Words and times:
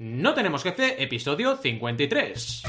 No 0.00 0.34
tenemos 0.34 0.64
jefe, 0.64 1.00
episodio 1.04 1.56
53. 1.56 2.62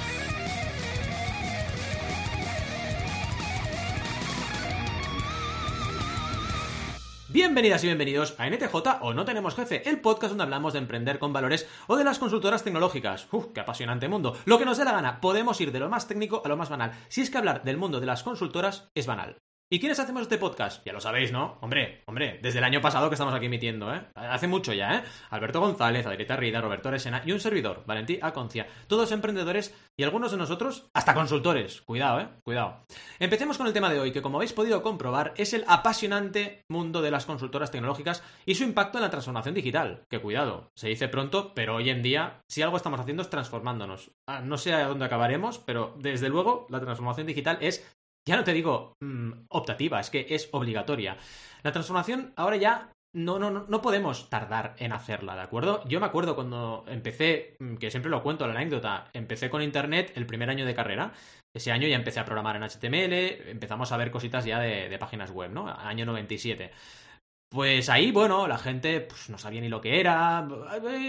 Bienvenidas 7.29 7.83
y 7.83 7.87
bienvenidos 7.87 8.35
a 8.37 8.47
NTJ 8.47 8.75
o 9.01 9.15
No 9.15 9.25
Tenemos 9.25 9.55
Jefe, 9.55 9.89
el 9.89 10.01
podcast 10.01 10.29
donde 10.29 10.43
hablamos 10.43 10.73
de 10.73 10.79
emprender 10.79 11.17
con 11.17 11.33
valores 11.33 11.67
o 11.87 11.97
de 11.97 12.03
las 12.03 12.19
consultoras 12.19 12.63
tecnológicas. 12.63 13.27
Uf, 13.31 13.47
qué 13.55 13.61
apasionante 13.61 14.07
mundo. 14.07 14.37
Lo 14.45 14.59
que 14.59 14.65
nos 14.65 14.77
dé 14.77 14.85
la 14.85 14.91
gana, 14.91 15.19
podemos 15.19 15.59
ir 15.59 15.71
de 15.71 15.79
lo 15.79 15.89
más 15.89 16.07
técnico 16.07 16.43
a 16.45 16.47
lo 16.47 16.57
más 16.57 16.69
banal. 16.69 16.91
Si 17.07 17.21
es 17.21 17.31
que 17.31 17.39
hablar 17.39 17.63
del 17.63 17.77
mundo 17.77 17.99
de 17.99 18.05
las 18.05 18.21
consultoras 18.21 18.91
es 18.93 19.07
banal. 19.07 19.39
¿Y 19.67 19.79
quiénes 19.79 19.99
hacemos 19.99 20.21
este 20.21 20.37
podcast? 20.37 20.85
Ya 20.85 20.93
lo 20.93 21.01
sabéis, 21.01 21.31
¿no? 21.31 21.57
Hombre, 21.61 22.03
hombre, 22.05 22.37
desde 22.39 22.59
el 22.59 22.63
año 22.65 22.81
pasado 22.81 23.09
que 23.09 23.15
estamos 23.15 23.33
aquí 23.33 23.47
emitiendo, 23.47 23.91
¿eh? 23.91 24.03
Hace 24.13 24.47
mucho 24.47 24.73
ya, 24.73 24.97
¿eh? 24.97 25.03
Alberto 25.31 25.59
González, 25.59 26.05
Adrieta 26.05 26.35
Rida, 26.35 26.61
Roberto 26.61 26.91
Resena 26.91 27.23
y 27.25 27.31
un 27.31 27.39
servidor, 27.39 27.83
Valentí 27.87 28.19
Aconcia. 28.21 28.67
Todos 28.85 29.11
emprendedores 29.11 29.73
y 29.97 30.03
algunos 30.03 30.31
de 30.31 30.37
nosotros 30.37 30.87
hasta 30.93 31.15
consultores. 31.15 31.81
Cuidado, 31.81 32.19
¿eh? 32.19 32.27
Cuidado. 32.43 32.85
Empecemos 33.17 33.57
con 33.57 33.65
el 33.65 33.73
tema 33.73 33.89
de 33.89 33.99
hoy, 33.99 34.11
que 34.11 34.21
como 34.21 34.37
habéis 34.37 34.53
podido 34.53 34.83
comprobar 34.83 35.33
es 35.35 35.51
el 35.55 35.65
apasionante 35.67 36.61
mundo 36.69 37.01
de 37.01 37.09
las 37.09 37.25
consultoras 37.25 37.71
tecnológicas 37.71 38.21
y 38.45 38.53
su 38.53 38.65
impacto 38.65 38.99
en 38.99 39.03
la 39.05 39.09
transformación 39.09 39.55
digital. 39.55 40.03
Que 40.11 40.21
cuidado, 40.21 40.69
se 40.75 40.89
dice 40.89 41.07
pronto, 41.07 41.55
pero 41.55 41.77
hoy 41.77 41.89
en 41.89 42.03
día, 42.03 42.43
si 42.47 42.61
algo 42.61 42.77
estamos 42.77 42.99
haciendo 42.99 43.23
es 43.23 43.31
transformándonos. 43.31 44.11
Ah, 44.27 44.41
no 44.41 44.59
sé 44.59 44.73
a 44.73 44.87
dónde 44.87 45.05
acabaremos, 45.05 45.57
pero 45.57 45.95
desde 45.97 46.29
luego 46.29 46.67
la 46.69 46.81
transformación 46.81 47.25
digital 47.25 47.57
es 47.61 47.83
ya 48.27 48.35
no 48.35 48.43
te 48.43 48.53
digo 48.53 48.97
mm, 49.01 49.31
optativa, 49.49 49.99
es 49.99 50.09
que 50.09 50.25
es 50.29 50.49
obligatoria. 50.51 51.17
La 51.63 51.71
transformación 51.71 52.33
ahora 52.35 52.57
ya 52.57 52.91
no, 53.13 53.39
no, 53.39 53.49
no 53.49 53.81
podemos 53.81 54.29
tardar 54.29 54.75
en 54.77 54.91
hacerla, 54.91 55.35
¿de 55.35 55.41
acuerdo? 55.41 55.83
Yo 55.87 55.99
me 55.99 56.05
acuerdo 56.05 56.35
cuando 56.35 56.83
empecé, 56.87 57.55
mm, 57.59 57.75
que 57.75 57.91
siempre 57.91 58.11
lo 58.11 58.21
cuento 58.21 58.45
la 58.47 58.53
anécdota, 58.53 59.09
empecé 59.13 59.49
con 59.49 59.61
Internet 59.61 60.11
el 60.15 60.25
primer 60.25 60.49
año 60.49 60.65
de 60.65 60.75
carrera. 60.75 61.13
Ese 61.53 61.71
año 61.71 61.87
ya 61.87 61.95
empecé 61.95 62.19
a 62.19 62.25
programar 62.25 62.57
en 62.57 62.63
HTML, 62.63 63.49
empezamos 63.49 63.91
a 63.91 63.97
ver 63.97 64.11
cositas 64.11 64.43
ya 64.43 64.59
de, 64.59 64.89
de 64.89 64.97
páginas 64.97 65.31
web, 65.31 65.51
¿no? 65.51 65.69
Año 65.69 66.05
97. 66.05 66.71
Pues 67.49 67.89
ahí, 67.89 68.11
bueno, 68.11 68.47
la 68.47 68.57
gente 68.57 69.01
pues, 69.01 69.29
no 69.29 69.37
sabía 69.37 69.61
ni 69.61 69.69
lo 69.69 69.79
que 69.79 69.99
era. 69.99 70.47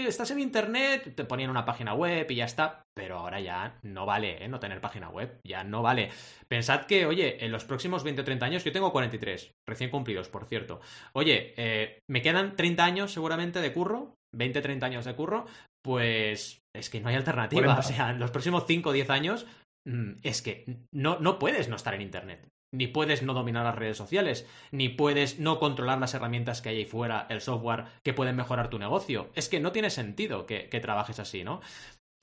Estás 0.07 0.31
en 0.31 0.39
internet, 0.39 1.13
te 1.15 1.25
ponían 1.25 1.49
una 1.49 1.65
página 1.65 1.93
web 1.93 2.25
y 2.29 2.35
ya 2.35 2.45
está. 2.45 2.83
Pero 2.95 3.17
ahora 3.17 3.39
ya 3.39 3.77
no 3.83 4.05
vale, 4.05 4.43
¿eh? 4.43 4.47
No 4.47 4.59
tener 4.59 4.79
página 4.79 5.09
web. 5.09 5.39
Ya 5.45 5.63
no 5.63 5.81
vale. 5.81 6.09
Pensad 6.47 6.85
que, 6.85 7.05
oye, 7.05 7.43
en 7.43 7.51
los 7.51 7.65
próximos 7.65 8.03
20 8.03 8.21
o 8.21 8.25
30 8.25 8.45
años, 8.45 8.63
yo 8.63 8.71
tengo 8.71 8.91
43, 8.91 9.51
recién 9.67 9.89
cumplidos, 9.89 10.29
por 10.29 10.45
cierto. 10.45 10.79
Oye, 11.13 11.53
eh, 11.57 11.99
me 12.09 12.21
quedan 12.21 12.55
30 12.55 12.85
años 12.85 13.11
seguramente 13.11 13.59
de 13.61 13.73
curro, 13.73 14.15
20, 14.33 14.61
30 14.61 14.85
años 14.85 15.05
de 15.05 15.15
curro, 15.15 15.45
pues 15.83 16.61
es 16.75 16.89
que 16.89 17.01
no 17.01 17.09
hay 17.09 17.15
alternativa. 17.15 17.77
O 17.77 17.83
sea, 17.83 18.11
en 18.11 18.19
los 18.19 18.31
próximos 18.31 18.65
5 18.67 18.89
o 18.89 18.93
10 18.93 19.09
años 19.09 19.45
mm, 19.85 20.19
es 20.23 20.41
que 20.41 20.65
no, 20.93 21.19
no 21.19 21.39
puedes 21.39 21.67
no 21.69 21.75
estar 21.75 21.93
en 21.93 22.01
Internet. 22.01 22.47
Ni 22.71 22.87
puedes 22.87 23.23
no 23.23 23.33
dominar 23.33 23.63
las 23.63 23.75
redes 23.75 23.97
sociales, 23.97 24.47
ni 24.71 24.89
puedes 24.89 25.39
no 25.39 25.59
controlar 25.59 25.99
las 25.99 26.13
herramientas 26.13 26.61
que 26.61 26.69
hay 26.69 26.77
ahí 26.77 26.85
fuera, 26.85 27.25
el 27.29 27.41
software 27.41 27.85
que 28.03 28.13
pueden 28.13 28.35
mejorar 28.35 28.69
tu 28.69 28.77
negocio. 28.77 29.29
Es 29.35 29.47
que 29.49 29.59
no 29.59 29.71
tiene 29.71 29.89
sentido 29.89 30.45
que, 30.45 30.67
trabajes 30.81 31.19
así, 31.19 31.43
¿no? 31.43 31.61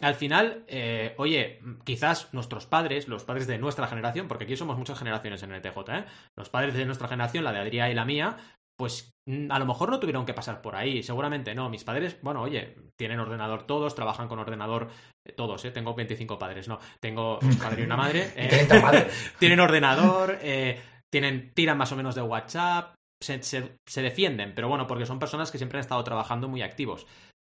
Al 0.00 0.16
final, 0.16 0.64
eh, 0.66 1.14
oye, 1.18 1.60
quizás 1.84 2.34
nuestros 2.34 2.66
padres, 2.66 3.08
los 3.08 3.24
padres 3.24 3.46
de 3.46 3.58
nuestra 3.58 3.86
generación, 3.86 4.28
porque 4.28 4.44
aquí 4.44 4.56
somos 4.56 4.76
muchas 4.76 4.98
generaciones 4.98 5.42
en 5.42 5.52
el 5.52 5.62
TJ, 5.62 5.78
¿eh? 5.88 6.04
Los 6.36 6.50
padres 6.50 6.74
de 6.74 6.84
nuestra 6.84 7.08
generación, 7.08 7.44
la 7.44 7.52
de 7.52 7.60
Adrián 7.60 7.90
y 7.90 7.94
la 7.94 8.04
mía, 8.04 8.36
pues 8.77 9.12
mm, 9.27 9.50
a 9.50 9.58
lo 9.58 9.67
mejor 9.67 9.91
no 9.91 10.00
tuvieron 10.00 10.27
que 10.27 10.34
pasar 10.34 10.61
por 10.61 10.77
ahí, 10.77 11.03
seguramente 11.03 11.55
no. 11.55 11.69
Mis 11.69 11.84
padres, 11.84 12.19
bueno, 12.22 12.42
oye, 12.42 12.75
tienen 12.97 13.20
ordenador 13.20 13.67
todos, 13.67 13.94
trabajan 13.94 14.28
con 14.28 14.39
ordenador 14.39 14.89
eh, 15.27 15.33
todos, 15.33 15.64
¿eh? 15.64 15.70
Tengo 15.70 15.94
25 15.94 16.39
padres, 16.39 16.69
no. 16.69 16.78
Tengo 17.00 17.39
un 17.41 17.58
padre 17.58 17.83
y 17.83 17.84
una 17.84 17.97
madre. 17.97 18.33
Eh, 18.36 18.67
tienen 19.39 19.61
ordenador, 19.61 20.39
eh, 20.42 20.80
tienen, 21.11 21.52
tiran 21.55 21.78
más 21.78 21.92
o 21.92 21.96
menos 21.96 22.14
de 22.14 22.23
WhatsApp, 22.23 22.95
se, 23.23 23.42
se, 23.42 24.02
defienden, 24.02 24.55
pero 24.55 24.68
bueno, 24.68 24.86
porque 24.86 25.07
son 25.07 25.18
personas 25.18 25.51
que 25.51 25.58
siempre 25.58 25.79
han 25.79 25.83
estado 25.83 26.02
trabajando 26.05 26.48
muy 26.48 26.63
activos. 26.63 27.07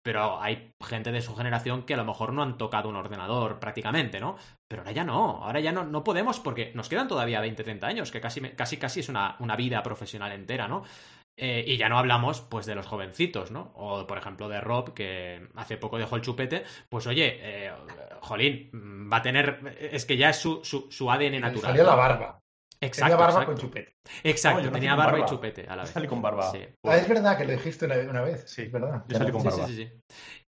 Pero 0.05 0.39
hay 0.39 0.71
gente 0.87 1.11
de 1.11 1.23
su 1.23 1.35
generación 1.35 1.81
que 1.81 1.95
a 1.95 1.97
lo 1.97 2.05
mejor 2.05 2.31
no 2.31 2.43
han 2.43 2.59
tocado 2.59 2.89
un 2.89 2.95
ordenador 2.95 3.59
prácticamente, 3.59 4.19
¿no? 4.19 4.37
Pero 4.67 4.83
ahora 4.83 4.91
ya 4.91 5.03
no, 5.03 5.43
ahora 5.43 5.59
ya 5.61 5.71
no, 5.71 5.83
no 5.83 6.03
podemos 6.03 6.39
porque 6.39 6.71
nos 6.75 6.89
quedan 6.89 7.07
todavía 7.07 7.41
20, 7.41 7.63
30 7.63 7.87
años, 7.87 8.11
que 8.11 8.21
casi, 8.21 8.39
casi, 8.51 8.77
casi 8.77 8.99
es 8.99 9.09
una, 9.09 9.35
una 9.39 9.55
vida 9.55 9.81
profesional 9.81 10.31
entera, 10.31 10.67
¿no? 10.67 10.83
Eh, 11.35 11.63
y 11.65 11.77
ya 11.77 11.89
no 11.89 11.97
hablamos, 11.97 12.41
pues, 12.41 12.67
de 12.67 12.75
los 12.75 12.85
jovencitos, 12.85 13.49
¿no? 13.49 13.71
O, 13.73 14.05
por 14.05 14.19
ejemplo, 14.19 14.47
de 14.47 14.61
Rob, 14.61 14.93
que 14.93 15.47
hace 15.55 15.77
poco 15.77 15.97
dejó 15.97 16.17
el 16.17 16.21
chupete. 16.21 16.65
Pues, 16.87 17.07
oye, 17.07 17.39
eh, 17.41 17.73
Jolín, 18.21 19.09
va 19.11 19.17
a 19.17 19.21
tener... 19.23 19.75
Es 19.79 20.05
que 20.05 20.17
ya 20.17 20.29
es 20.29 20.37
su, 20.37 20.63
su, 20.63 20.85
su 20.91 21.09
ADN 21.09 21.41
natural. 21.41 21.71
Salió 21.71 21.83
la 21.83 21.95
barba. 21.95 22.44
Exacto, 22.81 23.17
tenía 23.17 23.27
barba 23.27 23.45
con 23.45 23.57
chupete. 23.57 23.95
Exacto, 24.23 24.71
tenía 24.71 24.95
barba, 24.95 25.19
y 25.19 25.25
chupete 25.25 25.65
a 25.67 25.75
la 25.75 25.83
vez. 25.83 25.91
Salí 25.91 26.07
con 26.07 26.21
barba. 26.21 26.51
Ah, 26.83 26.97
es 26.97 27.07
verdad 27.07 27.37
que 27.37 27.45
lo 27.45 27.51
dijiste 27.51 27.85
una, 27.85 28.21
vez. 28.21 28.43
Sí, 28.47 28.63
es 28.63 28.71
verdad. 28.71 29.03
Yo 29.07 29.17
salí 29.17 29.31
con 29.31 29.43
barba. 29.43 29.67
Sí, 29.67 29.75
sí, 29.75 29.91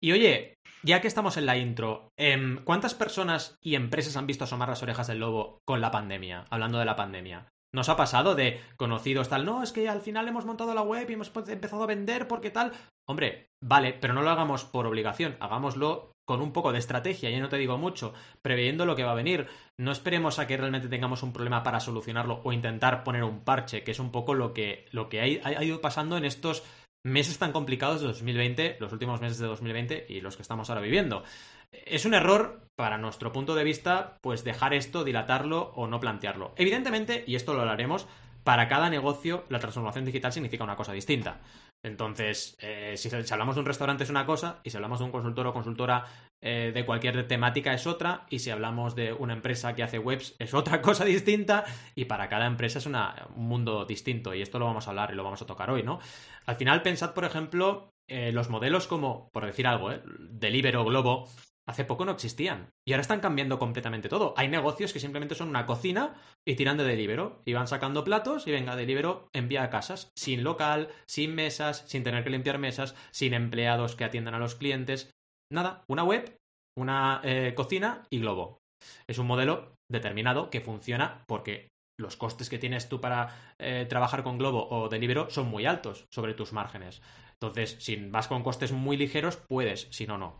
y 0.01 0.11
oye, 0.11 0.55
ya 0.83 1.01
que 1.01 1.07
estamos 1.07 1.37
en 1.37 1.45
la 1.45 1.57
intro, 1.57 2.09
em, 2.17 2.63
¿cuántas 2.63 2.93
personas 2.93 3.57
y 3.61 3.75
empresas 3.75 4.15
han 4.17 4.27
visto 4.27 4.43
asomar 4.43 4.69
las 4.69 4.83
orejas 4.83 5.07
del 5.07 5.19
lobo 5.19 5.59
con 5.65 5.81
la 5.81 5.91
pandemia? 5.91 6.45
Hablando 6.49 6.79
de 6.79 6.85
la 6.85 6.95
pandemia. 6.95 7.47
¿Nos 7.73 7.89
ha 7.89 7.97
pasado 7.97 8.35
de 8.35 8.61
conocidos 8.77 9.29
tal? 9.29 9.45
No, 9.45 9.61
es 9.61 9.71
que 9.71 9.89
al 9.89 10.01
final 10.01 10.27
hemos 10.27 10.45
montado 10.45 10.73
la 10.73 10.81
web 10.81 11.09
y 11.09 11.13
hemos 11.13 11.31
empezado 11.47 11.83
a 11.83 11.87
vender 11.87 12.27
porque 12.27 12.49
tal. 12.49 12.71
Hombre, 13.07 13.49
vale, 13.61 13.93
pero 13.93 14.13
no 14.13 14.21
lo 14.21 14.29
hagamos 14.29 14.65
por 14.65 14.87
obligación, 14.87 15.35
hagámoslo 15.39 16.11
con 16.27 16.41
un 16.41 16.51
poco 16.51 16.73
de 16.73 16.79
estrategia, 16.79 17.29
ya 17.29 17.39
no 17.39 17.47
te 17.47 17.57
digo 17.57 17.77
mucho, 17.77 18.13
preveyendo 18.41 18.85
lo 18.85 18.97
que 18.97 19.05
va 19.05 19.13
a 19.13 19.15
venir. 19.15 19.47
No 19.77 19.93
esperemos 19.93 20.39
a 20.39 20.45
que 20.45 20.57
realmente 20.57 20.89
tengamos 20.89 21.23
un 21.23 21.31
problema 21.31 21.63
para 21.63 21.79
solucionarlo 21.79 22.41
o 22.43 22.51
intentar 22.51 23.05
poner 23.05 23.23
un 23.23 23.45
parche, 23.45 23.83
que 23.83 23.91
es 23.91 23.99
un 23.99 24.11
poco 24.11 24.33
lo 24.33 24.53
que, 24.53 24.87
lo 24.91 25.07
que 25.07 25.21
ha, 25.21 25.63
ido 25.63 25.79
pasando 25.79 26.17
en 26.17 26.25
estos 26.25 26.63
meses 27.05 27.37
tan 27.39 27.53
complicados 27.53 28.01
de 28.01 28.07
2020, 28.07 28.75
los 28.81 28.91
últimos 28.91 29.21
meses 29.21 29.37
de 29.37 29.47
2020 29.47 30.07
y 30.09 30.19
los 30.19 30.35
que 30.35 30.41
estamos 30.41 30.69
ahora 30.69 30.81
viviendo. 30.81 31.23
Es 31.71 32.03
un 32.03 32.13
error, 32.13 32.67
para 32.75 32.97
nuestro 32.97 33.31
punto 33.31 33.55
de 33.55 33.63
vista, 33.63 34.17
pues 34.19 34.43
dejar 34.43 34.73
esto, 34.73 35.05
dilatarlo 35.05 35.71
o 35.75 35.87
no 35.87 36.01
plantearlo. 36.01 36.53
Evidentemente, 36.57 37.23
y 37.25 37.35
esto 37.35 37.53
lo 37.53 37.61
hablaremos, 37.61 38.05
para 38.43 38.67
cada 38.67 38.89
negocio 38.89 39.45
la 39.47 39.59
transformación 39.59 40.03
digital 40.03 40.33
significa 40.33 40.65
una 40.65 40.75
cosa 40.75 40.91
distinta. 40.91 41.39
Entonces, 41.87 42.55
eh, 42.59 42.95
si, 42.97 43.09
hablamos 43.31 43.55
de 43.55 43.61
un 43.61 43.65
restaurante 43.65 44.03
es 44.03 44.09
una 44.09 44.25
cosa, 44.25 44.59
y 44.63 44.69
si 44.69 44.77
hablamos 44.77 44.99
de 44.99 45.05
un 45.05 45.11
consultor 45.11 45.47
o 45.47 45.53
consultora 45.53 46.05
eh, 46.41 46.71
de 46.73 46.85
cualquier 46.85 47.27
temática 47.27 47.73
es 47.73 47.87
otra, 47.87 48.25
y 48.29 48.39
si 48.39 48.49
hablamos 48.49 48.93
de 48.93 49.13
una 49.13 49.33
empresa 49.33 49.73
que 49.73 49.83
hace 49.83 49.97
webs 49.97 50.35
es 50.37 50.53
otra 50.53 50.81
cosa 50.83 51.05
distinta, 51.05 51.65
y 51.95 52.05
para 52.05 52.29
cada 52.29 52.45
empresa 52.45 52.79
es 52.79 52.85
un 52.85 52.97
mundo 53.35 53.85
distinto, 53.85 54.33
y 54.33 54.41
esto 54.41 54.59
lo 54.59 54.65
vamos 54.65 54.87
a 54.87 54.91
hablar 54.91 55.11
y 55.11 55.15
lo 55.15 55.23
vamos 55.23 55.41
a 55.41 55.45
tocar 55.45 55.69
hoy, 55.71 55.83
¿no? 55.83 55.99
Al 56.45 56.55
final, 56.55 56.81
pensad, 56.81 57.13
por 57.13 57.25
ejemplo, 57.25 57.93
eh, 58.07 58.31
los 58.31 58.49
modelos 58.49 58.87
como, 58.87 59.29
por 59.31 59.45
decir 59.45 59.67
algo. 59.67 59.91
Deliveroo, 60.29 60.85
Globo, 60.85 61.29
hace 61.67 61.85
poco 61.85 62.05
no 62.05 62.11
existían. 62.11 62.69
Y 62.87 62.93
ahora 62.93 63.01
están 63.01 63.19
cambiando 63.19 63.59
completamente 63.59 64.09
todo. 64.09 64.33
Hay 64.37 64.47
negocios 64.47 64.93
que 64.93 64.99
simplemente 64.99 65.35
son 65.35 65.49
una 65.49 65.65
cocina 65.65 66.15
y 66.47 66.55
tiran 66.55 66.77
de 66.77 66.85
Delibero. 66.85 67.41
Y 67.45 67.53
van 67.53 67.67
sacando 67.67 68.03
platos 68.03 68.47
y 68.47 68.51
venga, 68.51 68.75
Delibero 68.75 69.29
envía 69.33 69.63
a 69.63 69.69
casas. 69.69 70.09
Sin 70.17 70.43
local, 70.43 70.89
sin 71.07 71.35
mesas, 71.35 71.83
sin 71.87 72.03
tener 72.03 72.23
que 72.23 72.29
limpiar 72.29 72.57
mesas, 72.57 72.95
sin 73.11 73.33
empleados 73.33 73.95
que 73.95 74.05
atiendan 74.05 74.33
a 74.33 74.39
los 74.39 74.55
clientes. 74.55 75.11
Nada, 75.51 75.83
una 75.87 76.03
web, 76.03 76.37
una 76.77 77.21
eh, 77.23 77.53
cocina 77.55 78.03
y 78.09 78.19
Globo. 78.19 78.59
Es 79.07 79.17
un 79.17 79.27
modelo 79.27 79.75
determinado 79.91 80.49
que 80.49 80.61
funciona 80.61 81.23
porque 81.27 81.69
los 81.99 82.15
costes 82.15 82.49
que 82.49 82.59
tienes 82.59 82.89
tú 82.89 83.01
para 83.01 83.53
eh, 83.59 83.85
trabajar 83.89 84.23
con 84.23 84.37
Globo 84.37 84.67
o 84.69 84.87
Delibero 84.87 85.29
son 85.29 85.47
muy 85.47 85.65
altos 85.65 86.05
sobre 86.13 86.33
tus 86.33 86.53
márgenes. 86.53 87.01
Entonces, 87.33 87.77
si 87.79 87.95
vas 87.95 88.27
con 88.27 88.43
costes 88.43 88.71
muy 88.71 88.97
ligeros, 88.97 89.37
puedes, 89.47 89.87
si 89.91 90.05
no, 90.05 90.17
no. 90.17 90.39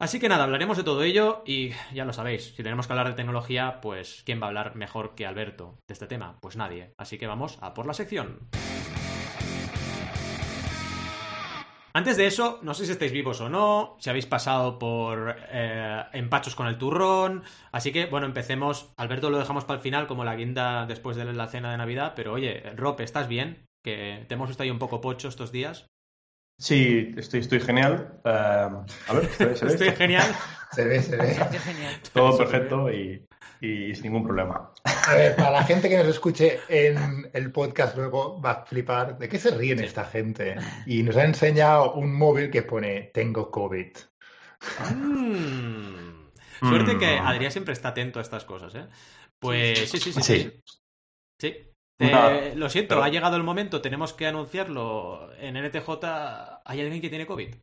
Así 0.00 0.18
que 0.18 0.30
nada, 0.30 0.44
hablaremos 0.44 0.78
de 0.78 0.82
todo 0.82 1.02
ello 1.02 1.42
y 1.44 1.72
ya 1.92 2.06
lo 2.06 2.14
sabéis, 2.14 2.54
si 2.56 2.62
tenemos 2.62 2.86
que 2.86 2.94
hablar 2.94 3.08
de 3.08 3.14
tecnología, 3.14 3.82
pues 3.82 4.22
¿quién 4.24 4.40
va 4.40 4.46
a 4.46 4.48
hablar 4.48 4.74
mejor 4.74 5.14
que 5.14 5.26
Alberto 5.26 5.78
de 5.86 5.92
este 5.92 6.06
tema? 6.06 6.38
Pues 6.40 6.56
nadie. 6.56 6.94
Así 6.96 7.18
que 7.18 7.26
vamos 7.26 7.58
a 7.60 7.74
por 7.74 7.84
la 7.84 7.92
sección. 7.92 8.48
Antes 11.92 12.16
de 12.16 12.26
eso, 12.26 12.60
no 12.62 12.72
sé 12.72 12.86
si 12.86 12.92
estáis 12.92 13.12
vivos 13.12 13.42
o 13.42 13.50
no, 13.50 13.96
si 13.98 14.08
habéis 14.08 14.24
pasado 14.24 14.78
por 14.78 15.36
eh, 15.50 16.02
empachos 16.14 16.54
con 16.54 16.66
el 16.66 16.78
turrón. 16.78 17.42
Así 17.70 17.92
que, 17.92 18.06
bueno, 18.06 18.26
empecemos. 18.26 18.94
Alberto 18.96 19.28
lo 19.28 19.38
dejamos 19.38 19.66
para 19.66 19.78
el 19.78 19.82
final, 19.82 20.06
como 20.06 20.24
la 20.24 20.34
guinda 20.34 20.86
después 20.86 21.18
de 21.18 21.30
la 21.30 21.48
cena 21.48 21.72
de 21.72 21.76
Navidad. 21.76 22.14
Pero 22.16 22.32
oye, 22.32 22.62
Rob, 22.74 22.98
¿estás 23.02 23.28
bien? 23.28 23.66
Que 23.84 24.24
te 24.28 24.34
hemos 24.34 24.48
visto 24.48 24.62
ahí 24.62 24.70
un 24.70 24.78
poco 24.78 25.02
pocho 25.02 25.28
estos 25.28 25.52
días. 25.52 25.90
Sí, 26.60 27.14
estoy, 27.16 27.40
estoy 27.40 27.58
genial. 27.60 28.20
Em, 28.22 28.32
a 28.32 29.12
ver, 29.14 29.56
¿se 29.56 29.64
ve? 29.64 29.72
estoy 29.72 29.90
genial. 29.92 30.26
se 30.72 30.84
ve, 30.84 31.02
se 31.02 31.16
ve. 31.16 31.36
Todo 32.12 32.36
perfecto 32.36 32.92
y, 32.92 33.26
sin 33.62 34.02
ningún 34.02 34.24
problema. 34.24 34.70
A 34.84 35.14
ver, 35.14 35.36
para 35.36 35.52
la 35.52 35.64
gente 35.64 35.88
que 35.88 35.96
nos 35.96 36.06
escuche 36.06 36.60
en 36.68 37.30
el 37.32 37.50
podcast 37.50 37.96
luego 37.96 38.40
va 38.42 38.50
a 38.50 38.66
flipar. 38.66 39.16
¿De 39.18 39.28
qué 39.28 39.38
se 39.38 39.52
ríen 39.52 39.80
esta 39.80 40.04
gente? 40.04 40.56
Y 40.84 41.02
nos 41.02 41.16
ha 41.16 41.24
enseñado 41.24 41.94
un 41.94 42.14
móvil 42.14 42.50
que 42.50 42.62
pone 42.62 43.10
Tengo 43.14 43.50
COVID. 43.50 43.96
Mm. 44.94 46.20
Suerte 46.60 46.98
que 46.98 47.20
Mm. 47.20 47.26
Adrián 47.26 47.52
siempre 47.52 47.72
está 47.72 47.88
atento 47.88 48.18
a 48.18 48.22
estas 48.22 48.44
cosas, 48.44 48.74
¿eh? 48.74 48.86
Pues 49.38 49.90
sí, 49.90 49.98
sí, 49.98 50.12
sí. 50.12 50.22
Sí. 50.22 50.22
Sí. 50.22 50.60
Sí. 51.38 51.69
Eh, 52.00 52.52
lo 52.56 52.68
siento, 52.70 52.94
pero- 52.94 53.04
ha 53.04 53.08
llegado 53.08 53.36
el 53.36 53.42
momento, 53.42 53.80
tenemos 53.82 54.12
que 54.14 54.26
anunciarlo. 54.26 55.32
En 55.38 55.56
NTJ 55.56 56.60
hay 56.64 56.80
alguien 56.80 57.00
que 57.00 57.10
tiene 57.10 57.26
COVID. 57.26 57.54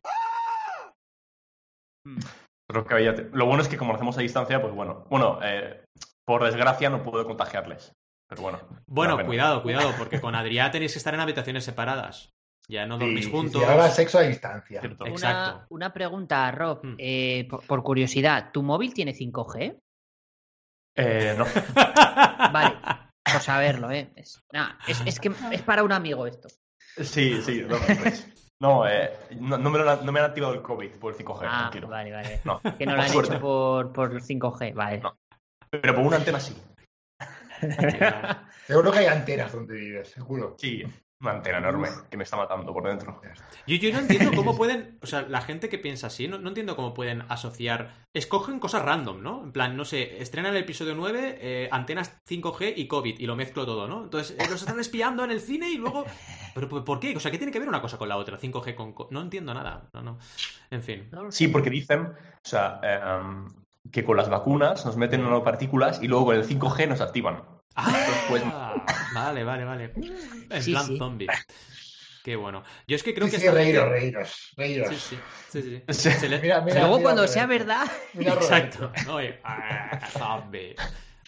Creo 2.70 2.84
que 2.84 2.94
había- 2.94 3.12
Lo 3.32 3.46
bueno 3.46 3.62
es 3.62 3.68
que 3.68 3.76
como 3.76 3.92
lo 3.92 3.96
hacemos 3.96 4.16
a 4.18 4.22
distancia, 4.22 4.60
pues 4.60 4.74
bueno. 4.74 5.04
Bueno, 5.08 5.38
eh, 5.42 5.84
por 6.26 6.44
desgracia 6.44 6.90
no 6.90 7.02
puedo 7.02 7.24
contagiarles. 7.26 7.92
Pero 8.28 8.42
bueno. 8.42 8.60
Bueno, 8.86 9.24
cuidado, 9.24 9.62
cuidado, 9.62 9.94
porque 9.96 10.20
con 10.20 10.34
Adrián 10.34 10.70
tenéis 10.70 10.92
que 10.92 10.98
estar 10.98 11.14
en 11.14 11.20
habitaciones 11.20 11.64
separadas. 11.64 12.30
Ya 12.70 12.84
no 12.84 12.98
dormís 12.98 13.24
sí, 13.24 13.30
juntos. 13.30 13.62
sí, 13.62 13.66
ahora 13.68 13.88
sexo 13.88 14.18
a 14.18 14.22
distancia. 14.22 14.80
Cierto. 14.82 15.06
Exacto. 15.06 15.54
Una, 15.54 15.66
una 15.70 15.92
pregunta, 15.94 16.50
Rob, 16.50 16.80
Mm. 16.84 16.94
eh, 16.98 17.46
por, 17.48 17.66
por 17.66 17.82
curiosidad, 17.82 18.50
¿tu 18.52 18.62
móvil 18.62 18.92
tiene 18.92 19.14
5G? 19.14 19.78
Eh, 20.94 21.34
no. 21.38 21.44
Vale, 22.52 22.76
por 23.32 23.40
saberlo, 23.40 23.90
¿eh? 23.90 24.10
Es, 24.16 24.42
nah, 24.52 24.70
es, 24.86 25.00
es 25.06 25.20
que 25.20 25.32
es 25.52 25.62
para 25.62 25.82
un 25.82 25.92
amigo 25.92 26.26
esto. 26.26 26.48
Sí, 26.96 27.40
sí, 27.42 27.64
no, 27.68 27.76
pues, 27.98 28.26
no, 28.60 28.88
eh, 28.88 29.12
no, 29.38 29.56
no 29.58 29.70
me 29.70 29.78
lo 29.78 29.90
han- 29.90 30.04
no 30.04 30.10
me 30.12 30.20
han 30.20 30.26
activado 30.26 30.54
el 30.54 30.62
COVID 30.62 30.90
por 30.96 31.12
el 31.12 31.18
5G, 31.18 31.42
Ah, 31.46 31.58
tranquilo. 31.70 31.88
vale, 31.88 32.12
vale. 32.12 32.40
No, 32.44 32.60
Que 32.78 32.86
no 32.86 32.92
lo 32.92 32.98
por 32.98 33.04
han 33.06 33.12
suerte. 33.12 33.32
hecho 33.34 33.40
por, 33.40 33.92
por 33.92 34.20
5G, 34.20 34.74
vale. 34.74 34.98
No. 34.98 35.16
Pero 35.70 35.94
por 35.94 36.04
una 36.04 36.16
antena 36.16 36.40
sí. 36.40 36.56
Seguro 38.66 38.92
que 38.92 38.98
hay 38.98 39.06
antenas 39.06 39.52
donde 39.52 39.74
vives, 39.74 40.08
seguro. 40.10 40.56
Sí, 40.58 40.82
una 41.20 41.32
antena 41.32 41.58
enorme 41.58 41.88
que 42.10 42.16
me 42.16 42.22
está 42.22 42.36
matando 42.36 42.72
por 42.72 42.86
dentro. 42.86 43.20
Yo, 43.66 43.76
yo 43.76 43.92
no 43.92 43.98
entiendo 43.98 44.30
cómo 44.36 44.56
pueden, 44.56 44.98
o 45.02 45.06
sea, 45.06 45.22
la 45.22 45.40
gente 45.40 45.68
que 45.68 45.78
piensa 45.78 46.06
así, 46.06 46.28
no, 46.28 46.38
no 46.38 46.48
entiendo 46.48 46.76
cómo 46.76 46.94
pueden 46.94 47.22
asociar, 47.28 48.04
escogen 48.14 48.60
cosas 48.60 48.84
random, 48.84 49.20
¿no? 49.22 49.42
En 49.42 49.52
plan, 49.52 49.76
no 49.76 49.84
sé, 49.84 50.22
estrenan 50.22 50.52
el 50.54 50.62
episodio 50.62 50.94
9, 50.94 51.38
eh, 51.40 51.68
antenas 51.72 52.20
5G 52.28 52.74
y 52.76 52.86
COVID, 52.86 53.18
y 53.18 53.26
lo 53.26 53.34
mezclo 53.34 53.66
todo, 53.66 53.88
¿no? 53.88 54.04
Entonces, 54.04 54.36
eh, 54.38 54.46
los 54.48 54.60
están 54.60 54.78
espiando 54.78 55.24
en 55.24 55.32
el 55.32 55.40
cine 55.40 55.68
y 55.70 55.76
luego... 55.76 56.04
¿Pero 56.54 56.68
por 56.84 57.00
qué? 57.00 57.16
O 57.16 57.20
sea, 57.20 57.30
¿qué 57.30 57.38
tiene 57.38 57.52
que 57.52 57.58
ver 57.58 57.68
una 57.68 57.82
cosa 57.82 57.98
con 57.98 58.08
la 58.08 58.16
otra? 58.16 58.38
5G 58.38 58.74
con... 58.76 58.92
co- 58.92 59.08
No 59.10 59.20
entiendo 59.20 59.52
nada, 59.54 59.88
no, 59.92 60.02
no. 60.02 60.18
En 60.70 60.82
fin. 60.82 61.10
Sí, 61.30 61.48
porque 61.48 61.70
dicen, 61.70 62.02
o 62.02 62.14
sea, 62.48 62.80
eh, 62.82 63.00
um, 63.20 63.48
que 63.90 64.04
con 64.04 64.16
las 64.16 64.28
vacunas 64.28 64.84
nos 64.86 64.96
meten 64.96 65.22
nanopartículas 65.22 66.00
y 66.02 66.06
luego 66.08 66.26
con 66.26 66.36
el 66.36 66.44
5G 66.46 66.88
nos 66.88 67.00
activan. 67.00 67.42
Ah, 67.80 68.26
pues- 68.28 68.42
vale, 69.14 69.44
vale, 69.44 69.64
vale. 69.64 69.92
En 70.50 70.62
Sí, 70.62 70.72
plan 70.72 70.86
sí. 70.86 70.98
zombie. 70.98 71.28
Qué 72.24 72.36
bueno. 72.36 72.62
Yo 72.86 72.96
es 72.96 73.02
que 73.02 73.14
creo 73.14 73.26
Sí, 73.28 73.36
que 73.36 73.38
sí, 73.40 73.48
reíros, 73.48 73.88
reíros, 73.88 74.52
reíros. 74.56 74.88
Sí, 74.88 74.96
sí, 74.98 75.16
sí, 75.50 75.62
sí, 75.62 75.62
sí. 75.62 75.82
Sí. 76.10 76.10
Se 76.18 76.28
le- 76.28 76.40
Mira, 76.40 76.60
mira, 76.60 76.80
Luego 76.80 76.96
mira, 76.96 77.02
cuando 77.04 77.22
Roberto. 77.22 77.32
sea 77.32 77.46
verdad. 77.46 77.86
Exacto. 78.18 78.92
Oye, 79.12 79.40
ah, 79.44 79.98
zombie. 80.10 80.74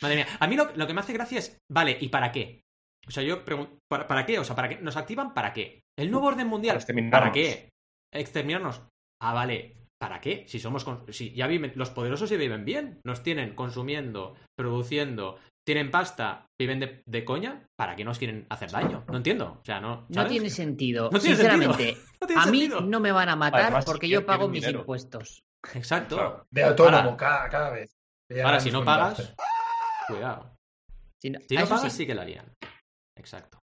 Madre 0.02 0.16
mía, 0.16 0.26
a 0.38 0.46
mí 0.46 0.56
lo, 0.56 0.70
lo 0.74 0.86
que 0.86 0.94
me 0.94 1.00
hace 1.00 1.12
gracia 1.12 1.38
es, 1.38 1.56
vale, 1.70 1.96
¿y 2.00 2.08
para 2.08 2.32
qué? 2.32 2.62
O 3.06 3.10
sea, 3.10 3.22
yo 3.22 3.44
pregunto, 3.44 3.78
¿para, 3.88 4.06
para 4.08 4.26
qué? 4.26 4.38
O 4.38 4.44
sea, 4.44 4.56
¿para 4.56 4.68
qué? 4.68 4.76
¿Nos 4.76 4.96
activan 4.96 5.32
para 5.34 5.52
qué? 5.52 5.80
El 5.98 6.10
nuevo 6.10 6.26
orden 6.26 6.46
mundial, 6.48 6.74
Para 6.74 6.80
exterminarnos. 6.80 7.20
¿para 7.20 7.32
qué? 7.32 7.68
Exterminarnos. 8.12 8.82
Ah, 9.22 9.32
vale, 9.34 9.76
¿para 9.98 10.20
qué? 10.20 10.44
Si 10.48 10.58
somos, 10.58 10.84
con- 10.84 11.10
si 11.12 11.32
ya 11.32 11.46
viven, 11.46 11.72
los 11.76 11.90
poderosos 11.90 12.28
ya 12.30 12.36
viven 12.36 12.64
bien, 12.64 13.00
nos 13.04 13.22
tienen 13.22 13.54
consumiendo, 13.54 14.36
produciendo, 14.56 15.38
tienen 15.70 15.92
pasta, 15.92 16.46
viven 16.60 16.80
de, 16.80 17.02
de 17.06 17.24
coña, 17.24 17.64
¿para 17.78 17.94
qué 17.94 18.04
nos 18.04 18.18
quieren 18.18 18.44
hacer 18.50 18.72
daño? 18.72 19.04
No 19.06 19.18
entiendo. 19.18 19.58
O 19.60 19.64
sea, 19.64 19.78
no. 19.80 20.04
tiene 20.28 20.50
sentido. 20.50 21.10
No 21.12 21.20
tiene 21.20 21.36
Sinceramente, 21.36 21.96
No 22.20 22.26
tiene 22.26 22.42
a 22.42 22.46
mí 22.46 22.60
sentido. 22.62 22.80
no 22.80 22.98
me 22.98 23.12
van 23.12 23.28
a 23.28 23.36
matar 23.36 23.60
Además, 23.62 23.84
porque 23.84 24.08
si 24.08 24.12
yo 24.12 24.26
pago 24.26 24.48
mis 24.48 24.62
dinero. 24.62 24.80
impuestos. 24.80 25.44
Exacto. 25.74 26.16
Claro. 26.16 26.46
De 26.50 26.64
autónomo, 26.64 26.96
Ahora- 27.10 27.16
cada, 27.16 27.48
cada 27.48 27.70
vez. 27.70 27.92
Ya 28.28 28.44
Ahora, 28.46 28.58
si 28.58 28.72
no 28.72 28.84
pagas, 28.84 29.32
cuidado. 30.08 30.56
Si 31.22 31.30
no, 31.30 31.38
Si 31.48 31.54
pagas, 31.54 31.82
sí. 31.82 31.90
sí 31.90 32.06
que 32.06 32.14
lo 32.16 32.22
harían. 32.22 32.52
Exacto. 33.16 33.58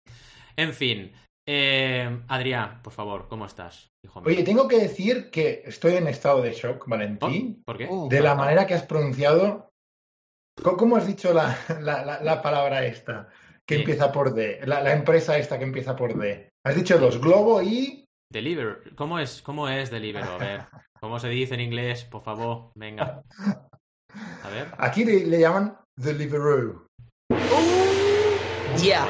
En 0.57 0.73
fin. 0.73 1.13
eh, 1.47 2.21
Adrián, 2.27 2.81
por 2.81 2.91
favor, 2.91 3.27
¿cómo 3.29 3.45
estás, 3.45 3.87
hijo 4.03 4.19
mío? 4.19 4.27
Oye, 4.29 4.43
tengo 4.43 4.67
que 4.67 4.77
decir 4.79 5.29
que 5.31 5.63
estoy 5.65 5.93
en 5.95 6.07
estado 6.07 6.41
de 6.41 6.51
shock, 6.51 6.83
¿Oh? 6.85 6.89
Valentín, 6.89 7.63
¿Por 7.65 7.77
qué? 7.77 7.87
Uh, 7.89 8.09
de 8.09 8.19
la 8.21 8.35
manera 8.35 8.67
que 8.67 8.73
has 8.73 8.83
pronunciado. 8.83 9.69
¿Cómo 10.61 10.97
has 10.97 11.07
dicho 11.07 11.33
la, 11.33 11.57
la- 11.81 12.05
la- 12.05 12.21
la 12.21 12.41
palabra 12.41 12.85
esta? 12.85 13.29
Que 13.65 13.75
Sí. 13.75 13.81
empieza 13.81 14.11
por 14.11 14.33
D. 14.33 14.59
La, 14.65 14.81
la 14.81 14.93
empresa 14.93 15.37
esta 15.37 15.57
que 15.57 15.63
empieza 15.63 15.95
por 15.95 16.17
D. 16.17 16.49
Has 16.65 16.75
dicho 16.75 16.97
dos, 16.97 17.19
Globo 17.19 17.61
y. 17.61 18.05
Deliver. 18.31 18.93
¿Cómo 18.95 19.19
es, 19.19 19.41
¿Cómo 19.41 19.69
es 19.69 19.89
Deliver? 19.89 20.23
A 20.23 20.37
ver. 20.37 20.61
¿Cómo 20.99 21.19
se 21.19 21.29
dice 21.29 21.53
en 21.55 21.61
inglés? 21.61 22.03
Por 22.05 22.21
favor, 22.23 22.71
venga. 22.75 23.21
A 24.43 24.49
ver. 24.49 24.67
Aquí 24.77 25.05
le, 25.05 25.25
le 25.25 25.39
llaman 25.39 25.77
Deliveroo. 25.97 26.87
Ya, 28.83 29.07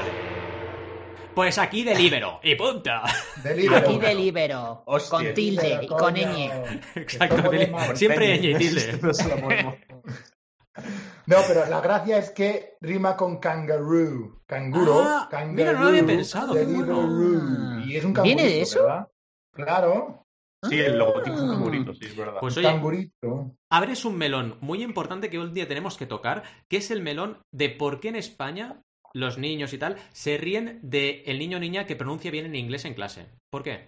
Pues 1.36 1.58
aquí 1.58 1.84
Delivero. 1.84 2.40
Y 2.44 2.56
punto. 2.56 2.92
Deliveroo. 3.44 3.90
aquí 3.90 4.00
delibero. 4.00 4.84
Hostia. 4.86 5.10
Con 5.18 5.34
tilde 5.34 5.80
y 5.84 5.88
con 5.88 6.14
ñ. 6.16 6.52
Exacto. 6.96 7.96
Siempre 7.96 8.38
ñ 8.40 8.52
y 8.52 8.56
tilde. 8.56 9.00
No 11.26 11.38
pero 11.48 11.66
la 11.66 11.80
gracia 11.82 12.18
es 12.18 12.32
que 12.32 12.76
rima 12.82 13.16
con 13.16 13.38
kangaroo. 13.40 14.42
Canguro. 14.46 15.02
Ah, 15.04 15.28
kangaroo, 15.32 15.54
mira, 15.56 15.74
no 15.74 15.82
lo 15.84 15.88
había 15.90 16.06
pensado, 16.06 16.54
qué 16.54 16.64
bueno. 16.66 17.02
Deliveroo. 17.08 17.80
Y 17.86 17.96
es 17.98 18.04
un 18.06 18.14
cangurito, 18.14 18.36
¿Viene 18.38 18.44
de 18.56 18.62
eso? 18.62 18.84
¿verdad? 18.84 19.08
Claro, 19.54 20.20
Sí, 20.70 20.80
el 20.80 20.98
logotipo 20.98 21.36
es 21.36 21.42
un 21.42 21.50
Ah. 21.50 21.54
cangurito, 21.56 21.94
sí, 21.94 22.06
es 22.06 22.16
verdad. 22.16 22.38
Pues 22.40 22.56
un 22.56 22.64
oye, 22.64 22.74
cangurito. 22.74 23.52
abres 23.70 24.06
un 24.06 24.18
melón 24.18 24.58
muy 24.62 24.82
importante 24.82 25.30
que 25.30 25.38
un 25.38 25.54
día 25.54 25.68
tenemos 25.68 25.98
que 25.98 26.06
tocar, 26.06 26.44
que 26.70 26.78
es 26.78 26.90
el 26.90 27.02
melón 27.02 27.40
de 27.52 27.70
por 27.70 28.00
qué 28.00 28.08
en 28.10 28.16
España 28.16 28.82
los 29.14 29.38
niños 29.38 29.74
y 29.74 29.78
tal 29.78 29.98
se 30.14 30.38
ríen 30.38 30.80
de 30.82 31.22
el 31.26 31.38
niño 31.38 31.58
o 31.58 31.60
niña 31.60 31.86
que 31.86 31.98
pronuncia 31.98 32.32
bien 32.32 32.46
en 32.46 32.56
inglés 32.56 32.86
en 32.86 32.94
clase. 32.94 33.28
¿Por 33.52 33.62
qué? 33.62 33.86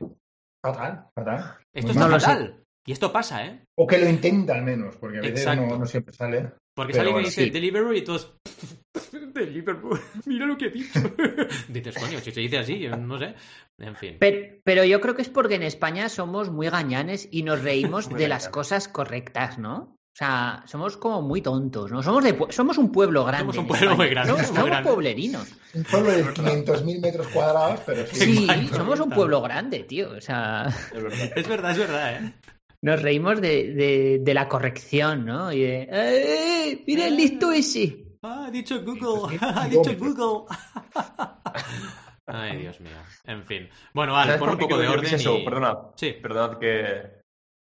Fatal, 0.61 1.07
fatal. 1.15 1.57
Esto 1.73 1.93
Muy 1.93 2.03
está 2.03 2.19
sé. 2.19 2.25
fatal. 2.25 2.63
Y 2.85 2.91
esto 2.91 3.11
pasa, 3.13 3.45
¿eh? 3.45 3.63
O 3.77 3.87
que 3.87 3.97
lo 3.97 4.09
intenta 4.09 4.53
al 4.55 4.63
menos, 4.63 4.97
porque 4.97 5.19
a 5.19 5.21
veces 5.21 5.45
no, 5.55 5.77
no 5.77 5.85
siempre 5.85 6.13
sale. 6.13 6.51
Porque 6.75 6.91
Pero 6.91 7.03
sale 7.03 7.09
que 7.09 7.13
bueno, 7.13 7.27
dice 7.29 7.43
sí. 7.45 7.49
Deliveroo 7.49 7.93
y 7.93 8.03
todos. 8.03 8.33
Deliveroo. 9.33 9.97
Mira 10.25 10.45
lo 10.45 10.57
que 10.57 10.65
he 10.65 10.69
dicho. 10.69 10.99
Dices, 11.69 11.95
coño, 11.97 12.19
si 12.19 12.31
se 12.31 12.41
dice 12.41 12.57
así, 12.57 12.87
no 12.87 13.17
sé. 13.17 13.33
En 13.79 13.95
fin. 13.95 14.17
Pero, 14.19 14.57
pero 14.63 14.83
yo 14.83 14.99
creo 15.01 15.15
que 15.15 15.21
es 15.21 15.29
porque 15.29 15.55
en 15.55 15.63
España 15.63 16.09
somos 16.09 16.49
muy 16.51 16.69
gañanes 16.69 17.27
y 17.31 17.43
nos 17.43 17.61
reímos 17.63 18.09
de 18.13 18.27
las 18.27 18.49
cosas 18.49 18.87
correctas, 18.89 19.57
¿no? 19.57 19.95
O 20.15 20.17
sea, 20.17 20.63
somos 20.65 20.95
como 20.95 21.21
muy 21.21 21.41
tontos, 21.41 21.91
¿no? 21.91 22.01
Somos, 22.01 22.23
de, 22.23 22.37
somos 22.49 22.77
un 22.77 22.89
pueblo 22.91 23.25
grande. 23.25 23.53
Somos 23.53 23.57
un 23.57 23.67
pueblo 23.67 23.95
muy 23.97 24.07
grande, 24.07 24.31
Somos, 24.31 24.47
muy 24.47 24.55
somos 24.55 24.69
grande. 24.69 24.89
pueblerinos. 24.89 25.53
Un 25.73 25.83
pueblo 25.83 26.11
de 26.11 26.23
500.000 26.25 27.01
metros 27.01 27.27
cuadrados, 27.29 27.81
pero 27.85 28.07
sí. 28.07 28.15
Sí, 28.15 28.43
Exacto. 28.43 28.75
somos 28.77 28.99
un 29.01 29.09
pueblo 29.09 29.41
grande, 29.41 29.79
tío. 29.83 30.11
O 30.11 30.21
sea, 30.21 30.67
Es 30.93 31.03
verdad. 31.03 31.31
Es 31.35 31.47
verdad, 31.49 31.71
es 31.71 31.77
verdad, 31.77 32.13
¿eh? 32.15 32.33
Nos 32.85 33.01
reímos 33.01 33.41
de, 33.41 33.73
de- 33.73 34.19
de 34.21 34.33
la 34.33 34.47
corrección, 34.47 35.25
¿no? 35.25 35.51
Y 35.51 35.61
de, 35.61 35.87
¡eh! 35.91 36.83
¡Mira 36.85 37.07
el 37.07 37.17
listo 37.17 37.51
ese! 37.51 38.03
Ah, 38.21 38.45
ha 38.47 38.51
dicho 38.51 38.81
Google. 38.83 39.37
Ha 39.41 39.67
dicho. 39.67 39.91
Google. 39.97 40.45
Ay, 42.27 42.57
Dios 42.57 42.79
mío. 42.79 42.91
En 43.25 43.43
fin. 43.45 43.69
Bueno, 43.93 44.13
vale, 44.13 44.33
¿Sabes 44.33 44.39
pon 44.39 44.49
un 44.51 44.57
poco 44.59 44.77
de 44.77 44.87
que 44.87 44.93
orden 44.93 45.13
eso? 45.15 45.37
y... 45.37 45.45
Perdonad. 45.45 45.77
Sí. 45.95 46.13
Perdonad 46.21 46.57
que. 46.57 47.23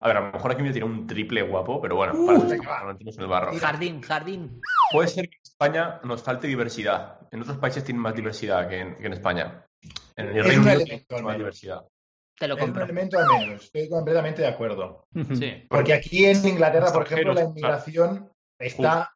A 0.00 0.08
ver, 0.08 0.16
a 0.18 0.20
lo 0.20 0.32
mejor 0.32 0.52
aquí 0.52 0.62
me 0.62 0.70
tiene 0.72 0.86
un 0.86 1.06
triple 1.06 1.42
guapo, 1.42 1.80
pero 1.80 1.96
bueno, 1.96 2.12
Uh, 2.14 2.26
para 2.26 2.38
va. 2.38 2.78
nos 2.84 2.92
metemos 2.92 3.16
en 3.16 3.22
el 3.22 3.28
barro. 3.28 3.58
Jardín, 3.58 4.02
jardín. 4.02 4.60
Puede 4.92 5.08
ser 5.08 5.28
que 5.28 5.36
en 5.36 5.42
España 5.42 6.00
nos 6.04 6.22
falte 6.22 6.46
diversidad. 6.46 7.18
En 7.32 7.40
otros 7.42 7.56
países 7.58 7.82
tienen 7.82 8.02
más 8.02 8.14
diversidad 8.14 8.68
que 8.68 8.78
en, 8.80 8.94
que 8.96 9.06
en 9.06 9.12
España. 9.14 9.66
En 10.16 10.28
el 10.28 10.44
Reino 10.44 10.62
un 10.62 10.68
Unido 10.68 11.02
al 11.10 11.22
más 11.24 11.36
diversidad. 11.38 11.80
Te 12.38 12.48
lo 12.48 12.54
Es 12.54 12.60
un 12.60 12.66
compro. 12.66 12.84
elemento 12.84 13.18
al 13.18 13.26
menos. 13.40 13.64
Estoy 13.64 13.88
completamente 13.88 14.42
de 14.42 14.48
acuerdo. 14.48 15.06
Sí. 15.34 15.66
Porque 15.70 15.94
aquí 15.94 16.26
en 16.26 16.46
Inglaterra, 16.46 16.92
por 16.92 17.04
ejemplo, 17.06 17.32
la 17.34 17.42
inmigración 17.44 18.30
está 18.58 19.10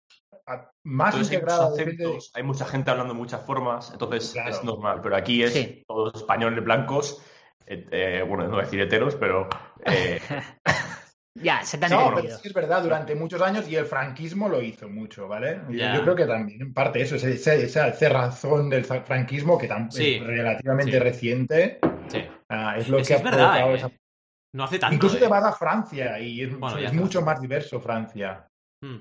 a- 0.47 0.71
más 0.85 1.15
Entonces 1.15 1.31
hay 1.31 1.37
integrada. 1.37 1.71
depende 1.77 2.07
de- 2.07 2.19
hay 2.35 2.43
mucha 2.43 2.65
gente 2.65 2.91
hablando 2.91 3.13
de 3.13 3.19
muchas 3.19 3.45
formas, 3.45 3.91
entonces 3.93 4.33
Claro. 4.33 4.51
es 4.51 4.65
normal. 4.65 5.01
Pero 5.03 5.17
aquí 5.17 5.43
es 5.43 5.53
Sí. 5.53 5.85
todos 5.87 6.15
españoles 6.15 6.65
blancos, 6.65 7.23
eh, 7.67 7.87
eh, 7.91 8.25
bueno, 8.27 8.45
no 8.45 8.51
voy 8.53 8.61
a 8.61 8.65
decir 8.65 8.81
heteros, 8.81 9.15
pero 9.17 9.49
eh, 9.85 10.21
Ya, 11.35 11.63
se 11.63 11.79
te 11.79 11.85
han 11.87 11.93
No, 11.93 12.13
pero 12.17 12.37
sí 12.37 12.49
es 12.49 12.53
verdad, 12.53 12.83
durante 12.83 13.15
muchos 13.15 13.41
años 13.41 13.69
y 13.69 13.77
el 13.77 13.87
franquismo 13.87 14.49
lo 14.49 14.61
hizo 14.61 14.89
mucho, 14.89 15.29
¿vale? 15.29 15.61
Yo- 15.71 16.03
creo 16.03 16.17
que 16.17 16.27
también, 16.27 16.61
en 16.61 16.75
parte, 16.75 17.01
eso, 17.03 17.15
ese- 17.15 17.35
ese- 17.35 17.63
esa 17.65 17.93
cerrazón 17.93 18.69
del 18.69 18.85
fra- 18.85 19.03
franquismo, 19.05 19.57
que 19.57 19.69
Sí. 19.91 20.17
es 20.17 20.27
relativamente 20.27 20.93
Sí. 20.95 20.99
reciente, 20.99 21.79
Sí. 22.09 22.25
Ah, 22.51 22.75
es 22.77 22.89
lo 22.89 22.99
Es 22.99 23.09
que 23.09 23.15
que 23.15 23.21
ha 23.21 23.25
verdad, 23.25 23.39
provocado 23.39 23.71
¿eh? 23.73 23.77
esa- 23.77 23.91
No 24.55 24.65
hace 24.65 24.79
tanto. 24.79 24.95
Incluso 24.95 25.17
¿eh? 25.17 25.21
te 25.21 25.29
vas 25.29 25.45
a 25.45 25.53
Francia 25.53 26.19
y 26.21 26.43
es, 26.43 26.59
Bueno, 26.59 26.93
mucho 26.95 27.23
más 27.23 27.41
diverso 27.41 27.81
Francia. 27.81 28.47
Mm. 28.83 28.97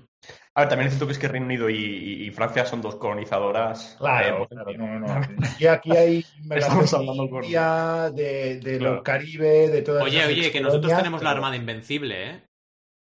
a 0.56 0.60
ver, 0.62 0.68
también 0.70 0.88
es 0.88 0.94
cierto 0.94 1.06
que 1.06 1.14
es 1.14 1.20
que 1.20 1.30
Reino 1.30 1.46
Unido 1.46 1.70
y, 1.70 1.76
y- 1.78 2.28
y 2.28 2.32
Francia 2.32 2.66
son 2.66 2.82
dos 2.82 2.98
colonizadoras. 2.98 3.96
Claro, 3.98 4.44
eh, 4.44 4.48
claro, 4.50 4.74
no, 4.78 5.00
no. 5.00 5.22
Y 5.58 5.66
aquí 5.68 5.96
hay 5.96 6.26
Estamos 6.52 6.92
de 6.92 6.98
hablando 6.98 7.30
con- 7.30 7.42
de, 7.44 8.60
de 8.60 8.78
Claro. 8.78 8.96
lo 8.96 9.04
Caribe, 9.04 9.70
de 9.70 9.82
todas 9.82 10.04
Oye, 10.04 10.26
oye, 10.26 10.52
que 10.52 10.60
nosotros 10.62 10.94
tenemos 10.96 11.24
la 11.24 11.32
Armada 11.32 11.56
Invencible, 11.56 12.30
¿eh? 12.32 12.44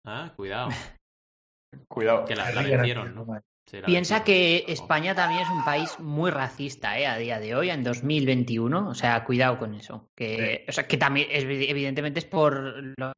Ah, 0.06 0.32
cuidado. 0.36 0.70
Cuidado. 1.89 2.25
Que 2.25 2.36
la, 2.36 2.51
la 2.51 2.62
vencieron, 2.62 3.13
¿no? 3.16 3.25
Sí, 3.70 3.80
Piensa 3.86 4.24
que. 4.24 4.64
España 4.68 5.14
también 5.14 5.42
es 5.42 5.50
un 5.50 5.64
país 5.66 6.00
muy 6.00 6.32
racista, 6.32 6.98
¿eh? 6.98 7.06
A 7.06 7.18
día 7.18 7.40
de 7.40 7.54
hoy, 7.54 7.70
en 7.70 7.84
2021. 7.84 8.88
O 8.90 8.96
sea, 8.96 9.24
cuidado 9.26 9.60
con 9.60 9.74
eso. 9.74 10.08
Que, 10.18 10.66
o 10.68 10.72
sea, 10.72 10.88
que 10.88 10.96
también, 10.98 11.28
es- 11.30 11.44
evidentemente, 11.44 12.20
es 12.20 12.26
por 12.26 12.54
lo 12.98 13.12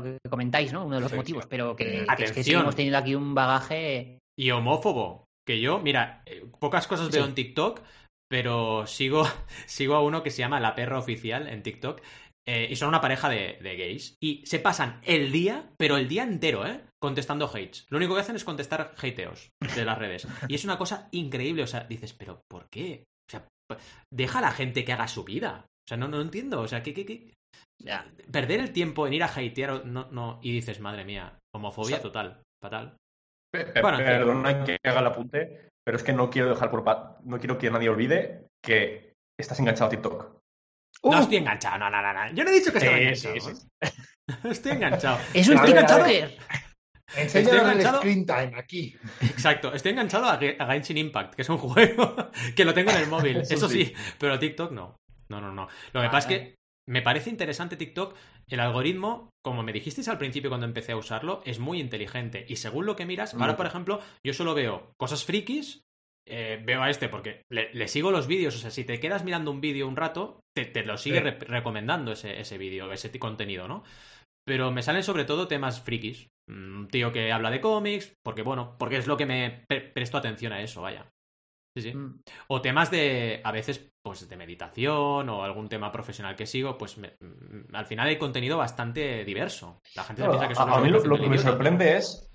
que 0.00 0.18
comentáis, 0.30 0.72
¿no? 0.72 0.84
Uno 0.86 0.96
de 0.96 1.00
los 1.02 1.10
Sí, 1.10 1.16
motivos, 1.16 1.42
sí. 1.44 1.48
pero 1.50 1.74
que, 1.74 1.84
que 1.84 1.96
es 2.00 2.06
que 2.06 2.12
Atención. 2.12 2.44
seguimos 2.44 2.76
teniendo 2.76 2.98
aquí 2.98 3.14
un 3.16 3.34
bagaje. 3.34 4.18
Y 4.38 4.50
homófobo. 4.52 5.24
Que 5.46 5.60
yo, 5.60 5.80
mira, 5.80 6.22
eh, 6.26 6.44
pocas 6.60 6.86
cosas 6.86 7.10
veo 7.10 7.24
Sí. 7.24 7.28
en 7.30 7.34
TikTok, 7.34 7.80
pero 8.30 8.86
sigo, 8.86 9.24
sigo 9.66 9.94
a 9.96 10.02
uno 10.02 10.22
que 10.22 10.30
se 10.30 10.38
llama 10.38 10.60
La 10.60 10.74
Perra 10.76 10.98
Oficial 10.98 11.48
en 11.48 11.62
TikTok. 11.64 12.00
Eh, 12.48 12.66
y 12.70 12.76
son 12.76 12.88
una 12.88 13.02
pareja 13.02 13.28
de, 13.28 13.58
de 13.60 13.76
gays. 13.76 14.16
Y 14.22 14.42
se 14.46 14.58
pasan 14.58 15.02
el 15.04 15.30
día, 15.30 15.70
pero 15.76 15.98
el 15.98 16.08
día 16.08 16.22
entero, 16.22 16.66
¿eh? 16.66 16.80
Contestando 16.98 17.44
hates. 17.44 17.86
Lo 17.90 17.98
único 17.98 18.14
que 18.14 18.22
hacen 18.22 18.36
es 18.36 18.44
contestar 18.44 18.94
hateos 18.96 19.50
de 19.76 19.84
las 19.84 19.98
redes. 19.98 20.26
Y 20.48 20.54
es 20.54 20.64
una 20.64 20.78
cosa 20.78 21.10
increíble. 21.12 21.62
O 21.62 21.66
sea, 21.66 21.84
dices, 21.84 22.14
¿pero 22.14 22.40
por 22.48 22.70
qué? 22.70 23.04
O 23.28 23.30
sea, 23.30 23.46
deja 24.10 24.38
a 24.38 24.42
la 24.42 24.50
gente 24.52 24.82
que 24.82 24.94
haga 24.94 25.08
su 25.08 25.24
vida. 25.24 25.66
O 25.68 25.86
sea, 25.86 25.98
no, 25.98 26.08
no 26.08 26.22
entiendo. 26.22 26.62
O 26.62 26.68
sea, 26.68 26.82
¿qué, 26.82 26.94
qué. 26.94 27.34
Perder 28.32 28.60
el 28.60 28.72
tiempo 28.72 29.06
en 29.06 29.12
ir 29.12 29.24
a 29.24 29.26
hatear 29.26 29.84
no, 29.84 30.08
no, 30.10 30.40
y 30.42 30.52
dices, 30.52 30.80
madre 30.80 31.04
mía, 31.04 31.38
homofobia 31.54 31.96
O 31.96 32.00
sea, 32.00 32.02
total, 32.02 32.42
fatal. 32.62 32.96
Bueno. 33.52 33.98
Perdona 33.98 34.64
que 34.64 34.78
haga 34.84 35.00
el 35.00 35.06
apunte, 35.06 35.68
pero 35.84 35.98
es 35.98 36.02
que 36.02 36.14
no 36.14 36.30
quiero 36.30 36.48
dejar 36.48 36.70
por 36.70 36.82
no 37.24 37.38
quiero 37.38 37.58
que 37.58 37.70
nadie 37.70 37.90
olvide 37.90 38.46
que 38.64 39.12
estás 39.38 39.60
enganchado 39.60 39.88
a 39.88 39.90
TikTok. 39.90 40.37
No 41.04 41.10
¡Uh! 41.10 41.22
estoy 41.22 41.36
enganchado, 41.38 41.78
no, 41.78 41.90
no, 41.90 42.02
no, 42.02 42.12
no. 42.12 42.32
Yo 42.32 42.44
no 42.44 42.50
he 42.50 42.54
dicho 42.54 42.72
que 42.72 42.78
esté 42.78 43.14
Sí, 43.16 43.26
enganchado. 43.28 43.34
sí, 43.40 43.56
sí. 43.82 43.90
Estoy 44.50 44.72
enganchado. 44.72 45.18
Es 45.32 45.48
un 45.48 45.58
a 45.58 45.62
ver. 45.62 45.74
TikToker. 45.76 46.38
Enséñanos 47.16 47.54
el 47.54 47.68
enganchado. 47.68 47.98
screen 48.00 48.26
time 48.26 48.52
aquí. 48.56 48.96
Exacto, 49.22 49.72
estoy 49.72 49.92
enganchado 49.92 50.26
a, 50.26 50.36
Ge- 50.38 50.56
a 50.58 50.66
Genshin 50.66 50.98
Impact, 50.98 51.34
que 51.34 51.42
es 51.42 51.48
un 51.48 51.56
juego 51.58 52.14
que 52.54 52.64
lo 52.64 52.74
tengo 52.74 52.90
en 52.90 52.98
el 52.98 53.06
móvil. 53.08 53.38
Eso, 53.38 53.54
Eso 53.54 53.68
sí. 53.68 53.86
sí. 53.86 53.94
pero 54.18 54.38
TikTok 54.38 54.72
no. 54.72 54.96
No, 55.30 55.40
no, 55.40 55.52
no. 55.52 55.68
Lo 55.92 56.00
que 56.00 56.06
Ah, 56.06 56.10
pasa 56.10 56.28
es 56.30 56.38
que 56.38 56.54
me 56.86 57.00
parece 57.02 57.30
interesante 57.30 57.76
TikTok. 57.76 58.14
El 58.48 58.60
algoritmo, 58.60 59.30
como 59.42 59.62
me 59.62 59.72
dijisteis 59.72 60.08
al 60.08 60.18
principio 60.18 60.50
cuando 60.50 60.66
empecé 60.66 60.92
a 60.92 60.96
usarlo, 60.96 61.42
es 61.44 61.58
muy 61.58 61.80
inteligente. 61.80 62.44
Y 62.48 62.56
según 62.56 62.86
lo 62.86 62.96
que 62.96 63.06
miras, 63.06 63.34
ahora, 63.34 63.56
por 63.56 63.66
ejemplo, 63.66 64.00
yo 64.24 64.32
solo 64.34 64.54
veo 64.54 64.92
cosas 64.98 65.24
frikis. 65.24 65.80
Eh, 66.30 66.62
veo 66.64 66.82
a 66.82 66.90
este 66.90 67.08
porque 67.08 67.42
le, 67.50 67.72
le 67.74 67.88
sigo 67.88 68.10
los 68.10 68.26
vídeos. 68.26 68.54
O 68.56 68.58
sea, 68.58 68.70
si 68.70 68.84
te 68.84 69.00
quedas 69.00 69.24
mirando 69.24 69.50
un 69.50 69.60
vídeo 69.60 69.88
un 69.88 69.96
rato, 69.96 70.40
te, 70.56 70.64
te 70.64 70.84
lo 70.84 70.96
sigue 70.98 71.18
Sí. 71.18 71.24
re- 71.24 71.38
recomendando 71.40 72.12
ese, 72.12 72.40
ese 72.40 72.58
vídeo, 72.58 72.92
ese 72.92 73.16
contenido, 73.18 73.68
¿no? 73.68 73.82
Pero 74.46 74.70
me 74.70 74.82
salen 74.82 75.02
sobre 75.02 75.24
todo 75.24 75.48
temas 75.48 75.80
frikis. 75.80 76.28
Un 76.48 76.88
tío 76.88 77.12
que 77.12 77.30
habla 77.32 77.50
de 77.50 77.60
cómics, 77.60 78.14
porque 78.24 78.42
bueno, 78.42 78.76
porque 78.78 78.96
es 78.96 79.06
lo 79.06 79.16
que 79.16 79.26
me 79.26 79.64
pre- 79.68 79.82
presto 79.82 80.16
atención 80.16 80.52
a 80.52 80.62
eso, 80.62 80.80
vaya. 80.80 81.06
Sí, 81.76 81.82
sí. 81.82 81.94
Mm. 81.94 82.22
O 82.48 82.62
temas 82.62 82.90
de, 82.90 83.42
a 83.44 83.52
veces, 83.52 83.90
pues 84.02 84.26
de 84.28 84.36
meditación 84.36 85.28
o 85.28 85.44
algún 85.44 85.68
tema 85.68 85.92
profesional 85.92 86.34
que 86.34 86.46
sigo, 86.46 86.78
pues 86.78 86.96
me- 86.96 87.12
mm, 87.20 87.74
al 87.74 87.84
final 87.84 88.08
hay 88.08 88.16
contenido 88.16 88.56
bastante 88.56 89.24
diverso. 89.24 89.80
La 89.94 90.04
gente 90.04 90.22
No, 90.22 90.30
piensa 90.30 90.48
que 90.48 90.54
a, 90.58 90.62
a 90.76 90.80
mí 90.80 90.88
lo, 90.88 91.02
que 91.20 91.28
me 91.28 91.38
sorprende 91.38 91.98
es 91.98 92.26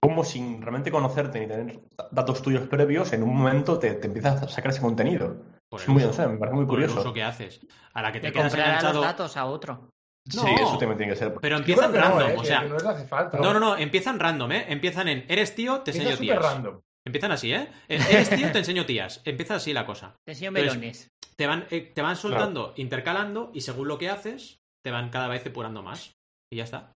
cómo 0.00 0.24
sin 0.24 0.60
realmente 0.62 0.90
conocerte 0.90 1.40
ni 1.40 1.46
tener 1.46 1.80
datos 2.10 2.42
tuyos 2.42 2.66
previos, 2.68 3.12
en 3.12 3.22
un 3.22 3.36
momento 3.36 3.78
te, 3.78 3.94
te 3.94 4.06
empiezas 4.08 4.42
a 4.42 4.48
sacar 4.48 4.72
ese 4.72 4.80
contenido. 4.80 5.36
Por 5.68 5.80
es 5.80 5.86
el 5.88 5.94
muy, 5.94 6.02
uso- 6.02 6.08
no 6.08 6.12
sé, 6.14 6.26
me 6.28 6.38
parece 6.38 6.56
muy 6.56 6.66
por 6.66 6.78
el 6.80 6.86
curioso. 6.86 7.00
uso 7.00 7.12
que 7.14 7.22
haces. 7.22 7.60
A 7.94 8.02
la 8.02 8.12
que 8.12 8.20
te 8.20 8.28
Le 8.28 8.32
quedas 8.32 8.52
comprará 8.52 8.72
los 8.74 8.80
enganchado. 8.82 9.04
datos 9.04 9.36
a 9.36 9.44
otro. 9.46 9.88
No. 10.34 10.42
Sí, 10.42 10.50
eso 10.56 10.78
también 10.78 10.98
tiene 10.98 11.12
que 11.12 11.18
ser. 11.18 11.34
Pero 11.40 11.56
empiezan 11.56 11.92
no, 11.92 11.98
random, 11.98 12.30
eh, 12.30 12.36
o 12.38 12.44
sea. 12.44 12.62
no 12.62 12.74
les 12.74 12.84
hace 12.84 13.06
falta. 13.06 13.38
No, 13.38 13.52
no, 13.52 13.58
no, 13.60 13.76
empiezan 13.76 14.20
random, 14.20 14.52
¿eh? 14.52 14.66
Empiezan 14.68 15.08
en, 15.08 15.24
eres 15.28 15.54
tío, 15.54 15.80
te 15.80 15.90
enseño 15.90 16.16
tías. 16.16 16.38
random. 16.40 16.80
Empiezan 17.04 17.32
así, 17.32 17.52
¿eh? 17.52 17.68
Eres 17.88 18.30
tío, 18.30 18.52
te 18.52 18.58
enseño 18.58 18.86
tías. 18.86 19.20
Empieza 19.24 19.56
así 19.56 19.72
la 19.72 19.84
cosa. 19.84 20.14
Te 20.24 20.32
enseño 20.32 20.50
Entonces, 20.50 20.74
melones. 20.74 21.08
te 21.36 21.46
van, 21.48 21.66
eh, 21.70 21.90
te 21.92 22.02
van 22.02 22.14
soltando, 22.16 22.72
intercalando, 22.76 23.50
y 23.52 23.62
según 23.62 23.88
lo 23.88 23.98
que 23.98 24.10
haces, 24.10 24.58
te 24.84 24.92
van 24.92 25.10
cada 25.10 25.26
vez 25.26 25.42
depurando 25.42 25.82
más. 25.82 26.12
Y 26.52 26.56
ya 26.58 26.64
está. 26.64 26.92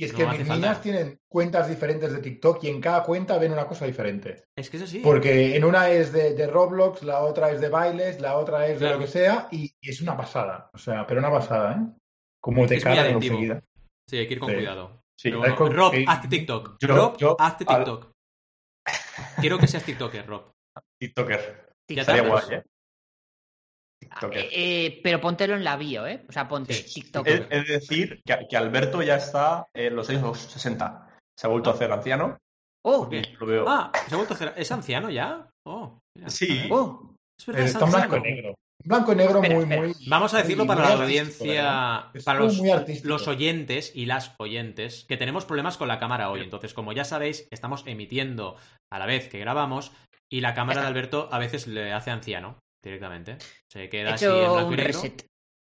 Y 0.00 0.04
es 0.04 0.12
No 0.12 0.18
que 0.18 0.26
mis 0.26 0.38
falta. 0.38 0.54
niñas 0.54 0.80
tienen 0.80 1.18
cuentas 1.28 1.68
diferentes 1.68 2.12
de 2.12 2.20
TikTok 2.20 2.62
y 2.62 2.68
en 2.68 2.80
cada 2.80 3.02
cuenta 3.02 3.36
ven 3.36 3.52
una 3.52 3.66
cosa 3.66 3.84
diferente. 3.84 4.44
Es 4.56 4.70
que 4.70 4.76
es 4.76 4.84
así. 4.84 5.00
Porque 5.00 5.56
en 5.56 5.64
una 5.64 5.90
es 5.90 6.12
de, 6.12 6.34
de 6.34 6.46
Roblox, 6.46 7.02
la 7.02 7.20
otra 7.24 7.50
es 7.50 7.60
de 7.60 7.68
bailes, 7.68 8.20
la 8.20 8.36
otra 8.38 8.68
es 8.68 8.78
de 8.78 8.90
lo 8.90 8.98
que 9.00 9.08
sea, 9.08 9.48
y, 9.50 9.72
y 9.80 9.90
es 9.90 10.00
una 10.00 10.16
pasada. 10.16 10.70
O 10.72 10.78
sea, 10.78 11.04
pero 11.06 11.18
una 11.18 11.32
pasada, 11.32 11.72
¿eh? 11.72 11.98
Como 12.40 12.64
Es 12.64 12.68
te 12.68 12.88
adictivo. 12.88 13.34
enseguida. 13.38 13.62
Sí, 14.08 14.18
hay 14.18 14.28
que 14.28 14.34
ir 14.34 14.38
con 14.40 14.50
Sí. 14.50 14.54
cuidado. 14.54 15.00
Sí, 15.20 15.32
bueno, 15.32 15.56
con- 15.56 15.72
Rob, 15.74 15.92
eh, 15.94 16.04
hazte 16.06 16.28
TikTok. 16.28 16.76
yo- 16.80 16.88
Rob, 16.88 17.16
yo- 17.18 17.36
hazte 17.40 17.64
al- 17.66 17.78
TikTok. 17.84 18.12
Quiero 19.40 19.58
que 19.58 19.66
seas 19.66 19.82
TikToker, 19.82 20.26
Rob. 20.26 20.52
TikToker. 21.00 21.72
Ya 21.90 22.02
Estaría 22.02 22.22
guay, 22.22 22.44
¿eh? 22.52 22.62
Eh, 24.32 24.48
eh, 24.52 25.00
pero 25.02 25.20
póntelo 25.20 25.54
en 25.54 25.64
la 25.64 25.76
bio, 25.76 26.06
¿eh? 26.06 26.24
O 26.28 26.32
sea, 26.32 26.48
ponte 26.48 26.72
Sí. 26.72 27.00
TikToker. 27.02 27.48
Es, 27.50 27.62
es 27.62 27.68
decir, 27.68 28.20
que, 28.24 28.46
que 28.48 28.56
Alberto 28.56 29.02
ya 29.02 29.16
está 29.16 29.66
en 29.74 29.96
los 29.96 30.08
años 30.10 30.38
60. 30.38 31.08
Se 31.36 31.46
ha 31.46 31.50
vuelto 31.50 31.70
a 31.70 31.74
hacer 31.74 31.92
anciano. 31.92 32.36
¡Oh! 32.84 33.08
Y 33.12 33.22
Lo 33.36 33.46
veo. 33.46 33.64
Ah, 33.68 33.92
se 34.08 34.14
ha 34.14 34.16
vuelto 34.16 34.34
a 34.34 34.36
hacer. 34.36 34.54
¿Es 34.56 34.70
anciano 34.72 35.10
ya? 35.10 35.48
Oh, 35.66 35.98
mira, 36.16 36.30
Sí. 36.30 36.68
¡Oh! 36.70 37.14
Es 37.38 37.46
verdad, 37.46 37.62
Eh, 37.62 37.64
es 37.66 37.72
Está 37.72 37.84
en 37.84 37.90
blanco 37.92 38.16
y 38.16 38.20
negro. 38.20 38.54
Blanco 38.84 39.12
y 39.12 39.16
negro 39.16 39.34
Espera, 39.36 39.54
muy, 39.54 39.62
espera. 39.64 39.82
muy. 39.82 39.94
Vamos 40.08 40.34
a 40.34 40.38
decirlo 40.38 40.66
para 40.66 40.88
la 40.88 41.02
audiencia, 41.02 42.10
para 42.24 42.38
los, 42.38 42.58
muy 42.58 42.70
los 43.02 43.26
oyentes 43.28 43.92
y 43.94 44.06
las 44.06 44.34
oyentes, 44.38 45.04
que 45.08 45.16
tenemos 45.16 45.44
problemas 45.44 45.76
con 45.76 45.88
la 45.88 45.98
cámara 45.98 46.30
hoy. 46.30 46.40
Entonces, 46.40 46.74
como 46.74 46.92
ya 46.92 47.04
sabéis, 47.04 47.46
estamos 47.50 47.82
emitiendo 47.86 48.56
a 48.90 48.98
la 48.98 49.06
vez 49.06 49.28
que 49.28 49.40
grabamos 49.40 49.92
y 50.32 50.40
la 50.40 50.54
cámara 50.54 50.82
de 50.82 50.86
Alberto 50.86 51.28
a 51.32 51.38
veces 51.38 51.66
le 51.66 51.92
hace 51.92 52.10
anciano 52.10 52.56
directamente. 52.82 53.36
Se 53.70 53.84
He 53.84 53.88
queda 53.88 54.14
así 54.14 54.24
en 54.24 54.32
blanco 54.32 54.60
y 54.60 54.64
un 54.64 54.70
negro. 54.76 54.86
reset. 54.86 55.26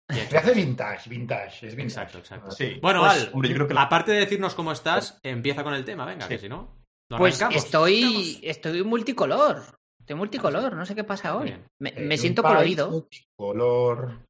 Le 0.08 0.38
hace 0.38 0.54
vintage, 0.54 1.08
vintage. 1.08 1.66
Es 1.68 1.76
vintage. 1.76 1.82
Exacto, 2.02 2.18
exacto. 2.18 2.50
Sí. 2.50 2.78
Bueno, 2.82 3.00
Pues, 3.00 3.12
Al, 3.28 3.30
hombre, 3.32 3.48
yo 3.50 3.54
creo 3.54 3.68
que 3.68 3.74
la- 3.74 3.82
aparte 3.82 4.10
de 4.12 4.18
decirnos 4.20 4.54
cómo 4.54 4.72
estás, 4.72 5.18
empieza 5.22 5.62
con 5.62 5.72
el 5.74 5.84
tema, 5.84 6.04
venga, 6.04 6.22
Sí. 6.26 6.30
que 6.34 6.38
si 6.38 6.48
no, 6.48 6.76
no 7.10 7.18
Pues 7.18 7.40
estoy, 7.52 8.40
estoy 8.42 8.82
multicolor. 8.82 9.62
Estoy 10.00 10.16
multicolor, 10.16 10.74
no 10.74 10.84
sé 10.84 10.94
qué 10.96 11.04
pasa 11.04 11.36
hoy. 11.36 11.54
Me, 11.78 11.90
Eh, 11.90 12.00
me 12.00 12.16
siento 12.18 12.42
colorido. 12.42 12.90
multicolor. 12.90 14.24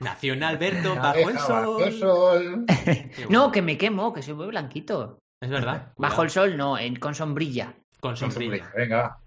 Nació 0.00 0.32
en 0.34 0.42
Alberto 0.44 0.94
bajo 0.96 1.18
el 1.18 1.24
abeja 1.38 1.48
bajo 1.48 1.78
sol. 1.80 1.92
sol. 2.00 2.66
No, 3.28 3.52
que 3.52 3.62
me 3.62 3.78
quemo, 3.78 4.12
que 4.12 4.22
soy 4.22 4.34
muy 4.34 4.46
blanquito. 4.46 5.18
Es 5.40 5.50
verdad. 5.50 5.92
Bajo 5.96 6.22
el 6.22 6.30
sol 6.30 6.56
no, 6.56 6.76
en- 6.78 6.96
con 6.96 7.14
sombrilla. 7.14 7.74
Con 8.00 8.16
sombrilla. 8.16 8.72
Venga. 8.76 9.18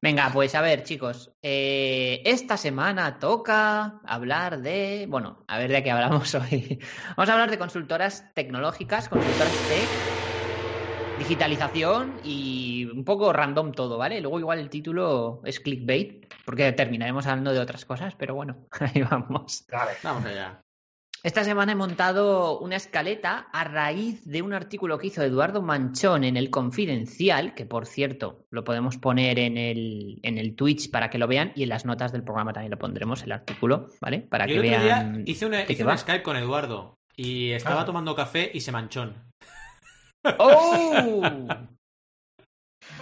Venga, 0.00 0.30
pues 0.32 0.54
a 0.54 0.60
ver, 0.60 0.82
chicos. 0.84 1.32
eh, 1.42 2.22
esta 2.24 2.56
semana 2.56 3.18
toca 3.18 4.00
hablar 4.04 4.60
de. 4.60 5.06
Bueno, 5.08 5.44
a 5.48 5.58
ver 5.58 5.70
de 5.70 5.82
qué 5.82 5.90
hablamos 5.90 6.34
hoy. 6.34 6.78
Vamos 7.16 7.28
a 7.28 7.32
hablar 7.32 7.50
de 7.50 7.58
consultoras 7.58 8.32
tecnológicas, 8.34 9.08
consultoras 9.08 9.66
tech, 9.66 10.04
digitalización 11.16 12.18
y 12.22 12.86
un 12.86 13.04
poco 13.04 13.32
random 13.32 13.72
todo, 13.72 13.98
¿vale? 13.98 14.20
Luego, 14.20 14.40
igual 14.40 14.58
el 14.58 14.70
título 14.70 15.40
es 15.44 15.60
clickbait, 15.60 16.26
porque 16.44 16.72
terminaremos 16.72 17.26
hablando 17.26 17.52
de 17.52 17.60
otras 17.60 17.84
cosas, 17.84 18.14
pero 18.16 18.34
bueno, 18.34 18.66
ahí 18.80 19.02
vamos. 19.02 19.64
Dale. 19.68 19.98
Vamos 20.02 20.24
allá. 20.24 20.63
Esta 21.24 21.42
semana 21.42 21.72
he 21.72 21.74
montado 21.74 22.58
una 22.58 22.76
escaleta 22.76 23.48
a 23.50 23.64
raíz 23.64 24.22
de 24.26 24.42
un 24.42 24.52
artículo 24.52 24.98
que 24.98 25.06
hizo 25.06 25.22
Eduardo 25.22 25.62
Manchón 25.62 26.22
en 26.22 26.36
el 26.36 26.50
Confidencial, 26.50 27.54
que 27.54 27.64
por 27.64 27.86
cierto 27.86 28.44
lo 28.50 28.62
podemos 28.62 28.98
poner 28.98 29.38
en 29.38 29.56
el, 29.56 30.20
en 30.22 30.36
el 30.36 30.54
Twitch 30.54 30.90
para 30.90 31.08
que 31.08 31.16
lo 31.16 31.26
vean 31.26 31.52
y 31.56 31.62
en 31.62 31.70
las 31.70 31.86
notas 31.86 32.12
del 32.12 32.24
programa 32.24 32.52
también 32.52 32.72
lo 32.72 32.78
pondremos 32.78 33.22
el 33.22 33.32
artículo, 33.32 33.88
¿vale? 34.02 34.20
Para 34.20 34.44
Yo 34.46 34.60
que 34.60 34.68
el 34.68 34.74
otro 34.74 34.84
día 34.84 34.96
vean. 34.96 35.22
hice, 35.26 35.46
una, 35.46 35.56
de 35.58 35.62
hice 35.64 35.76
qué 35.76 35.82
un 35.84 35.88
va. 35.88 35.96
Skype 35.96 36.22
con 36.22 36.36
Eduardo 36.36 36.94
y 37.16 37.52
estaba 37.52 37.80
Ah. 37.80 37.86
tomando 37.86 38.14
café 38.14 38.50
y 38.52 38.60
se 38.60 38.70
manchón. 38.72 39.14
¡Oh! 40.38 41.22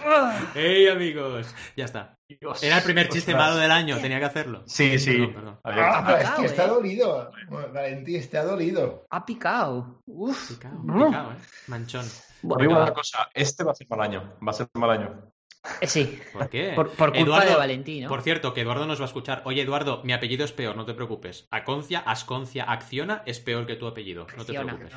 ¡Hey, 0.55 0.87
amigos! 0.87 1.53
Ya 1.75 1.85
está. 1.85 2.15
Dios. 2.27 2.63
Era 2.63 2.77
el 2.77 2.83
primer 2.83 3.09
chiste 3.09 3.31
Ostras. 3.31 3.49
malo 3.49 3.59
del 3.61 3.71
año, 3.71 3.97
tenía 3.99 4.19
que 4.19 4.25
hacerlo. 4.25 4.63
Sí, 4.65 4.97
sí. 4.97 5.27
Perdón, 5.27 5.59
Ah, 5.63 6.03
pero 6.05 6.17
es 6.17 6.29
que 6.31 6.45
está 6.45 6.65
eh. 6.65 6.67
dolido. 6.67 7.31
Valentín, 7.73 8.15
está 8.15 8.43
dolido. 8.43 9.05
Ha 9.11 9.25
picado. 9.25 10.01
Uf. 10.07 10.51
Picado, 10.53 10.81
picado, 10.81 11.31
¿eh? 11.33 11.35
Manchón. 11.67 12.05
Digo 12.41 12.71
una 12.71 12.93
cosa, 12.93 13.29
este 13.33 13.63
va 13.63 13.71
a 13.71 13.75
ser 13.75 13.87
mal 13.89 14.01
año. 14.01 14.37
Va 14.45 14.51
a 14.51 14.53
ser 14.53 14.67
mal 14.73 14.89
año. 14.89 15.31
Eh, 15.79 15.87
Sí, 15.87 16.19
¿Por 16.33 16.49
qué? 16.49 16.73
por, 16.75 16.89
por 16.89 17.09
culpa 17.13 17.19
Eduardo, 17.21 17.49
de 17.51 17.55
Valentín, 17.55 18.03
¿no? 18.03 18.09
Por 18.09 18.21
cierto, 18.21 18.53
que 18.53 18.61
Eduardo 18.61 18.85
nos 18.85 18.99
va 18.99 19.05
a 19.05 19.07
escuchar. 19.07 19.43
Oye, 19.45 19.61
Eduardo, 19.61 20.01
mi 20.03 20.11
apellido 20.11 20.43
es 20.43 20.51
peor, 20.51 20.75
no 20.75 20.85
te 20.85 20.93
preocupes. 20.93 21.47
Aconcia, 21.51 21.99
Asconcia, 21.99 22.65
Acciona 22.65 23.23
es 23.25 23.39
peor 23.39 23.65
que 23.65 23.75
tu 23.77 23.87
apellido. 23.87 24.27
No 24.35 24.43
te 24.43 24.53
preocupes. 24.53 24.93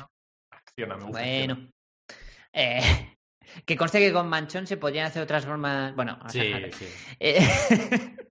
Acciona, 0.51 0.97
me 0.97 1.03
gusta. 1.05 1.19
Bueno. 1.21 1.69
Eh, 2.51 3.16
que 3.65 3.75
conste 3.75 3.99
que 3.99 4.13
con 4.13 4.27
Manchón 4.27 4.67
se 4.67 4.77
podrían 4.77 5.07
hacer 5.07 5.23
otras 5.23 5.45
formas. 5.45 5.95
Bueno, 5.95 6.19
o 6.23 6.29
sea, 6.29 6.43
Sí, 6.43 6.71
sí. 6.71 6.85
Eh, 7.19 7.39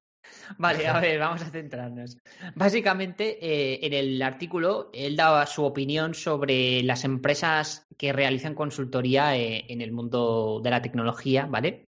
Vale, 0.58 0.86
a 0.86 1.00
ver, 1.00 1.18
vamos 1.18 1.42
a 1.42 1.50
centrarnos. 1.50 2.18
Básicamente, 2.54 3.38
eh, 3.40 3.80
en 3.82 3.92
el 3.92 4.22
artículo, 4.22 4.90
él 4.92 5.16
daba 5.16 5.46
su 5.46 5.64
opinión 5.64 6.14
sobre 6.14 6.82
las 6.82 7.04
empresas 7.04 7.86
que 7.96 8.12
realizan 8.12 8.54
consultoría 8.54 9.36
eh, 9.36 9.64
en 9.68 9.80
el 9.80 9.92
mundo 9.92 10.60
de 10.62 10.70
la 10.70 10.82
tecnología, 10.82 11.46
¿vale? 11.46 11.86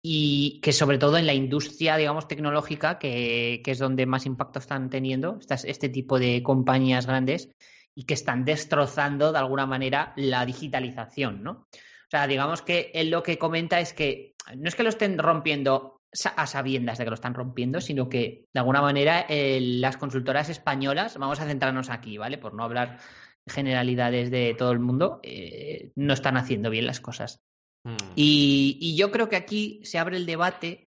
Y 0.00 0.60
que 0.62 0.72
sobre 0.72 0.98
todo 0.98 1.18
en 1.18 1.26
la 1.26 1.34
industria, 1.34 1.96
digamos, 1.96 2.28
tecnológica, 2.28 2.98
que, 2.98 3.60
que 3.64 3.70
es 3.72 3.78
donde 3.78 4.06
más 4.06 4.26
impacto 4.26 4.58
están 4.58 4.90
teniendo, 4.90 5.38
estas, 5.40 5.64
este 5.64 5.88
tipo 5.88 6.18
de 6.18 6.42
compañías 6.42 7.06
grandes 7.06 7.50
y 7.94 8.04
que 8.04 8.14
están 8.14 8.44
destrozando 8.44 9.32
de 9.32 9.38
alguna 9.38 9.66
manera 9.66 10.12
la 10.16 10.46
digitalización, 10.46 11.42
¿no? 11.42 11.66
O 12.08 12.10
sea, 12.10 12.26
digamos 12.26 12.62
que 12.62 12.90
él 12.94 13.10
lo 13.10 13.22
que 13.22 13.38
comenta 13.38 13.80
es 13.80 13.92
que 13.92 14.34
no 14.56 14.66
es 14.68 14.74
que 14.74 14.82
lo 14.82 14.88
estén 14.88 15.18
rompiendo 15.18 16.00
a 16.36 16.46
sabiendas 16.46 16.96
de 16.96 17.04
que 17.04 17.10
lo 17.10 17.14
están 17.14 17.34
rompiendo, 17.34 17.82
sino 17.82 18.08
que 18.08 18.46
de 18.52 18.60
alguna 18.60 18.80
manera 18.80 19.26
eh, 19.28 19.60
las 19.60 19.98
consultoras 19.98 20.48
españolas, 20.48 21.18
vamos 21.18 21.38
a 21.40 21.46
centrarnos 21.46 21.90
aquí, 21.90 22.16
¿vale? 22.16 22.38
Por 22.38 22.54
no 22.54 22.64
hablar 22.64 22.98
generalidades 23.46 24.30
de 24.30 24.54
todo 24.56 24.72
el 24.72 24.78
mundo, 24.78 25.20
eh, 25.22 25.92
no 25.96 26.14
están 26.14 26.38
haciendo 26.38 26.70
bien 26.70 26.86
las 26.86 27.00
cosas. 27.00 27.40
Mm. 27.84 27.96
Y, 28.16 28.78
y 28.80 28.96
yo 28.96 29.10
creo 29.10 29.28
que 29.28 29.36
aquí 29.36 29.80
se 29.84 29.98
abre 29.98 30.16
el 30.16 30.24
debate, 30.24 30.88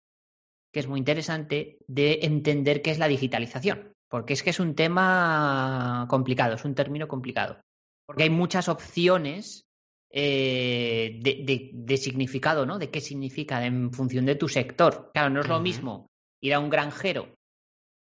que 0.72 0.80
es 0.80 0.86
muy 0.86 1.00
interesante, 1.00 1.78
de 1.88 2.20
entender 2.22 2.80
qué 2.80 2.92
es 2.92 2.98
la 2.98 3.08
digitalización. 3.08 3.92
Porque 4.08 4.32
es 4.32 4.42
que 4.44 4.50
es 4.50 4.60
un 4.60 4.74
tema 4.74 6.06
complicado, 6.08 6.54
es 6.54 6.64
un 6.64 6.76
término 6.76 7.08
complicado. 7.08 7.60
Porque 8.06 8.22
hay 8.22 8.30
muchas 8.30 8.68
opciones 8.68 9.67
eh, 10.10 11.18
de, 11.22 11.42
de- 11.44 11.70
de 11.72 11.96
significado, 11.96 12.64
¿no? 12.66 12.78
De 12.78 12.90
qué 12.90 13.00
significa 13.00 13.64
en 13.64 13.92
función 13.92 14.26
de 14.26 14.34
tu 14.36 14.48
sector. 14.48 15.10
Claro, 15.12 15.30
no 15.30 15.40
es 15.40 15.48
lo 15.48 15.60
mismo 15.60 16.06
ir 16.42 16.54
a 16.54 16.60
un 16.60 16.70
granjero 16.70 17.34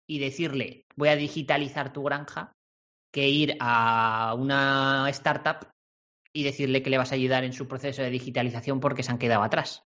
y 0.09 0.19
decirle 0.19 0.85
voy 0.97 1.09
a 1.09 1.17
digitalizar 1.17 1.93
tu 1.93 2.03
granja 2.03 2.53
que 3.13 3.29
ir 3.29 3.57
a 3.61 4.35
una 4.37 5.07
startup 5.11 5.69
y 6.33 6.43
decirle 6.43 6.83
que 6.83 6.91
le 6.91 6.99
vas 6.99 7.13
a 7.13 7.15
ayudar 7.15 7.45
en 7.45 7.53
su 7.53 7.69
proceso 7.69 8.03
de 8.03 8.11
digitalización 8.11 8.81
porque 8.81 9.03
se 9.05 9.13
han 9.13 9.19
quedado 9.19 9.43
atrás. 9.45 9.83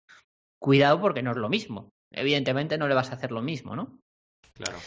Cuidado 0.59 0.99
porque 0.99 1.23
no 1.23 1.31
es 1.31 1.37
lo 1.37 1.47
mismo. 1.49 1.89
Evidentemente 2.11 2.77
no 2.77 2.87
le 2.87 2.95
vas 2.95 3.11
a 3.11 3.15
hacer 3.15 3.31
lo 3.31 3.41
mismo, 3.41 3.75
¿no? 3.75 3.97
Claro. 4.55 4.77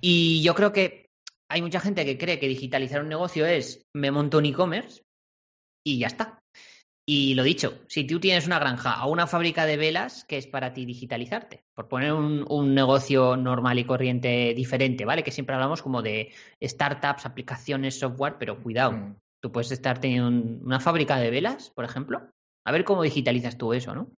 Y 0.00 0.42
yo 0.42 0.54
creo 0.54 0.72
que 0.72 1.06
hay 1.48 1.62
mucha 1.62 1.78
gente 1.78 2.04
que 2.04 2.18
cree 2.18 2.40
que 2.40 2.48
digitalizar 2.48 3.00
un 3.00 3.08
negocio 3.08 3.46
es 3.46 3.82
me 3.94 4.10
monto 4.10 4.38
un 4.38 4.46
e-commerce 4.46 5.02
y 5.84 5.98
ya 5.98 6.06
está. 6.08 6.38
Y 7.06 7.34
lo 7.34 7.42
dicho, 7.42 7.82
si 7.86 8.06
tú 8.06 8.18
tienes 8.18 8.46
una 8.46 8.58
granja 8.58 9.04
o 9.04 9.12
una 9.12 9.26
fábrica 9.26 9.66
de 9.66 9.76
velas, 9.76 10.24
¿qué 10.26 10.38
es 10.38 10.46
para 10.46 10.72
ti 10.72 10.86
digitalizarte? 10.86 11.64
Por 11.74 11.86
poner 11.86 12.14
un, 12.14 12.46
un 12.48 12.74
negocio 12.74 13.36
normal 13.36 13.78
y 13.78 13.84
corriente 13.84 14.54
diferente, 14.54 15.04
¿vale? 15.04 15.22
Que 15.22 15.30
siempre 15.30 15.54
hablamos 15.54 15.82
como 15.82 16.00
de 16.00 16.32
startups, 16.62 17.26
aplicaciones, 17.26 17.98
software, 17.98 18.36
pero 18.38 18.62
cuidado, 18.62 18.92
Mm. 18.92 19.16
tú 19.42 19.52
puedes 19.52 19.70
estar 19.70 20.00
teniendo 20.00 20.28
un- 20.28 20.60
una 20.64 20.80
fábrica 20.80 21.18
de 21.18 21.30
velas, 21.30 21.70
por 21.74 21.84
ejemplo. 21.84 22.30
A 22.66 22.72
ver 22.72 22.84
cómo 22.84 23.02
digitalizas 23.02 23.58
tú 23.58 23.74
eso, 23.74 23.94
¿no? 23.94 24.10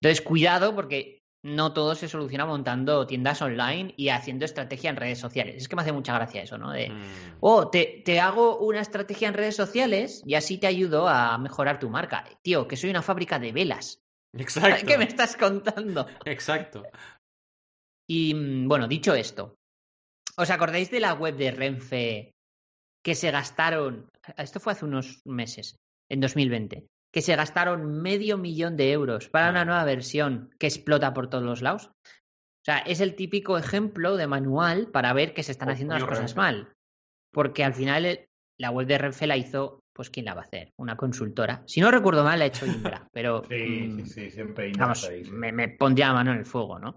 Entonces, 0.00 0.20
cuidado 0.20 0.74
porque 0.74 1.21
no 1.44 1.72
todo 1.72 1.94
se 1.94 2.08
soluciona 2.08 2.46
montando 2.46 3.06
tiendas 3.06 3.42
online 3.42 3.94
y 3.96 4.10
haciendo 4.10 4.44
estrategia 4.44 4.90
en 4.90 4.96
redes 4.96 5.18
sociales. 5.18 5.56
Es 5.56 5.68
que 5.68 5.74
me 5.76 5.82
hace 5.82 5.92
mucha 5.92 6.14
gracia 6.14 6.42
eso, 6.42 6.56
¿no? 6.58 6.70
De, 6.70 6.88
Mm. 6.88 7.36
oh, 7.40 7.68
te, 7.68 8.02
te 8.04 8.20
hago 8.20 8.58
una 8.58 8.80
estrategia 8.80 9.28
en 9.28 9.34
redes 9.34 9.56
sociales 9.56 10.22
y 10.24 10.34
así 10.34 10.58
te 10.58 10.66
ayudo 10.68 11.08
a 11.08 11.36
mejorar 11.38 11.78
tu 11.80 11.90
marca. 11.90 12.24
Tío, 12.42 12.68
que 12.68 12.76
soy 12.76 12.90
una 12.90 13.02
fábrica 13.02 13.38
de 13.38 13.52
velas. 13.52 14.00
Exacto. 14.36 14.86
¿Qué 14.86 14.98
me 14.98 15.04
estás 15.04 15.36
contando? 15.36 16.06
Exacto. 16.24 16.84
Y 18.08 18.34
mm, 18.34 18.68
bueno, 18.68 18.86
dicho 18.88 19.14
esto, 19.14 19.56
¿os 20.36 20.50
acordáis 20.50 20.90
de 20.90 21.00
la 21.00 21.14
web 21.14 21.36
de 21.36 21.50
Renfe 21.50 22.32
que 23.04 23.14
se 23.16 23.30
gastaron, 23.32 24.08
esto 24.36 24.60
fue 24.60 24.72
hace 24.74 24.84
unos 24.84 25.20
meses, 25.24 25.76
en 26.08 26.20
2020, 26.20 26.86
que 27.12 27.22
se 27.22 27.36
gastaron 27.36 28.00
medio 28.02 28.38
millón 28.38 28.76
de 28.76 28.90
euros 28.92 29.28
para 29.28 29.50
una 29.50 29.64
nueva 29.64 29.84
versión 29.84 30.50
que 30.58 30.66
explota 30.66 31.12
por 31.12 31.28
todos 31.28 31.44
los 31.44 31.62
lados? 31.62 31.86
O 31.86 32.64
sea, 32.64 32.78
es 32.78 33.00
el 33.00 33.14
típico 33.16 33.58
ejemplo 33.58 34.16
de 34.16 34.26
manual 34.26 34.88
para 34.88 35.12
ver 35.12 35.34
que 35.34 35.42
se 35.42 35.52
están 35.52 35.68
Oh, 35.68 35.72
haciendo 35.72 35.94
las 35.94 36.04
cosas 36.04 36.36
mal. 36.36 36.72
Porque 37.32 37.64
al 37.64 37.74
final 37.74 38.06
el- 38.06 38.26
la 38.58 38.70
web 38.70 38.86
de 38.86 38.98
Renfe 38.98 39.26
la 39.26 39.36
hizo, 39.36 39.80
pues 39.94 40.10
¿quién 40.10 40.26
la 40.26 40.34
va 40.34 40.42
a 40.42 40.44
hacer? 40.44 40.70
Una 40.78 40.96
consultora. 40.96 41.62
Si 41.66 41.80
no 41.80 41.90
recuerdo 41.90 42.22
mal, 42.24 42.38
la 42.38 42.44
ha 42.44 42.48
hecho 42.48 42.66
Indra, 42.66 43.06
pero 43.12 43.42
Sí, 43.50 43.54
mm, 43.88 43.98
sí, 44.00 44.06
sí, 44.06 44.30
siempre 44.30 44.70
vamos, 44.78 45.02
Inés 45.02 45.10
ahí, 45.12 45.24
sí. 45.24 45.30
me, 45.32 45.50
me 45.52 45.68
pondría 45.68 46.08
la 46.08 46.14
mano 46.14 46.32
en 46.32 46.38
el 46.38 46.46
fuego, 46.46 46.78
¿no? 46.78 46.96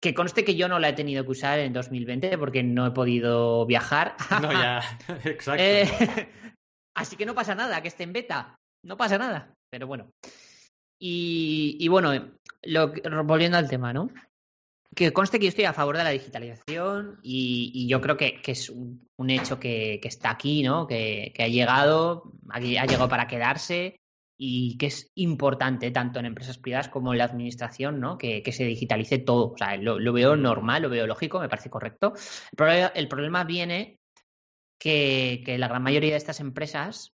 Que 0.00 0.14
conste 0.14 0.44
que 0.44 0.56
yo 0.56 0.66
no 0.66 0.78
la 0.80 0.88
he 0.88 0.92
tenido 0.94 1.22
que 1.24 1.30
usar 1.30 1.58
en 1.60 1.72
2020 1.72 2.36
porque 2.38 2.62
no 2.64 2.86
he 2.86 2.90
podido 2.90 3.64
viajar. 3.66 4.16
No, 4.40 4.50
ya. 4.52 4.80
Exacto. 5.24 5.62
Eh, 5.62 5.86
así 6.96 7.16
que 7.16 7.26
no 7.26 7.34
pasa 7.34 7.54
nada, 7.54 7.80
que 7.82 7.88
esté 7.88 8.04
en 8.04 8.12
beta. 8.12 8.56
No 8.82 8.96
pasa 8.96 9.18
nada. 9.18 9.54
Pero 9.70 9.86
bueno. 9.86 10.12
Y, 10.98 11.76
y 11.80 11.88
bueno, 11.88 12.12
lo, 12.62 12.92
volviendo 13.24 13.58
al 13.58 13.68
tema, 13.68 13.92
¿no? 13.92 14.10
Que 14.94 15.12
conste 15.12 15.38
que 15.38 15.46
yo 15.46 15.48
estoy 15.48 15.64
a 15.64 15.72
favor 15.72 15.96
de 15.96 16.04
la 16.04 16.10
digitalización 16.10 17.18
y, 17.22 17.72
y 17.74 17.88
yo 17.88 18.00
creo 18.00 18.16
que, 18.16 18.40
es 18.44 18.68
un, 18.68 19.30
hecho 19.30 19.58
que, 19.58 19.98
está 20.02 20.30
aquí, 20.30 20.62
¿no? 20.62 20.86
Que, 20.86 21.32
ha 21.38 21.48
llegado, 21.48 22.32
aquí 22.50 22.76
ha 22.76 22.84
llegado 22.84 23.08
para 23.08 23.26
quedarse 23.26 23.96
y 24.36 24.76
que 24.76 24.86
es 24.86 25.10
importante 25.14 25.90
tanto 25.90 26.18
en 26.18 26.26
empresas 26.26 26.58
privadas 26.58 26.88
como 26.88 27.12
en 27.12 27.18
la 27.18 27.24
administración, 27.24 28.00
¿no? 28.00 28.18
Que, 28.18 28.42
se 28.52 28.64
digitalice 28.64 29.18
todo. 29.18 29.52
O 29.52 29.56
sea, 29.56 29.76
lo, 29.76 30.12
veo 30.12 30.36
normal, 30.36 30.82
lo 30.82 30.90
veo 30.90 31.06
lógico, 31.06 31.40
me 31.40 31.48
parece 31.48 31.70
correcto. 31.70 32.12
El 32.94 33.08
problema, 33.08 33.44
viene 33.44 33.98
que 34.78 35.56
la 35.58 35.68
gran 35.68 35.82
mayoría 35.82 36.10
de 36.10 36.16
estas 36.16 36.40
empresas 36.40 37.14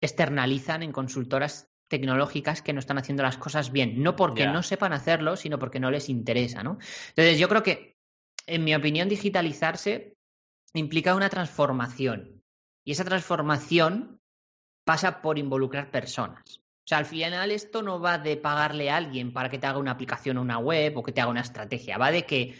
externalizan 0.00 0.82
en 0.82 0.92
consultoras 0.92 1.68
tecnológicas 1.88 2.62
que 2.62 2.72
no 2.72 2.78
están 2.78 2.98
haciendo 2.98 3.22
las 3.22 3.36
cosas 3.36 3.72
bien, 3.72 4.02
no 4.02 4.16
porque 4.16 4.46
no 4.46 4.62
sepan 4.62 4.92
hacerlo, 4.92 5.36
sino 5.36 5.58
porque 5.58 5.80
no 5.80 5.90
les 5.90 6.08
interesa, 6.08 6.62
¿no? 6.62 6.78
Entonces, 7.08 7.38
yo 7.38 7.48
creo 7.48 7.62
que, 7.62 7.96
en 8.46 8.64
mi 8.64 8.74
opinión, 8.74 9.08
digitalizarse 9.08 10.14
implica 10.72 11.16
una 11.16 11.28
transformación. 11.28 12.42
Y 12.84 12.92
esa 12.92 13.04
transformación 13.04 14.20
pasa 14.84 15.20
por 15.20 15.38
involucrar 15.38 15.90
personas. 15.90 16.58
O 16.58 16.88
sea, 16.90 16.98
al 16.98 17.06
final 17.06 17.50
esto 17.50 17.82
no 17.82 18.00
va 18.00 18.18
de 18.18 18.36
pagarle 18.36 18.90
a 18.90 18.96
alguien 18.96 19.32
para 19.32 19.50
que 19.50 19.58
te 19.58 19.66
haga 19.66 19.78
una 19.78 19.92
aplicación 19.92 20.38
o 20.38 20.42
una 20.42 20.58
web 20.58 20.96
o 20.96 21.02
que 21.02 21.12
te 21.12 21.20
haga 21.20 21.30
una 21.30 21.42
estrategia, 21.42 21.98
va 21.98 22.10
de 22.10 22.24
que 22.24 22.58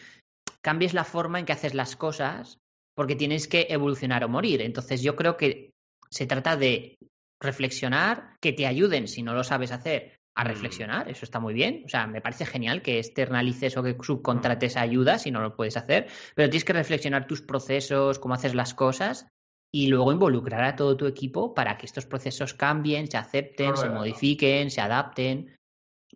cambies 0.60 0.94
la 0.94 1.04
forma 1.04 1.38
en 1.38 1.46
que 1.46 1.52
haces 1.52 1.74
las 1.74 1.96
cosas 1.96 2.58
porque 2.94 3.16
tienes 3.16 3.48
que 3.48 3.66
evolucionar 3.70 4.24
o 4.24 4.28
morir. 4.28 4.60
Entonces 4.60 5.02
yo 5.02 5.16
creo 5.16 5.36
que 5.36 5.70
se 6.10 6.26
trata 6.26 6.56
de 6.56 6.96
reflexionar, 7.40 8.36
que 8.40 8.52
te 8.52 8.66
ayuden 8.66 9.08
si 9.08 9.22
no 9.22 9.34
lo 9.34 9.44
sabes 9.44 9.72
hacer 9.72 10.20
a 10.34 10.44
reflexionar, 10.44 11.08
eso 11.10 11.24
está 11.24 11.40
muy 11.40 11.52
bien. 11.54 11.82
O 11.84 11.88
sea, 11.88 12.06
me 12.06 12.20
parece 12.20 12.46
genial 12.46 12.82
que 12.82 12.98
externalices 12.98 13.76
o 13.76 13.82
que 13.82 13.96
subcontrates 14.00 14.76
ayuda 14.76 15.18
si 15.18 15.30
no 15.30 15.40
lo 15.40 15.56
puedes 15.56 15.76
hacer, 15.76 16.06
pero 16.34 16.48
tienes 16.48 16.64
que 16.64 16.72
reflexionar 16.72 17.26
tus 17.26 17.42
procesos, 17.42 18.18
cómo 18.18 18.34
haces 18.34 18.54
las 18.54 18.72
cosas 18.74 19.26
y 19.72 19.88
luego 19.88 20.12
involucrar 20.12 20.64
a 20.64 20.76
todo 20.76 20.96
tu 20.96 21.06
equipo 21.06 21.52
para 21.54 21.76
que 21.76 21.86
estos 21.86 22.06
procesos 22.06 22.54
cambien, 22.54 23.10
se 23.10 23.16
acepten, 23.16 23.70
No, 23.70 23.76
se 23.76 23.86
no, 23.88 23.92
no. 23.94 23.98
modifiquen, 24.00 24.70
se 24.70 24.80
adapten. 24.80 25.56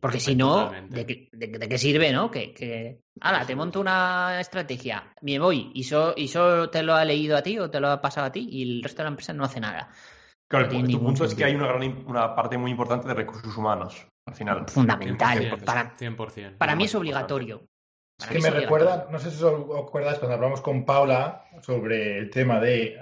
Porque 0.01 0.19
si 0.21 0.35
no. 0.35 0.73
¿de 0.89 1.07
qué, 1.07 1.29
de- 1.33 1.47
de 1.59 1.69
qué 1.69 1.79
sirve, 1.79 2.13
no? 2.13 2.31
Que, 2.31 2.53
que 2.53 3.01
ala, 3.21 3.47
te 3.47 3.55
monto 3.55 3.81
una 3.81 4.41
estrategia, 4.41 5.13
me 5.23 5.39
voy 5.39 5.71
y 5.75 5.85
solo 5.85 6.15
y 6.17 6.29
solo 6.29 6.69
te 6.71 6.83
lo 6.83 6.95
ha 6.95 7.05
leído 7.05 7.37
a 7.37 7.43
ti 7.43 7.59
o 7.59 7.71
te 7.71 7.79
lo 7.81 7.89
ha 7.91 8.01
pasado 8.01 8.27
a 8.27 8.33
ti 8.33 8.47
y 8.51 8.63
el 8.79 8.83
resto 8.83 8.99
de 8.99 9.05
la 9.05 9.11
empresa 9.11 9.33
no 9.33 9.45
hace 9.45 9.61
nada. 9.61 9.89
Claro, 10.49 10.69
No 10.71 10.87
tu 10.87 11.01
punto 11.01 11.25
es 11.25 11.35
que 11.35 11.45
hay 11.45 11.55
una, 11.55 11.67
gran, 11.67 12.05
una 12.07 12.35
parte 12.35 12.59
muy 12.59 12.71
importante 12.71 13.09
de 13.09 13.15
recursos 13.15 13.57
humanos, 13.57 14.07
al 14.27 14.35
final. 14.35 14.65
Fundamental. 14.69 15.39
100%, 15.39 15.65
Para, 15.65 15.97
100%. 15.97 16.59
para 16.59 16.77
mí 16.77 16.85
es 16.85 16.95
obligatorio. 16.95 17.67
Es 18.21 18.29
que 18.29 18.39
me 18.39 18.51
recuerda, 18.51 19.09
no 19.11 19.19
sé 19.19 19.33
si 19.33 19.43
os 19.43 19.55
acuerdas 19.77 20.21
cuando 20.21 20.37
hablamos 20.37 20.61
con 20.61 20.85
Paula 20.85 21.47
sobre 21.63 22.19
el 22.19 22.31
tema 22.31 22.61
de 22.61 22.97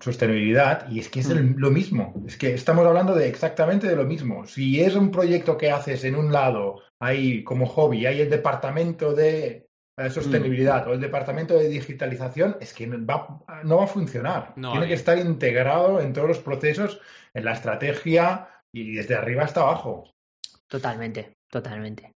sostenibilidad, 0.00 0.88
y 0.90 1.00
es 1.00 1.08
que 1.08 1.20
es 1.20 1.30
el- 1.30 1.54
lo 1.56 1.70
mismo, 1.70 2.14
es 2.26 2.36
que 2.36 2.54
estamos 2.54 2.86
hablando 2.86 3.14
de 3.14 3.28
exactamente 3.28 3.88
de 3.88 3.96
lo 3.96 4.04
mismo. 4.04 4.46
Si 4.46 4.80
es 4.80 4.94
un 4.94 5.10
proyecto 5.10 5.58
que 5.58 5.70
haces 5.72 6.04
en 6.04 6.14
un 6.14 6.32
lado, 6.32 6.80
hay 7.00 7.42
como 7.42 7.66
hobby, 7.66 8.06
hay 8.06 8.20
el 8.20 8.30
departamento 8.30 9.12
de 9.12 9.61
eh, 9.96 10.10
sostenibilidad 10.10 10.86
o 10.88 10.92
el 10.94 11.00
departamento 11.00 11.54
de 11.54 11.68
digitalización, 11.68 12.56
es 12.60 12.72
que 12.72 12.86
no 12.86 13.04
va, 13.04 13.40
no 13.64 13.76
va 13.78 13.84
a 13.84 13.88
funcionar. 13.88 14.52
No 14.56 14.72
Tiene 14.72 14.88
que 14.88 14.94
estar 14.94 15.18
integrado 15.18 16.00
en 16.00 16.12
todos 16.12 16.28
los 16.28 16.38
procesos, 16.38 17.00
en 17.34 17.44
la 17.44 17.52
estrategia 17.52 18.48
y 18.72 18.94
desde 18.94 19.14
arriba 19.14 19.44
hasta 19.44 19.60
abajo. 19.60 20.10
Totalmente, 20.66 21.34
totalmente. 21.50 22.12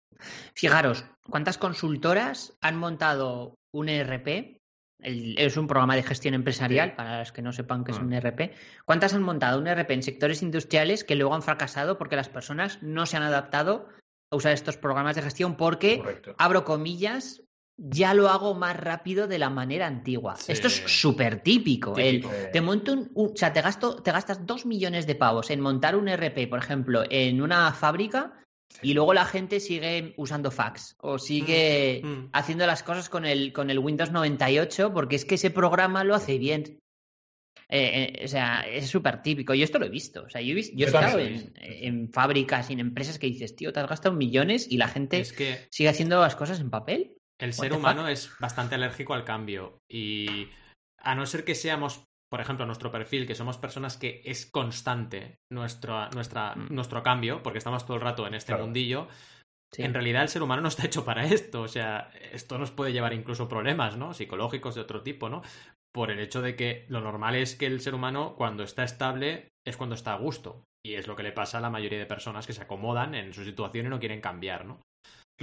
Fijaros, 0.54 1.04
¿cuántas 1.28 1.58
consultoras 1.58 2.56
han 2.60 2.76
montado 2.76 3.54
un 3.74 3.88
ERP? 3.88 4.58
El- 5.00 5.36
es 5.38 5.56
un 5.56 5.66
programa 5.66 5.96
de 5.96 6.02
gestión 6.04 6.34
empresarial, 6.34 6.90
Sí. 6.90 6.94
para 6.96 7.18
los 7.20 7.32
que 7.32 7.42
no 7.42 7.52
sepan 7.52 7.82
qué 7.82 7.90
es 7.92 8.00
Mm. 8.00 8.04
un 8.06 8.12
ERP. 8.12 8.54
¿Cuántas 8.84 9.14
han 9.14 9.22
montado 9.22 9.58
un 9.58 9.66
ERP 9.66 9.90
en 9.94 10.02
sectores 10.02 10.42
industriales 10.42 11.02
que 11.02 11.16
luego 11.16 11.34
han 11.34 11.42
fracasado 11.42 11.98
porque 11.98 12.14
las 12.16 12.28
personas 12.28 12.80
no 12.82 13.06
se 13.06 13.16
han 13.16 13.24
adaptado 13.24 13.88
a 14.30 14.36
usar 14.36 14.52
estos 14.52 14.76
programas 14.76 15.16
de 15.16 15.22
gestión? 15.22 15.56
Porque, 15.56 15.98
Correcto. 15.98 16.34
abro 16.38 16.64
comillas, 16.64 17.42
ya 17.76 18.14
lo 18.14 18.28
hago 18.28 18.54
más 18.54 18.76
rápido 18.76 19.26
de 19.26 19.38
la 19.38 19.50
manera 19.50 19.86
antigua. 19.86 20.36
Sí. 20.36 20.52
Esto 20.52 20.66
es 20.68 20.82
súper 20.86 21.40
típico. 21.42 21.96
El, 21.96 22.24
te 22.52 22.60
monto 22.60 22.92
un, 22.92 23.10
un- 23.14 23.32
o 23.32 23.36
sea, 23.36 23.52
te 23.52 23.60
gasto, 23.62 23.96
te 24.02 24.12
gastas 24.12 24.46
dos 24.46 24.66
millones 24.66 25.06
de 25.06 25.14
pavos 25.14 25.50
en 25.50 25.60
montar 25.60 25.96
un 25.96 26.08
RP, 26.08 26.46
por 26.48 26.58
ejemplo, 26.58 27.02
en 27.08 27.40
una 27.42 27.72
fábrica 27.72 28.38
y 28.82 28.94
luego 28.94 29.12
la 29.14 29.24
gente 29.26 29.60
sigue 29.60 30.14
usando 30.16 30.50
fax 30.50 30.96
o 31.00 31.18
sigue 31.18 32.00
Mm, 32.04 32.08
mm. 32.08 32.28
haciendo 32.32 32.66
las 32.66 32.82
cosas 32.82 33.08
con 33.08 33.24
el, 33.26 33.52
con 33.52 33.68
el 33.70 33.78
Windows 33.78 34.10
98 34.12 34.92
porque 34.94 35.16
es 35.16 35.24
que 35.24 35.34
ese 35.34 35.50
programa 35.50 36.04
lo 36.04 36.14
hace 36.14 36.38
bien. 36.38 36.78
Eh, 37.68 38.12
eh, 38.20 38.24
o 38.24 38.28
sea, 38.28 38.60
es 38.68 38.88
súper 38.90 39.22
típico. 39.22 39.54
Yo 39.54 39.64
esto 39.64 39.78
lo 39.78 39.86
he 39.86 39.90
visto. 39.90 40.24
O 40.24 40.28
sea, 40.28 40.42
yo 40.42 40.52
he, 40.52 40.54
vis- 40.54 40.72
yo 40.74 40.84
he 40.84 40.88
estado 40.90 41.18
en, 41.18 41.32
visto, 41.32 42.12
fábricas 42.12 42.68
y 42.68 42.74
en 42.74 42.80
empresas 42.80 43.18
que 43.18 43.26
dices, 43.26 43.56
tío, 43.56 43.72
te 43.72 43.80
has 43.80 43.88
gastado 43.88 44.14
millones 44.14 44.66
y 44.70 44.76
la 44.76 44.88
gente 44.88 45.20
Es 45.20 45.32
que 45.32 45.56
sigue 45.70 45.88
haciendo 45.88 46.20
las 46.20 46.36
cosas 46.36 46.60
en 46.60 46.68
papel. 46.70 47.16
El 47.42 47.52
ser 47.52 47.72
humano 47.72 48.08
es 48.08 48.32
bastante 48.38 48.74
alérgico 48.76 49.14
al 49.14 49.24
cambio 49.24 49.78
y 49.90 50.48
a 50.98 51.14
no 51.14 51.26
ser 51.26 51.44
que 51.44 51.54
seamos, 51.54 52.04
por 52.30 52.40
ejemplo, 52.40 52.64
nuestro 52.66 52.90
perfil, 52.90 53.26
que 53.26 53.34
somos 53.34 53.58
personas 53.58 53.96
que 53.96 54.22
es 54.24 54.46
constante 54.50 55.36
nuestro, 55.50 56.08
nuestra, 56.10 56.54
Mm. 56.54 56.68
nuestro 56.74 57.02
cambio, 57.02 57.42
porque 57.42 57.58
estamos 57.58 57.84
todo 57.84 57.96
el 57.96 58.02
rato 58.02 58.26
en 58.26 58.34
este 58.34 58.52
Claro. 58.52 58.64
mundillo, 58.64 59.08
Sí. 59.74 59.82
en 59.82 59.94
realidad 59.94 60.22
el 60.22 60.28
ser 60.28 60.42
humano 60.42 60.62
no 60.62 60.68
está 60.68 60.84
hecho 60.86 61.04
para 61.04 61.24
esto. 61.24 61.62
O 61.62 61.68
sea, 61.68 62.10
esto 62.32 62.58
nos 62.58 62.70
puede 62.70 62.92
llevar 62.92 63.12
incluso 63.14 63.48
problemas, 63.48 63.96
¿no? 63.96 64.12
Psicológicos 64.14 64.74
de 64.74 64.82
otro 64.82 65.02
tipo, 65.02 65.28
¿no? 65.28 65.42
Por 65.92 66.10
el 66.10 66.20
hecho 66.20 66.42
de 66.42 66.56
que 66.56 66.84
lo 66.88 67.00
normal 67.00 67.34
es 67.36 67.56
que 67.56 67.66
el 67.66 67.80
ser 67.80 67.94
humano, 67.94 68.34
cuando 68.36 68.62
está 68.62 68.84
estable, 68.84 69.48
es 69.66 69.76
cuando 69.76 69.94
está 69.94 70.12
a 70.12 70.18
gusto. 70.18 70.64
Y 70.84 70.94
es 70.94 71.06
lo 71.06 71.16
que 71.16 71.22
le 71.22 71.32
pasa 71.32 71.58
a 71.58 71.60
la 71.60 71.70
mayoría 71.70 71.98
de 71.98 72.06
personas 72.06 72.46
que 72.46 72.52
se 72.52 72.62
acomodan 72.62 73.14
en 73.14 73.32
su 73.34 73.44
situación 73.44 73.86
y 73.86 73.88
no 73.88 73.98
quieren 74.00 74.20
cambiar, 74.20 74.64
¿no? 74.66 74.80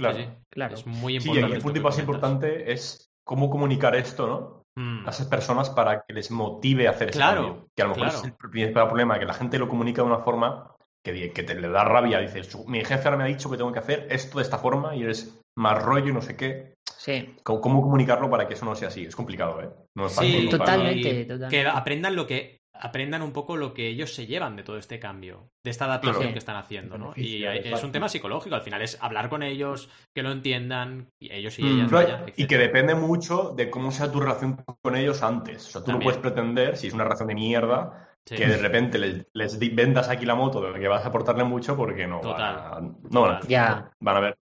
Claro. 0.00 0.16
Sí. 0.18 0.28
Claro. 0.50 0.74
Es 0.74 0.86
muy 0.86 1.20
Sí, 1.20 1.28
y 1.28 1.30
importante. 1.30 1.56
el 1.56 1.62
punto 1.62 1.80
más 1.82 1.98
importante 1.98 2.72
es 2.72 3.10
cómo 3.24 3.48
comunicar 3.50 3.94
esto, 3.96 4.26
¿no? 4.26 4.60
Mm. 4.76 5.06
A 5.06 5.10
esas 5.10 5.26
personas 5.26 5.70
para 5.70 6.02
que 6.02 6.12
les 6.14 6.30
motive 6.30 6.86
a 6.88 6.90
hacer 6.92 7.10
ese 7.10 7.18
Claro, 7.18 7.42
cambio. 7.44 7.66
Que 7.76 7.82
a 7.82 7.84
lo 7.86 7.90
mejor 7.94 8.04
claro. 8.08 8.18
es 8.18 8.24
el 8.24 8.32
principal 8.34 8.86
problema, 8.88 9.18
que 9.18 9.24
la 9.26 9.34
gente 9.34 9.58
lo 9.58 9.68
comunica 9.68 10.02
de 10.02 10.08
una 10.08 10.18
forma 10.20 10.74
que, 11.02 11.12
te 11.30 11.54
le 11.54 11.68
da 11.68 11.84
rabia. 11.84 12.18
Dices, 12.20 12.46
"Su- 12.48 12.66
mi 12.66 12.84
jefe 12.84 13.04
ahora 13.08 13.16
me 13.16 13.24
ha 13.24 13.26
dicho 13.26 13.50
que 13.50 13.56
tengo 13.56 13.72
que 13.72 13.78
hacer 13.78 14.06
esto 14.10 14.38
de 14.38 14.44
esta 14.44 14.58
forma 14.58 14.94
y 14.94 15.02
eres 15.02 15.40
más 15.56 15.82
rollo 15.82 16.08
y 16.08 16.12
no 16.12 16.22
sé 16.22 16.36
qué. 16.36 16.74
Sí. 16.96 17.34
¿Cómo, 17.42 17.60
cómo 17.62 17.82
comunicarlo 17.82 18.28
para 18.30 18.46
que 18.46 18.54
eso 18.54 18.64
no 18.66 18.74
sea 18.74 18.88
así? 18.88 19.04
Es 19.06 19.16
complicado, 19.16 19.60
¿eh? 19.62 19.70
No 19.96 20.06
es 20.06 20.14
fácil. 20.14 20.32
Sí, 20.42 20.46
para- 20.48 20.58
totalmente, 20.58 21.24
totalmente. 21.24 21.56
Que 21.56 21.66
aprendan 21.66 22.14
lo 22.16 22.26
que 22.26 22.59
aprendan 22.80 23.22
un 23.22 23.32
poco 23.32 23.56
lo 23.56 23.74
que 23.74 23.86
ellos 23.88 24.14
se 24.14 24.26
llevan 24.26 24.56
de 24.56 24.62
todo 24.62 24.78
este 24.78 24.98
cambio, 24.98 25.48
de 25.64 25.70
esta 25.70 25.84
adaptación 25.84 26.16
Claro. 26.18 26.32
que 26.32 26.38
están 26.38 26.56
haciendo, 26.56 26.98
¿no? 26.98 27.12
Y 27.16 27.44
es 27.44 27.82
un 27.84 27.92
tema 27.92 28.08
psicológico, 28.08 28.54
al 28.54 28.62
final 28.62 28.82
es 28.82 28.98
hablar 29.00 29.28
con 29.28 29.42
ellos, 29.42 29.88
que 30.14 30.22
lo 30.22 30.32
entiendan, 30.32 31.08
y 31.20 31.32
ellos 31.32 31.58
y 31.58 31.62
Mm. 31.64 31.94
ellas, 31.94 32.22
y 32.36 32.46
que 32.46 32.58
depende 32.58 32.94
mucho 32.94 33.52
de 33.56 33.70
cómo 33.70 33.90
sea 33.92 34.10
tu 34.10 34.20
relación 34.20 34.64
con 34.82 34.96
ellos 34.96 35.22
antes. 35.22 35.66
O 35.68 35.70
sea, 35.70 35.80
tú 35.82 35.86
También. 35.86 35.98
no 35.98 36.04
puedes 36.04 36.20
pretender, 36.20 36.76
si 36.76 36.86
es 36.88 36.94
una 36.94 37.04
relación 37.04 37.28
de 37.28 37.34
mierda, 37.34 38.06
Sí. 38.26 38.36
que 38.36 38.46
de 38.46 38.58
repente 38.58 38.98
les, 39.32 39.58
vendas 39.74 40.08
aquí 40.08 40.26
la 40.26 40.34
moto 40.34 40.60
de 40.60 40.78
que 40.78 40.88
vas 40.88 41.04
a 41.04 41.08
aportarle 41.08 41.42
mucho 41.44 41.76
porque 41.76 42.06
no. 42.06 42.20
Total. 42.20 42.54
Van 42.70 42.84
a, 42.84 42.92
no 43.10 43.20
van 43.22 43.34
a- 43.36 43.40
Ya. 43.48 43.90
van 44.00 44.16
a 44.16 44.20
ver. 44.20 44.36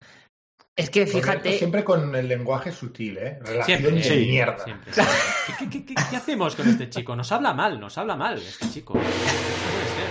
Es 0.77 0.91
que 0.91 1.07
Fíjate. 1.07 1.57
Siempre 1.57 1.85
con 1.85 2.15
el 2.17 2.27
lenguaje 2.27 2.73
sutil, 2.73 3.17
¿eh? 3.19 3.39
Relación 3.41 3.65
Siempre, 3.79 3.91
de 3.93 4.03
sí, 4.03 4.27
mierda. 4.27 4.59
Siempre, 4.65 4.93
siempre. 4.93 5.15
¿Qué, 5.59 5.69
qué- 5.71 5.87
qué- 5.87 5.95
qué 6.11 6.17
hacemos 6.17 6.57
con 6.57 6.69
este 6.69 6.91
chico? 6.91 7.15
Nos 7.15 7.31
habla 7.31 7.55
mal, 7.55 7.79
nos 7.79 7.97
habla 7.97 8.17
mal 8.17 8.39
este 8.39 8.69
chico. 8.71 8.95
No 8.95 9.01
puede 9.01 9.15
ser. 9.15 10.09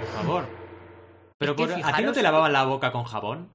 Por 0.00 0.08
favor. 0.08 0.44
Pero 1.38 1.52
Es 1.52 1.56
que 1.56 1.66
por- 1.74 1.84
¿a 1.90 1.96
ti 1.96 2.02
no 2.02 2.12
te 2.12 2.22
lavaban 2.22 2.52
la 2.52 2.64
boca 2.64 2.92
con 2.92 3.04
jabón, 3.04 3.52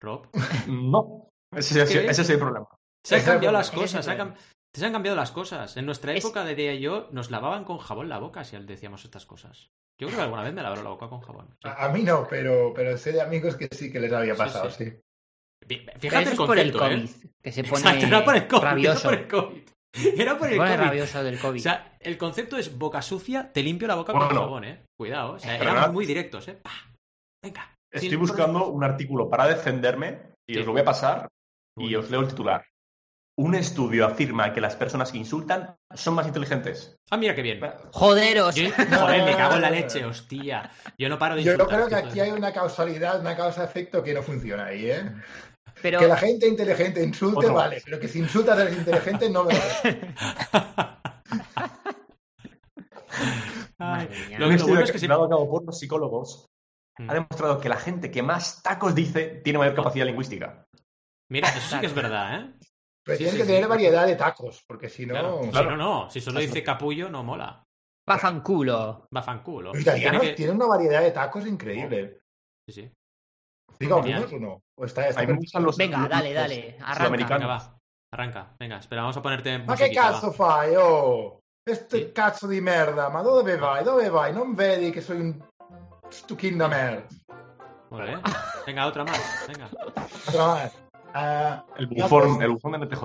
Rob? 0.00 0.28
No. 0.68 1.28
Ese, 1.56 1.82
ese- 1.82 2.02
¿Qué? 2.02 2.06
ese 2.10 2.22
es 2.22 2.30
el 2.30 2.38
problema. 2.38 2.68
Se 3.04 3.16
han 3.16 3.22
cambiado 3.24 3.56
las 3.56 3.70
cosas, 3.72 4.04
se 4.04 4.10
han, 4.12 4.36
se 4.72 4.92
cambiado 4.92 5.16
las 5.16 5.32
cosas. 5.32 5.76
En 5.76 5.84
nuestra 5.86 6.12
Es- 6.12 6.24
época, 6.24 6.44
diría 6.44 6.76
yo, 6.76 7.08
nos 7.10 7.32
lavaban 7.32 7.64
con 7.64 7.78
jabón 7.78 8.08
la 8.08 8.18
boca 8.18 8.44
si 8.44 8.56
decíamos 8.58 9.04
estas 9.04 9.26
cosas. 9.26 9.70
Yo 10.00 10.06
creo 10.06 10.18
que 10.18 10.22
alguna 10.24 10.44
vez 10.44 10.54
me 10.54 10.62
lavaron 10.62 10.84
la 10.84 10.90
boca 10.90 11.08
con 11.08 11.20
jabón. 11.22 11.48
sí. 11.60 11.68
A, 11.68 11.86
a 11.86 11.88
mí 11.88 12.04
no, 12.04 12.24
pero, 12.30 12.72
pero 12.72 12.96
sé 12.96 13.10
de 13.10 13.20
amigos 13.20 13.56
que 13.56 13.66
sí 13.72 13.90
que 13.90 13.98
les 13.98 14.12
había 14.12 14.36
pasado, 14.36 14.70
sí. 14.70 14.92
Fíjate 15.68 16.22
eso 16.22 16.30
el 16.30 16.32
es 16.32 16.36
por 16.46 16.58
el 16.58 16.72
concepto, 16.72 16.78
COVID, 16.78 17.24
¿eh? 17.26 17.30
que 17.42 17.52
se 17.52 17.64
pone 17.64 17.78
Exacto, 17.82 18.06
era 18.06 18.24
por 18.24 18.36
el 18.36 18.46
COVID. 18.48 18.62
rabioso. 18.62 19.10
Era 19.10 19.10
por 19.10 19.14
el 19.14 19.28
COVID. 19.28 19.68
Era 20.18 20.38
por 20.38 20.48
el 20.52 20.58
COVID. 20.58 20.70
rabioso 20.76 21.24
del 21.24 21.38
COVID. 21.38 21.60
O 21.60 21.62
sea, 21.62 21.96
el 22.00 22.18
concepto 22.18 22.56
es 22.58 22.76
boca 22.78 23.00
sucia, 23.02 23.50
te 23.52 23.62
limpio 23.62 23.88
la 23.88 23.94
boca 23.96 24.12
con 24.12 24.22
Bueno. 24.26 24.40
jabón, 24.42 24.64
¿eh? 24.64 24.84
Cuidado, 24.98 25.32
o 25.32 25.38
sea, 25.38 25.58
Pero 25.58 25.70
eran 25.72 25.92
muy 25.92 26.04
directos, 26.06 26.46
¿eh? 26.48 26.54
Pa, 26.62 26.70
Venga. 27.42 27.74
Estoy 27.92 28.10
sin 28.10 28.18
buscando 28.18 28.66
un 28.68 28.84
artículo 28.84 29.30
para 29.30 29.46
defenderme 29.46 30.20
y 30.46 30.54
Sí. 30.54 30.60
os 30.60 30.66
lo 30.66 30.72
voy 30.72 30.82
a 30.82 30.84
pasar 30.84 31.28
y 31.78 31.94
os 31.94 32.10
leo 32.10 32.20
el 32.20 32.28
titular. 32.28 32.64
Un 33.38 33.54
estudio 33.54 34.04
afirma 34.04 34.52
que 34.52 34.60
las 34.60 34.74
personas 34.76 35.12
que 35.12 35.18
insultan 35.18 35.76
son 35.94 36.14
más 36.14 36.26
inteligentes. 36.26 36.96
Ah, 37.08 37.16
mira 37.16 37.34
qué 37.36 37.42
bien. 37.42 37.60
Joderos. 37.92 38.56
Yo- 38.56 38.68
joder, 38.72 39.22
me 39.24 39.36
cago 39.36 39.54
en 39.54 39.62
la 39.62 39.70
leche, 39.70 40.04
hostia. 40.04 40.70
Yo 40.98 41.08
no 41.08 41.18
paro 41.20 41.36
de 41.36 41.44
Yo 41.44 41.52
insultar. 41.52 41.76
creo 41.76 41.88
que 41.88 41.94
aquí 42.08 42.20
hay 42.20 42.30
una 42.32 42.52
causalidad, 42.52 43.20
una 43.20 43.36
causa-efecto 43.36 44.02
que 44.02 44.12
no 44.12 44.22
funciona 44.22 44.66
ahí, 44.66 44.90
¿eh? 44.90 45.02
Pero 45.82 45.98
Que 46.00 46.08
la 46.08 46.16
gente 46.16 46.46
inteligente 46.48 47.02
insulte, 47.02 47.38
Otro. 47.46 47.54
vale, 47.54 47.80
pero 47.84 47.98
que 48.00 48.08
si 48.08 48.18
insultas 48.18 48.58
a 48.58 48.64
los 48.64 48.72
inteligentes 48.74 49.30
no 49.30 49.44
me 49.44 49.54
vale. 53.78 54.08
Lo 54.38 54.48
que- 54.48 54.62
bueno 54.62 54.80
es 54.84 54.92
que 54.92 55.04
a 55.06 55.08
cabo 55.08 55.48
por 55.50 55.64
los 55.64 55.78
psicólogos 55.78 56.46
Mm. 57.00 57.10
ha 57.10 57.14
demostrado 57.14 57.60
que 57.60 57.68
la 57.68 57.76
gente 57.76 58.10
que 58.10 58.22
más 58.24 58.60
tacos 58.60 58.92
dice 58.92 59.40
tiene 59.44 59.60
mayor 59.60 59.76
capacidad 59.76 60.04
lingüística. 60.04 60.64
Mira, 61.30 61.48
eso 61.48 61.60
sí 61.60 61.78
que 61.80 61.86
es 61.86 61.94
verdad, 61.94 62.40
¿eh? 62.40 62.54
Pero 63.04 63.16
Sí, 63.18 63.24
tienes 63.24 63.32
sí, 63.34 63.38
que 63.38 63.44
sí. 63.44 63.52
tener 63.52 63.68
variedad 63.68 64.04
de 64.06 64.16
tacos, 64.16 64.64
porque 64.66 64.88
si 64.88 65.06
no... 65.06 65.14
Claro. 65.14 65.40
Si 65.44 65.50
no, 65.68 65.76
no. 65.76 66.10
Si 66.10 66.20
solo 66.20 66.40
dice 66.40 66.62
capullo, 66.64 67.08
no 67.08 67.22
mola. 67.22 67.62
Va 68.10 68.18
fanculo. 68.18 69.06
Va 69.16 69.22
fanculo. 69.22 69.72
Los 69.72 69.80
italianos 69.82 70.20
Tiene 70.22 70.32
que- 70.34 70.36
tienen 70.36 70.56
una 70.56 70.66
variedad 70.66 71.00
de 71.02 71.12
tacos 71.12 71.46
increíble. 71.46 72.18
Sí, 72.68 72.72
sí. 72.82 72.90
Digo, 73.78 73.96
algunos 73.96 74.32
o 74.32 74.38
no. 74.38 74.62
O 74.76 74.84
está, 74.84 75.08
está 75.08 75.22
los 75.60 75.76
Venga, 75.76 75.98
los- 75.98 76.08
dale, 76.08 76.32
los 76.32 76.42
dale, 76.42 76.76
arranca. 76.80 77.26
Venga, 77.36 77.46
va. 77.46 77.78
Arranca. 78.12 78.54
Venga, 78.58 78.78
espera, 78.78 79.02
vamos 79.02 79.16
a 79.16 79.20
ponerte 79.20 79.58
Ma 79.58 79.74
che 79.76 79.92
va. 79.94 80.00
cazzo 80.02 80.32
fai, 80.32 80.74
oh? 80.76 81.40
Questo 81.62 81.96
Sì. 81.96 82.12
cazzo 82.12 82.46
di 82.46 82.60
merda, 82.60 83.08
ma 83.10 83.20
dove 83.22 83.56
vai? 83.56 83.84
Dove 83.84 84.08
vai? 84.08 84.32
Non 84.32 84.54
vedi 84.54 84.90
che 84.90 85.00
soy 85.02 85.20
un 85.20 85.34
de 86.08 86.66
merda? 86.68 87.06
Bien. 87.90 88.20
Venga, 88.66 88.86
otra 88.86 89.04
más. 89.04 89.46
Venga. 89.46 89.68
Otra 90.28 90.46
más. 90.46 90.72
Ah, 91.12 91.64
El 91.76 91.86
bufón, 91.86 92.40
el 92.42 92.50
bufón 92.52 92.72
de 92.72 92.78
NTJ. 92.86 93.02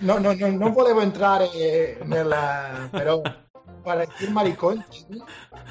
No, 0.00 0.18
no, 0.18 0.34
no, 0.34 0.48
non 0.48 0.72
volevo 0.72 1.00
entrare 1.00 1.98
nella... 2.04 2.88
però 2.90 3.22
para 3.82 4.00
decir 4.06 4.30
maricón 4.30 4.84
tiene 4.90 5.22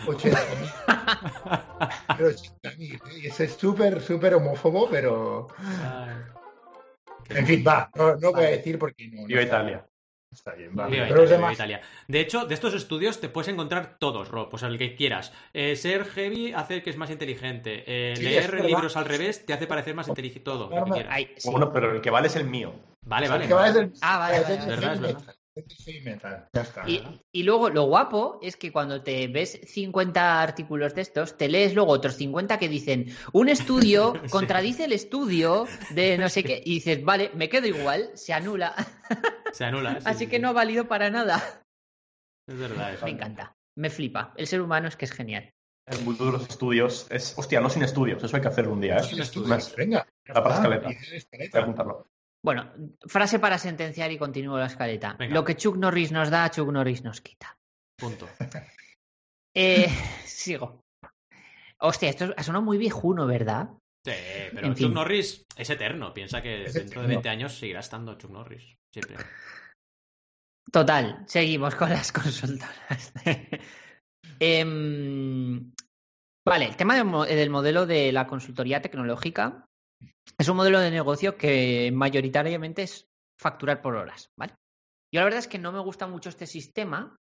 80.000. 0.05 1.93
Pero 2.17 2.29
80.000. 2.29 3.01
Y 3.23 3.27
ese 3.27 3.45
es 3.45 3.53
súper, 3.53 4.01
súper 4.01 4.33
homófobo, 4.35 4.89
pero... 4.89 5.47
Ay. 5.59 6.15
En 7.29 7.45
fin, 7.45 7.63
va, 7.67 7.89
no, 7.95 8.15
no 8.15 8.31
voy 8.31 8.45
a 8.45 8.49
decir 8.49 8.79
porque 8.79 9.07
no... 9.09 9.21
no 9.21 9.27
Viva 9.27 9.41
Italia. 9.41 9.85
Está 10.31 10.53
bien, 10.53 10.71
va. 10.77 10.87
Viva 10.87 11.05
Pero 11.07 11.23
Italia, 11.23 11.37
demás... 11.77 11.81
De 12.07 12.19
hecho, 12.19 12.45
de 12.45 12.53
estos 12.53 12.73
estudios 12.73 13.19
te 13.19 13.29
puedes 13.29 13.47
encontrar 13.49 13.97
todos, 13.99 14.29
Rob, 14.29 14.53
o 14.53 14.57
sea, 14.57 14.69
el 14.69 14.77
que 14.77 14.95
quieras. 14.95 15.33
Eh, 15.53 15.75
ser 15.75 16.05
heavy 16.05 16.53
hace 16.53 16.83
que 16.83 16.89
es 16.89 16.97
más 16.97 17.09
inteligente. 17.09 17.83
Eh, 17.87 18.13
Sí, 18.15 18.25
es 18.27 18.49
leer 18.51 18.65
libros 18.65 18.95
al 18.97 19.05
revés 19.05 19.45
te 19.45 19.53
hace 19.53 19.67
parecer 19.67 19.95
más 19.95 20.07
inteligente. 20.07 20.43
Todo, 20.45 20.65
lo 20.65 20.69
que 20.69 20.75
Norma- 20.75 20.95
quieras. 20.95 21.13
Ay, 21.15 21.33
sí. 21.37 21.49
Bueno, 21.49 21.71
pero 21.73 21.91
el 21.95 22.01
que 22.01 22.09
vale 22.09 22.27
es 22.27 22.35
el 22.35 22.45
mío. 22.45 22.73
Vale, 23.05 23.27
vale. 23.29 23.47
Que 23.47 23.53
va 23.53 23.65
desde 23.67 23.79
el- 23.81 23.93
Ah, 24.01 24.17
vale, 24.19 24.39
vale, 24.41 24.53
el 24.53 24.59
vale. 24.59 24.69
Verdad, 24.75 24.93
es 24.93 25.01
verdad. 25.01 25.35
Metal, 25.57 25.65
desde 25.67 25.91
el 25.91 25.95
heavy 25.97 26.05
metal. 26.15 26.47
Ya 26.53 26.61
está. 26.61 26.89
Y, 26.89 27.03
y 27.31 27.43
luego 27.43 27.69
lo 27.69 27.83
guapo 27.83 28.39
es 28.41 28.55
que 28.57 28.71
cuando 28.71 29.01
te 29.03 29.27
ves 29.27 29.59
50 29.65 30.41
artículos 30.41 30.93
de 30.95 31.01
estos, 31.01 31.37
te 31.37 31.47
lees 31.49 31.73
luego 31.73 31.91
otros 31.91 32.15
50 32.15 32.57
que 32.59 32.69
dicen 32.69 33.07
un 33.33 33.49
estudio 33.49 34.13
Sí. 34.23 34.29
contradice 34.29 34.85
el 34.85 34.93
estudio 34.93 35.65
de 35.91 36.17
no 36.17 36.29
sé 36.29 36.43
qué 36.43 36.61
y 36.63 36.75
dices, 36.75 37.03
vale, 37.03 37.31
me 37.35 37.49
quedo 37.49 37.67
igual, 37.67 38.11
se 38.15 38.33
anula. 38.33 38.73
Se 39.53 39.63
anula. 39.65 39.99
sí, 40.01 40.05
Así 40.05 40.19
sí, 40.25 40.27
que 40.27 40.35
sí. 40.35 40.41
no 40.41 40.49
ha 40.49 40.53
valido 40.53 40.87
para 40.87 41.09
nada. 41.09 41.41
Es 42.47 42.57
verdad 42.57 42.93
eso. 42.93 43.05
Me 43.05 43.11
encanta, 43.11 43.55
me 43.75 43.89
flipa. 43.89 44.33
El 44.37 44.45
ser 44.45 44.61
humano 44.61 44.87
es 44.87 44.95
que 44.95 45.05
es 45.05 45.11
genial. 45.11 45.49
El 45.87 46.03
mundo 46.03 46.25
de 46.25 46.31
los 46.33 46.47
estudios 46.49 47.07
es. 47.09 47.33
Hostia, 47.37 47.61
no 47.61 47.69
sin 47.69 47.81
estudios. 47.81 48.21
Eso 48.23 48.35
hay 48.35 48.41
que 48.41 48.49
hacerlo 48.49 48.73
un 48.73 48.81
día, 48.81 48.99
Sin 48.99 49.19
¿eh? 49.19 49.21
estudios. 49.23 49.49
Más- 49.49 49.75
Venga. 49.75 50.05
La 50.25 50.39
escaleta. 50.53 50.91
Y 50.91 50.95
de 50.95 50.99
Voy 50.99 51.13
a 51.13 51.17
escaleta. 51.17 51.59
apuntarlo. 51.61 52.07
Bueno, 52.43 52.71
frase 53.05 53.39
para 53.39 53.57
sentenciar 53.57 54.11
y 54.11 54.17
continúo 54.17 54.57
la 54.57 54.67
escaleta. 54.67 55.15
Venga. 55.17 55.33
Lo 55.33 55.43
que 55.43 55.55
Chuck 55.55 55.77
Norris 55.77 56.11
nos 56.11 56.29
da, 56.29 56.49
Chuck 56.49 56.69
Norris 56.71 57.03
nos 57.03 57.21
quita. 57.21 57.57
Punto. 57.97 58.27
Eh, 59.59 59.89
sigo. 60.23 60.83
Hostia, 61.79 62.09
esto 62.09 62.31
ha 62.37 62.43
sonado 62.43 62.63
muy 62.63 62.77
viejuno, 62.77 63.25
¿verdad? 63.25 63.69
Sí, 64.05 64.13
pero 64.53 64.67
En 64.67 64.73
Chuck 64.73 64.77
fin. 64.77 64.93
Norris 64.93 65.45
es 65.55 65.69
eterno. 65.71 66.13
Piensa 66.13 66.43
que 66.43 66.65
Es 66.65 66.75
dentro 66.75 67.01
de 67.01 67.07
eterno. 67.07 67.21
20 67.23 67.29
años 67.29 67.57
seguirá 67.57 67.79
estando 67.79 68.13
Chuck 68.19 68.29
Norris. 68.29 68.75
Siempre. 68.93 69.15
Total, 70.71 71.23
seguimos 71.25 71.73
con 71.73 71.89
las 71.89 72.11
consultoras. 72.11 73.13
Em, 74.39 75.71
vale, 76.45 76.65
el 76.65 76.75
tema 76.75 76.95
del 76.95 77.49
modelo 77.49 77.87
de 77.87 78.11
la 78.11 78.27
consultoría 78.27 78.81
tecnológica 78.83 79.66
es 80.37 80.47
un 80.49 80.57
modelo 80.57 80.79
de 80.79 80.91
negocio 80.91 81.37
que 81.37 81.91
mayoritariamente 81.93 82.83
es 82.83 83.07
facturar 83.39 83.81
por 83.81 83.95
horas, 83.95 84.31
¿vale? 84.35 84.53
Yo 85.11 85.21
la 85.21 85.25
verdad 85.25 85.39
es 85.39 85.47
que 85.47 85.59
no 85.59 85.71
me 85.71 85.79
gusta 85.79 86.07
mucho 86.07 86.29
este 86.29 86.45
sistema 86.45 87.17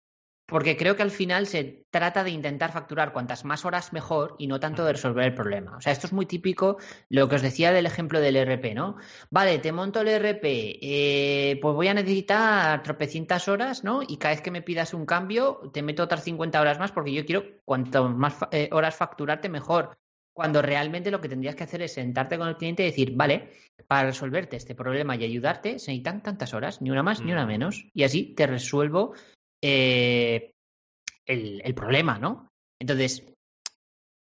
porque 0.47 0.77
creo 0.77 0.95
que 0.95 1.01
al 1.01 1.11
final 1.11 1.47
se 1.47 1.85
trata 1.89 2.23
de 2.23 2.29
intentar 2.29 2.71
facturar 2.71 3.13
cuantas 3.13 3.45
más 3.45 3.65
horas 3.65 3.93
mejor 3.93 4.35
y 4.37 4.45
no 4.47 4.59
tanto 4.59 4.85
de 4.85 4.93
resolver 4.93 5.25
el 5.25 5.33
problema. 5.33 5.75
O 5.77 5.81
sea, 5.81 5.91
esto 5.91 6.05
es 6.05 6.13
muy 6.13 6.27
típico 6.27 6.77
lo 7.09 7.27
que 7.27 7.35
os 7.35 7.41
decía 7.41 7.71
del 7.71 7.87
ejemplo 7.87 8.19
del 8.19 8.35
ERP, 8.35 8.75
¿no? 8.75 8.97
Vale, 9.31 9.57
te 9.57 9.71
monto 9.71 10.01
el 10.01 10.07
ERP, 10.07 10.43
eh, 10.43 11.59
pues 11.61 11.73
voy 11.73 11.87
a 11.87 11.95
necesitar 11.95 12.83
tropecientas 12.83 13.47
horas, 13.47 13.83
¿no? 13.83 14.01
Y 14.07 14.17
cada 14.17 14.35
vez 14.35 14.41
que 14.41 14.51
me 14.51 14.61
pidas 14.61 14.93
un 14.93 15.07
cambio, 15.07 15.61
te 15.73 15.81
meto 15.81 16.03
otras 16.03 16.23
50 16.23 16.61
horas 16.61 16.77
más 16.77 16.91
porque 16.91 17.13
yo 17.13 17.25
quiero 17.25 17.43
cuanto 17.65 18.07
más 18.09 18.37
eh, 18.51 18.69
horas 18.71 18.95
facturarte, 18.95 19.49
mejor. 19.49 19.97
Cuando 20.35 20.61
realmente 20.61 21.11
lo 21.11 21.21
que 21.21 21.29
tendrías 21.29 21.55
que 21.55 21.63
hacer 21.63 21.81
es 21.81 21.93
sentarte 21.93 22.37
con 22.37 22.49
el 22.49 22.57
cliente 22.57 22.83
y 22.83 22.87
decir, 22.87 23.15
vale, 23.15 23.51
para 23.87 24.07
resolverte 24.07 24.57
este 24.57 24.75
problema 24.75 25.15
y 25.15 25.23
ayudarte, 25.23 25.79
se 25.79 25.91
necesitan 25.91 26.21
tantas 26.21 26.53
horas, 26.53 26.81
ni 26.81 26.91
una 26.91 27.03
más 27.03 27.23
ni 27.23 27.31
una 27.31 27.45
Mm. 27.45 27.47
menos. 27.47 27.85
Y 27.93 28.03
así 28.03 28.35
te 28.35 28.45
resuelvo 28.45 29.13
eh, 29.63 30.51
el, 31.25 31.61
el 31.63 31.73
problema, 31.73 32.19
¿no? 32.19 32.49
Entonces, 32.81 33.25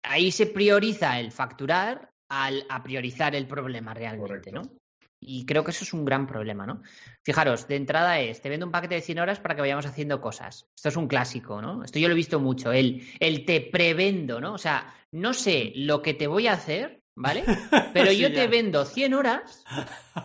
ahí 0.02 0.32
se 0.32 0.46
prioriza 0.46 1.20
el 1.20 1.32
facturar 1.32 2.10
al 2.30 2.64
a 2.70 2.82
priorizar 2.82 3.34
el 3.34 3.46
problema 3.46 3.92
realmente, 3.92 4.50
Correcto. 4.50 4.52
¿no? 4.52 4.79
Y 5.22 5.44
creo 5.44 5.64
que 5.64 5.70
eso 5.70 5.84
es 5.84 5.92
un 5.92 6.04
gran 6.04 6.26
problema, 6.26 6.66
¿no? 6.66 6.82
Fijaros, 7.22 7.68
de 7.68 7.76
entrada 7.76 8.18
es, 8.20 8.40
te 8.40 8.48
vendo 8.48 8.64
un 8.66 8.72
paquete 8.72 8.94
de 8.94 9.00
100 9.02 9.18
horas 9.18 9.38
para 9.40 9.54
que 9.54 9.60
vayamos 9.60 9.84
haciendo 9.86 10.20
cosas. 10.20 10.66
Esto 10.74 10.88
es 10.88 10.96
un 10.96 11.08
clásico, 11.08 11.60
¿no? 11.60 11.84
Esto 11.84 11.98
yo 11.98 12.08
lo 12.08 12.12
he 12.12 12.16
visto 12.16 12.40
mucho, 12.40 12.72
el, 12.72 13.06
el 13.20 13.44
te 13.44 13.60
prevendo, 13.60 14.40
¿no? 14.40 14.54
O 14.54 14.58
sea, 14.58 14.94
no 15.12 15.34
sé 15.34 15.72
lo 15.76 16.00
que 16.00 16.14
te 16.14 16.26
voy 16.26 16.46
a 16.46 16.54
hacer, 16.54 17.02
¿vale? 17.14 17.44
Pero 17.92 18.10
Sí, 18.12 18.18
yo 18.18 18.28
ya. 18.28 18.34
te 18.34 18.46
vendo 18.46 18.86
100 18.86 19.12
horas 19.12 19.62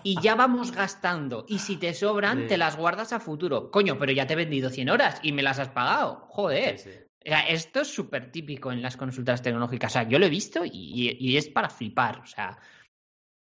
y 0.04 0.22
ya 0.22 0.36
vamos 0.36 0.72
gastando. 0.72 1.46
Y 1.50 1.60
si 1.60 1.76
te 1.76 1.94
sobran, 1.94 2.44
Sí. 2.44 2.48
te 2.48 2.58
las 2.58 2.78
guardas 2.78 3.12
a 3.12 3.20
futuro. 3.20 3.72
Coño, 3.72 4.00
pero 4.00 4.14
ya 4.14 4.26
te 4.28 4.34
he 4.34 4.38
vendido 4.38 4.70
100 4.70 4.90
horas 4.90 5.20
y 5.24 5.34
me 5.34 5.44
las 5.44 5.60
has 5.60 5.70
pagado. 5.70 6.26
Joder. 6.30 6.80
Sí, 6.80 6.90
sí. 6.92 6.98
O 7.26 7.28
sea, 7.28 7.42
esto 7.50 7.82
es 7.82 7.88
súper 7.94 8.32
típico 8.32 8.72
en 8.72 8.82
las 8.84 8.96
consultas 8.98 9.42
tecnológicas. 9.42 9.92
O 9.92 9.94
sea, 9.94 10.04
yo 10.08 10.20
lo 10.20 10.28
he 10.28 10.30
visto 10.30 10.64
y, 10.64 11.18
y 11.20 11.38
es 11.38 11.50
para 11.50 11.70
flipar. 11.70 12.20
O 12.20 12.26
sea, 12.28 12.56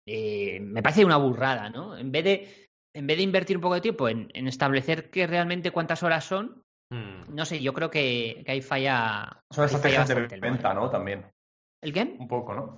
eh, 0.07 0.59
me 0.61 0.81
parece 0.81 1.05
una 1.05 1.17
burrada, 1.17 1.69
¿no? 1.69 1.97
En 1.97 2.11
vez 2.11 2.23
de, 2.23 2.67
en 2.95 3.07
vez 3.07 3.17
de 3.17 3.23
invertir 3.23 3.57
un 3.57 3.61
poco 3.61 3.75
de 3.75 3.81
tiempo 3.81 4.09
en, 4.09 4.29
en 4.33 4.47
establecer 4.47 5.09
que 5.09 5.27
realmente 5.27 5.71
cuántas 5.71 6.03
horas 6.03 6.25
son, 6.25 6.63
Mm. 6.93 7.33
no 7.33 7.45
sé, 7.45 7.61
yo 7.61 7.71
creo 7.73 7.89
que, 7.89 8.43
que 8.45 8.51
ahí 8.51 8.61
falla. 8.61 9.41
Son 9.49 9.63
estrategias 9.63 10.09
de 10.09 10.39
venta. 10.41 10.73
¿no? 10.73 10.89
También. 10.89 11.25
¿El 11.81 11.93
qué? 11.93 12.01
Un 12.19 12.27
poco, 12.27 12.53
¿no? 12.53 12.75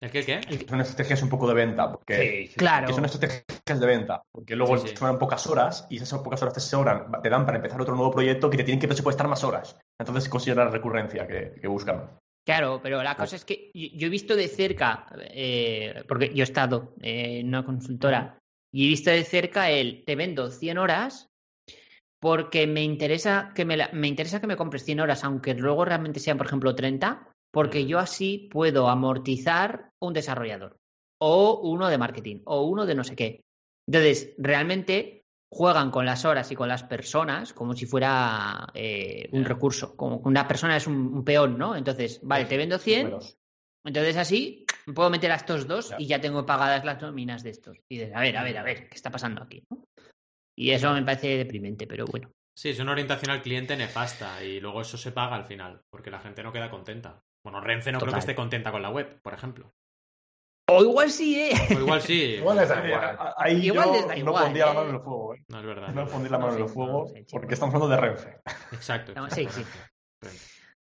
¿El 0.00 0.12
qué, 0.12 0.20
el 0.20 0.24
qué? 0.26 0.68
Son 0.68 0.80
estrategias 0.80 1.22
un 1.24 1.28
poco 1.28 1.48
de 1.48 1.54
venta. 1.54 1.90
Porque, 1.90 2.14
Sí, 2.14 2.46
sí. 2.52 2.54
Claro. 2.54 2.86
que 2.86 2.92
son 2.92 3.04
estrategias 3.04 3.80
de 3.80 3.84
venta. 3.86 4.22
Porque 4.30 4.54
luego 4.54 4.76
Sí, 4.78 4.86
sí. 4.86 4.94
te 4.94 5.00
sobran 5.00 5.18
pocas 5.18 5.44
horas 5.48 5.88
y 5.90 5.96
esas 5.96 6.20
pocas 6.20 6.40
horas 6.42 6.54
te 6.54 6.60
sobran, 6.60 7.10
te 7.20 7.28
dan 7.28 7.44
para 7.44 7.56
empezar 7.56 7.80
otro 7.80 7.96
nuevo 7.96 8.12
proyecto 8.12 8.48
que 8.48 8.58
te 8.58 8.62
tienen 8.62 8.78
que 8.80 8.86
presupuestar 8.86 9.26
más 9.26 9.42
horas. 9.42 9.76
Entonces 9.98 10.28
considera 10.28 10.64
la 10.66 10.70
recurrencia 10.70 11.26
que, 11.26 11.58
que 11.60 11.66
buscan. 11.66 12.08
Claro, 12.46 12.80
pero 12.80 13.02
la 13.02 13.16
cosa 13.16 13.34
es 13.36 13.44
que 13.44 13.70
yo 13.74 14.06
he 14.06 14.10
visto 14.10 14.36
de 14.36 14.46
cerca, 14.46 15.06
eh, 15.18 16.04
porque 16.06 16.32
yo 16.32 16.42
he 16.42 16.44
estado 16.44 16.94
eh, 17.02 17.40
en 17.40 17.48
una 17.48 17.64
consultora, 17.64 18.38
y 18.72 18.86
he 18.86 18.88
visto 18.88 19.10
de 19.10 19.24
cerca 19.24 19.68
el 19.70 20.04
te 20.04 20.14
vendo 20.14 20.50
100 20.50 20.78
horas 20.78 21.28
porque 22.20 22.66
me 22.66 22.82
interesa 22.84 23.52
que 23.54 23.64
me, 23.64 23.76
la- 23.76 23.90
me 23.92 24.08
interesa 24.08 24.40
que 24.40 24.46
me 24.46 24.56
compres 24.56 24.84
100 24.84 25.00
horas, 25.00 25.24
aunque 25.24 25.54
luego 25.54 25.84
realmente 25.84 26.20
sean, 26.20 26.38
por 26.38 26.46
ejemplo, 26.46 26.74
30, 26.74 27.32
porque 27.52 27.86
yo 27.86 27.98
así 27.98 28.48
puedo 28.50 28.88
amortizar 28.88 29.90
un 30.00 30.12
desarrollador, 30.14 30.76
o 31.20 31.60
uno 31.62 31.88
de 31.88 31.98
marketing, 31.98 32.42
o 32.44 32.62
uno 32.62 32.86
de 32.86 32.94
no 32.94 33.04
sé 33.04 33.16
qué. 33.16 33.40
Entonces, 33.88 34.34
realmente 34.38 35.22
juegan 35.50 35.90
con 35.90 36.04
las 36.06 36.24
horas 36.24 36.50
y 36.50 36.56
con 36.56 36.68
las 36.68 36.82
personas 36.82 37.52
como 37.52 37.74
si 37.74 37.86
fuera 37.86 38.66
eh, 38.74 39.28
un 39.32 39.44
recurso, 39.44 39.96
como 39.96 40.16
una 40.18 40.46
persona 40.46 40.76
es 40.76 40.86
un, 40.86 40.96
un 40.96 41.24
peón, 41.24 41.56
¿no? 41.56 41.76
Entonces, 41.76 42.20
vale, 42.22 42.44
te 42.46 42.56
vendo 42.56 42.78
100, 42.78 43.04
Números. 43.04 43.38
entonces 43.84 44.16
así 44.16 44.66
puedo 44.94 45.10
meter 45.10 45.32
a 45.32 45.36
estos 45.36 45.66
dos 45.66 45.94
y 45.98 46.06
ya 46.06 46.20
tengo 46.20 46.46
pagadas 46.46 46.84
las 46.84 47.00
nóminas 47.00 47.42
de 47.42 47.50
estos. 47.50 47.78
Y 47.88 47.98
dices, 47.98 48.14
a 48.14 48.20
ver, 48.20 48.36
a 48.36 48.42
ver, 48.42 48.58
a 48.58 48.62
ver, 48.62 48.88
¿qué 48.88 48.94
está 48.94 49.10
pasando 49.10 49.42
aquí? 49.42 49.64
¿no? 49.70 49.84
Y 50.56 50.70
eso 50.70 50.92
me 50.92 51.02
parece 51.02 51.36
deprimente, 51.36 51.86
pero 51.86 52.06
bueno. 52.06 52.30
Sí, 52.56 52.70
es 52.70 52.78
una 52.78 52.92
orientación 52.92 53.30
al 53.30 53.42
cliente 53.42 53.76
nefasta 53.76 54.42
y 54.42 54.60
luego 54.60 54.80
eso 54.80 54.96
se 54.96 55.12
paga 55.12 55.36
al 55.36 55.44
final, 55.44 55.82
porque 55.90 56.10
la 56.10 56.20
gente 56.20 56.42
no 56.42 56.52
queda 56.52 56.70
contenta. 56.70 57.20
Bueno, 57.44 57.60
Renfe 57.60 57.92
no 57.92 58.00
creo 58.00 58.12
que 58.12 58.18
esté 58.18 58.34
contenta 58.34 58.72
con 58.72 58.80
la 58.80 58.90
web, 58.90 59.20
por 59.22 59.34
ejemplo. 59.34 59.72
O 60.68 60.82
igual 60.82 61.10
sí, 61.10 61.38
¿eh? 61.40 61.52
O 61.76 61.78
igual 61.78 62.02
sí. 62.02 62.14
Igual 62.38 62.56
les 62.56 62.68
da 62.68 62.84
igual. 62.86 63.18
Ahí 63.36 63.66
Igual 63.66 63.86
yo 63.86 63.92
les 63.92 64.08
da 64.08 64.14
no 64.14 64.18
igual, 64.20 64.42
pondría 64.44 64.66
la 64.66 64.72
¿eh? 64.72 64.74
mano 64.74 64.88
en 64.88 64.94
el 64.96 65.00
fuego. 65.02 65.34
¿eh? 65.34 65.44
No 65.48 65.60
es 65.60 65.66
verdad. 65.66 65.88
No 65.94 66.02
es 66.02 66.10
pondría 66.10 66.32
la 66.32 66.38
No 66.38 66.46
mano 66.46 66.52
en 66.58 66.58
sé, 66.58 66.64
el 66.68 66.74
fuego 66.74 67.06
no 67.14 67.20
porque 67.30 67.54
estamos 67.54 67.74
hablando 67.74 67.94
de 67.94 68.00
Renfe. 68.00 68.24
verdad. 68.26 68.42
Exacto. 68.72 69.12
No, 69.14 69.26
exacto, 69.26 69.52
sí, 69.52 69.62
sí. 69.62 70.28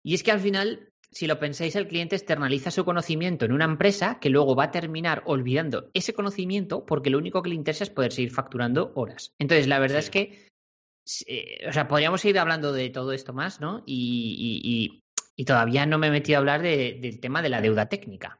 Y 0.03 0.13
es 0.15 0.23
que 0.23 0.32
al 0.32 0.39
final, 0.39 0.89
si 1.12 1.27
lo 1.27 1.38
pensáis, 1.39 1.75
el 1.75 1.88
cliente 1.88 2.15
externaliza 2.15 2.71
su 2.71 2.84
conocimiento 2.84 3.45
en 3.45 3.51
una 3.51 3.65
empresa 3.65 4.17
que 4.19 4.29
luego 4.29 4.55
va 4.55 4.65
a 4.65 4.71
terminar 4.71 5.21
olvidando 5.25 5.91
ese 5.93 6.13
conocimiento 6.13 6.86
porque 6.86 7.10
lo 7.12 7.17
único 7.19 7.43
que 7.43 7.49
le 7.49 7.55
interesa 7.55 7.84
es 7.84 7.89
poder 7.91 8.12
seguir 8.12 8.32
facturando 8.32 8.91
horas. 8.95 9.34
Entonces, 9.39 9.67
la 9.67 9.77
verdad 9.77 9.99
Sí. 9.99 10.05
es 10.05 10.10
que, 10.10 10.47
eh, 11.27 11.67
o 11.67 11.73
sea, 11.73 11.88
podríamos 11.88 12.23
ir 12.25 12.39
hablando 12.39 12.71
de 12.73 12.89
todo 12.89 13.12
esto 13.12 13.34
más, 13.34 13.60
¿no? 13.62 13.84
Y, 13.86 14.36
y- 14.39 14.62
y- 14.63 15.01
y 15.36 15.45
todavía 15.45 15.86
no 15.86 15.99
me 15.99 16.08
he 16.08 16.12
metido 16.12 16.38
a 16.38 16.39
hablar 16.39 16.62
de- 16.63 16.97
del 16.99 17.19
tema 17.19 17.41
de 17.43 17.49
la 17.49 17.62
deuda 17.62 17.88
técnica. 17.88 18.39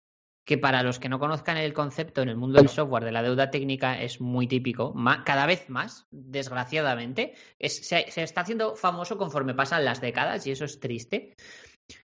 Que 0.50 0.58
para 0.58 0.82
los 0.82 0.98
que 0.98 1.10
no 1.10 1.20
conozcan 1.20 1.58
el 1.58 1.74
concepto 1.74 2.24
en 2.24 2.30
el 2.30 2.36
mundo 2.36 2.58
del 2.60 2.70
software 2.70 3.04
de 3.06 3.12
la 3.12 3.22
deuda 3.22 3.52
técnica 3.52 4.02
es 4.02 4.20
muy 4.20 4.48
típico, 4.48 4.96
cada 5.24 5.46
vez 5.46 5.70
más, 5.70 6.08
desgraciadamente, 6.10 7.36
es- 7.60 7.88
se, 7.88 8.10
se 8.10 8.24
está 8.24 8.42
haciendo 8.42 8.76
famoso 8.76 9.16
conforme 9.16 9.54
pasan 9.54 9.86
las 9.86 10.02
décadas 10.02 10.48
y 10.48 10.52
eso 10.52 10.66
es 10.66 10.80
triste. 10.80 11.36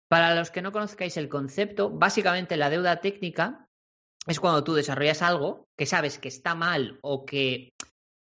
Para 0.09 0.35
los 0.35 0.51
que 0.51 0.61
no 0.61 0.73
conozcáis 0.73 1.17
el 1.19 1.29
concepto, 1.29 1.89
básicamente 1.89 2.57
la 2.57 2.69
deuda 2.69 3.01
técnica 3.01 3.67
es 4.27 4.41
cuando 4.41 4.65
tú 4.65 4.75
desarrollas 4.75 5.23
algo 5.23 5.63
que 5.79 5.87
sabes 5.87 6.19
que 6.19 6.27
está 6.27 6.57
mal 6.57 6.99
o 7.01 7.25
que 7.25 7.69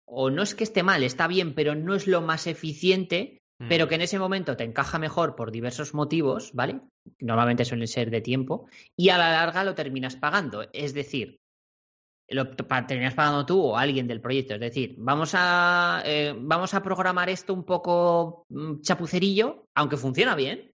o 0.10 0.32
no 0.32 0.42
es 0.42 0.56
que 0.56 0.64
esté 0.64 0.82
mal, 0.82 1.04
está 1.04 1.28
bien, 1.28 1.54
pero 1.54 1.76
no 1.76 1.94
es 1.94 2.08
lo 2.08 2.22
más 2.24 2.48
eficiente, 2.48 3.38
Mm. 3.60 3.70
pero 3.70 3.88
que 3.88 3.96
en 3.96 4.02
ese 4.02 4.20
momento 4.20 4.56
te 4.56 4.64
encaja 4.64 5.00
mejor 5.00 5.36
por 5.36 5.52
diversos 5.52 5.94
motivos, 5.96 6.52
¿vale? 6.54 6.80
Normalmente 7.20 7.66
suelen 7.66 7.88
ser 7.88 8.12
de 8.12 8.22
tiempo, 8.22 8.68
y 8.96 9.10
a 9.10 9.18
la 9.18 9.32
larga 9.32 9.64
lo 9.64 9.74
terminas 9.74 10.16
pagando. 10.16 10.68
Es 10.74 10.94
decir, 10.94 11.40
lo 12.30 12.52
terminas 12.56 13.14
pagando 13.16 13.46
tú 13.46 13.62
o 13.62 13.78
alguien 13.78 14.08
del 14.08 14.22
proyecto. 14.22 14.54
Es 14.56 14.60
decir, 14.60 14.96
vamos 15.00 15.32
a, 15.34 16.04
eh, 16.06 16.36
vamos 16.38 16.74
a 16.74 16.84
programar 16.84 17.30
esto 17.30 17.54
un 17.54 17.64
poco 17.64 18.46
mm, 18.50 18.82
chapucerillo, 18.82 19.66
aunque 19.76 19.98
funciona 19.98 20.36
bien. 20.36 20.72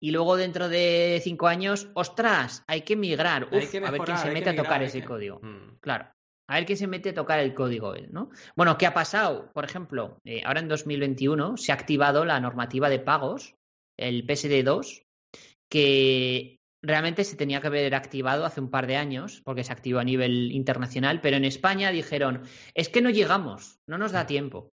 Y 0.00 0.10
luego 0.10 0.36
dentro 0.36 0.68
de 0.68 1.20
cinco 1.24 1.48
años, 1.48 1.90
ostras, 1.94 2.62
hay 2.66 2.82
que 2.82 2.96
migrar. 2.96 3.48
Hay 3.50 3.58
Uf, 3.64 3.70
que 3.70 3.78
a 3.78 3.90
ver 3.90 4.00
quién 4.02 4.18
se 4.18 4.30
mete 4.30 4.50
a 4.50 4.56
tocar 4.56 4.82
ese 4.82 5.00
que- 5.00 5.06
código. 5.06 5.40
Mm. 5.42 5.78
Claro. 5.80 6.06
A 6.48 6.54
ver 6.54 6.66
quién 6.66 6.78
se 6.78 6.86
mete 6.86 7.10
a 7.10 7.14
tocar 7.14 7.40
el 7.40 7.54
código, 7.54 7.94
¿no? 8.10 8.30
Bueno, 8.54 8.78
¿qué 8.78 8.86
ha 8.86 8.94
pasado? 8.94 9.50
Por 9.52 9.64
ejemplo, 9.64 10.20
eh, 10.24 10.42
ahora 10.44 10.60
en 10.60 10.68
2021 10.68 11.56
se 11.56 11.72
ha 11.72 11.74
activado 11.74 12.24
la 12.24 12.38
normativa 12.40 12.88
de 12.88 13.00
pagos, 13.00 13.54
el 13.96 14.26
PSD2, 14.26 15.04
que 15.68 16.60
realmente 16.82 17.24
se 17.24 17.36
tenía 17.36 17.60
que 17.60 17.66
haber 17.66 17.94
activado 17.94 18.44
hace 18.44 18.60
un 18.60 18.70
par 18.70 18.86
de 18.86 18.96
años, 18.96 19.42
porque 19.44 19.64
se 19.64 19.72
activó 19.72 19.98
a 19.98 20.04
nivel 20.04 20.52
internacional, 20.52 21.20
pero 21.20 21.36
en 21.36 21.44
España 21.44 21.90
dijeron, 21.90 22.42
es 22.74 22.88
que 22.88 23.02
no 23.02 23.10
llegamos, 23.10 23.80
no 23.86 23.98
nos 23.98 24.12
da 24.12 24.26
tiempo. 24.26 24.70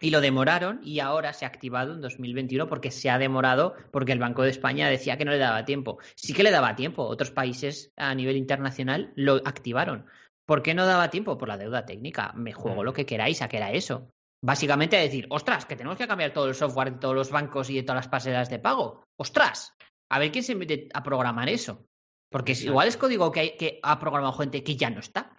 Y 0.00 0.10
lo 0.10 0.20
demoraron 0.20 0.80
y 0.84 1.00
ahora 1.00 1.32
se 1.32 1.44
ha 1.44 1.48
activado 1.48 1.92
en 1.92 2.00
2021 2.00 2.68
porque 2.68 2.92
se 2.92 3.10
ha 3.10 3.18
demorado 3.18 3.74
porque 3.90 4.12
el 4.12 4.20
Banco 4.20 4.42
de 4.42 4.50
España 4.50 4.88
decía 4.88 5.18
que 5.18 5.24
no 5.24 5.32
le 5.32 5.38
daba 5.38 5.64
tiempo. 5.64 5.98
Sí 6.14 6.32
que 6.34 6.44
le 6.44 6.52
daba 6.52 6.76
tiempo. 6.76 7.02
Otros 7.02 7.32
países 7.32 7.90
a 7.96 8.14
nivel 8.14 8.36
internacional 8.36 9.12
lo 9.16 9.42
activaron. 9.44 10.06
¿Por 10.48 10.62
qué 10.62 10.72
no 10.74 10.86
daba 10.86 11.10
tiempo? 11.10 11.36
Por 11.36 11.48
la 11.48 11.58
deuda 11.58 11.84
técnica. 11.84 12.32
Me 12.34 12.52
juego 12.54 12.82
lo 12.82 12.94
que 12.94 13.04
queráis 13.04 13.42
a 13.42 13.48
que 13.48 13.58
era 13.58 13.70
eso. 13.70 14.08
Básicamente 14.42 14.96
a 14.96 15.00
decir, 15.00 15.26
ostras, 15.30 15.66
que 15.66 15.76
tenemos 15.76 15.98
que 15.98 16.08
cambiar 16.08 16.32
todo 16.32 16.46
el 16.48 16.54
software 16.54 16.92
de 16.94 16.98
todos 17.00 17.14
los 17.14 17.30
bancos 17.30 17.68
y 17.68 17.74
de 17.76 17.82
todas 17.82 17.96
las 17.96 18.08
pasarelas 18.08 18.48
de 18.48 18.58
pago. 18.58 19.04
Ostras, 19.20 19.74
a 20.10 20.18
ver 20.18 20.32
quién 20.32 20.44
se 20.44 20.54
mete 20.54 20.88
a 20.94 21.02
programar 21.02 21.48
eso. 21.50 21.84
Porque 22.30 22.52
igual 22.52 22.88
es 22.88 22.96
código 22.96 23.30
que, 23.30 23.40
hay, 23.40 23.56
que 23.56 23.78
ha 23.82 23.98
programado 23.98 24.32
gente 24.34 24.62
que 24.64 24.76
ya 24.76 24.88
no 24.90 25.00
está. 25.00 25.36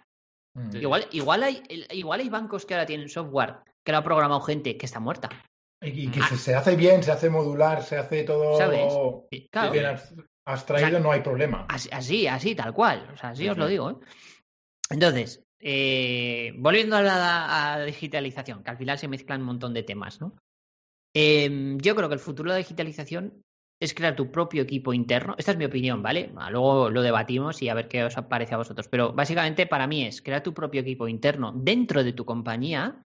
Mm. 0.55 0.71
Sí. 0.71 0.77
Igual, 0.79 1.07
igual, 1.11 1.43
hay, 1.43 1.63
igual 1.91 2.19
hay 2.19 2.29
bancos 2.29 2.65
que 2.65 2.75
ahora 2.75 2.85
tienen 2.85 3.09
software 3.09 3.57
que 3.83 3.91
lo 3.91 3.97
ha 3.99 4.03
programado 4.03 4.41
gente 4.41 4.77
que 4.77 4.85
está 4.85 4.99
muerta. 4.99 5.29
Y, 5.81 6.09
que 6.11 6.21
se, 6.23 6.37
se 6.37 6.55
hace 6.55 6.75
bien, 6.75 7.01
se 7.01 7.11
hace 7.11 7.29
modular, 7.29 7.81
se 7.83 7.97
hace 7.97 8.23
todo 8.23 8.57
¿Sabes? 8.57 8.93
Claro. 9.49 9.71
bien 9.71 9.85
abs- 9.85 10.27
abstraído, 10.45 10.87
O 10.87 10.91
sea, 10.91 10.99
no 10.99 11.11
hay 11.11 11.21
problema. 11.21 11.65
Así, 11.69 12.27
así, 12.27 12.53
tal 12.53 12.73
cual. 12.73 13.09
O 13.13 13.17
sea, 13.17 13.29
así 13.29 13.43
Sí, 13.43 13.49
os 13.49 13.57
lo 13.57 13.67
digo. 13.67 13.91
¿eh? 13.91 13.95
Entonces, 14.89 15.43
eh, 15.59 16.53
volviendo 16.57 16.95
a 16.95 17.01
la 17.01 17.83
digitalización, 17.85 18.63
que 18.63 18.71
al 18.71 18.77
final 18.77 18.97
se 18.97 19.07
mezclan 19.07 19.41
un 19.41 19.47
montón 19.47 19.73
de 19.73 19.83
temas, 19.83 20.19
¿no? 20.21 20.35
Eh, 21.13 21.77
yo 21.81 21.95
creo 21.95 22.07
que 22.07 22.15
el 22.15 22.19
futuro 22.19 22.51
de 22.51 22.55
la 22.55 22.63
digitalización 22.63 23.41
es 23.81 23.93
crear 23.93 24.15
tu 24.15 24.31
propio 24.31 24.61
equipo 24.61 24.93
interno. 24.93 25.35
Esta 25.37 25.51
es 25.51 25.57
mi 25.57 25.65
opinión, 25.65 26.03
¿vale? 26.03 26.31
Luego 26.51 26.89
lo 26.89 27.01
debatimos 27.01 27.61
y 27.61 27.69
a 27.69 27.73
ver 27.73 27.87
qué 27.87 28.03
os 28.03 28.15
parece 28.29 28.53
a 28.53 28.57
vosotros. 28.57 28.87
Pero 28.89 29.13
básicamente 29.13 29.67
para 29.67 29.87
mí 29.87 30.05
es 30.05 30.21
crear 30.21 30.43
tu 30.43 30.53
propio 30.53 30.81
equipo 30.81 31.07
interno 31.07 31.53
dentro 31.55 32.03
de 32.03 32.13
tu 32.13 32.25
compañía 32.25 33.01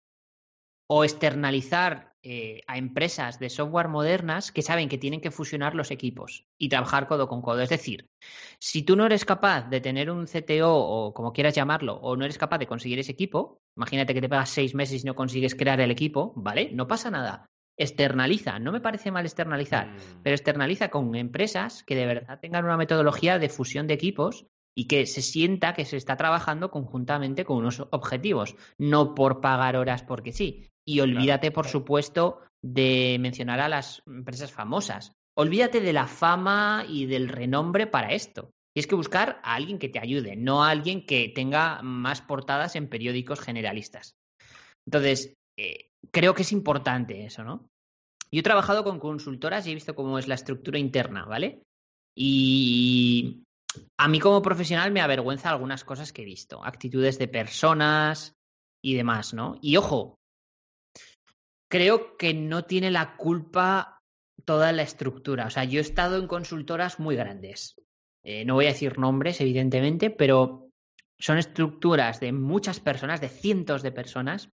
o 0.88 1.04
externalizar 1.04 2.11
eh, 2.24 2.60
a 2.68 2.78
empresas 2.78 3.38
de 3.38 3.50
software 3.50 3.88
modernas 3.88 4.52
que 4.52 4.62
saben 4.62 4.88
que 4.88 4.98
tienen 4.98 5.20
que 5.20 5.30
fusionar 5.32 5.74
los 5.74 5.90
equipos 5.90 6.46
y 6.56 6.68
trabajar 6.68 7.08
codo 7.08 7.26
con 7.28 7.42
codo. 7.42 7.60
Es 7.60 7.70
decir, 7.70 8.06
si 8.60 8.82
tú 8.82 8.94
no 8.94 9.06
eres 9.06 9.24
capaz 9.24 9.68
de 9.68 9.80
tener 9.80 10.10
un 10.10 10.26
CTO 10.26 10.72
o 10.72 11.14
como 11.14 11.32
quieras 11.32 11.54
llamarlo, 11.54 11.94
o 11.96 12.16
no 12.16 12.24
eres 12.24 12.38
capaz 12.38 12.58
de 12.58 12.66
conseguir 12.66 12.98
ese 13.00 13.12
equipo, 13.12 13.58
imagínate 13.76 14.14
que 14.14 14.20
te 14.20 14.28
pegas 14.28 14.50
seis 14.50 14.74
meses 14.74 15.02
y 15.02 15.06
no 15.06 15.14
consigues 15.16 15.54
crear 15.56 15.80
el 15.80 15.90
equipo, 15.90 16.32
¿vale? 16.36 16.70
No 16.72 16.86
pasa 16.86 17.10
nada. 17.10 17.46
Externaliza, 17.76 18.58
no 18.58 18.70
me 18.70 18.80
parece 18.80 19.10
mal 19.10 19.24
externalizar, 19.24 19.88
Mm. 19.88 20.22
pero 20.22 20.34
externaliza 20.36 20.90
con 20.90 21.14
empresas 21.16 21.82
que 21.82 21.96
de 21.96 22.06
verdad 22.06 22.38
tengan 22.40 22.64
una 22.64 22.76
metodología 22.76 23.38
de 23.38 23.48
fusión 23.48 23.86
de 23.86 23.94
equipos 23.94 24.46
y 24.76 24.86
que 24.86 25.06
se 25.06 25.22
sienta 25.22 25.74
que 25.74 25.84
se 25.84 25.96
está 25.96 26.16
trabajando 26.16 26.70
conjuntamente 26.70 27.44
con 27.44 27.56
unos 27.58 27.80
objetivos, 27.90 28.54
no 28.78 29.14
por 29.14 29.40
pagar 29.40 29.76
horas 29.76 30.02
porque 30.02 30.32
sí. 30.32 30.68
Y 30.86 31.00
olvídate, 31.00 31.50
por 31.50 31.68
supuesto, 31.68 32.40
de 32.62 33.16
mencionar 33.20 33.60
a 33.60 33.68
las 33.68 34.02
empresas 34.06 34.52
famosas. 34.52 35.12
Olvídate 35.36 35.80
de 35.80 35.92
la 35.92 36.06
fama 36.06 36.84
y 36.88 37.06
del 37.06 37.28
renombre 37.28 37.86
para 37.86 38.12
esto. 38.12 38.50
Tienes 38.74 38.86
que 38.86 38.94
buscar 38.94 39.40
a 39.42 39.54
alguien 39.54 39.78
que 39.78 39.88
te 39.88 39.98
ayude, 39.98 40.36
no 40.36 40.64
a 40.64 40.70
alguien 40.70 41.04
que 41.04 41.28
tenga 41.28 41.82
más 41.82 42.22
portadas 42.22 42.74
en 42.76 42.88
periódicos 42.88 43.40
generalistas. 43.40 44.14
Entonces, 44.86 45.34
eh, 45.58 45.90
creo 46.10 46.34
que 46.34 46.42
es 46.42 46.52
importante 46.52 47.24
eso, 47.24 47.44
¿no? 47.44 47.68
Yo 48.32 48.40
he 48.40 48.42
trabajado 48.42 48.82
con 48.82 48.98
consultoras 48.98 49.66
y 49.66 49.70
he 49.70 49.74
visto 49.74 49.94
cómo 49.94 50.18
es 50.18 50.26
la 50.26 50.34
estructura 50.34 50.78
interna, 50.78 51.26
¿vale? 51.26 51.62
Y 52.16 53.42
a 53.98 54.08
mí 54.08 54.20
como 54.20 54.42
profesional 54.42 54.90
me 54.90 55.02
avergüenza 55.02 55.50
algunas 55.50 55.84
cosas 55.84 56.12
que 56.12 56.22
he 56.22 56.26
visto, 56.26 56.64
actitudes 56.64 57.18
de 57.18 57.28
personas 57.28 58.34
y 58.82 58.94
demás, 58.94 59.34
¿no? 59.34 59.58
Y 59.60 59.76
ojo, 59.76 60.16
creo 61.72 62.18
que 62.18 62.34
no 62.34 62.66
tiene 62.66 62.90
la 62.90 63.16
culpa 63.16 64.02
toda 64.44 64.72
la 64.72 64.82
estructura. 64.82 65.46
O 65.46 65.50
sea, 65.50 65.64
yo 65.64 65.78
he 65.78 65.80
estado 65.80 66.18
en 66.18 66.26
consultoras 66.26 67.00
muy 67.00 67.16
grandes. 67.16 67.80
Eh, 68.22 68.44
no 68.44 68.56
voy 68.56 68.66
a 68.66 68.74
decir 68.74 68.98
nombres, 68.98 69.40
evidentemente, 69.40 70.10
pero 70.10 70.68
son 71.18 71.38
estructuras 71.38 72.20
de 72.20 72.30
muchas 72.32 72.78
personas, 72.78 73.22
de 73.22 73.30
cientos 73.30 73.82
de 73.82 73.90
personas, 73.90 74.50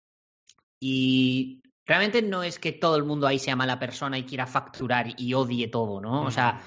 y 0.79 1.63
realmente 1.87 2.21
no 2.21 2.43
es 2.43 2.59
que 2.59 2.71
todo 2.71 2.97
el 2.97 3.03
mundo 3.03 3.25
ahí 3.25 3.39
sea 3.39 3.55
mala 3.55 3.79
persona 3.79 4.19
y 4.19 4.25
quiera 4.25 4.45
facturar 4.45 5.19
y 5.19 5.33
odie 5.33 5.69
todo, 5.69 5.99
¿no? 5.99 6.21
O 6.21 6.29
sea, 6.29 6.61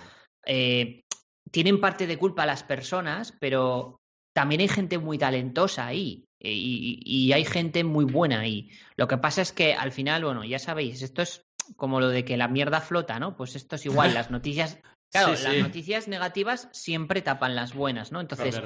eh, 0.45 1.05
tienen 1.53 1.81
parte 1.81 2.09
de 2.09 2.19
culpa 2.19 2.45
las 2.45 2.65
personas, 2.65 3.37
pero 3.39 4.01
también 4.35 4.63
hay 4.63 4.69
gente 4.69 4.99
muy 4.99 5.17
talentosa 5.17 5.87
ahí 5.87 6.25
y, 6.41 7.01
y 7.05 7.33
hay 7.33 7.45
gente 7.45 7.85
muy 7.85 8.05
buena 8.05 8.41
ahí. 8.41 8.71
Lo 8.97 9.07
que 9.09 9.19
pasa 9.19 9.43
es 9.43 9.53
que 9.53 9.75
al 9.75 9.93
final, 9.93 10.25
bueno, 10.25 10.45
ya 10.45 10.59
sabéis, 10.59 11.03
esto 11.03 11.23
es 11.23 11.45
como 11.77 12.01
lo 12.01 12.09
de 12.09 12.25
que 12.25 12.37
la 12.37 12.49
mierda 12.49 12.81
flota, 12.81 13.19
¿no? 13.21 13.37
Pues 13.37 13.55
esto 13.57 13.77
es 13.77 13.85
igual, 13.87 14.15
las 14.15 14.31
noticias, 14.31 14.79
claro, 15.13 15.37
Sí, 15.37 15.43
las 15.45 15.55
sí. 15.55 15.61
noticias 15.61 16.09
negativas 16.09 16.69
siempre 16.73 17.23
tapan 17.23 17.55
las 17.55 17.75
buenas, 17.75 18.11
¿no? 18.11 18.21
es 18.21 18.25
Entonces, 18.25 18.63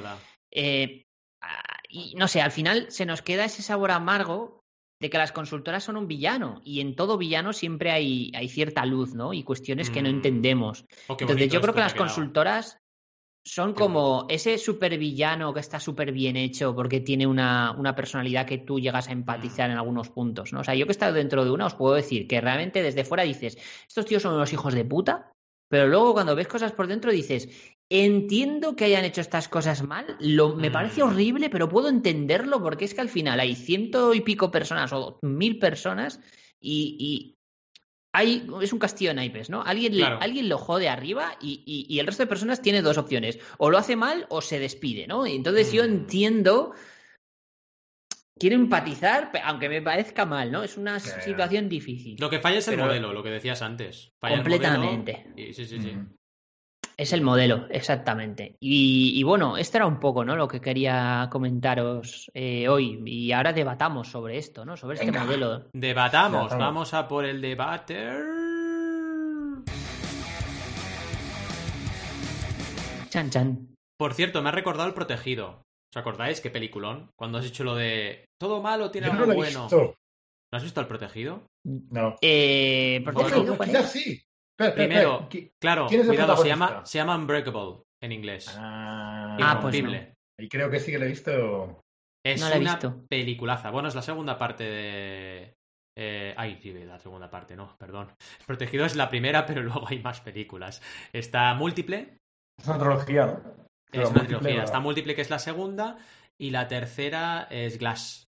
eh, 0.51 1.03
ah, 1.41 1.77
y 1.89 2.15
no 2.15 2.27
sé, 2.27 2.41
al 2.41 2.51
final 2.51 2.87
se 2.89 3.05
nos 3.05 3.21
queda 3.21 3.45
ese 3.45 3.61
sabor 3.61 3.91
amargo 3.91 4.61
de 5.01 5.09
que 5.09 5.17
las 5.17 5.33
consultoras 5.33 5.83
son 5.83 5.97
un 5.97 6.07
villano 6.07 6.61
y 6.63 6.79
en 6.79 6.95
todo 6.95 7.17
villano 7.17 7.51
siempre 7.51 7.91
hay, 7.91 8.31
hay 8.33 8.47
cierta 8.47 8.85
luz, 8.85 9.13
¿no? 9.13 9.33
Y 9.33 9.43
cuestiones 9.43 9.89
que 9.89 10.01
no 10.01 10.07
Mm. 10.09 10.15
entendemos. 10.15 10.85
Oh, 11.09 11.17
Entonces 11.19 11.49
yo 11.51 11.59
creo 11.61 11.73
que 11.73 11.81
las 11.81 11.93
consultoras 11.93 12.77
son 13.45 13.73
como 13.75 14.25
ese 14.27 14.57
supervillano 14.57 15.53
que 15.53 15.59
está 15.59 15.79
súper 15.79 16.11
bien 16.11 16.35
hecho 16.35 16.75
porque 16.75 16.99
tiene 16.99 17.27
una, 17.27 17.71
una 17.77 17.95
personalidad 17.95 18.47
que 18.47 18.57
tú 18.57 18.79
llegas 18.79 19.07
a 19.07 19.11
empatizar 19.11 19.69
en 19.69 19.77
algunos 19.77 20.09
puntos, 20.09 20.51
¿no? 20.51 20.61
O 20.61 20.63
sea, 20.63 20.73
yo 20.73 20.85
que 20.85 20.91
he 20.91 20.97
estado 20.97 21.13
dentro 21.13 21.45
de 21.45 21.51
una 21.51 21.67
os 21.67 21.75
puedo 21.75 21.93
decir 21.93 22.27
que 22.27 22.41
realmente 22.41 22.81
desde 22.81 23.05
fuera 23.05 23.23
dices, 23.23 23.57
estos 23.87 24.07
tíos 24.07 24.23
son 24.23 24.33
unos 24.33 24.51
hijos 24.51 24.73
de 24.73 24.83
puta, 24.83 25.31
pero 25.69 25.87
luego 25.87 26.13
cuando 26.13 26.35
ves 26.35 26.47
cosas 26.47 26.71
por 26.71 26.87
dentro 26.87 27.11
dices, 27.11 27.47
entiendo 27.87 28.75
que 28.75 28.85
hayan 28.85 29.05
hecho 29.05 29.21
estas 29.21 29.47
cosas 29.47 29.83
mal, 29.83 30.17
lo, 30.19 30.55
me 30.55 30.71
parece 30.71 31.03
Mm. 31.03 31.07
horrible, 31.07 31.49
pero 31.51 31.69
puedo 31.69 31.87
entenderlo 31.87 32.63
porque 32.63 32.85
es 32.85 32.95
que 32.95 33.01
al 33.01 33.09
final 33.09 33.39
hay 33.39 33.55
ciento 33.55 34.15
y 34.15 34.21
pico 34.21 34.49
personas 34.49 34.91
o 34.91 35.19
mil 35.21 35.59
personas 35.59 36.19
y, 36.59 36.97
y 36.99 37.35
hay, 38.15 38.47
es 38.61 38.71
un 38.73 38.79
castillo 38.79 39.11
de 39.11 39.15
naipes, 39.15 39.49
¿no? 39.49 39.61
Alguien, 39.61 39.93
le- 39.93 39.99
Claro. 39.99 40.19
alguien 40.21 40.47
lo 40.49 40.57
jode 40.57 40.89
arriba 40.89 41.37
y, 41.41 41.61
y- 41.65 41.85
y 41.93 41.99
el 41.99 42.07
resto 42.07 42.23
de 42.23 42.27
personas 42.27 42.61
tiene 42.61 42.81
dos 42.81 42.97
opciones. 42.97 43.39
O 43.57 43.69
lo 43.69 43.77
hace 43.77 43.95
mal 43.95 44.25
o 44.29 44.41
se 44.41 44.59
despide, 44.59 45.05
¿no? 45.07 45.25
Entonces 45.25 45.71
yo 45.71 45.83
Mm. 45.83 45.85
entiendo. 45.85 46.73
Quiero 48.37 48.57
empatizar, 48.57 49.31
aunque 49.45 49.69
me 49.69 49.81
parezca 49.81 50.25
mal, 50.25 50.51
¿no? 50.51 50.61
Es 50.63 50.75
una 50.77 50.99
situación 50.99 51.69
difícil. 51.69 52.17
Lo 52.19 52.29
que 52.29 52.39
falla 52.39 52.57
es 52.57 52.67
el 52.67 52.75
Pero- 52.75 52.87
modelo, 52.87 53.13
lo 53.13 53.23
que 53.23 53.29
decías 53.29 53.61
antes. 53.61 54.11
Falla 54.19 54.35
el 54.35 54.41
Completamente. 54.41 55.13
modelo 55.29 55.49
y- 55.49 55.53
sí, 55.53 55.65
sí, 55.65 55.79
sí. 55.81 55.89
Ujú. 55.89 56.15
Es 56.97 57.11
el 57.11 57.21
modelo, 57.21 57.67
exactamente. 57.71 58.55
Y, 58.61 59.11
y 59.19 59.23
bueno, 59.23 59.57
esto 59.57 59.77
era 59.77 59.85
un 59.85 59.99
poco, 59.99 60.23
¿no? 60.23 60.35
Lo 60.37 60.47
que 60.47 60.61
quería 60.61 61.27
comentaros 61.29 62.31
eh, 62.33 62.69
hoy. 62.69 63.01
Y 63.05 63.33
ahora 63.33 63.51
debatamos 63.51 64.07
sobre 64.07 64.37
esto, 64.37 64.63
¿no? 64.63 64.77
Sobre 64.77 64.95
este 64.97 65.11
modelo. 65.11 65.67
Debatamos, 65.73 66.43
Debatamos. 66.43 66.57
vamos 66.57 66.93
a 66.93 67.07
por 67.07 67.25
el 67.25 67.41
debate. 67.41 68.09
Chan, 73.09 73.29
chan. 73.29 73.75
Por 73.97 74.13
cierto, 74.13 74.41
me 74.41 74.49
ha 74.49 74.51
recordado 74.53 74.87
el 74.87 74.93
protegido. 74.93 75.63
¿Os 75.93 75.97
acordáis 75.97 76.41
qué 76.41 76.49
peliculón? 76.49 77.09
Cuando 77.17 77.37
has 77.37 77.45
hecho 77.45 77.63
lo 77.63 77.75
de 77.75 78.25
todo 78.39 78.61
malo 78.61 78.91
tiene 78.91 79.07
Yo 79.07 79.13
no 79.13 79.19
algo 79.19 79.31
he 79.33 79.35
bueno. 79.35 79.61
visto. 79.63 79.95
¿No 80.51 80.57
has 80.57 80.63
visto 80.63 80.81
el 80.81 80.87
protegido? 80.87 81.45
No. 81.65 82.15
Eh, 82.21 83.01
Bueno, 83.03 83.19
¿protegido 83.19 83.43
Ojo, 83.53 83.57
cuál 83.57 83.75
es? 83.75 83.89
sí. 83.91 84.21
Primero, 84.57 85.19
espera. 85.21 85.29
¿Qui- 85.29 85.51
Claro, 85.61 85.87
¿Quién 85.87 86.01
es 86.01 86.07
el 86.07 86.13
cuidado, 86.15 86.37
se 86.37 86.47
llama, 86.47 86.65
protagonista? 86.67 86.91
se 86.91 86.97
llama 86.97 87.15
Unbreakable 87.17 87.83
en 88.01 88.11
inglés. 88.11 88.55
Ah, 88.57 89.37
Ah, 89.41 89.59
pues 89.61 89.75
Irrompible. 89.75 90.13
Y 90.39 90.49
creo 90.49 90.69
que 90.69 90.79
sí 90.79 90.91
que 90.91 90.99
lo 90.99 91.05
he 91.05 91.09
visto. 91.09 91.81
Es 92.25 92.41
No 92.41 92.49
la 92.49 92.55
he 92.55 92.59
una 92.59 92.71
visto. 92.73 93.05
peliculaza. 93.09 93.69
Bueno, 93.71 93.87
es 93.89 93.95
la 93.95 94.01
segunda 94.01 94.37
parte 94.37 94.63
de. 94.63 95.53
eh, 95.97 96.33
ay, 96.37 96.59
sí, 96.61 96.73
la 96.73 96.99
segunda 96.99 97.29
parte, 97.29 97.55
no, 97.55 97.75
perdón. 97.77 98.11
Protegido 98.47 98.85
es 98.85 98.95
la 98.95 99.09
primera, 99.09 99.45
pero 99.45 99.61
luego 99.61 99.87
hay 99.87 99.99
más 99.99 100.21
películas. 100.21 100.81
Está 101.13 101.53
Múltiple, 101.53 102.17
Es 102.59 102.67
una 102.67 102.79
trilogía, 102.79 103.25
¿no? 103.25 103.65
es 103.91 103.99
una 103.99 104.09
múltiple, 104.09 104.37
trilogía. 104.39 104.63
Está 104.63 104.79
Múltiple, 104.79 105.15
que 105.15 105.21
es 105.21 105.29
la 105.29 105.39
segunda, 105.39 105.97
y 106.39 106.49
la 106.51 106.67
tercera 106.67 107.47
es 107.49 107.77
Glass. 107.77 108.25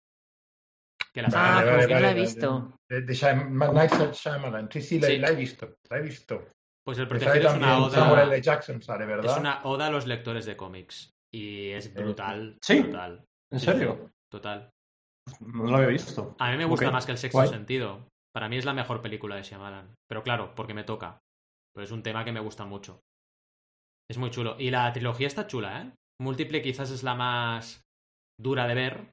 Que 1.13 1.21
la 1.21 1.27
Ah, 1.27 1.31
sacaron 1.31 1.55
Vale, 1.55 1.71
pues 1.71 1.77
vale, 1.77 1.89
yo 1.89 1.95
no 1.95 1.99
la 2.01 2.07
he 2.07 2.13
vale, 2.13 2.21
visto. 2.21 2.77
De, 2.89 3.01
de 3.01 3.13
Shyam- 3.13 3.73
Night 3.73 4.13
Shyamalan. 4.13 4.69
Sí, 4.71 4.81
sí, 4.81 4.99
la, 4.99 5.07
Sí. 5.07 5.17
la 5.17 5.29
he 5.29 5.35
visto. 5.35 5.75
La 5.89 5.97
he 5.97 6.01
visto. 6.01 6.47
Pues 6.85 6.97
el 6.97 7.05
Que 7.05 7.09
Protegido 7.09 7.49
es 7.49 7.55
una 7.55 7.67
también 7.67 7.91
Samuel 7.91 8.19
oda. 8.27 8.35
L. 8.35 8.41
Jackson, 8.41 8.81
sale, 8.81 9.05
¿verdad? 9.05 9.31
Es 9.31 9.37
una 9.37 9.61
oda 9.65 9.87
a 9.87 9.91
los 9.91 10.07
lectores 10.07 10.45
de 10.45 10.57
cómics. 10.57 11.11
Y 11.33 11.69
es 11.71 11.93
brutal. 11.93 12.57
¿Sí? 12.61 12.81
Brutal. 12.81 13.23
¿En 13.51 13.59
Sí, 13.59 13.65
serio? 13.65 14.09
Total. 14.31 14.69
No 15.41 15.65
lo 15.65 15.75
había 15.77 15.89
visto. 15.89 16.35
A 16.39 16.51
mí 16.51 16.57
me 16.57 16.65
gusta 16.65 16.89
más 16.91 17.05
que 17.05 17.11
el 17.11 17.17
sexto 17.17 17.37
guay. 17.37 17.49
sentido. 17.49 18.07
Para 18.33 18.49
mí 18.49 18.57
es 18.57 18.65
la 18.65 18.73
mejor 18.73 19.01
película 19.01 19.35
de 19.35 19.43
Shyamalan. 19.43 19.93
Pero 20.09 20.23
claro, 20.23 20.55
porque 20.55 20.73
me 20.73 20.83
toca. 20.83 21.19
Pero 21.75 21.83
es 21.85 21.91
un 21.91 22.01
tema 22.03 22.25
que 22.25 22.31
me 22.31 22.39
gusta 22.39 22.65
mucho. 22.65 23.01
Es 24.09 24.17
muy 24.17 24.29
chulo. 24.31 24.55
Y 24.57 24.71
la 24.71 24.91
trilogía 24.91 25.27
está 25.27 25.47
chula, 25.47 25.81
¿eh? 25.81 25.91
Múltiple 26.19 26.61
quizás 26.61 26.89
es 26.91 27.03
la 27.03 27.15
más 27.15 27.81
dura 28.39 28.67
de 28.67 28.73
ver. 28.75 29.11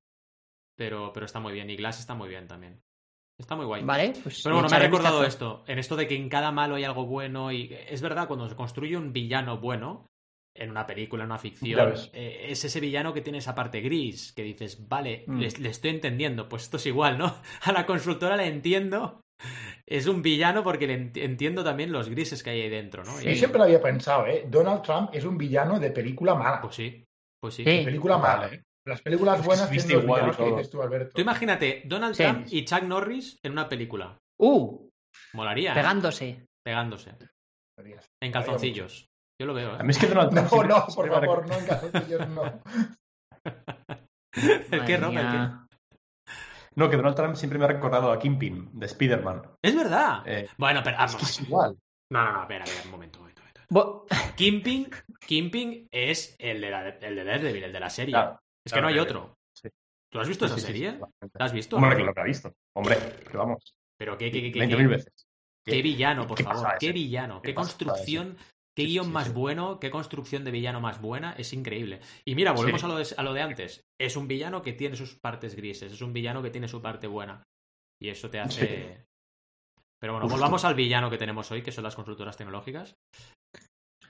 Pero, 0.79 1.13
pero 1.13 1.27
está 1.27 1.41
muy 1.41 1.53
bien. 1.53 1.69
Y 1.71 1.77
Glass 1.77 1.99
está 1.99 2.15
muy 2.15 2.29
bien 2.29 2.47
también. 2.47 2.81
Está 3.41 3.57
muy 3.57 3.67
guay. 3.67 3.83
Vale, 3.85 4.13
pues. 4.23 4.43
Pero 4.43 4.57
bueno, 4.57 4.69
me 4.71 4.77
ha 4.77 4.81
recordado 4.81 5.25
esto. 5.25 5.65
En 5.67 5.79
esto 5.79 5.97
de 5.97 6.07
que 6.07 6.17
en 6.17 6.29
cada 6.29 6.51
malo 6.53 6.77
hay 6.77 6.85
algo 6.85 7.05
bueno. 7.07 7.51
Y 7.53 7.75
es 7.89 8.01
verdad, 8.01 8.27
cuando 8.29 8.49
se 8.49 8.57
construye 8.57 8.97
un 8.97 9.13
villano 9.13 9.59
bueno. 9.59 10.07
En 10.57 10.71
una 10.71 10.87
película, 10.87 11.23
en 11.23 11.31
una 11.31 11.39
ficción, 11.39 11.95
eh, 12.13 12.47
es 12.49 12.65
ese 12.65 12.81
villano 12.81 13.15
que 13.15 13.21
tiene 13.21 13.39
esa 13.39 13.55
parte 13.55 13.81
gris, 13.81 14.33
que 14.33 14.43
dices, 14.43 14.89
vale, 14.89 15.23
Mm. 15.29 15.39
le, 15.39 15.51
le 15.51 15.69
estoy 15.69 15.91
entendiendo, 15.91 16.49
pues 16.49 16.65
esto 16.65 16.79
es 16.79 16.87
igual, 16.87 17.17
¿no? 17.17 17.27
A 17.63 17.71
la 17.73 17.87
consultora 17.87 18.37
le 18.37 18.47
entiendo, 18.49 19.21
es 19.87 20.09
un 20.09 20.21
villano 20.21 20.65
porque 20.65 20.89
le 20.89 20.99
ent- 21.13 21.23
entiendo 21.23 21.63
también 21.63 21.93
los 21.93 22.09
grises 22.09 22.43
que 22.43 22.51
hay 22.51 22.63
ahí 22.63 22.71
dentro, 22.71 23.05
¿no? 23.05 23.21
Yo 23.21 23.31
Y- 23.31 23.37
siempre 23.37 23.59
lo 23.59 23.65
había 23.67 23.81
pensado, 23.81 24.27
¿eh? 24.27 24.47
Donald 24.51 24.83
Trump 24.83 25.11
es 25.13 25.25
un 25.25 25.39
villano 25.39 25.79
de 25.79 25.93
película 25.93 26.35
mala. 26.35 26.61
Pues 26.61 26.75
sí, 26.75 27.05
pues 27.41 27.55
sí. 27.55 27.63
Sí. 27.63 27.71
De 27.71 27.85
película 27.85 28.19
mala, 28.19 28.49
¿eh? 28.53 28.61
Las 28.87 29.03
películas 29.03 29.45
buenas 29.45 29.71
Viste 29.71 29.95
igual 29.95 30.35
que 30.37 30.45
dices 30.45 30.71
tú, 30.71 30.81
Alberto. 30.83 31.13
Tú 31.15 31.21
imagínate 31.21 31.83
Donald 31.87 32.15
Sí. 32.15 32.23
Trump 32.23 32.47
y 32.51 32.65
Chuck 32.65 32.83
Norris 32.83 33.39
en 33.43 33.53
una 33.53 33.69
película. 33.69 34.17
Uh, 34.41 34.89
Molaría, 35.35 35.73
¿eh? 35.73 35.75
pegándose. 35.75 36.47
Pegándose. 36.65 37.15
En 38.23 38.33
calzoncillos. 38.33 39.07
Yo 39.41 39.47
lo 39.47 39.55
veo, 39.55 39.75
A 39.75 39.81
¿eh? 39.81 39.85
mí 39.85 39.91
es 39.91 39.99
que 39.99 40.07
Donald 40.07 40.33
No, 40.35 40.49
Trump 40.49 40.51
siempre- 40.51 40.69
no, 40.69 40.87
por 40.95 41.09
favor, 41.09 41.49
no 41.49 41.55
en 41.59 41.67
calzoncillos, 41.67 42.29
no. 42.29 42.63
¿El 44.73 44.85
qué, 44.85 44.97
Rob? 44.97 45.11
¿El 45.13 45.17
qué? 45.19 45.23
mía. 45.23 45.67
No, 46.77 46.89
que 46.89 46.97
Donald 46.97 47.17
Trump 47.17 47.35
siempre 47.37 47.59
me 47.59 47.65
ha 47.65 47.69
recordado 47.69 48.13
a 48.13 48.19
Kingpin, 48.19 48.71
de 48.79 48.87
Spider-Man. 48.87 49.43
Es 49.63 49.75
verdad. 49.77 50.23
Eh, 50.27 50.49
Bueno, 50.57 50.81
pero... 50.85 50.97
es 51.05 51.17
que 51.17 51.23
es 51.25 51.41
igual. 51.41 51.77
No, 52.13 52.25
no, 52.25 52.33
no, 52.33 52.43
espera, 52.43 52.65
espera, 52.65 52.85
un 52.85 52.91
momento. 52.93 53.19
un 53.19 53.23
momento. 53.25 53.43
Bo- 53.71 54.07
Kimping, 54.37 54.89
Kimping 55.27 55.89
es 55.91 56.35
el 56.39 56.61
de, 56.61 56.71
la, 56.71 56.89
el 56.89 57.17
de 57.17 57.25
Daredevil, 57.25 57.65
el 57.65 57.73
de 57.73 57.81
la 57.81 57.91
serie. 57.91 58.13
Claro, 58.15 58.39
es 58.69 58.73
que 58.75 58.81
no 58.81 58.89
hay 58.89 58.99
otro. 58.99 59.35
sí. 59.53 59.69
¿Tú 60.11 60.21
has 60.21 60.29
visto 60.29 60.47
Sí, 60.47 60.55
esa 60.55 60.61
sí, 60.61 60.67
serie? 60.67 60.99
¿La 61.35 61.45
has 61.45 61.53
visto? 61.53 61.77
Hombre, 61.77 61.97
claro 61.97 62.15
que 62.15 62.21
la 62.21 62.25
he 62.25 62.29
visto. 62.29 62.55
Hombre, 62.75 62.97
que 63.31 63.37
vamos. 63.37 63.75
Pero 63.99 64.17
qué, 64.17 64.31
qué, 64.31 64.41
qué, 64.43 64.53
qué, 64.53 64.61
20.000 64.61 64.89
veces. 64.89 65.27
qué 65.65 65.83
villano, 65.83 66.27
por 66.27 66.39
qué 66.39 66.45
favor. 66.45 66.69
Qué 66.79 66.93
villano. 66.93 67.43
Qué 67.43 67.55
construcción. 67.55 68.37
Qué 68.75 68.85
guion 68.85 69.11
más 69.11 69.35
bueno, 69.35 69.81
qué 69.81 69.91
construcción 69.91 70.45
de 70.45 70.53
villano 70.53 70.81
más 70.81 71.01
buena, 71.01 71.33
es 71.33 71.53
increíble. 71.53 71.99
Y 72.25 72.37
mira, 72.37 72.53
volvemos 72.53 72.85
a, 72.85 72.87
lo 72.87 72.97
de, 72.97 73.09
a 73.17 73.23
lo 73.25 73.35
de 73.35 73.43
antes. 73.43 73.83
Es 74.01 74.17
un 74.17 74.29
villano 74.29 74.63
que 74.63 74.73
tiene 74.73 74.95
sus 74.95 75.17
partes 75.17 75.57
grises, 75.57 75.93
es 75.93 76.01
un 76.01 76.13
villano 76.13 76.45
que 76.45 76.51
tiene 76.51 76.69
su 76.69 76.81
parte 76.81 77.09
buena. 77.09 77.43
Y 78.01 78.09
eso 78.09 78.31
te 78.31 78.39
hace... 78.39 79.05
Pero 80.01 80.13
bueno, 80.13 80.27
Justo. 80.27 80.37
volvamos 80.37 80.65
al 80.65 80.77
villano 80.77 81.11
que 81.11 81.19
tenemos 81.19 81.51
hoy, 81.51 81.63
que 81.63 81.73
son 81.73 81.83
las 81.83 81.97
consultoras 81.97 82.37
tecnológicas. 82.37 82.95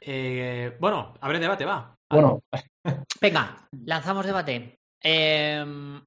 Eh, 0.01 0.77
bueno, 0.81 1.15
abre 1.21 1.39
debate, 1.39 1.65
va. 1.65 1.95
Bueno, 2.11 2.43
Venga, 3.21 3.69
lanzamos 3.85 4.27
debate. 4.27 4.79
Em, 5.01 6.01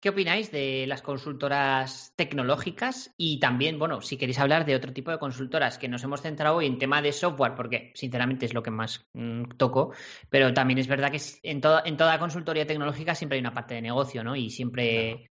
¿Qué 0.00 0.10
opináis 0.10 0.52
de 0.52 0.84
las 0.86 1.00
consultoras 1.00 2.12
tecnológicas? 2.14 3.14
Y 3.16 3.40
también, 3.40 3.78
bueno, 3.78 4.02
si 4.02 4.18
queréis 4.18 4.38
hablar 4.38 4.66
de 4.66 4.74
otro 4.76 4.92
tipo 4.92 5.10
de 5.10 5.18
consultoras, 5.18 5.78
que 5.78 5.88
nos 5.88 6.04
hemos 6.04 6.20
centrado 6.20 6.56
hoy 6.56 6.66
en 6.66 6.78
tema 6.78 7.00
de 7.00 7.12
software, 7.12 7.54
porque 7.54 7.90
sinceramente 7.94 8.44
es 8.44 8.52
lo 8.52 8.62
que 8.62 8.70
más 8.70 9.06
mm, 9.14 9.56
toco, 9.56 9.94
pero 10.28 10.52
también 10.52 10.78
es 10.78 10.88
verdad 10.88 11.10
que 11.10 11.20
en, 11.42 11.62
toda 11.62 11.82
en 11.86 11.96
toda 11.96 12.18
consultoría 12.18 12.66
tecnológica 12.66 13.14
siempre 13.14 13.36
hay 13.36 13.40
una 13.40 13.54
parte 13.54 13.74
de 13.74 13.82
negocio, 13.82 14.22
¿no? 14.22 14.36
Y 14.36 14.50
siempre 14.50 15.16
Claro. 15.16 15.33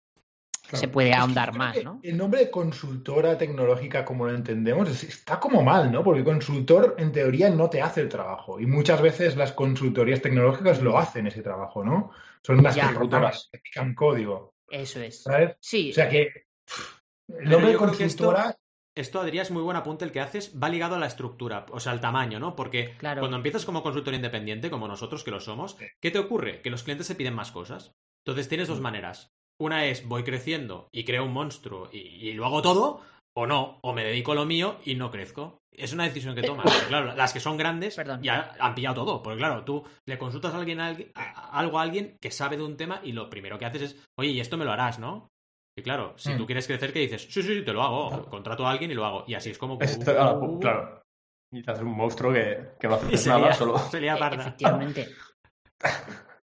Se 0.76 0.88
puede 0.88 1.08
Es 1.10 1.14
que 1.16 1.20
ahondar 1.20 1.56
más, 1.56 1.82
¿no? 1.82 2.00
El 2.02 2.16
nombre 2.16 2.40
de 2.40 2.50
consultora 2.50 3.38
tecnológica, 3.38 4.04
como 4.04 4.26
lo 4.26 4.34
entendemos, 4.34 4.88
es- 4.90 5.04
está 5.04 5.40
como 5.40 5.62
mal, 5.62 5.90
¿no? 5.90 6.02
Porque 6.04 6.22
consultor, 6.24 6.94
en 6.98 7.12
teoría, 7.12 7.48
no 7.50 7.70
te 7.70 7.80
hace 7.80 8.00
el 8.02 8.08
trabajo. 8.08 8.60
Y 8.60 8.66
muchas 8.66 9.00
veces 9.00 9.36
las 9.36 9.52
consultorías 9.52 10.20
tecnológicas 10.20 10.82
lo 10.82 10.98
hacen 10.98 11.26
ese 11.26 11.42
trabajo, 11.42 11.84
¿no? 11.84 12.10
Son 12.42 12.62
las 12.62 12.74
Ya. 12.74 12.92
que 12.92 13.58
pican 13.58 13.94
código, 13.94 14.54
Eso 14.68 15.00
es. 15.00 15.22
¿sabes? 15.22 15.56
Sí, 15.60 15.90
O 15.90 15.94
sea 15.94 16.08
que 16.08 16.30
el 17.28 17.48
nombre 17.48 17.72
de 17.72 17.76
consultora 17.78 18.56
Esto, 18.94 19.20
Adrián, 19.20 19.42
es 19.44 19.52
muy 19.52 19.62
buen 19.62 19.76
apunte 19.76 20.04
el 20.04 20.10
que 20.10 20.18
haces. 20.20 20.52
Va 20.60 20.68
ligado 20.68 20.96
a 20.96 20.98
la 20.98 21.06
estructura, 21.06 21.66
o 21.70 21.78
sea, 21.78 21.92
al 21.92 22.00
tamaño, 22.00 22.40
¿no? 22.40 22.56
Porque 22.56 22.96
Claro. 22.98 23.20
cuando 23.20 23.36
empiezas 23.36 23.64
como 23.64 23.80
consultor 23.84 24.12
independiente, 24.12 24.70
como 24.70 24.88
nosotros 24.88 25.22
que 25.22 25.30
lo 25.30 25.38
somos, 25.38 25.76
¿qué 26.00 26.10
te 26.10 26.18
ocurre? 26.18 26.62
Que 26.62 26.70
los 26.70 26.82
clientes 26.82 27.06
se 27.06 27.14
piden 27.14 27.34
más 27.34 27.52
cosas. 27.52 27.94
Entonces 28.24 28.48
tienes 28.48 28.66
dos 28.66 28.80
maneras. 28.80 29.32
Una 29.60 29.84
es 29.86 30.06
voy 30.06 30.22
creciendo 30.24 30.88
y 30.92 31.04
creo 31.04 31.24
un 31.24 31.32
monstruo 31.32 31.88
y, 31.92 31.98
y 31.98 32.32
lo 32.34 32.46
hago 32.46 32.62
todo, 32.62 33.00
o 33.36 33.46
no, 33.46 33.78
o 33.82 33.92
me 33.92 34.04
dedico 34.04 34.32
a 34.32 34.34
lo 34.36 34.44
mío 34.46 34.76
y 34.84 34.94
no 34.94 35.10
crezco. 35.10 35.58
Es 35.72 35.92
una 35.92 36.04
decisión 36.04 36.34
que 36.34 36.42
tomas. 36.42 36.64
Porque, 36.64 36.86
claro, 36.88 37.14
las 37.14 37.32
que 37.32 37.38
son 37.40 37.56
grandes 37.56 37.94
Perdón. 37.96 38.20
ya 38.22 38.54
han 38.58 38.74
pillado 38.74 39.04
todo. 39.04 39.22
Porque 39.22 39.38
claro, 39.38 39.64
tú 39.64 39.84
le 40.06 40.18
consultas 40.18 40.52
a 40.54 40.58
alguien, 40.58 40.80
a 40.80 40.88
alguien- 40.88 41.12
a- 41.14 41.56
algo 41.58 41.78
a 41.78 41.82
alguien 41.82 42.16
que 42.20 42.30
sabe 42.32 42.56
de 42.56 42.64
un 42.64 42.76
tema 42.76 43.00
y 43.04 43.12
lo 43.12 43.30
primero 43.30 43.58
que 43.58 43.64
haces 43.66 43.82
es, 43.82 44.04
oye, 44.18 44.30
y 44.30 44.40
esto 44.40 44.56
me 44.56 44.64
lo 44.64 44.72
harás, 44.72 44.98
¿no? 44.98 45.28
Y 45.76 45.82
claro, 45.82 46.14
si 46.16 46.32
Mm. 46.32 46.38
tú 46.38 46.46
quieres 46.46 46.66
crecer, 46.66 46.92
¿qué 46.92 46.98
dices? 47.00 47.22
Sí, 47.30 47.42
sí, 47.42 47.54
sí, 47.58 47.64
te 47.64 47.72
lo 47.72 47.82
hago. 47.82 48.24
Contrato 48.28 48.66
a 48.66 48.70
alguien 48.72 48.90
y 48.90 48.94
lo 48.94 49.04
hago. 49.04 49.24
Y 49.28 49.34
así 49.34 49.50
es 49.50 49.58
como... 49.58 49.78
esto- 49.80 50.14
ah, 50.20 50.40
claro. 50.60 51.02
Y 51.52 51.62
te 51.62 51.70
haces 51.70 51.84
un 51.84 51.96
monstruo 51.96 52.32
que, 52.32 52.70
que 52.80 52.88
no 52.88 52.94
haces 52.96 53.22
se 53.22 53.28
nada, 53.30 53.52
solo. 53.54 53.78
se 53.78 54.00
lía 54.00 54.14
e- 54.16 54.18
parda. 54.18 54.42
efectivamente. 54.42 55.08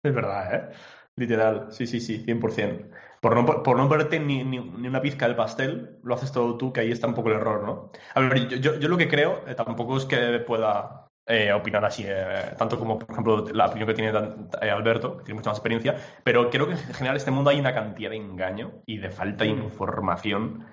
Es 0.02 0.14
verdad, 0.14 0.54
¿eh? 0.54 0.74
Literal, 1.20 1.66
sí, 1.70 1.86
sí, 1.86 2.00
sí, 2.00 2.24
100%. 2.24 2.90
Por 3.20 3.34
no, 3.34 3.62
por 3.62 3.76
no 3.76 3.88
verte 3.88 4.18
ni, 4.18 4.42
ni, 4.42 4.58
ni 4.58 4.88
una 4.88 5.02
pizca 5.02 5.26
del 5.26 5.36
pastel, 5.36 5.98
lo 6.02 6.14
haces 6.14 6.32
todo 6.32 6.56
tú, 6.56 6.72
que 6.72 6.80
ahí 6.80 6.90
está 6.90 7.06
un 7.06 7.14
poco 7.14 7.28
el 7.28 7.36
error, 7.36 7.62
¿no? 7.62 7.90
A 8.14 8.20
ver, 8.20 8.48
yo, 8.48 8.56
yo, 8.56 8.80
yo 8.80 8.88
lo 8.88 8.96
que 8.96 9.08
creo, 9.08 9.42
eh, 9.46 9.54
tampoco 9.54 9.98
es 9.98 10.06
que 10.06 10.38
pueda 10.40 11.08
eh, 11.26 11.52
opinar 11.52 11.84
así, 11.84 12.04
eh, 12.06 12.54
tanto 12.56 12.78
como, 12.78 12.98
por 12.98 13.10
ejemplo, 13.10 13.44
la 13.52 13.66
opinión 13.66 13.86
que 13.88 13.94
tiene 13.94 14.18
eh, 14.62 14.70
Alberto, 14.70 15.18
que 15.18 15.24
tiene 15.24 15.38
mucha 15.38 15.50
más 15.50 15.58
experiencia, 15.58 15.96
pero 16.24 16.48
creo 16.48 16.66
que 16.66 16.72
en 16.72 16.78
general 16.78 17.16
en 17.16 17.18
este 17.18 17.30
mundo 17.30 17.50
hay 17.50 17.60
una 17.60 17.74
cantidad 17.74 18.08
de 18.08 18.16
engaño 18.16 18.82
y 18.86 18.96
de 18.96 19.10
falta 19.10 19.44
de 19.44 19.50
información 19.50 20.64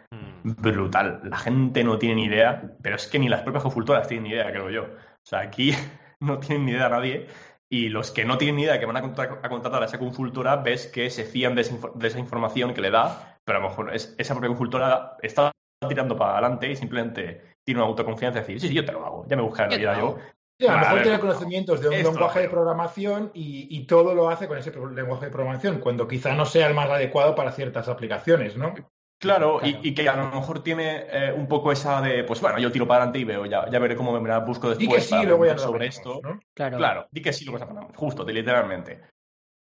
Mm. 0.47 0.61
brutal. 0.61 1.21
La 1.23 1.37
gente 1.37 1.83
no 1.83 1.97
tiene 1.97 2.15
ni 2.15 2.25
idea, 2.25 2.61
pero 2.81 2.95
es 2.95 3.07
que 3.07 3.19
ni 3.19 3.27
las 3.29 3.41
propias 3.41 3.63
consultoras 3.63 4.07
tienen 4.07 4.23
ni 4.23 4.29
idea, 4.31 4.49
creo 4.51 4.69
yo. 4.69 4.83
O 4.83 5.25
sea, 5.25 5.39
aquí 5.39 5.71
no 6.19 6.39
tienen 6.39 6.65
ni 6.65 6.71
idea 6.71 6.89
nadie. 6.89 7.27
Y 7.69 7.89
los 7.89 8.11
que 8.11 8.23
no 8.23 8.37
tienen 8.37 8.55
ni 8.55 8.63
idea 8.63 8.79
que 8.79 8.85
van 8.85 8.97
a, 8.97 9.01
contra- 9.01 9.39
a 9.43 9.49
contratar 9.49 9.81
a 9.83 9.85
esa 9.85 9.99
consultora, 9.99 10.55
ves 10.57 10.87
que 10.87 11.09
se 11.09 11.25
fían 11.25 11.53
de 11.55 11.61
esa, 11.61 11.75
infor- 11.75 11.93
de 11.93 12.07
esa 12.07 12.19
información 12.19 12.73
que 12.73 12.81
le 12.81 12.91
da, 12.91 13.37
pero 13.43 13.59
a 13.59 13.61
lo 13.61 13.69
mejor 13.69 13.93
es- 13.93 14.15
esa 14.17 14.33
propia 14.33 14.47
consultora 14.49 15.17
está 15.21 15.51
tirando 15.87 16.15
para 16.15 16.33
adelante 16.33 16.71
y 16.71 16.75
simplemente 16.75 17.55
tiene 17.65 17.81
una 17.81 17.89
autoconfianza 17.89 18.39
de 18.39 18.45
decir, 18.45 18.61
sí, 18.61 18.67
sí, 18.69 18.73
yo 18.73 18.85
te 18.85 18.93
lo 18.93 19.05
hago, 19.05 19.25
ya 19.27 19.35
me 19.35 19.41
buscaré 19.43 19.69
la 19.71 19.75
Yo 19.75 19.79
vida 19.79 19.99
yo. 19.99 20.17
Sí, 20.59 20.65
a 20.65 20.71
lo 20.73 20.79
mejor 20.79 21.01
tiene 21.03 21.17
no. 21.17 21.21
conocimientos 21.21 21.81
de 21.81 21.87
un 21.89 21.93
Esto 21.95 22.11
lenguaje 22.11 22.39
de 22.39 22.45
creo. 22.45 22.55
programación 22.57 23.31
y, 23.35 23.67
y 23.69 23.85
todo 23.85 24.15
lo 24.15 24.29
hace 24.29 24.47
con 24.47 24.57
ese 24.57 24.71
lenguaje 24.71 25.25
de 25.25 25.31
programación, 25.31 25.79
cuando 25.79 26.07
quizá 26.07 26.33
no 26.33 26.45
sea 26.45 26.67
el 26.67 26.73
más 26.73 26.89
adecuado 26.89 27.35
para 27.35 27.51
ciertas 27.51 27.87
aplicaciones, 27.89 28.57
¿no? 28.57 28.73
Claro, 29.19 29.59
Claro. 29.59 29.79
Y, 29.81 29.89
y 29.89 29.93
que 29.95 30.07
a 30.07 30.15
lo 30.15 30.29
mejor 30.31 30.61
tiene 30.63 31.05
eh, 31.09 31.33
un 31.33 31.47
poco 31.47 31.71
esa 31.71 32.01
de, 32.01 32.23
pues 32.23 32.39
bueno, 32.39 32.59
yo 32.59 32.71
tiro 32.71 32.87
para 32.87 33.03
adelante 33.03 33.19
y 33.19 33.23
veo, 33.23 33.45
ya, 33.45 33.67
ya 33.69 33.79
veré 33.79 33.95
cómo 33.95 34.19
me 34.19 34.29
la 34.29 34.39
busco 34.39 34.69
después 34.69 34.87
Y 34.87 34.91
que 34.95 35.01
sí, 35.01 35.09
para 35.11 35.23
luego 35.23 35.45
ya 35.45 35.57
sobre 35.57 35.87
esto. 35.87 36.19
¿no? 36.23 36.39
Claro. 36.53 36.77
Claro, 36.77 37.07
di 37.11 37.21
que 37.21 37.33
sí 37.33 37.45
lo 37.45 37.53
que 37.53 37.57
está 37.63 37.87
justo, 37.95 38.23
de- 38.23 38.33
literalmente. 38.33 39.01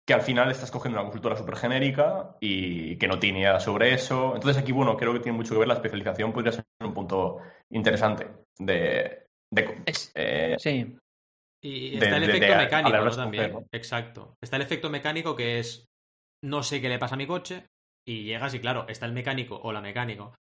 Que 0.08 0.14
al 0.14 0.22
final 0.22 0.50
estás 0.50 0.72
cogiendo 0.72 1.00
una 1.00 1.04
consultora 1.06 1.36
súper 1.36 1.58
genérica 1.58 2.36
y 2.40 2.96
que 2.98 3.08
no 3.08 3.20
tiene 3.20 3.40
idea 3.40 3.60
sobre 3.60 3.94
eso. 3.94 4.34
Entonces 4.36 4.62
aquí, 4.62 4.72
bueno, 4.72 4.96
creo 4.98 5.14
que 5.14 5.20
tiene 5.20 5.38
mucho 5.38 5.54
que 5.54 5.60
ver 5.60 5.68
la 5.68 5.76
especialización, 5.76 6.32
podría 6.34 6.54
ser 6.54 6.66
un 6.82 6.94
punto 6.94 7.38
interesante 7.70 8.28
de... 8.58 9.26
de- 9.54 9.82
Es- 9.86 10.12
eh, 10.16 10.56
Sí. 10.60 10.98
Y 11.64 11.98
de- 11.98 12.06
está 12.06 12.18
el 12.18 12.24
efecto 12.24 12.52
de- 12.54 12.58
mecánico 12.58 13.04
de 13.04 13.12
también. 13.16 13.68
Exacto. 13.72 14.36
Está 14.42 14.56
el 14.56 14.64
efecto 14.64 14.90
mecánico 14.90 15.36
que 15.36 15.60
es 15.60 15.86
no 16.44 16.64
sé 16.64 16.82
qué 16.82 16.90
le 16.90 16.98
pasa 16.98 17.14
a 17.14 17.18
mi 17.20 17.28
coche 17.28 17.68
y 18.08 18.24
llegas 18.24 18.54
y 18.54 18.60
claro, 18.60 18.86
está 18.88 19.06
el 19.06 19.14
mecánico 19.14 19.60
o 19.62 19.72
la 19.72 19.82
mecánico 19.82 20.34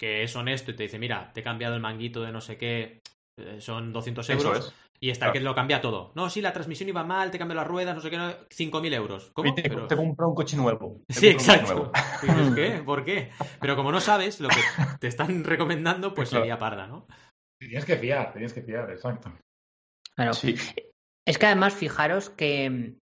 que 0.00 0.22
es 0.22 0.34
honesto 0.34 0.70
y 0.70 0.76
te 0.76 0.84
dice, 0.84 0.98
mira, 0.98 1.30
te 1.32 1.40
he 1.40 1.42
cambiado 1.42 1.74
el 1.74 1.82
manguito 1.82 2.22
de 2.22 2.32
no 2.32 2.40
sé 2.40 2.56
qué, 2.56 3.00
eh, 3.38 3.60
son 3.60 3.92
200 3.92 4.30
eso 4.30 4.48
euros. 4.48 4.66
es. 4.68 4.74
Y 5.02 5.10
está 5.10 5.26
el 5.26 5.32
Claro. 5.32 5.40
que 5.44 5.44
lo 5.50 5.54
cambia 5.54 5.80
todo. 5.80 6.12
No, 6.14 6.28
sí, 6.30 6.40
la 6.42 6.52
transmisión 6.52 6.88
iba 6.88 7.02
mal, 7.04 7.30
te 7.30 7.38
cambió 7.38 7.54
las 7.54 7.66
ruedas, 7.66 7.94
no 7.94 8.00
sé 8.02 8.10
qué, 8.10 8.16
no, 8.18 8.30
5.000 8.50 8.92
euros. 8.94 9.30
¿Cómo? 9.34 9.54
Te, 9.54 9.62
Pero- 9.62 9.86
te 9.86 9.96
compro 9.96 10.28
un 10.28 10.34
coche 10.34 10.56
nuevo. 10.56 11.02
Te 11.06 11.14
Sí, 11.14 11.34
compro 11.34 11.52
un 11.54 11.58
coche 11.60 11.60
exacto. 11.60 11.92
nuevo. 12.24 12.54
¿qué? 12.56 12.82
¿Por 12.84 13.04
qué? 13.04 13.30
Pero 13.60 13.76
como 13.76 13.92
no 13.92 14.00
sabes 14.00 14.40
lo 14.40 14.48
que 14.48 14.56
te 15.00 15.08
están 15.08 15.42
recomendando, 15.44 16.14
pues 16.14 16.28
Claro. 16.30 16.44
sería 16.44 16.58
parda, 16.58 16.86
¿no? 16.86 17.06
Tienes 17.58 17.84
que 17.84 17.96
fiar, 17.96 18.32
tienes 18.32 18.52
que 18.54 18.62
fiar, 18.62 18.90
exacto. 18.90 19.32
Claro. 20.16 20.32
Sí. 20.34 20.54
Es 21.26 21.36
que 21.38 21.46
además, 21.46 21.74
fijaros 21.74 22.30
que 22.30 22.94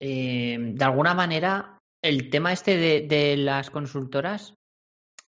eh, 0.00 0.56
de 0.58 0.84
alguna 0.84 1.14
manera 1.14 1.78
el 2.04 2.30
tema 2.30 2.52
este 2.52 2.76
de, 2.76 3.00
de 3.02 3.36
las 3.36 3.70
consultoras 3.70 4.54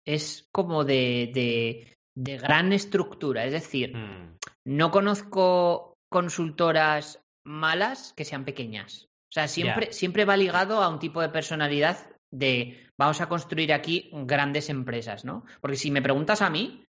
es 0.05 0.47
como 0.51 0.83
de, 0.85 1.31
de- 1.33 1.97
de 2.15 2.37
gran 2.37 2.73
estructura. 2.73 3.45
Es 3.45 3.51
decir, 3.53 3.95
Mm, 3.95 4.37
no 4.65 4.91
conozco 4.91 5.93
consultoras 6.09 7.19
malas 7.45 8.13
que 8.15 8.25
sean 8.25 8.45
pequeñas. 8.45 9.05
O 9.29 9.33
sea, 9.33 9.47
siempre, 9.47 9.91
siempre 9.93 10.25
va 10.25 10.37
ligado 10.37 10.81
a 10.81 10.89
un 10.89 10.99
tipo 10.99 11.21
de 11.21 11.29
personalidad 11.29 11.97
de 12.31 12.85
vamos 12.97 13.21
a 13.21 13.29
construir 13.29 13.71
aquí 13.73 14.09
grandes 14.13 14.69
empresas, 14.69 15.25
¿no? 15.25 15.45
Porque 15.61 15.77
si 15.77 15.91
me 15.91 16.01
preguntas 16.01 16.41
a 16.41 16.49
mí, 16.49 16.83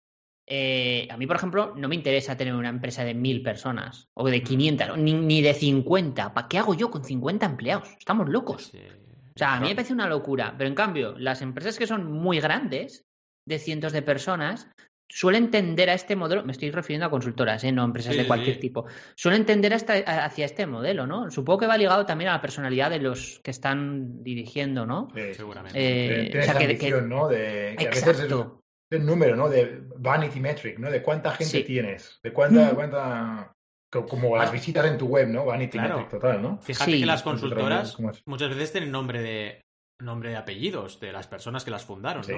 eh, 0.47 1.07
a 1.11 1.17
mí, 1.17 1.27
por 1.27 1.35
ejemplo, 1.35 1.73
no 1.75 1.87
me 1.87 1.95
interesa 1.95 2.35
tener 2.35 2.55
una 2.55 2.69
empresa 2.69 3.03
de 3.03 3.13
mil 3.13 3.43
personas 3.43 4.07
o 4.15 4.27
de 4.27 4.41
500, 4.41 4.97
ni, 4.97 5.13
ni 5.13 5.41
de 5.41 5.53
50. 5.53 6.33
¿Para 6.33 6.47
qué 6.47 6.57
hago 6.57 6.73
yo 6.73 6.89
con 6.89 7.03
50 7.03 7.45
empleados? 7.45 7.89
Estamos 7.99 8.27
locos. 8.29 8.69
sí. 8.71 8.79
O 9.35 9.39
sea, 9.39 9.55
a 9.55 9.59
mí 9.59 9.69
me 9.69 9.75
parece 9.75 9.93
una 9.93 10.07
locura, 10.07 10.55
pero 10.57 10.67
en 10.67 10.75
cambio, 10.75 11.15
las 11.17 11.41
empresas 11.41 11.77
que 11.77 11.87
son 11.87 12.11
muy 12.11 12.39
grandes, 12.39 13.05
de 13.47 13.59
cientos 13.59 13.93
de 13.93 14.01
personas, 14.01 14.69
suelen 15.11 15.49
tender 15.49 15.89
a 15.89 15.93
este 15.95 16.15
modelo, 16.15 16.43
me 16.43 16.51
estoy 16.51 16.69
refiriendo 16.69 17.07
a 17.07 17.09
consultoras, 17.09 17.63
¿eh? 17.63 17.71
no 17.71 17.81
a 17.81 17.85
empresas 17.85 18.13
Sí, 18.13 18.21
de 18.21 18.27
cualquier 18.27 18.55
sí. 18.55 18.61
tipo, 18.61 18.85
suelen 19.15 19.43
tender 19.45 19.73
hasta, 19.73 19.93
hacia 19.95 20.45
este 20.45 20.67
modelo, 20.67 21.07
¿no? 21.07 21.31
Supongo 21.31 21.59
que 21.61 21.67
va 21.67 21.77
ligado 21.77 22.05
también 22.05 22.29
a 22.29 22.33
la 22.33 22.41
personalidad 22.41 22.91
de 22.91 22.99
los 22.99 23.39
que 23.43 23.49
están 23.49 24.21
dirigiendo, 24.23 24.85
¿no? 24.85 25.07
Sí. 25.15 25.33
Seguramente. 25.33 25.79
Eh, 25.79 26.29
o 26.29 26.31
sea, 26.33 26.41
esa 26.41 26.57
que- 26.59 26.63
ambición, 26.65 27.01
que- 27.01 27.07
¿no? 27.07 27.27
De, 27.27 27.75
que 27.77 27.87
a 27.87 27.89
veces 27.89 28.03
es 28.07 28.19
Exacto. 28.21 28.61
el 28.91 29.03
número, 29.05 29.35
¿no? 29.35 29.49
De 29.49 29.81
vanity 29.97 30.39
metric, 30.39 30.77
¿no? 30.77 30.91
De 30.91 31.01
cuánta 31.01 31.31
gente 31.31 31.57
Sí. 31.59 31.63
tienes, 31.63 32.19
de 32.21 32.31
cuánta, 32.31 32.71
Mm. 32.71 32.75
cuánta, 32.75 33.55
como 33.91 34.37
las 34.37 34.51
visitas 34.51 34.85
en 34.85 34.97
tu 34.97 35.07
web, 35.07 35.27
¿no? 35.29 35.45
Vanity 35.45 35.77
Claro. 35.77 35.95
metric 35.97 36.11
total, 36.11 36.41
¿no? 36.41 36.59
Fíjate 36.61 36.91
Sí. 36.91 36.99
que 36.99 37.05
las 37.05 37.23
consultoras 37.23 37.97
muchas 38.25 38.49
veces 38.49 38.71
tienen 38.71 38.91
nombre 38.91 39.21
de 39.21 39.61
nombre 40.01 40.29
de 40.29 40.37
apellidos 40.37 40.99
de 40.99 41.11
las 41.11 41.27
personas 41.27 41.65
que 41.65 41.71
las 41.71 41.83
fundaron, 41.85 42.23
Sí. 42.23 42.31
¿no? 42.31 42.37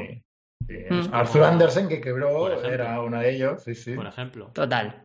sí. 0.68 0.86
Mm. 0.90 1.14
Arthur 1.14 1.44
Andersen, 1.44 1.88
que 1.88 2.02
quebró, 2.02 2.48
ejemplo. 2.48 2.72
era 2.72 3.02
uno 3.02 3.20
de 3.20 3.30
ellos, 3.36 3.64
sí, 3.64 3.76
sí. 3.76 3.94
Por 3.94 4.08
ejemplo. 4.08 4.48
Total. 4.54 5.04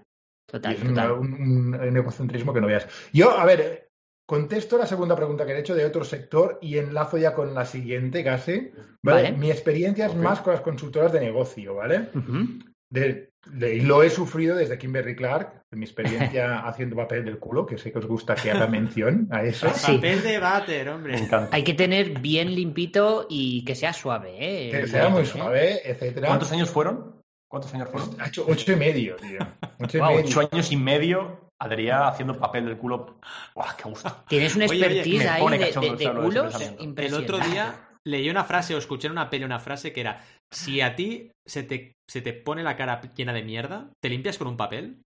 Y 0.49 0.53
Total, 0.53 0.75
es 0.75 0.83
un, 0.83 0.89
total. 0.89 1.13
un- 1.13 1.35
un- 1.35 1.75
un 1.75 1.97
egocentrismo 1.97 2.55
que 2.55 2.61
no 2.61 2.67
veas. 2.69 2.87
Yo, 3.13 3.31
a 3.37 3.45
ver, 3.45 3.89
contesto 4.29 4.79
la 4.79 4.87
segunda 4.87 5.17
pregunta 5.17 5.45
que 5.45 5.53
he 5.53 5.59
hecho 5.59 5.75
de 5.75 5.85
otro 5.85 6.05
sector 6.05 6.59
y 6.63 6.79
enlazo 6.79 7.19
ya 7.19 7.35
con 7.35 7.53
la 7.55 7.65
siguiente 7.67 8.23
casi. 8.25 8.71
¿vale? 9.05 9.23
Vale. 9.25 9.33
Mi 9.33 9.51
experiencia 9.51 10.07
es 10.07 10.15
más 10.15 10.41
con 10.41 10.53
las 10.53 10.63
consultoras 10.63 11.13
de 11.13 11.21
negocio, 11.21 11.75
¿vale? 11.75 12.11
Ujú. 12.15 12.61
De 12.91 13.31
y 13.55 13.81
lo 13.81 14.03
he 14.03 14.11
sufrido 14.11 14.57
desde 14.57 14.79
Kimberly 14.79 15.15
Clark, 15.15 15.63
en 15.71 15.79
mi 15.79 15.85
experiencia 15.85 16.59
haciendo 16.67 16.97
papel 16.97 17.25
del 17.25 17.39
culo, 17.39 17.67
que 17.67 17.79
sé 17.79 17.93
que 17.93 17.99
os 17.99 18.07
gusta 18.07 18.35
que 18.35 18.51
haga 18.51 18.67
mención 18.67 19.29
a 19.31 19.43
eso. 19.43 19.69
Sí. 19.75 19.93
Papel 19.97 20.23
de 20.23 20.39
váter, 20.39 20.89
hombre. 20.89 21.29
Hay 21.53 21.65
que 21.65 21.75
tener 21.75 22.19
bien 22.21 22.55
limpito 22.55 23.27
y 23.29 23.65
que 23.65 23.75
sea 23.75 23.93
suave, 23.93 24.37
¿eh? 24.39 24.71
Que 24.71 24.87
sea 24.87 25.09
muy 25.09 25.23
¿eh? 25.23 25.27
suave, 25.27 25.91
etcétera. 25.91 26.29
¿Cuántos 26.29 26.51
años 26.53 26.71
fueron? 26.71 27.23
¿Cuántos 27.49 27.73
años 27.75 27.89
fueron? 27.91 28.21
Ha 28.21 28.27
hecho 28.29 28.45
ocho 28.49 28.73
y 28.73 28.77
medio, 28.77 29.17
tío. 29.17 29.39
Ocho 29.79 29.99
y 29.99 30.01
Wow, 30.01 30.11
medio. 30.11 30.25
ocho 30.27 30.49
años 30.53 30.73
y 30.73 30.77
medio, 30.77 31.51
Adrián 31.61 32.03
haciendo 32.03 32.39
papel 32.39 32.65
del 32.67 32.77
culo. 32.77 33.19
¡Guau, 33.55 33.69
qué 33.77 33.89
gusto! 33.89 34.25
Tienes 34.29 34.57
una 34.57 34.67
Oye, 34.67 34.85
oye, 34.85 34.87
expertise 35.01 35.27
ahí 35.29 35.59
de, 35.59 35.97
de- 35.97 36.13
culos. 36.21 36.61
El 36.97 37.15
otro 37.15 37.39
día 37.39 37.89
leí 38.05 38.29
una 38.29 38.45
frase 38.45 38.75
o 38.75 38.79
escuché 38.79 39.07
en 39.07 39.13
una 39.13 39.31
peli 39.31 39.45
una 39.45 39.61
frase 39.61 39.93
que 39.93 40.01
era: 40.01 40.25
Si 40.51 40.81
a 40.81 40.97
ti 40.97 41.31
se 41.47 41.63
te, 41.63 41.95
se 42.11 42.21
te 42.23 42.33
pone 42.33 42.63
la 42.63 42.77
cara 42.77 43.01
llena 43.15 43.33
de 43.33 43.43
mierda, 43.43 43.91
¿te 44.03 44.09
limpias 44.11 44.39
con 44.39 44.49
un 44.49 44.57
papel? 44.57 45.03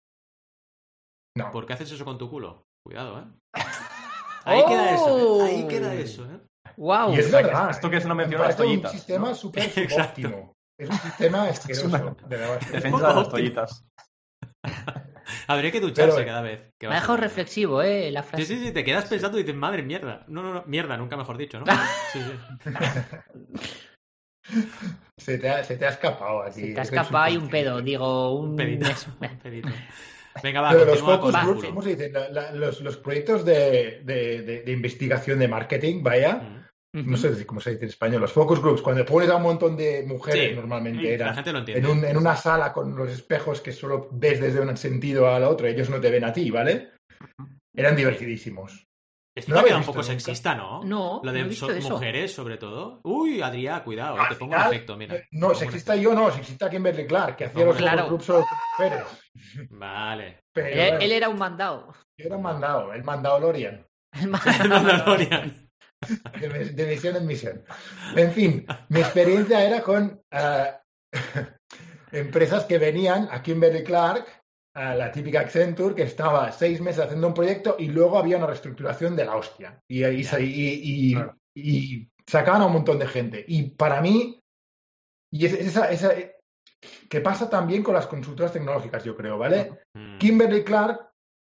No. 1.37 1.51
¿Por 1.51 1.67
qué 1.67 1.75
haces 1.75 1.93
eso 1.93 2.05
con 2.05 2.19
tu 2.19 2.29
culo? 2.31 2.63
Cuidado, 2.85 3.21
¿eh? 3.21 3.25
Ahí 4.45 4.65
queda 4.67 4.95
eso, 4.95 5.47
¿eh? 5.47 5.51
Ahí 5.51 5.69
queda 5.69 5.95
eso, 5.95 6.25
¿eh? 6.25 6.41
Wow. 6.77 7.13
Y 7.15 7.19
es 7.19 7.31
verdad. 7.31 7.71
Esto 7.71 7.91
que 7.91 7.99
es 7.99 8.05
una 8.05 8.15
Me 8.15 8.23
mención 8.23 8.41
a 8.43 8.47
las 8.49 8.57
parece 8.57 8.77
un 8.79 8.89
sistema 8.89 9.29
¿no? 9.29 9.35
súper 9.35 9.63
Exacto. 9.77 10.21
subóptimo. 10.23 10.53
Es 10.79 10.89
un 10.89 10.97
sistema 10.99 11.43
asqueroso. 11.45 11.87
una- 11.89 11.99
de. 12.27 12.37
Defensa 12.39 12.81
de 12.81 12.91
las 12.91 13.03
Óptimo. 13.17 13.29
toallitas. 13.31 13.85
Habría 15.47 15.71
que 15.71 15.81
ducharse 15.81 16.15
Pero- 16.17 16.27
cada 16.27 16.41
vez. 16.43 16.71
que 16.81 16.89
Me 16.89 16.95
ha 16.95 17.01
dejado 17.01 17.19
reflexivo, 17.19 17.83
¿eh? 17.83 18.11
La 18.11 18.23
Sí, 18.23 18.29
frase. 18.31 18.45
sí, 18.47 18.59
sí, 18.67 18.73
te 18.73 18.83
quedas 18.83 19.05
pensando 19.05 19.39
y 19.39 19.43
dices, 19.43 19.57
madre 19.57 19.83
mierda. 19.83 20.25
No, 20.29 20.43
no, 20.43 20.55
no, 20.55 20.65
mierda, 20.67 20.97
nunca 20.97 21.17
mejor 21.17 21.37
dicho, 21.37 21.61
¿no? 21.61 21.67
Sí, 22.13 22.21
sí. 22.23 22.71
Se 25.19 25.39
te 25.39 25.49
ha, 25.51 25.63
se 25.65 25.77
te 25.77 25.85
ha 25.87 25.91
escapado 25.91 26.43
aquí. 26.43 26.61
Se 26.61 26.73
te 26.75 26.81
ha 26.81 26.83
escapado 26.83 27.19
ahí 27.25 27.37
un 27.37 27.49
pedo, 27.49 27.81
digo, 27.83 28.39
un... 28.39 28.51
Un 28.51 28.57
pedito. 28.57 28.87
un 29.21 29.39
pedito. 29.39 29.69
Venga, 30.43 30.61
va, 30.63 30.71
Pero 30.71 30.85
los 30.87 31.01
focus 31.01 31.35
groups. 31.43 31.65
¿cómo 31.67 31.83
se 31.83 31.91
dice? 31.91 32.11
La- 32.11 32.29
la- 32.31 32.53
los, 32.53 32.81
los 32.81 32.97
proyectos 32.97 33.45
de, 33.45 34.01
de- 34.05 34.43
de- 34.43 34.63
de 34.63 34.73
investigación 34.73 35.39
de 35.39 35.49
marketing, 35.49 36.03
vaya, 36.03 36.57
Mm. 36.93 37.09
no 37.09 37.17
sé 37.17 37.35
si- 37.37 37.45
cómo 37.45 37.61
se 37.61 37.71
dice 37.71 37.85
en 37.85 37.91
español, 37.91 38.21
los 38.23 38.33
focus 38.33 38.61
groups, 38.61 38.83
cuando 38.83 39.05
pones 39.05 39.29
a 39.29 39.37
un 39.37 39.43
montón 39.45 39.77
de 39.77 40.03
mujeres, 40.07 40.51
Sí. 40.51 40.57
normalmente 40.57 41.03
La 41.05 41.09
eran 41.15 41.35
gente 41.37 41.53
lo 41.53 41.59
entiende. 41.61 41.89
en, 41.89 41.99
un- 41.99 42.05
en 42.05 42.17
una 42.17 42.35
sala 42.35 42.73
con 42.73 42.97
los 42.97 43.09
espejos 43.11 43.61
que 43.61 43.71
solo 43.71 44.09
ves 44.11 44.41
desde 44.41 44.61
un 44.61 44.77
sentido 44.77 45.29
al 45.29 45.45
otro, 45.45 45.69
ellos 45.69 45.89
no 45.91 46.01
te 46.01 46.11
ven 46.11 46.25
a 46.25 46.33
ti, 46.33 46.51
¿vale? 46.51 46.91
Eran 47.77 47.95
divertidísimos. 47.95 48.87
Esto 49.41 49.53
¿No 49.53 49.59
habéis 49.61 49.75
un 49.77 49.81
poco 49.83 49.99
nunca? 49.99 50.13
sexista, 50.13 50.55
¿no? 50.55 50.83
No, 50.85 51.21
Lo 51.25 51.31
no 51.33 51.39
he 51.39 51.43
de 51.43 51.49
visto 51.49 51.67
so- 51.67 51.73
eso. 51.73 51.91
mujeres, 51.91 52.33
sobre 52.33 52.57
todo. 52.57 53.01
Uy, 53.05 53.43
Adrián, 53.43 53.83
cuidado, 53.83 54.17
eh, 54.17 54.21
Al 54.21 54.29
te 54.29 54.35
pongo 54.37 54.53
un 54.53 54.59
final, 54.59 54.73
efecto, 54.75 54.97
mira. 54.97 55.15
eh, 55.17 55.27
No, 55.33 55.49
un 55.49 55.55
sexista 55.57 55.97
yo 55.97 56.15
no, 56.15 56.31
sexista 56.31 56.71
Kimberly 56.71 57.07
Clark, 57.07 57.37
que 57.37 57.45
hacía 57.47 57.65
los 57.65 57.77
claro. 57.77 58.07
con 58.09 58.19
mujeres. 58.19 59.05
Vale. 59.71 60.41
Pero 60.53 60.67
Él, 60.69 60.79
bueno, 60.91 60.99
él 61.01 61.13
era 61.13 61.29
un 61.29 61.39
mandado. 61.39 61.93
yo 62.19 62.27
era 62.27 62.37
un 62.37 62.43
mandado, 62.43 62.93
el 62.93 63.05
mandado 63.05 63.41
Lorian. 63.41 63.87
El 64.13 64.23
El 64.63 64.69
Mandalorian. 64.69 65.69
de, 66.41 66.49
de 66.71 66.87
misión 66.87 67.17
en 67.17 67.27
misión. 67.27 67.65
En 68.17 68.33
fin, 68.33 68.67
mi 68.89 69.01
experiencia 69.01 69.65
era 69.65 69.83
con 69.83 70.21
ah, 70.33 70.81
empresas 72.13 72.65
que 72.65 72.79
venían 72.79 73.29
a 73.31 73.43
Kimberly 73.43 73.85
Clark, 73.85 74.27
a 74.75 74.95
la 74.95 75.11
típica 75.11 75.41
Accenture, 75.41 75.95
que 75.95 76.03
estaba 76.03 76.51
seis 76.53 76.81
meses 76.81 77.05
haciendo 77.05 77.27
un 77.27 77.35
proyecto 77.35 77.77
y 77.79 77.89
luego 77.89 78.19
había 78.19 78.37
una 78.37 78.47
reestructuración 78.47 79.17
de 79.17 79.25
la 79.25 79.37
hostia. 79.37 79.81
Y, 79.89 80.05
y, 80.05 80.21
y- 80.21 81.11
y- 81.11 81.15
Claro. 81.15 81.37
y 81.55 82.09
sacaban 82.27 82.63
a 82.63 82.67
un 82.67 82.73
montón 82.75 82.99
de 82.99 83.07
gente. 83.09 83.45
Y 83.49 83.71
para 83.71 84.01
mí, 84.01 84.39
y 85.33 85.47
es- 85.47 85.55
esa, 85.55 85.91
esa, 85.91 86.13
que 87.09 87.21
pasa 87.21 87.51
también 87.51 87.83
con 87.83 87.95
las 87.95 88.07
consultoras 88.07 88.53
tecnológicas, 88.53 89.03
yo 89.05 89.17
creo, 89.17 89.37
¿vale? 89.39 89.81
Mm. 89.95 90.19
Kimberly 90.19 90.63
Clark 90.65 91.09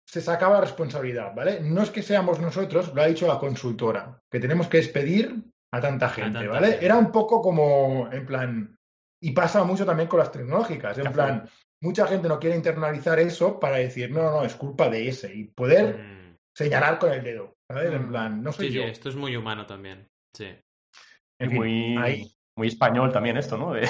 se 0.09 0.19
sacaba 0.19 0.55
la 0.55 0.61
responsabilidad, 0.61 1.33
¿vale? 1.35 1.61
No 1.61 1.81
es 1.83 1.91
que 1.91 2.01
seamos 2.01 2.39
nosotros, 2.39 2.93
lo 2.93 3.01
ha 3.01 3.07
dicho 3.07 3.27
la 3.27 3.39
consultora, 3.39 4.19
que 4.31 4.39
tenemos 4.39 4.67
que 4.67 4.77
despedir 4.77 5.43
a 5.71 5.79
tanta 5.79 6.09
gente, 6.09 6.39
tanta 6.39 6.51
¿vale? 6.51 6.67
gente. 6.71 6.85
Era 6.85 6.97
un 6.97 7.11
poco 7.11 7.41
como, 7.41 8.09
en 8.11 8.25
plan, 8.25 8.75
y 9.21 9.31
pasa 9.31 9.63
mucho 9.63 9.85
también 9.85 10.09
con 10.09 10.19
las 10.19 10.31
tecnológicas, 10.31 10.97
en 10.97 11.11
plan, 11.13 11.49
mucha 11.83 12.07
gente 12.07 12.27
no 12.27 12.39
quiere 12.39 12.55
internalizar 12.55 13.19
eso 13.19 13.59
para 13.59 13.77
decir, 13.77 14.09
no, 14.09 14.23
no, 14.31 14.43
es 14.43 14.55
culpa 14.55 14.89
de 14.89 15.07
ese, 15.09 15.35
y 15.35 15.43
poder 15.43 15.97
Mm. 15.97 16.35
señalar 16.55 16.97
con 16.97 17.11
el 17.11 17.23
dedo, 17.23 17.55
¿sabes? 17.69 17.91
En 17.93 18.05
Mm. 18.07 18.09
plan, 18.09 18.41
no 18.43 18.51
soy 18.51 18.67
Sí, 18.67 18.71
sí, 18.71 18.77
yo. 18.79 18.83
esto 18.85 19.09
es 19.09 19.15
muy 19.15 19.35
humano 19.35 19.65
también. 19.65 20.07
Sí. 20.35 20.47
Fin, 21.39 21.53
muy, 21.53 21.97
ahí. 21.97 22.23
muy 22.55 22.67
español 22.69 23.11
también 23.11 23.37
esto, 23.37 23.57
¿no? 23.57 23.73
De 23.73 23.81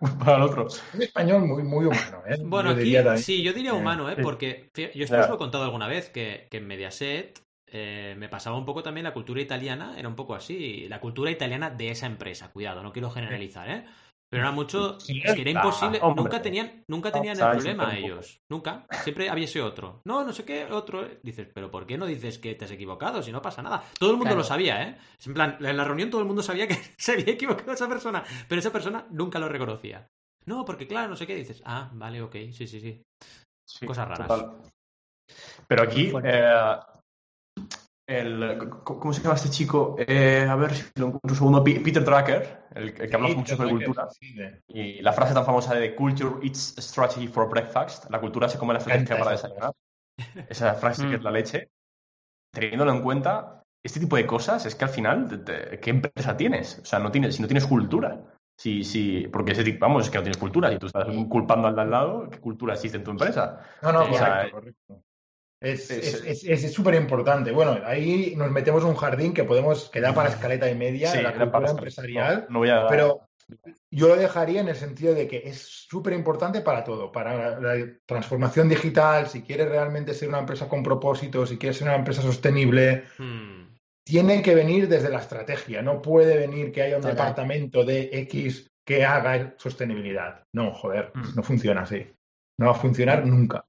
para 0.24 0.36
el 0.36 0.42
otro. 0.42 0.68
Un 0.94 1.02
español 1.02 1.42
muy, 1.44 1.62
muy 1.62 1.86
humano, 1.86 2.22
¿eh? 2.26 2.36
Bueno, 2.44 2.70
Yo 2.70 2.76
aquí 2.76 2.84
diría 2.84 3.16
sí, 3.16 3.42
yo 3.42 3.52
diría 3.52 3.72
Eh, 3.72 3.74
humano, 3.74 4.08
¿eh? 4.10 4.14
sí. 4.16 4.22
Porque 4.22 4.70
yo 4.94 5.04
esto 5.04 5.18
os 5.20 5.28
lo 5.28 5.34
he 5.34 5.38
contado 5.38 5.64
alguna 5.64 5.88
vez, 5.88 6.08
que, 6.10 6.46
que 6.50 6.58
en 6.58 6.66
Mediaset 6.66 7.40
eh, 7.66 8.14
me 8.18 8.28
pasaba 8.28 8.56
un 8.56 8.64
poco 8.64 8.82
también 8.82 9.04
la 9.04 9.12
cultura 9.12 9.40
italiana, 9.40 9.94
era 9.98 10.08
un 10.08 10.16
poco 10.16 10.34
así, 10.34 10.86
la 10.88 11.00
cultura 11.00 11.30
italiana 11.30 11.70
de 11.70 11.90
esa 11.90 12.06
empresa, 12.06 12.50
cuidado, 12.52 12.82
no 12.82 12.92
quiero 12.92 13.10
generalizar, 13.10 13.68
¿eh? 13.70 13.84
Pero 14.30 14.44
era 14.44 14.52
mucho, 14.52 15.00
Sí, 15.00 15.20
es 15.24 15.34
que 15.34 15.40
era 15.40 15.50
imposible, 15.50 15.98
hombre. 16.00 16.22
nunca 16.22 16.40
tenían, 16.40 16.84
nunca 16.88 17.10
tenían 17.10 17.36
el 17.40 17.50
problema 17.50 17.96
ellos, 17.98 18.40
nunca, 18.48 18.86
siempre 19.02 19.28
había 19.28 19.44
ese 19.46 19.60
otro, 19.60 20.02
no, 20.04 20.22
no 20.24 20.32
sé 20.32 20.44
qué, 20.44 20.66
otro, 20.66 21.04
¿eh? 21.04 21.18
dices, 21.24 21.48
pero 21.52 21.68
¿por 21.70 21.84
qué 21.84 21.98
no 21.98 22.06
dices 22.06 22.38
que 22.38 22.54
te 22.54 22.64
has 22.64 22.70
equivocado 22.70 23.22
si 23.24 23.32
no 23.32 23.42
pasa 23.42 23.60
nada? 23.60 23.82
Todo 23.98 24.10
el 24.12 24.16
mundo 24.16 24.28
Claro. 24.30 24.38
lo 24.38 24.44
sabía, 24.44 24.84
¿eh? 24.84 24.96
En 25.26 25.34
plan, 25.34 25.56
en 25.60 25.76
la 25.76 25.82
reunión 25.84 26.10
todo 26.10 26.20
el 26.20 26.28
mundo 26.28 26.42
sabía 26.44 26.68
que 26.68 26.74
se 26.96 27.12
había 27.12 27.34
equivocado 27.34 27.72
esa 27.72 27.88
persona, 27.88 28.22
pero 28.48 28.60
esa 28.60 28.70
persona 28.70 29.04
nunca 29.10 29.40
lo 29.40 29.48
reconocía. 29.48 30.06
No, 30.46 30.64
porque 30.64 30.86
claro, 30.86 31.08
no 31.08 31.16
sé 31.16 31.26
qué 31.26 31.34
dices. 31.34 31.60
Ah, 31.66 31.90
vale, 31.92 32.22
ok, 32.22 32.34
sí, 32.52 32.66
sí, 32.68 32.80
sí. 32.80 33.02
Sí, 33.68 33.84
Cosas 33.84 34.06
raras. 34.08 34.28
total. 34.28 34.62
Pero 35.68 35.82
aquí, 35.82 36.12
eh, 36.24 36.76
el, 38.10 38.58
¿cómo 38.84 39.12
se 39.12 39.22
llama 39.22 39.36
este 39.36 39.50
chico? 39.50 39.94
Eh, 39.98 40.46
a 40.48 40.56
ver 40.56 40.74
si 40.74 40.84
lo 40.96 41.06
encuentro 41.06 41.30
un 41.30 41.36
segundo. 41.36 41.64
Peter 41.64 42.04
Drucker, 42.04 42.64
el, 42.74 42.88
el 42.88 42.94
que 43.08 43.14
habla 43.14 43.28
Sí, 43.28 43.34
mucho 43.36 43.56
sobre 43.56 43.70
cultura. 43.70 44.08
sí, 44.10 44.34
de- 44.34 44.62
Y 44.68 45.00
la 45.02 45.12
frase 45.12 45.32
tan 45.34 45.44
famosa 45.44 45.74
de 45.74 45.94
Culture 45.94 46.44
eats 46.44 46.74
strategy 46.78 47.28
for 47.28 47.48
breakfast. 47.48 48.10
La 48.10 48.20
cultura 48.20 48.48
se 48.48 48.58
come 48.58 48.72
la 48.72 48.78
estrategia 48.80 49.16
para 49.18 49.34
esa 49.34 49.48
desayunar. 49.48 49.72
Esa 50.48 50.74
frase 50.74 51.06
que 51.08 51.14
es 51.14 51.20
Mm. 51.20 51.24
la 51.24 51.30
leche. 51.30 51.70
Teniéndolo 52.52 52.90
en 52.92 53.02
cuenta, 53.02 53.62
este 53.82 54.00
tipo 54.00 54.16
de 54.16 54.26
cosas 54.26 54.66
es 54.66 54.74
que 54.74 54.84
al 54.84 54.90
final, 54.90 55.28
te- 55.28 55.38
te- 55.38 55.78
¿qué 55.80 55.90
empresa 55.90 56.36
tienes? 56.36 56.80
O 56.80 56.84
sea, 56.84 56.98
no 56.98 57.10
tienes, 57.12 57.36
si 57.36 57.42
no 57.42 57.48
tienes 57.48 57.66
cultura. 57.66 58.20
Si, 58.58 58.84
si, 58.84 59.26
porque 59.28 59.52
ese 59.52 59.64
tipo, 59.64 59.78
vamos, 59.86 60.04
es 60.04 60.10
que 60.10 60.18
no 60.18 60.22
tienes 60.24 60.36
cultura. 60.36 60.70
Si 60.70 60.78
tú 60.78 60.86
estás 60.86 61.06
culpando 61.28 61.68
al 61.68 61.76
de 61.76 61.80
al 61.82 61.90
lado, 61.90 62.28
¿qué 62.28 62.38
cultura 62.40 62.74
existe 62.74 62.98
en 62.98 63.04
tu 63.04 63.12
empresa? 63.12 63.60
No, 63.82 63.92
no, 63.92 64.04
Sí, 64.04 64.10
o 64.10 64.14
sea, 64.18 64.50
correcto, 64.50 64.56
correcto. 64.88 65.02
Es 65.62 65.90
es- 65.90 66.24
es- 66.24 66.44
es- 66.44 66.64
es 66.64 66.72
súper 66.72 66.94
importante. 66.94 67.50
Bueno, 67.52 67.78
ahí 67.84 68.34
nos 68.36 68.50
metemos 68.50 68.82
en 68.82 68.88
un 68.90 68.96
jardín 68.96 69.34
que 69.34 69.44
podemos 69.44 69.90
que 69.90 70.00
da 70.00 70.14
para 70.14 70.30
escaleta 70.30 70.70
y 70.70 70.74
media 70.74 71.10
Sí, 71.10 71.18
en 71.18 71.24
la 71.24 71.30
cultura 71.32 71.52
para- 71.52 71.70
empresarial, 71.70 72.46
No, 72.48 72.54
no 72.54 72.58
voy 72.60 72.70
a... 72.70 72.86
pero 72.88 73.26
yo 73.90 74.08
lo 74.08 74.16
dejaría 74.16 74.60
en 74.60 74.68
el 74.68 74.76
sentido 74.76 75.12
de 75.12 75.26
que 75.28 75.42
es 75.44 75.60
súper 75.60 76.12
importante 76.14 76.60
para 76.62 76.82
todo, 76.84 77.10
para 77.12 77.58
la, 77.60 77.74
la 77.76 77.86
transformación 78.06 78.68
digital, 78.68 79.26
si 79.26 79.42
quieres 79.42 79.68
realmente 79.68 80.14
ser 80.14 80.28
una 80.28 80.38
empresa 80.38 80.68
con 80.68 80.82
propósito, 80.82 81.44
si 81.44 81.58
quieres 81.58 81.76
ser 81.76 81.88
una 81.88 81.96
empresa 81.96 82.22
sostenible, 82.22 83.04
Hmm. 83.18 83.76
tiene 84.06 84.40
que 84.42 84.54
venir 84.54 84.88
desde 84.88 85.10
la 85.10 85.18
estrategia. 85.18 85.82
No 85.82 86.00
puede 86.00 86.38
venir 86.38 86.72
que 86.72 86.82
haya 86.82 86.96
un 86.96 87.02
Total. 87.02 87.16
departamento 87.16 87.84
de 87.84 88.08
X 88.12 88.66
que 88.86 89.04
haga 89.04 89.54
sostenibilidad. 89.58 90.42
No, 90.54 90.72
joder, 90.72 91.10
Mm. 91.14 91.34
no 91.36 91.42
funciona 91.42 91.82
así. 91.82 92.06
No 92.58 92.66
va 92.66 92.72
a 92.72 92.76
funcionar 92.76 93.26
nunca. 93.26 93.64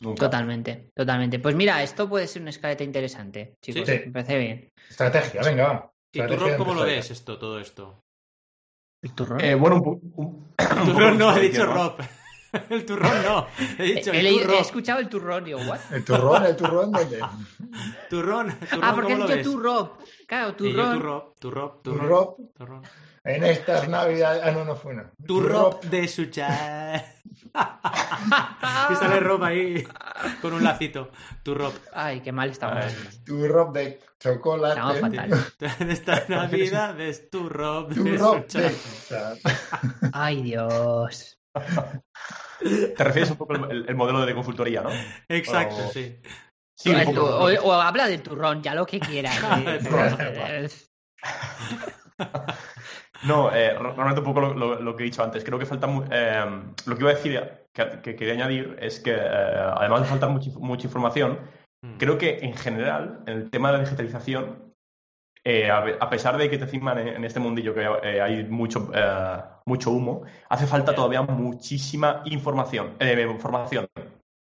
Nunca. 0.00 0.26
Totalmente, 0.26 0.90
totalmente. 0.94 1.38
Pues 1.38 1.54
mira, 1.54 1.82
esto 1.82 2.08
puede 2.08 2.26
ser 2.26 2.40
una 2.42 2.50
escaleta 2.50 2.82
interesante, 2.84 3.56
chicos. 3.60 3.86
Sí. 3.86 4.00
Me 4.06 4.12
parece 4.12 4.38
bien. 4.38 4.70
Estrategia, 4.88 5.42
venga, 5.42 5.68
va. 5.68 5.92
¿Y 6.12 6.22
Rob, 6.22 6.56
cómo 6.56 6.74
lo 6.74 6.84
ves 6.84 7.10
esto, 7.10 7.38
todo 7.38 7.60
esto? 7.60 8.02
¿El 9.02 9.14
turrón? 9.14 9.40
Eh, 9.40 9.54
bueno, 9.54 9.76
un, 9.76 10.12
un, 10.16 10.54
un 10.56 10.86
Turrón 10.86 11.18
no, 11.18 11.34
que 11.34 11.40
dicho 11.40 11.66
¿no? 11.66 11.74
Rob. 11.74 12.00
El 12.70 12.84
turrón 12.84 13.22
no. 13.24 13.46
He 13.78 13.82
dicho 13.82 14.12
he, 14.12 14.20
el 14.20 14.26
he 14.50 14.58
escuchado 14.60 14.98
el 15.00 15.08
turrón, 15.08 15.44
digo, 15.44 15.60
¿what? 15.60 15.78
El 15.92 16.04
turrón, 16.04 16.44
el 16.44 16.56
turrón, 16.56 16.90
¿dónde? 16.92 17.18
Turrón, 18.08 18.56
turrón, 18.58 18.80
Ah, 18.82 18.92
porque 18.94 19.12
¿cómo 19.12 19.24
has 19.24 19.30
dicho 19.30 19.36
ves? 19.36 19.42
tu 19.44 19.60
Rob. 19.60 19.90
Claro, 20.26 20.54
turrón. 20.54 20.98
turrop, 20.98 21.38
turrón. 21.38 21.82
Turrop. 21.82 22.38
turrón. 22.56 22.82
En 23.22 23.44
estas 23.44 23.86
navidades. 23.88 24.42
Ah, 24.44 24.50
no, 24.52 24.64
no 24.64 24.74
fue 24.74 24.92
una. 24.94 25.10
Turrop 25.26 25.84
de 25.84 26.08
suchar. 26.08 27.04
y 28.90 28.94
sale 28.94 29.20
Rob 29.20 29.42
ahí 29.44 29.86
con 30.40 30.54
un 30.54 30.64
lacito. 30.64 31.10
Turrop. 31.42 31.74
Ay, 31.92 32.20
qué 32.20 32.32
mal 32.32 32.50
estamos. 32.50 32.84
Turrop 33.24 33.74
de 33.74 34.00
chocolate. 34.18 34.80
Estamos 34.80 35.00
fatal. 35.00 35.30
En 35.80 35.90
esta 35.90 36.24
Navidad 36.28 36.98
es 37.00 37.28
turrop 37.30 37.90
de 37.90 37.94
Turrop 38.16 38.46
de. 38.48 38.70
suchar. 38.70 39.36
Ay, 40.12 40.42
Dios. 40.42 41.39
Te 42.96 43.04
refieres 43.04 43.30
un 43.30 43.36
poco 43.38 43.54
al 43.54 43.84
el, 43.88 43.94
modelo 43.94 44.24
de 44.26 44.34
consultoría, 44.34 44.82
¿no? 44.82 44.90
Exacto, 45.28 45.84
Oh. 45.86 45.90
sí. 45.92 46.16
Sí, 46.78 46.94
o, 46.94 47.04
poco. 47.04 47.22
o- 47.24 47.62
o 47.68 47.72
habla 47.74 48.06
del 48.08 48.22
turrón, 48.22 48.62
ya 48.62 48.74
lo 48.74 48.86
que 48.86 49.00
quieras. 49.00 49.38
Eh, 49.82 50.68
No, 53.24 53.54
eh, 53.54 53.74
realmente 53.78 54.20
un 54.20 54.24
poco 54.26 54.40
lo, 54.40 54.54
lo- 54.54 54.80
lo 54.80 54.96
que 54.96 55.02
he 55.02 55.06
dicho 55.06 55.22
antes. 55.22 55.44
Creo 55.44 55.58
que 55.58 55.66
falta. 55.66 55.86
eh, 56.10 56.62
lo 56.86 56.94
que 56.96 57.02
iba 57.02 57.10
a 57.10 57.14
decir, 57.14 57.38
que, 57.72 58.00
que 58.02 58.16
quería 58.16 58.32
añadir, 58.34 58.76
es 58.80 58.98
que 59.00 59.12
eh, 59.14 59.20
además 59.76 60.02
de 60.02 60.08
faltar 60.08 60.30
mucha, 60.30 60.50
mucha 60.58 60.86
información, 60.86 61.38
Mm. 61.82 61.96
creo 61.96 62.18
que 62.18 62.38
en 62.42 62.54
general, 62.54 63.20
en 63.26 63.38
el 63.38 63.50
tema 63.50 63.72
de 63.72 63.78
la 63.78 63.84
digitalización, 63.84 64.69
eh, 65.44 65.70
a, 65.70 66.10
pesar 66.10 66.36
de 66.36 66.50
que 66.50 66.58
te 66.58 66.64
encima 66.64 66.92
en, 67.00 67.08
en 67.08 67.24
este 67.24 67.40
mundillo 67.40 67.74
que 67.74 67.88
eh, 68.02 68.20
hay 68.20 68.44
mucho, 68.44 68.90
eh, 68.94 69.42
mucho 69.66 69.90
humo, 69.90 70.22
hace 70.48 70.66
falta 70.66 70.94
todavía 70.94 71.22
muchísima 71.22 72.22
información. 72.26 72.96
eh, 72.98 73.36
formación. 73.38 73.86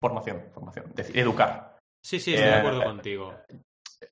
Formación, 0.02 0.44
formación. 0.54 0.86
Decir, 0.96 1.18
educar. 1.18 1.78
Sí, 2.04 2.20
sí, 2.20 2.34
estoy 2.34 2.50
de 2.50 2.56
acuerdo 2.56 2.84
contigo. 2.84 3.34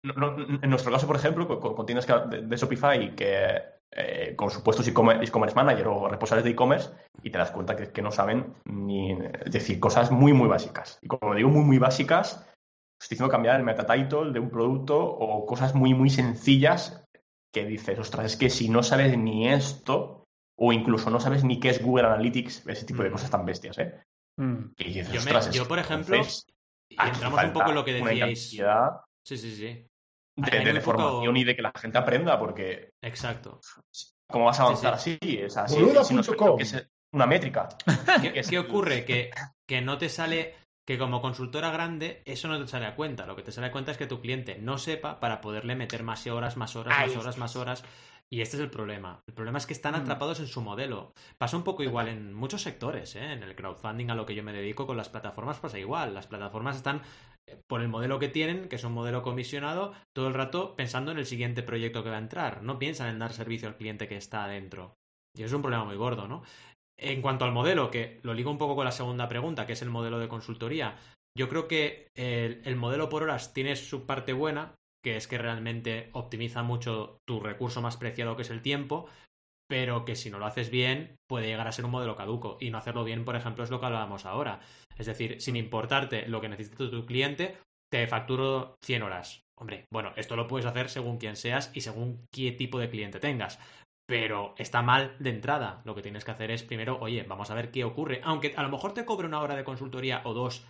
No- 0.04 0.14
no- 0.14 0.60
en 0.62 0.70
nuestro 0.70 0.92
caso, 0.92 1.08
por 1.08 1.16
ejemplo, 1.16 1.48
con, 1.48 1.76
con 1.76 1.86
tiendas 1.86 2.06
de, 2.30 2.44
de 2.44 2.58
Shopify 2.58 3.16
que 3.16 3.80
con 4.36 4.52
supuestos 4.52 4.88
e-commerce 4.88 5.24
e-commerce 5.26 5.56
manager 5.56 5.88
o 5.88 6.08
responsables 6.08 6.46
de 6.46 6.52
e-commerce 6.52 6.92
y 7.24 7.32
te 7.32 7.40
das 7.40 7.50
cuenta 7.50 7.76
que, 7.76 7.92
que 7.92 8.04
no 8.04 8.12
saben 8.12 8.54
ni 8.66 9.14
es 9.14 9.52
decir 9.52 9.80
cosas 9.80 10.12
muy 10.12 10.32
muy 10.32 10.48
básicas. 10.48 11.00
Y 11.02 11.08
como 11.08 11.34
digo 11.34 11.50
muy 11.50 11.64
muy 11.64 11.80
básicas, 11.80 12.48
estoy 13.02 13.16
diciendo 13.16 13.32
cambiar 13.32 13.56
el 13.58 13.64
meta 13.66 13.86
title 13.86 14.32
de 14.32 14.40
un 14.40 14.50
producto 14.50 14.98
o 15.02 15.46
cosas 15.46 15.74
muy 15.76 15.94
muy 15.94 16.10
sencillas 16.10 17.04
que 17.52 17.66
dices, 17.66 17.98
ostras, 17.98 18.26
es 18.26 18.38
que 18.38 18.50
si 18.50 18.70
no 18.70 18.84
sabes 18.84 19.18
ni 19.18 19.48
esto 19.48 20.26
o 20.58 20.74
incluso 20.74 21.10
no 21.10 21.20
sabes 21.20 21.44
ni 21.44 21.60
qué 21.60 21.70
es 21.70 21.82
Google 21.84 22.08
Analytics, 22.08 22.68
ese 22.68 22.86
tipo 22.86 23.02
de 23.02 23.10
Mm. 23.10 23.14
cosas 23.14 23.30
tan 23.32 23.46
bestias, 23.46 23.78
¿eh? 23.80 24.02
Mm. 24.38 24.74
Dices, 24.78 25.12
Yo, 25.12 25.20
ostras, 25.20 25.68
por 25.68 25.80
ejemplo, 25.80 26.16
entonces 26.16 26.46
y 26.90 26.96
aquí 27.00 27.10
entramos 27.14 27.44
un 27.44 27.54
poco 27.54 27.70
en 27.70 27.76
lo 27.76 27.86
que 27.86 27.94
decíais. 27.94 28.50
Sí, 29.24 29.38
sí, 29.38 29.56
sí. 29.56 29.86
de, 30.36 30.52
de 30.74 30.80
poco- 30.82 30.82
formación 30.98 31.38
y 31.38 31.44
de 31.44 31.56
que 31.56 31.62
la 31.62 31.72
gente 31.76 31.98
aprenda, 31.98 32.40
porque 32.40 32.92
Exacto. 33.02 33.60
¿cómo 34.30 34.46
vas 34.46 34.60
a 34.60 34.64
Sí, 34.64 34.68
avanzar 34.68 34.94
así? 34.94 35.20
O 35.46 35.50
sea, 35.50 35.68
si- 35.68 35.76
Boluda 35.76 36.04
si 36.04 36.14
no 36.14 36.24
sabes 36.24 36.38
punto 36.38 36.52
lo 36.52 36.58
que 36.58 36.64
es 36.64 36.88
una 37.14 37.26
métrica. 37.26 37.70
¿Qué, 38.22 38.42
qué 38.50 38.60
ocurre? 38.60 39.04
Que, 39.06 39.32
que 39.68 39.82
no 39.82 39.98
te 39.98 40.10
sale, 40.10 40.56
que 40.90 40.98
como 40.98 41.22
consultora 41.22 41.70
grande, 41.70 42.24
eso 42.26 42.48
no 42.48 42.60
te 42.60 42.68
sale 42.68 42.88
a 42.88 42.96
cuenta. 42.96 43.28
Lo 43.28 43.36
que 43.36 43.44
te 43.44 43.52
sale 43.52 43.68
a 43.68 43.72
cuenta 43.72 43.92
es 43.92 43.98
que 44.00 44.08
tu 44.08 44.22
cliente 44.22 44.58
no 44.58 44.80
sepa 44.80 45.20
para 45.20 45.40
poderle 45.40 45.76
meter 45.76 46.02
más 46.02 46.26
horas, 46.26 46.58
más 46.58 46.76
horas, 46.76 46.98
Ahí 46.98 47.10
más 47.10 47.18
horas, 47.18 47.38
más 47.38 47.56
horas. 47.56 47.84
Y 48.28 48.42
este 48.42 48.58
es 48.58 48.64
el 48.64 48.72
problema. 48.72 49.20
El 49.28 49.36
problema 49.36 49.60
es 49.60 49.68
que 49.68 49.74
están 49.74 49.94
Mm. 49.94 49.98
atrapados 49.98 50.40
en 50.40 50.48
su 50.48 50.62
modelo. 50.62 51.14
Pasa 51.38 51.58
un 51.58 51.64
poco 51.64 51.84
igual 51.84 52.08
en 52.08 52.34
muchos 52.34 52.64
sectores, 52.64 53.16
¿eh? 53.16 53.34
En 53.34 53.44
el 53.44 53.56
crowdfunding 53.56 54.10
a 54.10 54.16
lo 54.16 54.26
que 54.26 54.34
yo 54.34 54.42
me 54.42 54.52
dedico 54.52 54.88
con 54.88 54.98
las 54.98 55.10
plataformas 55.10 55.60
pasa 55.60 55.78
igual. 55.78 56.16
Las 56.16 56.26
plataformas 56.26 56.76
están 56.78 57.04
eh, 57.46 57.62
por 57.68 57.82
el 57.82 57.88
modelo 57.88 58.18
que 58.18 58.30
tienen, 58.30 58.68
que 58.68 58.78
es 58.78 58.84
un 58.84 58.94
modelo 58.94 59.22
comisionado, 59.22 59.94
todo 60.16 60.28
el 60.28 60.34
rato 60.34 60.76
pensando 60.76 61.12
en 61.12 61.20
el 61.20 61.28
siguiente 61.28 61.62
proyecto 61.62 62.04
que 62.04 62.10
va 62.10 62.16
a 62.16 62.20
entrar. 62.20 62.64
No 62.64 62.80
piensan 62.80 63.10
en 63.10 63.20
dar 63.20 63.34
servicio 63.34 63.68
al 63.68 63.78
cliente 63.78 64.08
que 64.08 64.18
está 64.18 64.44
adentro. 64.46 64.96
Y 65.38 65.42
eso 65.44 65.50
es 65.50 65.54
un 65.54 65.62
problema 65.62 65.86
muy 65.86 65.98
gordo, 65.98 66.28
¿no? 66.28 66.42
En 67.02 67.22
cuanto 67.22 67.46
al 67.46 67.52
modelo, 67.52 67.92
que 67.92 68.20
lo 68.24 68.34
ligo 68.34 68.52
un 68.52 68.58
poco 68.58 68.76
con 68.76 68.86
la 68.86 68.92
segunda 68.92 69.28
pregunta, 69.30 69.66
que 69.66 69.74
es 69.74 69.82
el 69.82 69.90
modelo 69.90 70.20
de 70.20 70.28
consultoría, 70.28 70.96
yo 71.38 71.48
creo 71.48 71.68
que 71.68 72.08
el, 72.16 72.62
el 72.66 72.76
modelo 72.76 73.10
por 73.10 73.24
horas 73.24 73.54
tiene 73.54 73.76
su 73.76 74.06
parte 74.06 74.34
buena, 74.34 74.76
que 75.04 75.16
es 75.16 75.28
que 75.28 75.38
realmente 75.38 76.10
optimiza 76.12 76.64
mucho 76.64 77.20
tu 77.26 77.40
recurso 77.40 77.82
más 77.82 77.98
preciado, 77.98 78.36
que 78.36 78.42
es 78.42 78.50
el 78.50 78.62
tiempo, 78.62 79.08
pero 79.70 80.04
que 80.04 80.16
si 80.16 80.30
no 80.30 80.40
lo 80.40 80.48
haces 80.48 80.72
bien 80.72 81.16
puede 81.28 81.48
llegar 81.48 81.68
a 81.68 81.72
ser 81.72 81.86
un 81.86 81.92
modelo 81.92 82.16
caduco. 82.16 82.58
Y 82.60 82.72
no 82.72 82.80
hacerlo 82.80 83.04
bien, 83.04 83.24
por 83.24 83.36
ejemplo, 83.36 83.64
es 83.64 83.70
lo 83.70 83.80
que 83.80 83.86
hablábamos 83.86 84.26
ahora. 84.26 84.60
Es 84.98 85.06
decir, 85.06 85.40
sin 85.40 85.56
importarte 85.56 86.28
lo 86.28 86.42
que 86.42 86.50
necesite 86.50 86.90
tu 86.90 87.06
cliente, 87.06 87.58
te 87.90 88.08
facturo 88.08 88.76
100 88.84 89.04
horas. 89.04 89.42
Hombre, 89.58 89.86
bueno, 89.92 90.14
esto 90.16 90.36
lo 90.36 90.48
puedes 90.48 90.66
hacer 90.66 90.90
según 90.90 91.18
quién 91.18 91.36
seas 91.36 91.72
y 91.74 91.82
según 91.82 92.26
qué 92.32 92.52
tipo 92.52 92.80
de 92.80 92.90
cliente 92.90 93.20
tengas. 93.20 93.60
Pero 94.10 94.56
está 94.58 94.82
mal 94.82 95.16
de 95.20 95.30
entrada. 95.30 95.82
Lo 95.86 95.94
que 95.94 96.02
tienes 96.02 96.26
que 96.26 96.32
hacer 96.32 96.50
es 96.50 96.64
primero, 96.64 96.98
oye, 97.00 97.22
vamos 97.24 97.52
a 97.52 97.54
ver 97.54 97.70
qué 97.70 97.84
ocurre. 97.84 98.22
Aunque 98.24 98.56
a 98.58 98.64
lo 98.64 98.70
mejor 98.70 98.96
te 98.96 99.06
cobre 99.06 99.28
una 99.28 99.40
hora 99.40 99.56
de 99.56 99.64
consultoría 99.64 100.24
o 100.26 100.34
dos 100.34 100.66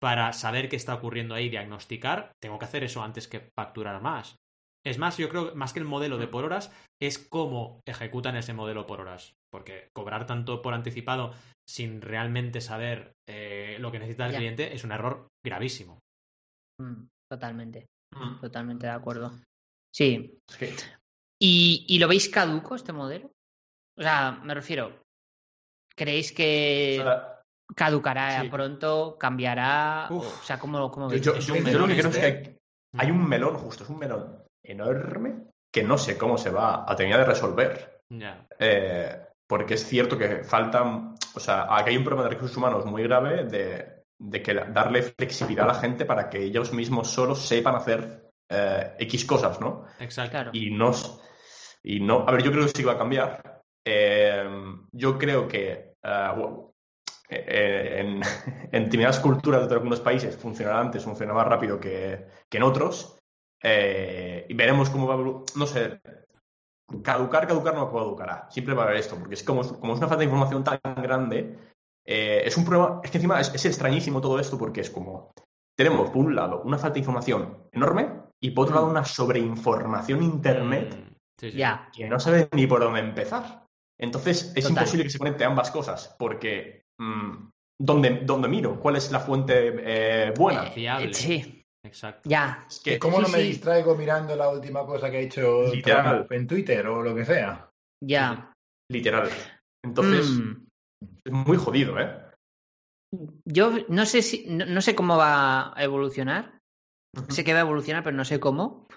para 0.00 0.32
saber 0.32 0.68
qué 0.68 0.76
está 0.76 0.94
ocurriendo 0.94 1.34
ahí, 1.34 1.48
diagnosticar, 1.48 2.30
tengo 2.40 2.58
que 2.60 2.64
hacer 2.66 2.84
eso 2.84 3.02
antes 3.02 3.26
que 3.26 3.50
facturar 3.58 4.00
más. 4.00 4.36
Es 4.86 4.98
más, 4.98 5.16
yo 5.18 5.28
creo, 5.28 5.52
más 5.56 5.72
que 5.72 5.80
el 5.80 5.84
modelo 5.84 6.16
de 6.16 6.28
por 6.28 6.44
horas, 6.44 6.72
es 7.02 7.18
cómo 7.18 7.80
ejecutan 7.88 8.36
ese 8.36 8.52
modelo 8.54 8.86
por 8.86 9.00
horas. 9.00 9.32
Porque 9.50 9.88
cobrar 9.92 10.26
tanto 10.26 10.62
por 10.62 10.72
anticipado 10.74 11.34
sin 11.68 12.00
realmente 12.00 12.60
saber 12.60 13.14
eh, 13.28 13.78
lo 13.80 13.90
que 13.90 13.98
necesita 13.98 14.26
el 14.26 14.32
Ya. 14.32 14.38
cliente 14.38 14.74
es 14.76 14.84
un 14.84 14.92
error 14.92 15.26
gravísimo. 15.44 15.98
Mm, 16.80 17.08
Totalmente, 17.28 17.86
Mm. 18.14 18.40
totalmente 18.40 18.86
de 18.86 18.92
acuerdo. 18.92 19.32
Sí. 19.92 20.38
Es 20.48 20.56
que- 20.56 20.72
¿Y, 21.38 21.84
y 21.88 21.98
lo 21.98 22.08
veis 22.08 22.28
caduco 22.28 22.74
este 22.74 22.92
modelo? 22.92 23.30
O 23.98 24.02
sea, 24.02 24.32
me 24.42 24.54
refiero, 24.54 25.04
¿creéis 25.94 26.32
que 26.32 26.98
o 27.00 27.04
sea, 27.04 27.40
caducará 27.74 28.42
sí. 28.42 28.48
pronto, 28.48 29.16
cambiará? 29.18 30.08
Uf. 30.10 30.42
O 30.42 30.44
sea, 30.44 30.58
¿cómo, 30.58 30.90
cómo 30.90 31.08
veis? 31.08 31.22
yo- 31.22 31.34
Es 31.34 31.46
yo, 31.46 31.54
un 31.54 31.60
yo 31.60 31.64
melón 31.64 31.82
lo 31.82 31.86
que 31.88 32.00
creo 32.00 32.10
es 32.10 32.16
este. 32.16 32.20
que 32.42 32.48
hay, 32.48 32.56
hay 33.06 33.10
un 33.10 33.28
melón, 33.28 33.56
justo, 33.56 33.84
es 33.84 33.90
un 33.90 33.98
melón 33.98 34.42
enorme 34.62 35.44
que 35.72 35.82
no 35.82 35.98
sé 35.98 36.16
cómo 36.16 36.38
se 36.38 36.50
va 36.50 36.90
a 36.90 36.96
terminar 36.96 37.20
de 37.20 37.26
resolver. 37.26 38.00
Eh, 38.58 39.20
porque 39.46 39.74
es 39.74 39.86
cierto 39.86 40.16
que 40.16 40.42
faltan, 40.44 41.14
o 41.34 41.40
sea, 41.40 41.66
aquí 41.74 41.90
hay 41.90 41.96
un 41.96 42.04
problema 42.04 42.24
de 42.28 42.34
recursos 42.34 42.56
humanos 42.56 42.84
muy 42.86 43.02
grave 43.02 43.44
de, 43.44 44.04
de 44.18 44.42
que 44.42 44.54
darle 44.54 45.02
flexibilidad 45.02 45.68
a 45.68 45.74
la 45.74 45.80
gente 45.80 46.04
para 46.04 46.28
que 46.30 46.42
ellos 46.42 46.72
mismos 46.72 47.08
solos 47.10 47.40
sepan 47.46 47.74
hacer 47.76 48.30
eh, 48.48 48.94
X 49.00 49.24
cosas, 49.24 49.60
¿no? 49.60 49.84
Exacto. 49.98 50.50
Y 50.52 50.70
no, 50.70 50.92
y 51.86 52.00
no, 52.00 52.24
a 52.26 52.32
ver, 52.32 52.42
yo 52.42 52.50
creo 52.50 52.64
que 52.64 52.72
sí 52.76 52.82
va 52.82 52.92
a 52.92 52.98
cambiar. 52.98 53.62
Eh, 53.84 54.44
yo 54.92 55.16
creo 55.16 55.46
que 55.46 55.94
eh, 56.02 56.28
bueno, 56.36 56.74
eh, 57.28 58.20
en, 58.72 58.84
determinadas 58.84 59.20
culturas 59.20 59.68
de 59.68 59.74
algunos 59.74 60.00
países 60.00 60.36
funcionará 60.36 60.80
antes, 60.80 61.04
funciona 61.04 61.32
más 61.32 61.46
rápido 61.46 61.78
que, 61.78 62.26
que 62.48 62.56
en 62.56 62.62
otros. 62.64 63.18
Eh, 63.62 64.46
y 64.48 64.54
veremos 64.54 64.90
cómo 64.90 65.06
va 65.06 65.44
No 65.54 65.66
sé, 65.66 66.00
caducar, 67.02 67.46
caducar 67.46 67.74
no 67.74 67.92
caducará. 67.92 68.48
Siempre 68.50 68.74
va 68.74 68.82
a 68.82 68.86
haber 68.86 68.98
esto, 68.98 69.16
porque 69.16 69.34
es 69.34 69.42
como, 69.42 69.62
como 69.78 69.92
es 69.92 69.98
una 69.98 70.08
falta 70.08 70.18
de 70.18 70.24
información 70.24 70.64
tan 70.64 70.80
grande, 70.82 71.56
eh, 72.04 72.42
es 72.44 72.56
un 72.56 72.64
problema. 72.64 73.00
Es 73.02 73.10
que 73.10 73.18
encima 73.18 73.40
es, 73.40 73.54
es 73.54 73.64
extrañísimo 73.64 74.20
todo 74.20 74.38
esto 74.38 74.58
porque 74.58 74.80
es 74.80 74.90
como. 74.90 75.32
Tenemos, 75.76 76.08
por 76.10 76.24
un 76.24 76.34
lado, 76.34 76.62
una 76.62 76.78
falta 76.78 76.94
de 76.94 77.00
información 77.00 77.68
enorme 77.70 78.08
y 78.40 78.50
por 78.50 78.64
otro 78.64 78.76
lado, 78.76 78.88
una 78.88 79.04
sobreinformación 79.04 80.22
internet 80.22 81.05
sí, 81.38 81.50
sí. 81.50 81.56
Ya, 81.56 81.90
que 81.94 82.08
no 82.08 82.18
sabes 82.20 82.48
ni 82.52 82.66
por 82.66 82.80
dónde 82.80 83.00
empezar. 83.00 83.66
Entonces 83.98 84.52
es 84.54 84.64
Total. 84.64 84.70
imposible 84.70 85.04
que 85.04 85.10
se 85.10 85.18
conecte 85.18 85.44
ambas 85.44 85.70
cosas, 85.70 86.14
porque 86.18 86.84
mm, 87.00 87.48
¿dónde, 87.80 88.20
dónde 88.24 88.48
miro? 88.48 88.78
¿Cuál 88.78 88.96
es 88.96 89.10
la 89.10 89.20
fuente 89.20 89.72
eh, 89.78 90.34
buena? 90.36 90.66
Eh, 90.66 90.70
Fiable. 90.70 91.14
sí, 91.14 91.62
Exacto. 91.84 92.28
ya. 92.28 92.66
Es 92.68 92.80
que, 92.80 92.98
¿Cómo 92.98 93.20
no 93.20 93.28
me 93.28 93.38
sí. 93.38 93.48
distraigo 93.48 93.94
mirando 93.94 94.36
la 94.36 94.48
última 94.50 94.84
cosa 94.84 95.10
que 95.10 95.16
ha 95.18 95.20
hecho 95.20 95.72
Literal. 95.72 96.16
Trump 96.18 96.32
en 96.32 96.46
Twitter 96.46 96.86
o 96.88 97.02
lo 97.02 97.14
que 97.14 97.24
sea? 97.24 97.70
Ya. 98.04 98.52
literal. 98.90 99.30
Entonces 99.84 100.28
Mm. 100.30 100.66
es 101.24 101.32
muy 101.32 101.56
jodido, 101.56 101.98
¿eh? 101.98 102.22
Yo 103.44 103.72
no 103.88 104.04
sé 104.04 104.20
si, 104.20 104.46
no, 104.48 104.66
no 104.66 104.80
sé 104.80 104.94
cómo 104.94 105.16
va 105.16 105.72
a 105.78 105.84
evolucionar. 105.84 106.58
Sé 107.28 107.44
que 107.44 107.52
va 107.54 107.60
a 107.60 107.62
evolucionar, 107.62 108.02
pero 108.02 108.16
no 108.16 108.24
sé 108.26 108.38
cómo. 108.40 108.88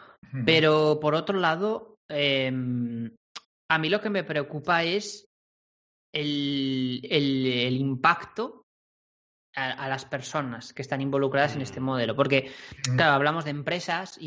Pero 0.45 0.99
por 0.99 1.15
otro 1.15 1.37
lado, 1.39 1.88
eh, 2.09 2.51
a 3.71 3.77
mí 3.77 3.89
lo 3.89 4.01
que 4.01 4.09
me 4.09 4.23
preocupa 4.23 4.83
es 4.83 5.25
el, 6.13 7.01
el- 7.09 7.45
el 7.47 7.77
impacto 7.77 8.63
a, 9.55 9.71
a 9.71 9.89
las 9.89 10.05
personas 10.05 10.73
que 10.73 10.81
están 10.81 11.01
involucradas 11.01 11.55
en 11.55 11.61
este 11.61 11.79
modelo. 11.79 12.15
Porque, 12.15 12.51
Mm. 12.91 12.95
claro, 12.95 13.13
hablamos 13.13 13.45
de 13.45 13.51
empresas 13.51 14.17
e 14.17 14.25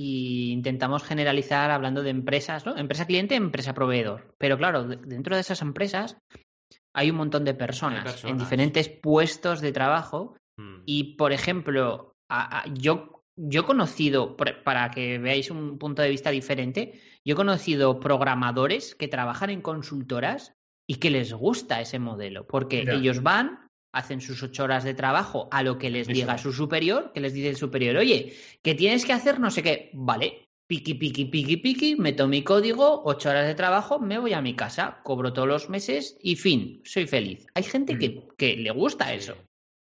intentamos 0.52 1.02
generalizar 1.04 1.70
hablando 1.70 2.02
de 2.02 2.10
empresas, 2.10 2.66
¿no? 2.66 2.76
Empresa 2.76 3.06
cliente, 3.06 3.34
empresa 3.34 3.72
proveedor. 3.74 4.34
Pero 4.38 4.56
claro, 4.58 4.84
de- 4.84 4.96
dentro 4.96 5.34
de 5.34 5.40
esas 5.40 5.62
empresas 5.62 6.16
hay 6.94 7.10
un 7.10 7.16
montón 7.16 7.44
de 7.44 7.54
personas, 7.54 8.24
en 8.24 8.36
diferentes 8.38 8.88
puestos 8.88 9.60
de 9.60 9.72
trabajo 9.72 10.36
Mm. 10.58 10.82
y, 10.86 11.16
por 11.16 11.32
ejemplo, 11.32 12.12
a- 12.28 12.60
a- 12.60 12.64
yo, 12.74 13.22
yo 13.36 13.60
he 13.62 13.64
conocido, 13.64 14.36
por- 14.36 14.62
para 14.62 14.90
que 14.90 15.18
veáis 15.18 15.50
un 15.50 15.78
punto 15.78 16.02
de 16.02 16.10
vista 16.10 16.30
diferente, 16.30 17.00
yo 17.24 17.32
he 17.34 17.36
conocido 17.36 18.00
programadores 18.00 18.94
que 18.94 19.08
trabajan 19.08 19.50
en 19.50 19.60
consultoras 19.62 20.54
y 20.88 20.96
que 20.96 21.10
les 21.10 21.32
gusta 21.32 21.80
ese 21.80 21.98
modelo, 21.98 22.46
porque 22.46 22.84
Ya. 22.84 22.92
ellos 22.94 23.22
van, 23.22 23.68
hacen 23.94 24.20
sus 24.20 24.42
ocho 24.42 24.64
horas 24.64 24.84
de 24.84 24.94
trabajo 24.94 25.48
a 25.50 25.62
lo 25.62 25.78
que 25.78 25.90
les 25.90 26.08
Eso. 26.08 26.14
diga 26.14 26.38
su 26.38 26.52
superior, 26.52 27.12
que 27.12 27.20
les 27.20 27.34
dice 27.34 27.50
el 27.50 27.56
superior, 27.56 27.96
oye, 27.96 28.34
que 28.62 28.74
tienes 28.74 29.04
que 29.04 29.12
hacer 29.12 29.38
no 29.38 29.50
sé 29.50 29.62
qué, 29.62 29.90
vale. 29.94 30.48
Piqui, 30.66 30.94
piqui, 30.94 31.26
piqui, 31.26 31.56
piqui, 31.58 31.96
meto 31.96 32.26
mi 32.26 32.42
código, 32.42 33.02
ocho 33.04 33.28
horas 33.28 33.46
de 33.46 33.54
trabajo, 33.54 33.98
me 34.00 34.18
voy 34.18 34.32
a 34.32 34.40
mi 34.40 34.54
casa, 34.54 35.00
cobro 35.02 35.32
todos 35.34 35.46
los 35.48 35.68
meses 35.68 36.16
y 36.22 36.36
fin, 36.36 36.80
soy 36.84 37.06
feliz. 37.06 37.46
Hay 37.54 37.62
gente 37.64 37.94
Mm. 37.94 37.98
que, 37.98 38.28
que 38.38 38.56
le 38.56 38.70
gusta 38.70 39.08
Sí. 39.08 39.14
eso. 39.16 39.36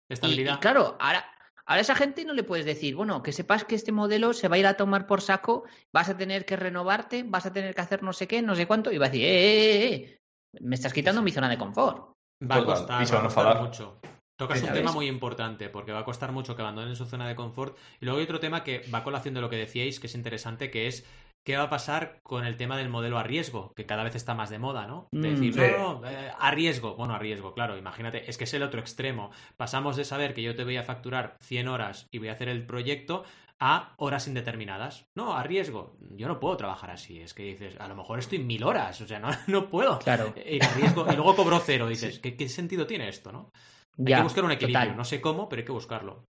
Y, 0.08 0.14
Estabilidad. 0.14 0.54
y 0.56 0.60
claro, 0.60 0.96
ahora, 0.98 1.24
Ahora 1.68 1.80
a 1.80 1.82
esa 1.82 1.94
gente 1.94 2.24
no 2.24 2.32
le 2.32 2.44
puedes 2.44 2.64
decir, 2.64 2.96
bueno, 2.96 3.22
que 3.22 3.30
sepas 3.30 3.64
que 3.64 3.74
este 3.74 3.92
modelo 3.92 4.32
se 4.32 4.48
va 4.48 4.56
a 4.56 4.58
ir 4.58 4.66
a 4.66 4.78
tomar 4.78 5.06
por 5.06 5.20
saco, 5.20 5.64
vas 5.92 6.08
a 6.08 6.16
tener 6.16 6.46
que 6.46 6.56
renovarte, 6.56 7.24
vas 7.24 7.44
a 7.44 7.52
tener 7.52 7.74
que 7.74 7.82
hacer 7.82 8.02
no 8.02 8.14
sé 8.14 8.26
qué, 8.26 8.40
no 8.40 8.54
sé 8.54 8.66
cuánto, 8.66 8.90
y 8.90 8.96
va 8.96 9.04
a 9.04 9.08
decir, 9.10 9.26
eh, 9.26 9.28
eh, 9.28 9.84
eh, 9.84 9.94
eh 9.94 10.18
me 10.60 10.76
estás 10.76 10.94
quitando 10.94 11.20
mi 11.20 11.30
zona 11.30 11.46
de 11.46 11.58
confort. 11.58 12.14
Va 12.50 12.56
a 12.56 12.64
costar, 12.64 13.12
va 13.12 13.18
a 13.18 13.22
costar 13.22 13.60
mucho. 13.60 14.00
Tocas 14.38 14.62
un 14.62 14.72
tema 14.72 14.92
muy 14.92 15.08
importante, 15.08 15.68
porque 15.68 15.92
va 15.92 15.98
a 15.98 16.04
costar 16.06 16.32
mucho 16.32 16.56
que 16.56 16.62
abandonen 16.62 16.96
su 16.96 17.04
zona 17.04 17.28
de 17.28 17.36
confort. 17.36 17.76
Y 18.00 18.06
luego 18.06 18.18
hay 18.18 18.24
otro 18.24 18.40
tema 18.40 18.64
que 18.64 18.88
va 18.94 18.98
a 18.98 19.04
colación 19.04 19.34
de 19.34 19.42
lo 19.42 19.50
que 19.50 19.56
decíais, 19.56 20.00
que 20.00 20.06
es 20.06 20.14
interesante, 20.14 20.70
que 20.70 20.86
es 20.86 21.04
qué 21.44 21.56
va 21.56 21.64
a 21.64 21.70
pasar 21.70 22.20
con 22.22 22.44
el 22.44 22.56
tema 22.56 22.76
del 22.76 22.88
modelo 22.88 23.18
a 23.18 23.22
riesgo, 23.22 23.72
que 23.74 23.86
cada 23.86 24.04
vez 24.04 24.14
está 24.14 24.34
más 24.34 24.50
de 24.50 24.58
moda, 24.58 24.86
¿no? 24.86 25.08
De 25.12 25.28
Mm, 25.28 25.34
decir, 25.34 25.54
sí. 25.54 25.60
no, 25.60 26.00
no, 26.00 26.08
eh, 26.10 26.32
a 26.38 26.50
riesgo. 26.50 26.94
Bueno, 26.96 27.14
a 27.14 27.18
riesgo, 27.18 27.54
claro, 27.54 27.76
imagínate, 27.78 28.28
es 28.28 28.36
que 28.36 28.44
es 28.44 28.54
el 28.54 28.62
otro 28.62 28.80
extremo. 28.80 29.30
Pasamos 29.56 29.96
de 29.96 30.04
saber 30.04 30.34
que 30.34 30.42
yo 30.42 30.54
te 30.54 30.64
voy 30.64 30.76
a 30.76 30.82
facturar 30.82 31.36
100 31.40 31.68
horas 31.68 32.06
y 32.12 32.18
voy 32.18 32.28
a 32.28 32.32
hacer 32.32 32.48
el 32.48 32.66
proyecto 32.66 33.24
a 33.60 33.94
horas 33.96 34.28
indeterminadas. 34.28 35.06
No, 35.16 35.36
a 35.36 35.42
riesgo. 35.42 35.96
Yo 36.12 36.28
no 36.28 36.38
puedo 36.38 36.56
trabajar 36.56 36.90
así. 36.92 37.20
Es 37.20 37.34
que 37.34 37.42
dices, 37.42 37.76
a 37.80 37.88
lo 37.88 37.96
mejor 37.96 38.18
estoy 38.20 38.38
mil 38.38 38.62
horas, 38.62 39.00
o 39.00 39.06
sea, 39.06 39.18
no, 39.18 39.30
no 39.48 39.68
puedo 39.68 39.98
Claro. 39.98 40.32
ir 40.46 40.62
a 40.62 40.72
riesgo 40.74 41.06
y 41.10 41.16
luego 41.16 41.34
cobro 41.34 41.58
cero. 41.64 41.88
Dices, 41.88 42.18
¿qué, 42.20 42.36
qué 42.36 42.48
sentido 42.48 42.86
tiene 42.86 43.08
esto, 43.08 43.32
no? 43.32 43.50
Hay 43.98 44.04
Ya, 44.10 44.16
que 44.18 44.22
buscar 44.22 44.44
un 44.44 44.52
equilibrio. 44.52 44.80
total. 44.80 44.96
No 44.96 45.04
sé 45.04 45.20
cómo, 45.20 45.48
pero 45.48 45.60
hay 45.60 45.66
que 45.66 45.72
buscarlo. 45.72 46.24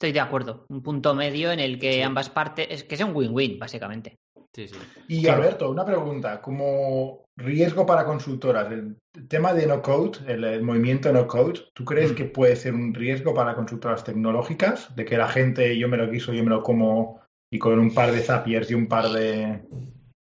Estoy 0.00 0.12
de 0.12 0.20
acuerdo. 0.20 0.64
Un 0.70 0.82
punto 0.82 1.14
medio 1.14 1.52
en 1.52 1.60
el 1.60 1.78
que 1.78 1.92
Sí. 1.92 2.00
ambas 2.00 2.30
partes, 2.30 2.66
es 2.70 2.84
que 2.84 2.96
sea 2.96 3.04
un 3.04 3.14
win-win, 3.14 3.58
básicamente. 3.58 4.16
Sí, 4.54 4.66
sí. 4.66 4.74
Y 5.08 5.22
Claro. 5.24 5.42
Alberto, 5.42 5.70
una 5.70 5.84
pregunta, 5.84 6.40
como 6.40 7.26
riesgo 7.36 7.84
para 7.84 8.06
consultoras, 8.06 8.72
el 8.72 8.96
tema 9.28 9.52
de 9.52 9.66
no 9.66 9.82
code, 9.82 10.18
el, 10.26 10.42
el 10.44 10.62
movimiento 10.62 11.12
no 11.12 11.26
code, 11.26 11.60
¿tú 11.74 11.84
crees 11.84 12.12
Mm. 12.12 12.14
que 12.14 12.24
puede 12.24 12.56
ser 12.56 12.74
un 12.74 12.94
riesgo 12.94 13.34
para 13.34 13.54
consultoras 13.54 14.02
tecnológicas? 14.02 14.96
De 14.96 15.04
que 15.04 15.18
la 15.18 15.28
gente, 15.28 15.76
yo 15.76 15.86
me 15.86 15.98
lo 15.98 16.10
quiso, 16.10 16.32
yo 16.32 16.42
me 16.44 16.48
lo 16.50 16.62
como, 16.62 17.20
y 17.52 17.58
con 17.58 17.78
un 17.78 17.92
par 17.92 18.10
de 18.10 18.20
Zapiers 18.22 18.70
y 18.70 18.74
un 18.74 18.86
par 18.88 19.10
de... 19.10 19.60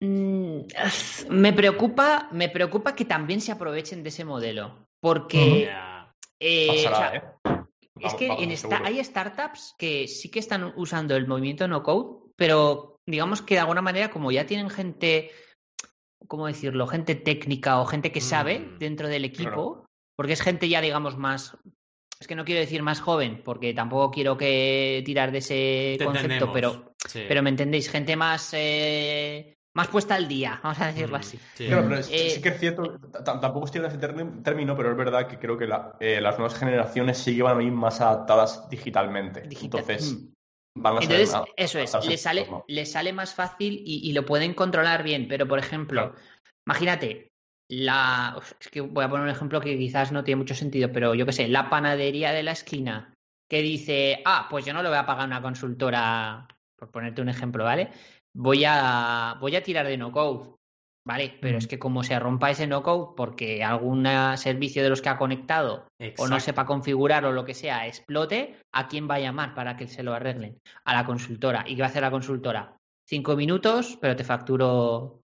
Mm, 0.03 0.59
Me 1.31 1.55
preocupa, 1.55 2.29
me 2.33 2.51
preocupa 2.51 2.95
que 2.95 3.07
también 3.07 3.41
se 3.41 3.51
aprovechen 3.53 4.03
de 4.03 4.11
ese 4.11 4.27
modelo. 4.27 4.85
Porque 5.01 5.65
Ya. 5.65 6.13
eh, 6.39 6.69
o 6.71 6.95
sea, 6.95 7.15
¿eh? 7.17 7.23
Es 8.01 8.15
que 8.15 8.27
en 8.27 8.51
esta- 8.51 8.83
hay 8.85 9.03
startups 9.03 9.75
que 9.79 10.09
sí 10.09 10.31
que 10.31 10.39
están 10.41 10.73
usando 10.77 11.17
el 11.17 11.27
movimiento 11.27 11.69
no 11.69 11.83
code, 11.83 12.33
pero 12.37 12.99
digamos 13.07 13.43
que 13.43 13.55
de 13.55 13.61
alguna 13.61 13.83
manera, 13.83 14.11
como 14.11 14.33
ya 14.33 14.47
tienen 14.47 14.71
gente, 14.71 15.31
¿cómo 16.27 16.47
decirlo? 16.47 16.87
Gente 16.87 17.15
técnica 17.15 17.81
o 17.81 17.87
gente 17.87 18.11
que 18.13 18.21
sabe 18.21 18.59
Mm, 18.61 18.79
dentro 18.79 19.09
del 19.09 19.25
equipo, 19.25 19.87
porque 20.17 20.33
es 20.33 20.43
gente 20.43 20.69
ya, 20.69 20.81
digamos, 20.81 21.17
más. 21.17 21.57
Es 22.21 22.27
que 22.29 22.35
no 22.37 22.45
quiero 22.45 22.61
decir 22.61 22.83
más 22.83 23.01
joven, 23.01 23.43
porque 23.45 23.75
tampoco 23.75 24.11
quiero 24.11 24.37
que 24.39 25.03
tirar 25.05 25.33
de 25.33 25.39
ese 25.39 25.97
Te 25.99 26.05
concepto, 26.05 26.33
entendemos. 26.47 26.55
pero, 26.55 26.95
Sí. 27.09 27.23
pero 27.29 27.43
me 27.43 27.51
entendéis, 27.51 27.91
gente 27.91 28.17
más, 28.17 28.51
eh, 28.55 29.57
más 29.75 29.89
puesta 29.89 30.15
al 30.15 30.29
día, 30.29 30.61
vamos 30.63 30.81
a 30.81 30.87
decirlo 30.87 31.17
Mm, 31.17 31.21
así. 31.21 31.39
sí. 31.55 31.67
Claro, 31.67 31.83
pero 31.89 31.99
es- 32.01 32.11
Eh, 32.11 32.31
sí 32.31 32.41
que 32.43 32.49
es 32.51 32.61
cierto, 32.61 32.99
tampoco 33.25 33.67
estoy 33.67 33.81
en 33.81 33.87
ese 33.87 33.99
término, 33.99 34.77
pero 34.77 34.91
es 34.93 34.97
verdad 34.97 35.27
que 35.27 35.39
creo 35.39 35.59
que 35.59 35.67
la- 35.67 35.97
eh, 36.01 36.21
las 36.21 36.39
nuevas 36.39 36.59
generaciones 36.59 37.19
sí 37.19 37.37
que 37.37 37.43
van 37.43 37.59
a 37.59 37.63
ir 37.63 37.73
más 37.73 38.01
adaptadas 38.01 38.69
digitalmente. 38.71 39.43
Digital- 39.43 39.81
Entonces, 39.81 40.13
Mm. 40.15 40.33
van 40.81 40.97
a 40.97 41.01
Entonces, 41.01 41.35
eso 41.57 41.79
es, 41.79 41.95
le 42.07 42.17
sale, 42.17 42.41
esa 42.43 42.51
forma. 42.51 42.65
le 42.69 42.87
sale 42.87 43.13
más 43.13 43.35
fácil 43.35 43.83
y, 43.85 44.09
y 44.09 44.13
lo 44.13 44.25
pueden 44.25 44.55
controlar 44.55 45.03
bien. 45.03 45.27
Pero, 45.29 45.49
por 45.49 45.59
ejemplo, 45.59 46.13
Claro. 46.13 46.15
imagínate, 46.67 47.29
la. 47.69 48.39
Es 48.61 48.69
que 48.69 48.81
voy 48.81 49.05
a 49.05 49.09
poner 49.09 49.25
un 49.25 49.31
ejemplo 49.31 49.61
que 49.61 49.77
quizás 49.77 50.13
no 50.13 50.23
tiene 50.23 50.39
mucho 50.41 50.55
sentido, 50.55 50.93
pero 50.93 51.15
yo 51.15 51.27
qué 51.27 51.33
sé, 51.33 51.49
la 51.49 51.69
panadería 51.71 52.33
de 52.33 52.43
la 52.43 52.53
esquina 52.53 53.13
que 53.51 53.61
dice, 53.63 54.23
ah, 54.25 54.47
pues 54.51 54.65
yo 54.65 54.73
no 54.73 54.83
le 54.83 54.89
voy 54.89 54.99
a 54.99 55.07
pagar 55.07 55.25
a 55.25 55.27
una 55.27 55.43
consultora, 55.43 56.47
por 56.77 56.91
ponerte 56.91 57.23
un 57.23 57.29
ejemplo, 57.29 57.65
¿vale? 57.65 57.91
Voy 58.37 58.65
a, 58.67 59.37
voy 59.41 59.57
a 59.57 59.63
tirar 59.63 59.87
de 59.87 59.97
no 59.97 60.11
code. 60.13 60.55
Vale, 61.07 61.37
pero 61.39 61.59
es 61.59 61.67
que 61.67 61.79
como 61.79 62.03
se 62.03 62.19
rompa 62.19 62.51
ese 62.51 62.67
no 62.67 62.83
code 62.83 63.13
porque 63.15 63.63
algún 63.63 64.07
servicio 64.37 64.83
de 64.83 64.89
los 64.89 65.03
que 65.03 65.11
ha 65.11 65.19
conectado 65.19 65.87
o 66.17 66.29
no 66.29 66.41
sepa 66.41 66.65
configurar 66.65 67.27
o 67.27 67.33
lo 67.33 67.45
que 67.45 67.53
sea, 67.53 67.87
explote, 67.87 68.57
¿a 68.73 68.89
quién 68.89 69.09
va 69.09 69.17
a 69.17 69.21
llamar 69.21 69.55
para 69.55 69.77
que 69.77 69.87
se 69.87 70.03
lo 70.03 70.15
arreglen? 70.15 70.59
A 70.87 70.95
la 70.95 71.05
consultora. 71.05 71.63
¿Y 71.67 71.75
qué 71.77 71.83
va 71.83 71.89
a 71.89 71.91
hacer 71.91 72.01
la 72.03 72.11
consultora? 72.11 72.75
Cinco 73.07 73.37
minutos, 73.37 73.99
pero 74.01 74.17
te 74.17 74.25
facturo 74.25 75.21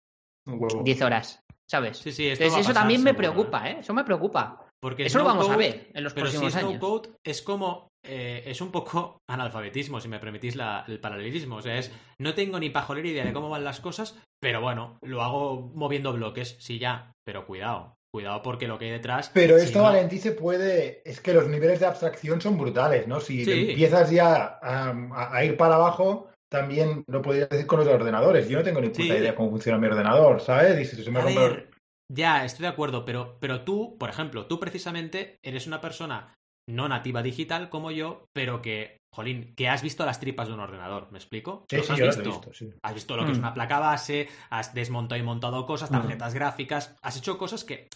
huevo. 0.47 0.81
diez 0.83 1.01
horas, 1.01 1.41
¿sabes? 1.69 1.97
Sí, 1.97 2.13
sí, 2.13 2.29
Entonces 2.29 2.53
eso 2.53 2.57
pasar 2.69 2.73
también 2.75 3.03
me 3.03 3.09
seguro, 3.09 3.33
preocupa, 3.33 3.69
¿eh? 3.69 3.77
Eso 3.81 3.93
me 3.93 4.05
preocupa. 4.05 4.65
Porque 4.79 5.05
Eso 5.07 5.17
lo 5.19 5.25
vamos 5.25 5.49
a 5.49 5.57
ver 5.57 5.89
en 5.93 6.03
los 6.05 6.13
Pero 6.13 6.27
si 6.27 6.37
próximos 6.37 6.55
es 6.55 6.61
no 6.63 6.69
años. 6.69 6.79
code, 6.79 7.09
es 7.21 7.41
como. 7.41 7.89
Eh, 8.07 8.43
es 8.45 8.61
un 8.61 8.71
poco 8.71 9.17
analfabetismo, 9.29 9.99
si 10.01 10.07
me 10.07 10.19
permitís 10.19 10.55
la- 10.55 10.83
el 10.87 10.99
paralelismo. 10.99 11.57
O 11.57 11.61
sea, 11.61 11.77
es. 11.77 11.91
No 12.19 12.33
tengo 12.33 12.59
ni 12.59 12.69
pajolera 12.69 13.07
idea 13.07 13.25
de 13.25 13.33
cómo 13.33 13.49
van 13.49 13.63
las 13.63 13.79
cosas, 13.79 14.17
pero 14.41 14.61
bueno, 14.61 14.97
lo 15.01 15.21
hago 15.21 15.71
moviendo 15.73 16.13
bloques, 16.13 16.55
sí, 16.59 16.79
ya. 16.79 17.11
Pero 17.25 17.45
cuidado. 17.45 17.95
Cuidado 18.13 18.41
porque 18.43 18.67
lo 18.67 18.79
que 18.79 18.85
hay 18.85 18.91
detrás. 18.91 19.29
Pero 19.33 19.57
si 19.59 19.65
esto, 19.65 19.79
no- 19.79 19.85
Valentí, 19.85 20.19
se 20.19 20.31
puede... 20.31 21.01
Es 21.03 21.19
que 21.19 21.33
los 21.33 21.47
niveles 21.49 21.81
de 21.81 21.85
abstracción 21.87 22.39
son 22.39 22.57
brutales, 22.57 23.07
¿no? 23.07 23.19
Si 23.19 23.43
Sí. 23.43 23.71
empiezas 23.71 24.09
ya 24.09 24.57
a, 24.61 25.43
ir 25.43 25.57
para 25.57 25.75
abajo, 25.75 26.29
también 26.49 27.03
lo 27.07 27.21
podrías 27.21 27.49
decir 27.49 27.67
con 27.67 27.79
los 27.79 27.87
ordenadores. 27.89 28.47
Yo 28.47 28.57
no 28.59 28.63
tengo 28.63 28.79
ni 28.79 28.87
puta 28.87 29.01
Sí. 29.03 29.09
idea 29.11 29.35
cómo 29.35 29.49
funciona 29.49 29.77
mi 29.77 29.87
ordenador, 29.87 30.39
¿sabes? 30.39 30.79
Y 30.79 30.85
si 30.85 31.03
se 31.03 31.11
me 31.11 31.19
rompe... 31.19 31.67
ya, 32.09 32.45
estoy 32.45 32.61
de 32.63 32.69
acuerdo, 32.69 33.03
pero, 33.03 33.37
pero 33.41 33.65
tú, 33.65 33.97
por 33.97 34.09
ejemplo, 34.09 34.45
tú 34.45 34.61
precisamente 34.61 35.35
eres 35.43 35.67
una 35.67 35.81
persona 35.81 36.33
no 36.67 36.87
nativa 36.89 37.21
digital 37.21 37.69
como 37.69 37.91
yo, 37.91 38.25
pero 38.33 38.61
que, 38.61 38.97
jolín, 39.13 39.53
que 39.55 39.69
has 39.69 39.81
visto 39.81 40.05
las 40.05 40.19
tripas 40.19 40.47
de 40.47 40.53
un 40.53 40.59
ordenador, 40.59 41.11
¿me 41.11 41.17
explico? 41.17 41.65
Sí, 41.69 41.77
¿Los 41.77 41.85
sí, 41.87 41.91
has 41.93 41.99
yo 41.99 42.05
lo 42.05 42.11
he 42.11 42.15
visto? 42.15 42.29
visto, 42.31 42.53
sí. 42.53 42.69
Has 42.83 42.93
visto 42.93 43.15
lo 43.15 43.25
que 43.25 43.31
es 43.31 43.37
Mm. 43.37 43.41
una 43.41 43.53
placa 43.53 43.79
base, 43.79 44.27
has 44.49 44.73
desmontado 44.73 45.19
y 45.19 45.23
montado 45.23 45.65
cosas, 45.65 45.89
Mm. 45.91 45.93
tarjetas 45.93 46.33
gráficas, 46.33 46.95
has 47.01 47.17
hecho 47.17 47.37
cosas 47.37 47.63
que 47.63 47.87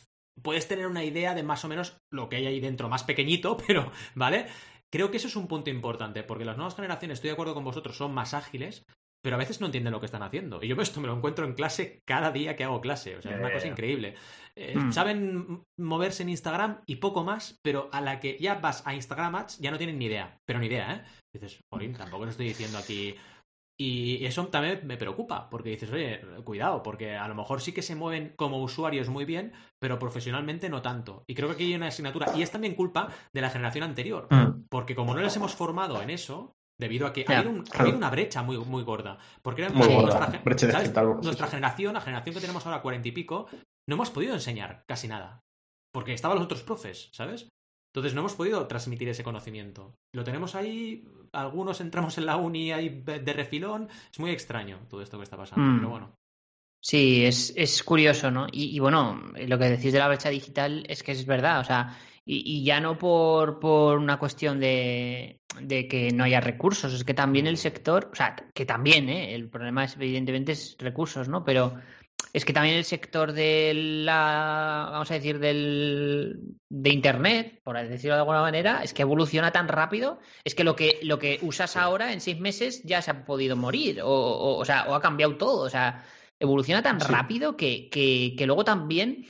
puedes 0.41 0.67
tener 0.67 0.87
una 0.87 1.03
idea 1.03 1.33
de 1.35 1.43
más 1.43 1.65
o 1.65 1.67
menos 1.67 1.97
lo 2.11 2.29
que 2.29 2.37
hay 2.37 2.45
ahí 2.47 2.59
dentro, 2.59 2.89
más 2.89 3.03
pequeñito, 3.03 3.57
pero, 3.67 3.91
¿vale? 4.15 4.45
Creo 4.91 5.11
que 5.11 5.17
eso 5.17 5.27
es 5.27 5.35
un 5.35 5.47
punto 5.47 5.69
importante, 5.69 6.23
porque 6.23 6.45
las 6.45 6.57
nuevas 6.57 6.75
generaciones, 6.75 7.17
estoy 7.17 7.29
de 7.29 7.33
acuerdo 7.33 7.53
con 7.53 7.63
vosotros, 7.63 7.95
son 7.97 8.13
más 8.13 8.33
ágiles, 8.33 8.85
pero 9.21 9.35
a 9.35 9.39
veces 9.39 9.59
no 9.59 9.65
entienden 9.67 9.91
lo 9.93 9.99
que 9.99 10.05
están 10.05 10.23
haciendo. 10.23 10.59
Y 10.63 10.67
yo 10.67 10.75
esto 10.81 10.99
me 11.01 11.07
lo 11.07 11.15
encuentro 11.15 11.45
en 11.45 11.53
clase 11.53 12.01
cada 12.05 12.31
día 12.31 12.55
que 12.55 12.63
hago 12.63 12.81
clase. 12.81 13.17
O 13.17 13.21
sea, 13.21 13.33
es 13.33 13.39
una 13.39 13.51
cosa 13.53 13.67
increíble. 13.67 14.15
Eh, 14.55 14.75
Mm. 14.75 14.91
Saben 14.91 15.63
moverse 15.77 16.23
en 16.23 16.29
Instagram 16.29 16.81
y 16.85 16.97
poco 16.97 17.23
más, 17.23 17.59
pero 17.63 17.89
a 17.93 18.01
la 18.01 18.19
que 18.19 18.37
ya 18.39 18.55
vas 18.55 18.85
a 18.85 18.93
Instagram 18.93 19.35
Ads 19.35 19.59
ya 19.59 19.71
no 19.71 19.77
tienen 19.77 19.97
ni 19.99 20.05
idea. 20.05 20.37
Pero 20.45 20.59
ni 20.59 20.67
idea, 20.67 20.93
¿eh? 20.95 21.03
Dices, 21.33 21.59
Jolín, 21.71 21.93
tampoco 21.93 22.25
lo 22.25 22.31
estoy 22.31 22.47
diciendo 22.47 22.77
aquí. 22.77 23.15
Y 23.81 24.25
eso 24.25 24.45
también 24.47 24.81
me 24.85 24.97
preocupa, 24.97 25.49
porque 25.49 25.69
dices, 25.69 25.89
oye, 25.91 26.19
cuidado, 26.43 26.83
porque 26.83 27.15
a 27.15 27.25
lo 27.29 27.35
mejor 27.35 27.61
sí 27.61 27.71
que 27.71 27.81
se 27.81 27.95
mueven 27.95 28.33
como 28.35 28.61
usuarios 28.61 29.07
muy 29.07 29.23
bien, 29.23 29.53
pero 29.79 29.97
profesionalmente 29.97 30.67
no 30.67 30.81
tanto. 30.81 31.23
Y 31.29 31.33
creo 31.35 31.47
que 31.47 31.53
aquí 31.55 31.63
hay 31.67 31.75
una 31.75 31.87
asignatura, 31.87 32.27
y 32.35 32.41
es 32.41 32.51
también 32.51 32.75
culpa 32.75 33.07
de 33.33 33.39
la 33.39 33.49
generación 33.49 33.85
anterior, 33.85 34.27
Mm. 34.29 34.65
porque 34.69 34.95
como 34.95 35.13
no 35.15 35.21
les 35.21 35.33
hemos 35.37 35.55
formado 35.55 36.01
en 36.01 36.09
eso, 36.09 36.57
debido 36.79 37.05
a 37.05 37.13
que 37.13 37.25
Ya, 37.27 37.35
ha 37.35 37.39
habido, 37.39 37.51
un- 37.53 37.59
ha 37.61 37.63
claro. 37.65 37.81
habido 37.83 37.97
una 37.97 38.09
brecha 38.09 38.41
muy, 38.41 38.57
muy 38.57 38.83
gorda. 38.83 39.19
Porque 39.43 39.61
era 39.63 39.71
Muy 39.71 39.87
gorda, 39.87 40.01
nuestra, 40.17 40.31
gen- 40.31 40.41
brecha 40.43 40.71
¿sabes? 40.71 40.87
digital, 40.87 41.15
sí, 41.19 41.25
nuestra 41.25 41.45
sí. 41.47 41.51
generación, 41.51 41.93
la 41.93 42.01
generación 42.01 42.33
que 42.35 42.41
tenemos 42.41 42.65
ahora 42.65 42.81
cuarenta 42.81 43.07
y 43.07 43.11
pico, 43.11 43.47
no 43.87 43.95
hemos 43.95 44.09
podido 44.09 44.33
enseñar 44.33 44.83
casi 44.87 45.07
nada. 45.07 45.41
Porque 45.93 46.13
estaban 46.13 46.37
los 46.37 46.45
otros 46.45 46.63
profes, 46.63 47.09
¿sabes? 47.11 47.47
Entonces 47.93 48.13
no 48.13 48.21
hemos 48.21 48.35
podido 48.35 48.65
transmitir 48.67 49.09
ese 49.09 49.23
conocimiento. 49.23 49.95
Lo 50.13 50.23
tenemos 50.23 50.53
ahí, 50.55 51.03
algunos 51.33 51.81
entramos 51.81 52.17
en 52.19 52.27
la 52.27 52.37
uni 52.37 52.71
ahí 52.71 52.89
de 53.03 53.19
de 53.19 53.33
refilón. 53.33 53.89
Es 54.11 54.19
muy 54.19 54.29
extraño 54.31 54.79
todo 54.89 55.01
esto 55.01 55.17
que 55.17 55.23
está 55.23 55.37
pasando, 55.37 55.63
Mm. 55.65 55.77
pero 55.77 55.89
bueno. 55.89 56.13
Sí, 56.81 57.25
es, 57.25 57.51
es 57.57 57.83
curioso, 57.83 58.31
¿no? 58.31 58.47
Y, 58.51 58.73
y 58.75 58.79
bueno, 58.79 59.21
lo 59.35 59.57
que 59.59 59.65
decís 59.65 59.91
de 59.91 59.99
la 59.99 60.07
brecha 60.07 60.29
digital 60.29 60.85
es 60.87 61.03
que 61.03 61.11
es 61.11 61.25
verdad, 61.25 61.59
o 61.59 61.63
sea, 61.65 61.97
y, 62.31 62.43
y 62.45 62.63
ya 62.63 62.79
no 62.79 62.95
por, 62.99 63.59
por 63.59 63.97
una 63.97 64.19
cuestión 64.19 64.59
de, 64.59 65.39
de 65.59 65.87
que 65.87 66.11
no 66.11 66.25
haya 66.25 66.39
recursos, 66.39 66.93
es 66.93 67.03
que 67.03 67.15
también 67.15 67.47
el 67.47 67.57
sector, 67.57 68.09
o 68.11 68.15
sea, 68.15 68.35
que 68.53 68.67
también, 68.67 69.09
¿eh? 69.09 69.33
El 69.33 69.49
problema 69.49 69.83
es, 69.85 69.95
evidentemente, 69.95 70.51
es 70.51 70.75
recursos, 70.77 71.27
¿no? 71.27 71.43
Pero 71.43 71.73
es 72.31 72.45
que 72.45 72.53
también 72.53 72.75
el 72.75 72.83
sector 72.85 73.31
de 73.33 73.73
la, 73.73 74.89
vamos 74.91 75.09
a 75.09 75.15
decir, 75.15 75.39
del, 75.39 76.35
de 76.69 76.89
Internet, 76.91 77.61
por 77.63 77.75
decirlo 77.77 78.13
de 78.13 78.19
alguna 78.21 78.41
manera, 78.41 78.81
es 78.83 78.93
que 78.93 79.01
evoluciona 79.01 79.51
tan 79.51 79.67
rápido, 79.67 80.19
es 80.43 80.53
que 80.53 80.63
lo 80.63 80.75
que, 80.75 80.99
lo 81.01 81.17
que 81.17 81.39
usas 81.41 81.77
ahora 81.77 82.13
en 82.13 82.21
seis 82.21 82.39
meses 82.39 82.83
ya 82.83 83.01
se 83.01 83.09
ha 83.09 83.25
podido 83.25 83.55
morir, 83.55 84.01
o, 84.03 84.07
o, 84.07 84.57
o 84.59 84.65
sea, 84.65 84.85
o 84.87 84.93
ha 84.93 85.01
cambiado 85.01 85.35
todo, 85.37 85.61
o 85.65 85.69
sea, 85.69 86.05
evoluciona 86.39 86.83
tan 86.83 87.01
Sí. 87.01 87.11
rápido 87.11 87.57
que, 87.57 87.89
que, 87.89 88.35
que 88.37 88.45
luego 88.45 88.63
también 88.63 89.25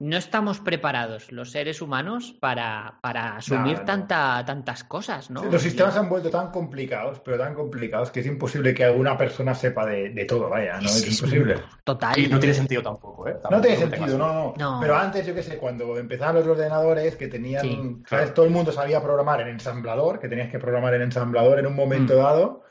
no 0.00 0.16
estamos 0.16 0.58
preparados 0.58 1.30
los 1.30 1.52
seres 1.52 1.80
humanos 1.80 2.34
para, 2.40 2.98
para 3.00 3.36
asumir 3.36 3.74
No, 3.74 3.78
no. 3.80 3.84
tanta, 3.84 4.44
tantas 4.44 4.82
cosas, 4.82 5.30
¿no? 5.30 5.44
Los 5.44 5.62
sistemas 5.62 5.94
se 5.94 6.00
han 6.00 6.08
vuelto 6.08 6.30
tan 6.30 6.50
complicados, 6.50 7.20
pero 7.20 7.38
tan 7.38 7.54
complicados, 7.54 8.10
que 8.10 8.20
es 8.20 8.26
imposible 8.26 8.74
que 8.74 8.84
alguna 8.84 9.16
persona 9.16 9.54
sepa 9.54 9.86
de, 9.86 10.10
de 10.10 10.24
todo, 10.24 10.50
vaya, 10.50 10.80
¿no? 10.80 10.86
Es, 10.88 10.96
Es 11.06 11.20
imposible. 11.20 11.56
Total. 11.84 12.18
Y 12.18 12.26
no 12.26 12.40
tiene 12.40 12.54
sentido 12.54 12.82
tampoco, 12.82 13.28
¿eh? 13.28 13.36
No 13.50 13.60
tiene 13.60 13.76
sentido, 13.76 14.18
no, 14.18 14.32
no, 14.32 14.54
No. 14.58 14.78
Pero 14.80 14.96
antes, 14.96 15.24
yo 15.26 15.34
qué 15.34 15.42
sé, 15.44 15.58
cuando 15.58 15.96
empezaban 15.96 16.34
los 16.34 16.46
ordenadores 16.46 17.14
que 17.16 17.28
tenían, 17.28 17.62
Sí, 17.62 17.74
¿sabes? 17.76 18.02
claro. 18.08 18.34
Todo 18.34 18.46
el 18.46 18.52
mundo 18.52 18.72
sabía 18.72 19.00
programar 19.00 19.40
en 19.42 19.48
ensamblador, 19.48 20.18
que 20.18 20.28
tenías 20.28 20.50
que 20.50 20.58
programar 20.58 20.94
en 20.94 21.02
ensamblador 21.02 21.60
en 21.60 21.66
un 21.66 21.76
momento 21.76 22.14
Mm. 22.14 22.16
dado, 22.18 22.62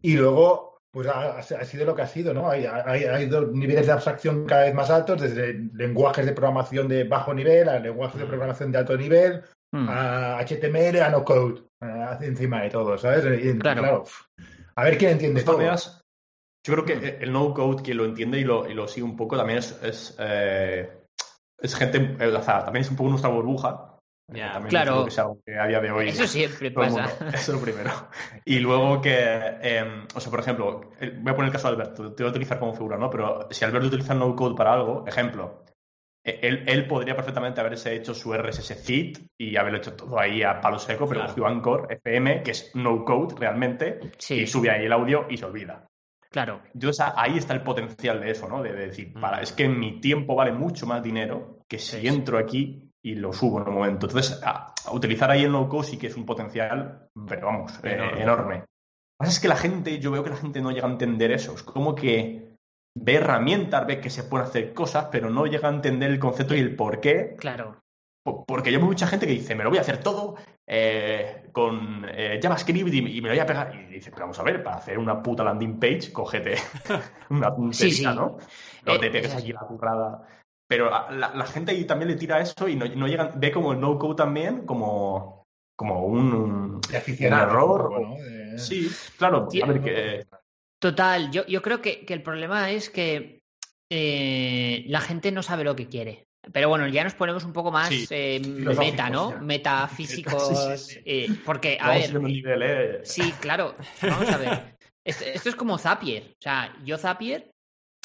y 0.00 0.16
luego, 0.16 0.69
pues 0.92 1.06
ha, 1.06 1.38
ha 1.38 1.42
sido 1.42 1.84
lo 1.84 1.94
que 1.94 2.02
ha 2.02 2.06
sido, 2.06 2.34
¿no? 2.34 2.50
Hay, 2.50 2.66
hay, 2.66 3.04
hay 3.04 3.26
dos 3.26 3.52
niveles 3.52 3.86
de 3.86 3.92
abstracción 3.92 4.44
cada 4.44 4.64
vez 4.64 4.74
más 4.74 4.90
altos, 4.90 5.20
desde 5.20 5.54
lenguajes 5.74 6.26
de 6.26 6.32
programación 6.32 6.88
de 6.88 7.04
bajo 7.04 7.32
nivel 7.32 7.68
a 7.68 7.78
lenguajes 7.78 8.18
de 8.18 8.24
Mm. 8.24 8.28
programación 8.28 8.72
de 8.72 8.78
alto 8.78 8.96
nivel, 8.96 9.42
Mm. 9.72 9.88
a 9.88 10.38
HTML, 10.40 11.00
a 11.00 11.10
no 11.10 11.24
code, 11.24 11.62
eh, 11.80 12.16
encima 12.22 12.62
de 12.62 12.70
todo, 12.70 12.98
¿sabes? 12.98 13.24
Y, 13.44 13.56
Claro. 13.58 14.04
a 14.74 14.84
ver 14.84 14.98
quién 14.98 15.12
entiende 15.12 15.42
todo. 15.44 15.58
maneras, 15.58 16.00
yo 16.66 16.74
creo 16.74 16.84
que 16.84 17.18
el 17.20 17.32
no-code, 17.32 17.82
quien 17.82 17.96
lo 17.96 18.04
entiende 18.04 18.38
y 18.40 18.44
lo, 18.44 18.68
y 18.68 18.74
lo 18.74 18.88
sigue 18.88 19.04
un 19.04 19.16
poco, 19.16 19.36
también 19.36 19.60
es, 19.60 19.78
es, 19.82 20.16
eh, 20.18 20.90
es 21.58 21.74
gente, 21.76 22.16
eh, 22.18 22.26
o 22.26 22.42
sea, 22.42 22.64
también 22.64 22.82
es 22.82 22.90
un 22.90 22.96
poco 22.96 23.10
nuestra 23.10 23.30
burbuja. 23.30 23.89
Ya, 24.32 24.52
también 24.52 24.70
claro. 24.70 24.92
creo 24.92 25.04
que 25.06 25.10
sea 25.10 25.24
algo 25.24 25.38
que 25.44 25.58
a 25.58 25.66
día 25.66 25.80
de 25.80 25.90
hoy 25.90 26.08
Eso 26.08 26.26
siempre 26.26 26.70
pasa. 26.70 26.90
mundo- 26.90 27.10
Eso 27.34 27.36
es 27.36 27.48
lo 27.48 27.60
primero. 27.60 27.90
Y 28.44 28.58
luego 28.60 29.00
que, 29.00 29.12
eh, 29.16 30.04
o 30.14 30.20
sea, 30.20 30.30
por 30.30 30.40
ejemplo, 30.40 30.80
voy 31.00 31.32
a 31.32 31.36
poner 31.36 31.46
el 31.46 31.52
caso 31.52 31.68
de 31.68 31.74
Alberto, 31.74 32.12
te 32.14 32.22
voy 32.22 32.28
a 32.28 32.30
utilizar 32.30 32.58
como 32.58 32.72
figura, 32.74 32.96
¿no? 32.96 33.10
Pero 33.10 33.48
si 33.50 33.64
Alberto 33.64 33.88
utiliza 33.88 34.14
no 34.14 34.34
code 34.34 34.54
para 34.56 34.72
algo, 34.74 35.04
ejemplo, 35.06 35.64
eh, 36.24 36.38
él, 36.42 36.64
él 36.66 36.86
podría 36.86 37.16
perfectamente 37.16 37.60
haberse 37.60 37.94
hecho 37.94 38.14
su 38.14 38.32
RSS 38.34 38.74
feed 38.76 39.18
y 39.38 39.56
haberlo 39.56 39.78
hecho 39.78 39.94
todo 39.94 40.18
ahí 40.18 40.42
a 40.42 40.60
palo 40.60 40.78
seco, 40.78 41.06
pero 41.08 41.20
Claro. 41.20 41.28
cogió 41.34 41.46
Anchor 41.46 41.86
FM, 41.90 42.42
que 42.42 42.50
es 42.52 42.70
no 42.74 43.04
code 43.04 43.34
realmente, 43.38 44.00
Sí, 44.18 44.40
y 44.42 44.46
sube 44.46 44.70
ahí 44.70 44.84
el 44.86 44.92
audio 44.92 45.26
y 45.30 45.36
se 45.36 45.44
olvida. 45.46 45.86
claro. 46.30 46.60
Entonces 46.74 47.04
ahí 47.16 47.38
está 47.38 47.54
el 47.54 47.62
potencial 47.62 48.20
de 48.20 48.30
eso, 48.30 48.48
¿no? 48.48 48.62
De, 48.62 48.72
de 48.72 48.86
decir, 48.86 49.12
Mm. 49.16 49.20
para, 49.20 49.40
es 49.40 49.52
que 49.52 49.68
mi 49.68 50.00
tiempo 50.00 50.34
vale 50.36 50.52
mucho 50.52 50.86
más 50.86 51.02
dinero 51.02 51.58
que 51.68 51.78
si 51.78 52.00
sí. 52.00 52.06
entro 52.06 52.38
aquí 52.38 52.89
y 53.02 53.14
lo 53.14 53.32
subo 53.32 53.60
en 53.62 53.68
un 53.68 53.74
momento. 53.74 54.06
Entonces, 54.06 54.40
a, 54.44 54.74
a 54.84 54.92
utilizar 54.92 55.30
ahí 55.30 55.44
el 55.44 55.52
no-code 55.52 55.86
sí 55.86 55.96
que 55.98 56.08
es 56.08 56.16
un 56.16 56.26
potencial, 56.26 57.08
pero 57.26 57.46
vamos, 57.46 57.78
eh, 57.82 57.98
Enorme. 58.18 58.56
Lo 58.56 58.62
que 58.62 58.66
pasa 59.18 59.32
es 59.32 59.40
que 59.40 59.48
la 59.48 59.56
gente, 59.56 59.98
yo 59.98 60.10
veo 60.10 60.24
que 60.24 60.30
la 60.30 60.36
gente 60.36 60.60
no 60.60 60.70
llega 60.70 60.86
a 60.86 60.90
entender 60.90 61.30
eso. 61.32 61.54
Es 61.54 61.62
como 61.62 61.94
que 61.94 62.56
ve 62.98 63.14
herramientas, 63.14 63.86
ve 63.86 64.00
que 64.00 64.10
se 64.10 64.24
pueden 64.24 64.46
hacer 64.46 64.72
cosas, 64.74 65.06
pero 65.12 65.30
no 65.30 65.46
llega 65.46 65.68
a 65.68 65.72
entender 65.74 66.10
el 66.10 66.18
concepto 66.18 66.54
y 66.54 66.58
el 66.60 66.74
por 66.76 67.00
qué. 67.00 67.36
Claro. 67.38 67.80
Po- 68.24 68.44
Porque 68.46 68.70
yo 68.72 68.78
veo 68.78 68.86
mucha 68.88 69.06
gente 69.06 69.26
que 69.26 69.32
dice, 69.32 69.54
me 69.54 69.62
lo 69.64 69.70
voy 69.70 69.78
a 69.78 69.82
hacer 69.82 69.98
todo 69.98 70.36
eh, 70.66 71.48
con 71.52 72.04
eh, 72.08 72.38
JavaScript 72.42 72.92
y, 72.92 72.98
y 73.18 73.20
me 73.22 73.28
lo 73.28 73.34
voy 73.34 73.40
a 73.40 73.46
pegar. 73.46 73.74
Y 73.74 73.94
dice, 73.94 74.10
pero 74.10 74.24
vamos 74.24 74.38
a 74.38 74.42
ver, 74.42 74.62
para 74.62 74.76
hacer 74.76 74.98
una 74.98 75.22
puta 75.22 75.44
landing 75.44 75.78
page, 75.78 76.12
cógete 76.12 76.56
una 77.30 77.48
tontería, 77.54 77.72
Sí, 77.72 77.90
sí. 77.92 78.04
¿no? 78.04 78.36
No 78.86 78.94
Eh, 78.94 78.98
te 78.98 79.10
pegues 79.10 79.32
es 79.34 79.42
aquí 79.42 79.52
la 79.52 79.60
currada. 79.60 80.26
Pero 80.70 80.88
la, 80.88 81.32
la 81.34 81.46
gente 81.46 81.72
ahí 81.72 81.84
también 81.84 82.12
le 82.12 82.16
tira 82.16 82.38
eso 82.40 82.68
y 82.68 82.76
no, 82.76 82.86
no 82.86 83.08
llegan, 83.08 83.32
ve 83.40 83.50
como 83.50 83.72
el 83.72 83.80
no-code 83.80 84.14
también 84.14 84.64
como, 84.66 85.48
como 85.74 86.06
un, 86.06 86.32
un 86.32 86.80
error. 87.20 87.80
un 87.80 87.88
poco, 87.88 87.94
o- 87.96 88.00
¿no? 88.00 88.14
De- 88.22 88.56
Sí, 88.56 88.88
claro. 89.18 89.48
Sí. 89.50 89.60
A 89.62 89.66
ver, 89.66 89.80
que, 89.82 90.26
Total, 90.78 91.32
yo, 91.32 91.44
yo 91.46 91.60
creo 91.60 91.82
que, 91.82 92.06
que 92.06 92.14
el 92.14 92.22
problema 92.22 92.70
es 92.70 92.88
que 92.88 93.40
eh, 93.90 94.84
la 94.86 95.00
gente 95.00 95.32
no 95.32 95.42
sabe 95.42 95.64
lo 95.64 95.74
que 95.74 95.88
quiere. 95.88 96.28
Pero 96.52 96.68
bueno, 96.68 96.86
ya 96.86 97.02
nos 97.02 97.14
ponemos 97.14 97.44
un 97.44 97.52
poco 97.52 97.72
más 97.72 97.88
Sí, 97.88 98.06
eh, 98.10 98.40
meta, 98.40 99.10
¿no? 99.10 99.32
ya. 99.32 99.40
Metafísicos. 99.40 100.76
Sí, 100.76 100.76
sí, 100.76 100.94
sí. 100.94 101.00
eh, 101.04 101.28
porque, 101.44 101.78
a 101.80 101.88
vamos 101.88 102.12
ver, 102.12 102.22
nivel, 102.22 102.62
¿eh? 102.62 103.00
Sí, 103.02 103.32
claro. 103.40 103.74
Vamos 104.02 104.30
a 104.30 104.36
ver. 104.38 104.76
Esto, 105.04 105.24
esto 105.24 105.48
es 105.48 105.56
como 105.56 105.78
Zapier. 105.78 106.34
O 106.38 106.42
sea, 106.42 106.72
yo 106.84 106.96
Zapier 106.96 107.50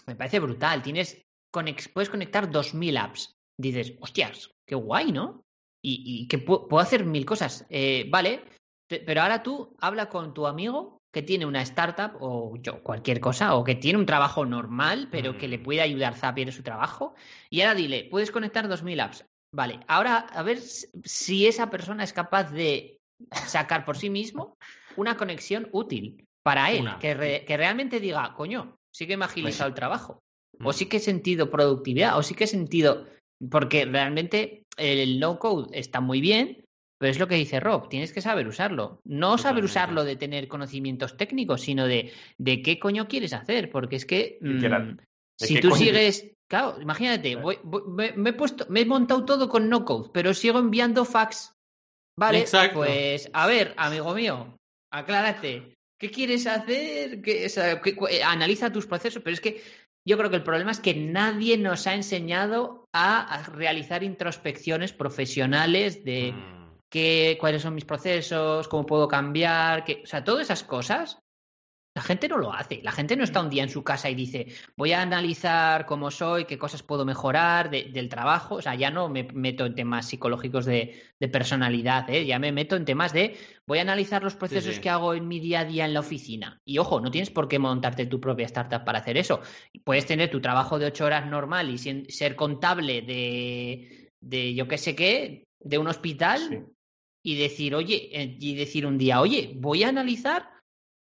me 0.08 0.16
parece 0.16 0.40
brutal. 0.40 0.82
Tienes 0.82 1.22
conex- 1.56 1.92
puedes 1.94 2.10
conectar 2.10 2.50
2000 2.52 2.98
apps. 2.98 3.32
Dices, 3.58 3.94
hostias, 4.02 4.52
qué 4.68 4.76
guay, 4.76 5.12
¿no? 5.12 5.42
Y, 5.82 6.04
y 6.06 6.28
que 6.28 6.46
pu- 6.46 6.68
puedo 6.68 6.82
hacer 6.84 7.06
mil 7.06 7.26
cosas. 7.26 7.66
Eh, 7.70 8.06
vale, 8.10 8.44
pe- 8.90 9.00
pero 9.06 9.22
ahora 9.22 9.42
tú 9.44 9.76
habla 9.80 10.10
con 10.10 10.34
tu 10.34 10.46
amigo 10.48 10.98
que 11.14 11.22
tiene 11.22 11.46
una 11.46 11.62
startup 11.62 12.18
o 12.20 12.58
yo, 12.62 12.84
cualquier 12.84 13.22
cosa, 13.22 13.56
o 13.56 13.64
que 13.64 13.76
tiene 13.76 13.98
un 13.98 14.06
trabajo 14.06 14.46
normal, 14.46 15.08
pero 15.10 15.32
Mm. 15.34 15.38
que 15.38 15.48
le 15.48 15.60
puede 15.60 15.80
ayudar 15.82 16.16
Zapier 16.16 16.50
en 16.50 16.54
su 16.54 16.62
trabajo. 16.64 17.16
Y 17.50 17.62
ahora 17.62 17.76
dile, 17.76 18.08
puedes 18.12 18.32
conectar 18.32 18.68
2000 18.68 19.00
apps. 19.00 19.24
Vale, 19.54 19.80
ahora 19.88 20.18
a 20.18 20.44
ver 20.44 20.60
si- 20.60 21.48
esa 21.48 21.70
persona 21.70 22.04
es 22.04 22.12
capaz 22.12 22.52
de 22.52 22.98
sacar 23.48 23.86
por 23.86 23.96
sí 23.96 24.10
mismo 24.10 24.58
una 24.98 25.16
conexión 25.16 25.70
útil 25.72 26.26
para 26.44 26.72
él, 26.72 26.86
que, 27.00 27.14
re- 27.14 27.46
que 27.46 27.56
realmente 27.58 28.02
diga, 28.02 28.34
coño, 28.36 28.76
sí 28.94 29.08
que 29.08 29.16
me 29.16 29.24
ha 29.24 29.28
agilizado 29.30 29.70
el 29.70 29.74
trabajo, 29.76 30.20
o 30.64 30.74
sí 30.74 30.86
que 30.88 30.98
he 30.98 31.00
sentido 31.00 31.50
productividad, 31.50 32.18
o 32.18 32.24
sí 32.24 32.34
que 32.36 32.46
he 32.46 32.48
sentido, 32.48 33.06
porque 33.50 33.86
realmente 33.86 34.64
el 34.78 35.20
no 35.20 35.40
code 35.40 35.78
está 35.78 36.02
muy 36.02 36.22
bien, 36.22 36.64
pero 36.98 37.12
es 37.12 37.20
lo 37.20 37.28
que 37.28 37.36
dice 37.36 37.60
Rob, 37.60 37.90
tienes 37.90 38.14
que 38.14 38.22
saber 38.22 38.48
usarlo. 38.48 39.00
No 39.04 39.38
saber 39.38 39.64
usarlo 39.66 40.04
de 40.06 40.16
tener 40.16 40.48
conocimientos 40.48 41.18
técnicos, 41.18 41.62
sino 41.62 41.88
de, 41.88 42.12
de 42.38 42.62
qué 42.62 42.80
coño 42.80 43.08
quieres 43.08 43.34
hacer, 43.34 43.70
porque 43.70 43.98
es 43.98 44.06
que 44.06 44.38
mm, 44.42 44.48
Literal. 44.48 44.98
¿De 45.40 45.48
si 45.48 45.60
tú 45.60 45.70
coño? 45.70 45.80
sigues, 45.82 46.32
claro, 46.50 46.82
imagínate, 46.82 47.36
voy- 47.36 47.60
voy- 47.64 47.84
me, 47.88 48.12
me 48.14 48.30
he 48.30 48.34
puesto, 48.34 48.66
me 48.70 48.82
he 48.82 48.86
montado 48.86 49.26
todo 49.26 49.50
con 49.50 49.68
no 49.70 49.84
code, 49.84 50.10
pero 50.14 50.34
sigo 50.34 50.60
enviando 50.60 51.04
fax. 51.04 51.52
Vale, 52.18 52.40
Exacto. 52.40 52.76
pues 52.80 53.30
a 53.34 53.46
ver, 53.46 53.74
amigo 53.76 54.14
mío, 54.14 54.56
aclárate. 54.92 55.74
¿Qué 56.00 56.12
quieres 56.12 56.46
hacer? 56.48 57.22
¿Qué- 57.22 57.46
o 57.46 57.50
sea, 57.50 57.82
qué- 57.82 57.96
cu- 57.96 58.08
eh, 58.08 58.24
analiza 58.24 58.72
tus 58.72 58.86
procesos, 58.88 59.22
pero 59.22 59.34
es 59.34 59.42
que 59.42 59.62
yo 60.06 60.18
creo 60.18 60.30
que 60.30 60.36
el 60.38 60.44
problema 60.44 60.72
es 60.72 60.80
que 60.80 60.94
nadie 60.96 61.58
nos 61.58 61.88
ha 61.88 61.94
enseñado 61.96 62.88
a, 62.94 63.22
a 63.22 63.44
realizar 63.44 64.04
introspecciones 64.04 64.94
profesionales 64.94 66.04
de 66.04 66.32
Mm. 66.34 66.66
qué, 66.90 67.38
cuáles 67.40 67.62
son 67.64 67.74
mis 67.76 67.86
procesos, 67.86 68.68
cómo 68.68 68.86
puedo 68.86 69.08
cambiar, 69.08 69.84
qué- 69.84 70.02
o 70.04 70.08
sea, 70.08 70.24
todas 70.24 70.44
esas 70.44 70.64
cosas. 70.64 71.20
La 71.96 72.02
gente 72.02 72.28
no 72.28 72.38
lo 72.38 72.52
hace. 72.54 72.82
La 72.84 72.92
gente 72.92 73.16
no 73.16 73.24
está 73.24 73.40
un 73.40 73.50
día 73.50 73.64
en 73.64 73.70
su 73.70 73.82
casa 73.82 74.10
y 74.10 74.16
dice, 74.16 74.48
voy 74.76 74.92
a 74.92 75.02
analizar 75.02 75.86
cómo 75.86 76.12
soy, 76.12 76.44
qué 76.44 76.58
cosas 76.58 76.84
puedo 76.84 77.06
mejorar 77.06 77.70
de- 77.70 77.86
del 77.86 78.10
trabajo. 78.10 78.56
O 78.56 78.62
sea, 78.62 78.76
ya 78.76 78.92
no 78.92 79.08
me 79.08 79.24
meto 79.24 79.66
en 79.66 79.76
temas 79.76 80.10
psicológicos 80.10 80.66
de, 80.66 81.02
de 81.18 81.28
personalidad, 81.30 82.10
¿eh? 82.10 82.26
ya 82.26 82.38
me 82.38 82.52
meto 82.52 82.76
en 82.76 82.84
temas 82.84 83.14
de, 83.14 83.38
voy 83.66 83.78
a 83.78 83.84
analizar 83.84 84.22
los 84.24 84.36
procesos 84.36 84.76
sí. 84.76 84.82
que 84.82 84.90
hago 84.90 85.14
en 85.14 85.26
mi 85.30 85.40
día 85.40 85.62
a 85.62 85.66
día 85.66 85.86
en 85.86 85.94
la 85.94 86.02
oficina. 86.02 86.60
Y 86.66 86.80
ojo, 86.80 87.00
no 87.00 87.12
tienes 87.12 87.30
por 87.30 87.48
qué 87.48 87.60
montarte 87.60 88.06
tu 88.08 88.20
propia 88.20 88.46
startup 88.48 88.84
para 88.84 89.00
hacer 89.00 89.16
eso. 89.16 89.40
Puedes 89.86 90.06
tener 90.06 90.30
tu 90.30 90.42
trabajo 90.42 90.78
de 90.78 90.88
ocho 90.88 91.06
horas 91.06 91.26
normal 91.28 91.70
y 91.70 91.78
sin- 91.78 92.10
ser 92.10 92.36
contable 92.36 93.04
de, 93.04 94.12
de 94.20 94.54
yo 94.54 94.68
qué 94.68 94.78
sé 94.78 94.98
qué, 94.98 95.48
de 95.62 95.78
un 95.78 95.88
hospital 95.88 96.42
Sí. 96.50 96.58
y 97.24 97.38
decir, 97.38 97.74
oye, 97.74 98.10
eh, 98.12 98.36
y 98.38 98.54
decir 98.56 98.86
un 98.86 98.98
día, 98.98 99.22
oye, 99.22 99.54
voy 99.56 99.84
a 99.84 99.88
analizar 99.90 100.50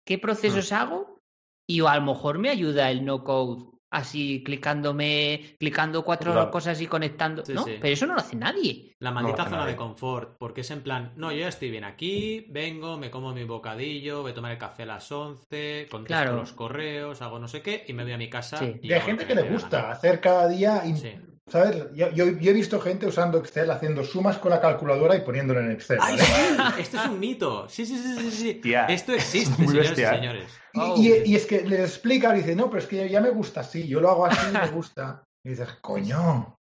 qué 0.06 0.18
procesos 0.18 0.72
hago 0.72 1.20
y 1.68 1.80
a 1.84 1.96
lo 1.96 2.02
mejor 2.02 2.38
me 2.38 2.48
ayuda 2.48 2.90
el 2.90 3.04
no 3.04 3.24
code 3.24 3.64
así 3.90 4.42
clicándome, 4.44 5.56
clicando 5.58 6.04
cuatro 6.04 6.32
Claro. 6.32 6.50
cosas 6.50 6.80
y 6.80 6.86
conectando, 6.86 7.44
Sí, 7.44 7.54
¿no? 7.54 7.64
sí. 7.64 7.76
Pero 7.80 7.92
eso 7.94 8.06
no 8.06 8.14
lo 8.14 8.20
hace 8.20 8.36
nadie. 8.36 8.94
La 8.98 9.10
maldita 9.10 9.44
zona 9.44 9.58
nadie. 9.58 9.72
de 9.72 9.76
confort, 9.76 10.36
porque 10.38 10.60
es 10.62 10.70
en 10.70 10.82
plan, 10.82 11.12
no, 11.16 11.30
yo 11.32 11.38
ya 11.38 11.48
estoy 11.48 11.70
bien 11.70 11.84
aquí, 11.84 12.46
vengo, 12.50 12.98
me 12.98 13.10
como 13.10 13.32
mi 13.32 13.44
bocadillo, 13.44 14.22
voy 14.22 14.32
a 14.32 14.34
tomar 14.34 14.52
el 14.52 14.58
café 14.58 14.82
a 14.82 14.86
las 14.86 15.10
11, 15.10 15.86
contesto 15.90 16.06
Claro. 16.06 16.36
los 16.36 16.52
correos, 16.52 17.22
hago 17.22 17.38
no 17.38 17.48
sé 17.48 17.62
qué 17.62 17.84
y 17.86 17.92
me 17.92 18.02
voy 18.02 18.12
a 18.12 18.18
mi 18.18 18.28
casa. 18.28 18.58
Sí. 18.58 18.74
y 18.82 18.88
Y 18.88 18.92
hay 18.92 18.98
hago 18.98 19.06
gente 19.06 19.26
que 19.26 19.34
le 19.34 19.42
gusta 19.50 19.90
hacer 19.90 20.20
cada 20.20 20.48
día, 20.48 20.82
in- 20.84 20.96
Sí. 20.96 21.12
¿Sabes? 21.48 21.86
Yo, 21.94 22.10
yo- 22.10 22.38
yo 22.38 22.50
he 22.50 22.54
visto 22.54 22.80
gente 22.80 23.06
usando 23.06 23.38
Excel, 23.38 23.70
haciendo 23.70 24.02
sumas 24.04 24.38
con 24.38 24.50
la 24.50 24.60
calculadora 24.60 25.16
y 25.16 25.20
poniéndolo 25.20 25.60
en 25.60 25.70
Excel. 25.72 25.98
¡Ay, 26.00 26.16
¿vale? 26.16 26.74
sí! 26.76 26.80
Esto 26.82 26.96
es 27.00 27.06
un 27.06 27.20
mito. 27.20 27.68
Sí, 27.68 27.86
sí, 27.86 27.96
sí, 27.98 28.18
sí. 28.18 28.30
sí. 28.30 28.54
Tía, 28.54 28.86
Esto 28.86 29.12
existe, 29.12 29.56
muy 29.62 29.68
señores 29.68 29.90
bestia, 29.90 30.10
y 30.12 30.14
¿eh? 30.14 30.18
señores. 30.18 30.60
Y, 30.74 30.78
Oh. 30.80 30.94
y- 30.98 31.30
y 31.30 31.34
es 31.36 31.46
que 31.46 31.62
le 31.62 31.80
explica, 31.82 32.32
dice, 32.32 32.54
no, 32.56 32.68
pero 32.68 32.80
es 32.82 32.86
que 32.86 33.08
ya 33.08 33.20
me 33.20 33.30
gusta 33.30 33.60
así, 33.60 33.86
yo 33.88 34.00
lo 34.00 34.10
hago 34.10 34.26
así, 34.26 34.52
me 34.52 34.68
gusta. 34.70 35.24
Y 35.44 35.50
dices, 35.50 35.68
coño. 35.80 36.56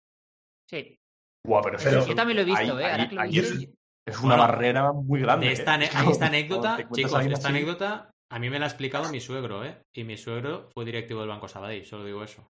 Sí. 0.70 0.96
Guau, 1.46 1.62
pero, 1.64 1.78
Pero- 1.84 2.06
yo 2.06 2.16
también 2.16 2.38
lo 2.38 2.42
he 2.44 2.46
visto, 2.46 2.60
ahí- 2.62 2.68
¿eh? 2.70 2.72
Ahora 2.92 3.04
ahí- 3.04 3.10
que 3.10 3.16
lo 3.16 3.22
ahí 3.22 3.32
dices, 3.32 3.52
es, 3.52 3.70
es 4.08 4.18
una 4.20 4.36
Bueno, 4.36 4.44
barrera 4.44 4.92
muy 4.92 5.22
grande. 5.22 5.48
De 5.48 5.54
esta, 5.54 5.76
¿eh? 5.82 5.90
esta 6.10 6.26
anécdota, 6.28 6.78
chicos, 6.94 7.14
esta 7.26 7.36
así- 7.38 7.48
anécdota 7.48 8.12
a 8.32 8.40
mí 8.40 8.50
me 8.50 8.60
la 8.60 8.66
ha 8.66 8.68
explicado 8.70 9.10
mi 9.10 9.20
suegro, 9.20 9.64
¿eh? 9.64 9.82
Y 9.94 10.04
mi 10.04 10.18
suegro 10.18 10.70
fue 10.74 10.86
directivo 10.86 11.20
del 11.22 11.30
Banco 11.30 11.48
Sabadell, 11.48 11.86
solo 11.86 12.04
digo 12.06 12.24
eso. 12.24 12.48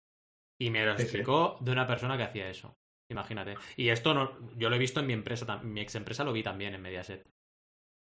Y 0.64 0.70
me 0.70 0.86
lo 0.86 0.92
Sí, 0.94 0.98
sí. 1.00 1.04
explicó 1.04 1.58
de 1.60 1.72
una 1.72 1.86
persona 1.86 2.16
que 2.18 2.24
hacía 2.24 2.50
eso. 2.50 2.74
Imagínate. 3.12 3.56
Y 3.76 3.90
esto 3.90 4.14
no, 4.14 4.50
yo 4.56 4.70
lo 4.70 4.76
he 4.76 4.80
visto 4.80 5.00
en 5.02 5.08
mi 5.08 5.14
empresa, 5.14 5.58
mi 5.58 5.82
ex 5.82 5.96
empresa 5.96 6.24
lo 6.24 6.32
vi 6.34 6.42
también 6.42 6.74
en 6.74 6.82
Mediaset. 6.82 7.28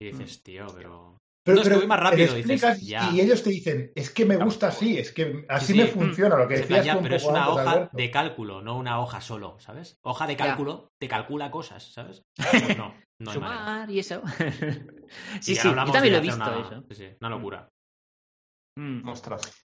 Y 0.00 0.06
dices, 0.12 0.42
tío, 0.42 0.66
pero 0.76 1.16
Pero, 1.44 1.56
no, 1.56 1.62
es 1.62 1.62
que 1.62 1.68
pero 1.70 1.78
voy 1.80 1.86
más 1.88 2.00
rápido, 2.00 2.34
dices, 2.34 2.80
ya. 2.82 3.10
y 3.12 3.20
ellos 3.20 3.42
te 3.42 3.50
dicen, 3.50 3.90
es 3.94 4.10
que 4.10 4.24
me 4.26 4.36
gusta 4.36 4.68
así, 4.68 4.98
es 4.98 5.12
que 5.12 5.44
así 5.48 5.72
Sí, 5.72 5.78
me 5.78 5.86
sí. 5.86 5.92
funciona, 5.92 6.36
lo 6.36 6.46
que 6.46 6.56
plan, 6.56 6.68
decías 6.68 6.84
ya, 6.86 6.92
tú 6.92 6.98
un 6.98 7.04
pero 7.04 7.16
es 7.16 7.24
una 7.24 7.44
antes, 7.44 7.52
hoja 7.54 7.70
Alberto. 7.72 7.96
de 7.96 8.10
cálculo, 8.10 8.62
no 8.62 8.76
una 8.76 9.00
hoja 9.00 9.20
solo, 9.20 9.58
¿sabes? 9.58 9.96
Hoja 10.04 10.26
de 10.26 10.36
Ya. 10.36 10.44
cálculo 10.46 10.88
te 11.00 11.08
calcula 11.08 11.50
cosas, 11.50 11.92
¿sabes? 11.92 12.22
Pues 12.68 12.76
no, 12.78 12.94
no 13.20 13.30
hay 13.30 13.38
manera. 13.38 13.60
Sumar 13.60 13.90
y 13.90 13.98
eso. 14.00 14.22
sí, 15.40 15.52
Y 15.52 15.54
sí, 15.54 15.58
ahora 15.58 15.62
yo 15.64 15.70
hablamos 15.70 15.92
también 15.92 16.14
de 16.14 16.20
lo 16.20 16.24
he 16.26 16.28
hacer 16.30 16.40
visto 16.44 16.58
una- 16.58 16.68
eso. 16.68 16.84
Sí, 16.90 16.94
sí, 16.94 17.16
una 17.20 17.30
locura. 17.30 17.68
Mm. 18.78 19.08
Ostras. 19.08 19.64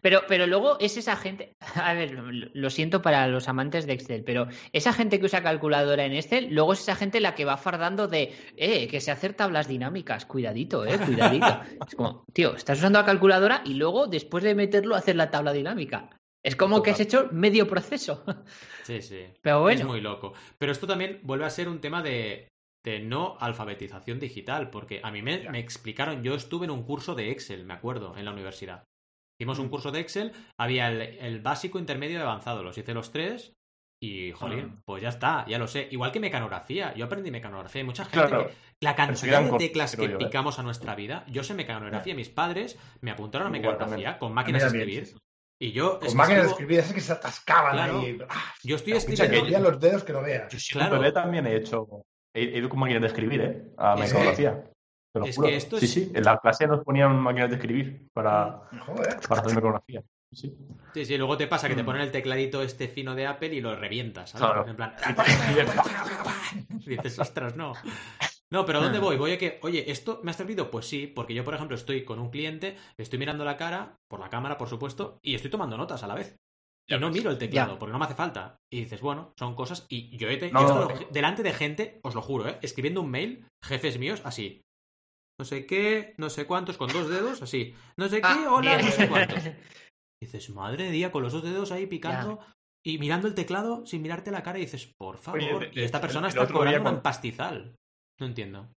Pero, 0.00 0.22
pero 0.28 0.46
luego 0.46 0.78
es 0.80 0.96
esa 0.96 1.16
gente, 1.16 1.56
a 1.74 1.94
ver, 1.94 2.12
lo, 2.12 2.70
siento 2.70 3.02
para 3.02 3.26
los 3.28 3.48
amantes 3.48 3.86
de 3.86 3.94
Excel, 3.94 4.24
pero 4.24 4.48
esa 4.72 4.92
gente 4.92 5.18
que 5.18 5.26
usa 5.26 5.42
calculadora 5.42 6.04
en 6.04 6.12
Excel, 6.12 6.48
luego 6.50 6.72
es 6.72 6.80
esa 6.80 6.96
gente 6.96 7.20
la 7.20 7.34
que 7.34 7.44
va 7.44 7.56
fardando 7.56 8.08
de, 8.08 8.34
eh, 8.56 8.88
que 8.88 9.00
se 9.00 9.10
hacer 9.10 9.34
tablas 9.34 9.68
dinámicas, 9.68 10.26
cuidadito, 10.26 10.84
eh, 10.86 10.98
cuidadito. 10.98 11.60
es 11.88 11.94
como, 11.94 12.24
tío, 12.32 12.54
estás 12.54 12.78
usando 12.78 12.98
la 12.98 13.04
calculadora 13.04 13.62
y 13.64 13.74
luego 13.74 14.06
después 14.06 14.44
de 14.44 14.54
meterlo 14.54 14.94
hacer 14.94 15.16
la 15.16 15.30
tabla 15.30 15.52
dinámica. 15.52 16.10
Es 16.42 16.56
como 16.56 16.82
que 16.82 16.90
has 16.90 17.00
hecho 17.00 17.28
medio 17.32 17.66
proceso. 17.66 18.24
Sí, 18.84 19.00
sí. 19.00 19.24
Pero 19.40 19.62
bueno. 19.62 19.80
Es 19.80 19.86
muy 19.86 20.02
loco. 20.02 20.34
Pero 20.58 20.70
esto 20.70 20.86
también 20.86 21.18
vuelve 21.22 21.46
a 21.46 21.50
ser 21.50 21.70
un 21.70 21.80
tema 21.80 22.02
de, 22.02 22.48
de 22.84 23.00
no 23.00 23.38
alfabetización 23.40 24.20
digital, 24.20 24.68
porque 24.68 25.00
a 25.02 25.10
mí 25.10 25.22
me, 25.22 25.48
me 25.48 25.58
explicaron, 25.58 26.22
yo 26.22 26.34
estuve 26.34 26.66
en 26.66 26.70
un 26.70 26.82
curso 26.82 27.14
de 27.14 27.30
Excel, 27.30 27.64
me 27.64 27.72
acuerdo, 27.72 28.14
en 28.18 28.26
la 28.26 28.32
universidad. 28.32 28.84
Hicimos 29.38 29.58
un 29.58 29.68
curso 29.68 29.90
de 29.90 30.00
Excel, 30.00 30.32
había 30.58 30.88
el, 30.88 31.00
el 31.02 31.40
básico, 31.40 31.78
intermedio 31.78 32.18
y 32.18 32.22
avanzado, 32.22 32.62
los 32.62 32.76
hice 32.78 32.94
los 32.94 33.10
tres. 33.10 33.52
Y, 34.02 34.32
jolín, 34.32 34.74
Ah. 34.76 34.82
pues 34.84 35.02
ya 35.02 35.08
está, 35.08 35.46
ya 35.48 35.56
lo 35.58 35.66
sé. 35.66 35.88
Igual 35.90 36.12
que 36.12 36.20
mecanografía. 36.20 36.92
Yo 36.94 37.06
aprendí 37.06 37.30
mecanografía. 37.30 37.80
Hay 37.80 37.86
mucha 37.86 38.04
gente 38.04 38.28
Claro. 38.28 38.48
que. 38.48 38.54
La 38.82 38.94
cantidad 38.94 39.42
de 39.42 39.56
teclas 39.56 39.96
que 39.96 40.08
yo, 40.08 40.14
¿eh? 40.16 40.18
picamos 40.18 40.58
a 40.58 40.62
nuestra 40.62 40.94
vida. 40.94 41.24
Yo 41.28 41.42
sé 41.42 41.54
mecanografía. 41.54 42.14
Mis 42.14 42.28
padres 42.28 42.78
me 43.00 43.10
apuntaron 43.10 43.46
a 43.46 43.50
mecanografía 43.50 44.18
con 44.18 44.34
máquinas 44.34 44.60
de 44.62 44.78
escribir. 44.78 45.06
sí. 45.06 45.16
Y 45.62 45.72
yo. 45.72 46.00
Con 46.00 46.08
que 46.08 46.14
máquinas 46.16 46.42
de 46.44 46.48
escribir, 46.50 46.78
esas 46.80 46.92
que 46.92 47.00
se 47.00 47.12
atascaban 47.12 47.72
Claro. 47.72 48.00
ahí. 48.00 48.18
¡Ah! 48.28 48.52
Yo 48.62 48.76
estoy 48.76 48.92
Me 48.92 48.98
escribiendo. 48.98 49.38
dolían 49.40 49.62
los 49.62 49.80
dedos 49.80 50.04
que 50.04 50.12
no 50.12 50.20
veas. 50.20 50.52
Yo 50.52 50.78
Claro. 50.78 51.12
también 51.12 51.46
he 51.46 51.56
hecho. 51.56 51.86
He, 52.36 52.42
he 52.42 52.58
ido 52.58 52.68
con 52.68 52.80
máquinas 52.80 53.00
de 53.02 53.08
escribir, 53.08 53.40
¿eh? 53.40 53.62
A 53.78 53.96
¿Sí? 53.96 54.02
mecanografía. 54.02 54.64
Te 55.14 55.20
lo 55.20 55.26
Es 55.26 55.36
juro. 55.36 55.48
que 55.48 55.56
esto 55.56 55.78
Sí, 55.78 55.84
es- 55.84 55.92
sí. 55.92 56.10
En 56.12 56.24
la 56.24 56.38
clase 56.40 56.66
nos 56.66 56.82
ponían 56.84 57.16
máquinas 57.20 57.48
de 57.48 57.54
escribir 57.54 58.08
para, 58.12 58.62
Joder. 58.84 59.20
para 59.28 59.40
hacer 59.42 59.54
mecanografía. 59.54 60.02
Sí, 60.32 60.52
sí. 60.92 61.04
Sí, 61.04 61.16
luego 61.16 61.36
te 61.36 61.46
pasa 61.46 61.68
que 61.68 61.76
te 61.76 61.84
Mm. 61.84 61.86
ponen 61.86 62.02
el 62.02 62.10
tecladito 62.10 62.60
este 62.62 62.88
fino 62.88 63.14
de 63.14 63.28
Apple 63.28 63.54
y 63.54 63.60
lo 63.60 63.76
revientas, 63.76 64.30
¿sabes? 64.30 64.44
Claro. 64.48 64.68
En 64.68 64.74
plan... 64.74 64.92
Y 66.84 66.90
dices, 66.90 67.18
ostras, 67.20 67.54
no. 67.56 67.74
No, 68.50 68.66
pero 68.66 68.78
¿a 68.80 68.82
dónde 68.82 68.98
voy? 68.98 69.16
Voy 69.16 69.32
a 69.32 69.38
que, 69.38 69.58
oye, 69.62 69.90
¿esto 69.90 70.20
me 70.24 70.30
ha 70.32 70.34
servido? 70.34 70.70
Pues 70.70 70.86
sí, 70.86 71.06
porque 71.06 71.34
yo, 71.34 71.44
por 71.44 71.54
ejemplo, 71.54 71.76
estoy 71.76 72.04
con 72.04 72.18
un 72.18 72.30
cliente, 72.30 72.76
le 72.96 73.02
estoy 73.02 73.18
mirando 73.18 73.44
la 73.44 73.56
cara, 73.56 73.96
por 74.08 74.18
la 74.20 74.28
cámara, 74.30 74.58
por 74.58 74.68
supuesto, 74.68 75.18
y 75.22 75.34
estoy 75.36 75.50
tomando 75.50 75.76
notas 75.76 76.02
a 76.02 76.06
la 76.08 76.14
vez. 76.14 76.36
Y 76.86 76.96
no 76.98 77.08
miro 77.10 77.30
el 77.30 77.38
teclado, 77.38 77.74
Ya. 77.74 77.78
porque 77.78 77.92
no 77.92 77.98
me 77.98 78.04
hace 78.04 78.14
falta. 78.14 78.56
Y 78.70 78.80
dices, 78.80 79.00
bueno, 79.00 79.32
son 79.38 79.54
cosas. 79.54 79.86
Y 79.88 80.16
yo 80.18 80.28
he, 80.28 80.36
te- 80.36 80.50
No, 80.52 80.60
yo 80.60 80.66
he 80.66 80.68
no, 80.74 80.80
estado 80.82 81.00
no. 81.00 81.06
delante 81.12 81.42
de 81.42 81.52
gente, 81.52 82.00
os 82.02 82.14
lo 82.14 82.20
juro, 82.22 82.48
¿eh? 82.48 82.58
Escribiendo 82.60 83.00
un 83.00 83.10
mail, 83.10 83.46
jefes 83.62 83.98
míos, 83.98 84.20
así. 84.24 84.60
No 85.38 85.44
sé 85.44 85.66
qué, 85.66 86.14
no 86.16 86.30
sé 86.30 86.46
cuántos, 86.46 86.76
con 86.76 86.92
dos 86.92 87.08
dedos, 87.08 87.42
así. 87.42 87.74
No 87.96 88.08
sé 88.08 88.16
qué, 88.20 88.26
Ah, 88.28 88.46
hola, 88.50 88.76
bien. 88.76 88.86
no 88.86 88.92
sé 88.92 89.08
cuántos. 89.08 89.38
Dices, 90.22 90.50
madre 90.50 90.90
mía, 90.90 91.10
con 91.12 91.22
los 91.22 91.32
dos 91.32 91.42
dedos 91.42 91.72
ahí 91.72 91.86
picando 91.86 92.38
y 92.86 92.98
mirando 92.98 93.26
el 93.28 93.34
teclado 93.34 93.84
sin 93.84 94.00
mirarte 94.02 94.30
la 94.30 94.42
cara 94.42 94.58
y 94.58 94.62
dices, 94.62 94.90
por 94.96 95.18
favor. 95.18 95.40
Oye, 95.42 95.70
y 95.74 95.82
esta 95.82 95.98
el- 95.98 96.02
persona 96.02 96.28
el 96.28 96.30
está 96.30 96.46
día 96.46 96.52
cobrando 96.54 96.90
un 96.90 97.02
pastizal. 97.02 97.74
No 98.20 98.26
entiendo. 98.26 98.72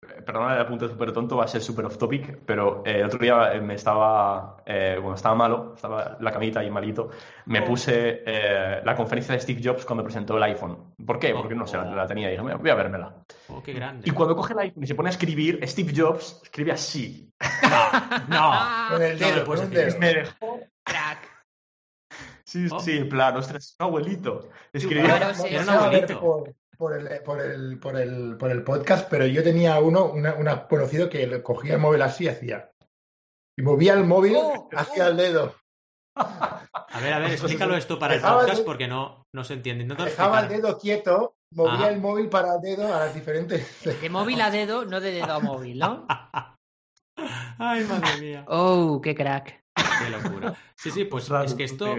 Eh, 0.00 0.22
Perdona 0.22 0.54
el 0.54 0.60
apunte 0.60 0.86
súper 0.88 1.12
tonto, 1.12 1.36
va 1.36 1.44
a 1.44 1.48
ser 1.48 1.60
súper 1.60 1.84
off 1.84 1.98
topic, 1.98 2.38
pero 2.46 2.82
eh, 2.86 2.98
el 3.00 3.06
otro 3.06 3.18
día 3.18 3.52
eh, 3.52 3.60
me 3.60 3.74
estaba, 3.74 4.62
eh, 4.64 4.96
bueno, 5.00 5.16
estaba 5.16 5.34
malo, 5.34 5.72
estaba 5.74 6.16
la 6.20 6.30
camita 6.30 6.62
y 6.62 6.70
malito, 6.70 7.10
me 7.46 7.60
Oh. 7.60 7.64
puse 7.64 8.22
eh, 8.24 8.80
la 8.84 8.94
conferencia 8.94 9.34
de 9.34 9.40
Steve 9.40 9.60
Jobs 9.64 9.84
cuando 9.84 10.04
presentó 10.04 10.36
el 10.36 10.42
iPhone. 10.44 10.94
¿Por 11.04 11.18
qué? 11.18 11.34
Porque 11.34 11.54
no 11.56 11.66
sé, 11.66 11.78
la, 11.78 11.84
la 11.84 12.06
tenía 12.06 12.28
y 12.28 12.32
dije, 12.32 12.42
"Mira, 12.44 12.56
voy 12.56 12.70
a 12.70 12.74
vérmela. 12.76 13.14
Oh, 13.48 13.60
qué 13.62 13.72
grande. 13.72 14.08
Y 14.08 14.12
cuando 14.12 14.36
coge 14.36 14.52
el 14.52 14.60
iPhone 14.60 14.84
y 14.84 14.86
se 14.86 14.94
pone 14.94 15.08
a 15.08 15.10
escribir, 15.12 15.58
Steve 15.66 15.92
Jobs 15.96 16.40
escribe 16.44 16.72
así. 16.72 17.32
No, 18.28 18.52
Con 18.90 19.02
el 19.02 19.18
no 19.18 19.26
dedo, 19.26 19.44
con 19.46 19.58
un 19.58 19.70
decir 19.70 19.84
dedo. 19.92 19.98
Me 19.98 20.14
dejó. 20.14 20.60
Crack. 20.84 21.18
Sí, 22.44 22.66
Oh. 22.70 22.78
sí, 22.80 22.98
en 22.98 23.08
plan, 23.08 23.36
ostras, 23.36 23.74
un 23.80 23.86
abuelito. 23.86 24.48
Escribía. 24.72 25.16
Claro, 25.18 25.34
sí. 25.34 25.48
Era 25.50 25.62
un 25.64 25.68
abuelito. 25.70 26.44
Por, 26.78 26.96
el, 26.96 27.22
por, 27.22 27.40
el, 27.40 27.78
por, 27.80 27.96
el, 27.96 28.36
por 28.38 28.50
el 28.52 28.62
podcast, 28.62 29.08
pero 29.10 29.26
yo 29.26 29.42
tenía 29.42 29.80
uno, 29.80 30.04
una, 30.12 30.34
una 30.34 30.68
conocido 30.68 31.10
que 31.10 31.26
le 31.26 31.42
cogía 31.42 31.74
el 31.74 31.80
móvil 31.80 32.02
así 32.02 32.24
y 32.24 32.28
hacía. 32.28 32.70
Y 33.58 33.62
movía 33.62 33.94
el 33.94 34.04
móvil 34.04 34.36
Oh, 34.36 34.68
hacia 34.72 35.08
el 35.08 35.16
dedo. 35.16 35.56
A 36.20 37.00
ver, 37.00 37.12
a 37.12 37.18
ver, 37.18 37.32
explícalo 37.32 37.76
esto 37.76 37.98
para 37.98 38.14
el 38.14 38.20
Dejaba 38.20 38.40
podcast 38.40 38.60
el- 38.60 38.64
porque 38.64 38.88
no, 38.88 39.22
no 39.34 39.44
se 39.44 39.54
entiende. 39.54 39.84
Dejaba 39.94 40.40
el 40.40 40.48
dedo 40.48 40.78
quieto, 40.78 41.34
movía 41.54 41.90
el 41.90 42.00
móvil 42.00 42.28
para 42.28 42.54
el 42.56 42.60
dedo 42.60 42.92
a 42.92 43.00
las 43.00 43.14
diferentes. 43.14 43.84
De 44.02 44.10
móvil 44.10 44.40
a 44.40 44.50
dedo, 44.50 44.84
no 44.84 45.00
de 45.00 45.10
dedo 45.12 45.32
a 45.32 45.38
móvil, 45.38 45.78
¿no? 45.78 46.06
Ay, 47.58 47.84
madre 47.84 48.20
mía. 48.20 48.44
Oh, 48.48 49.00
qué 49.02 49.14
crack. 49.14 49.60
Qué 49.74 50.10
locura. 50.10 50.54
Sí, 50.76 50.90
sí, 50.90 51.04
pues 51.04 51.30
es 51.44 51.54
que 51.54 51.64
esto 51.64 51.94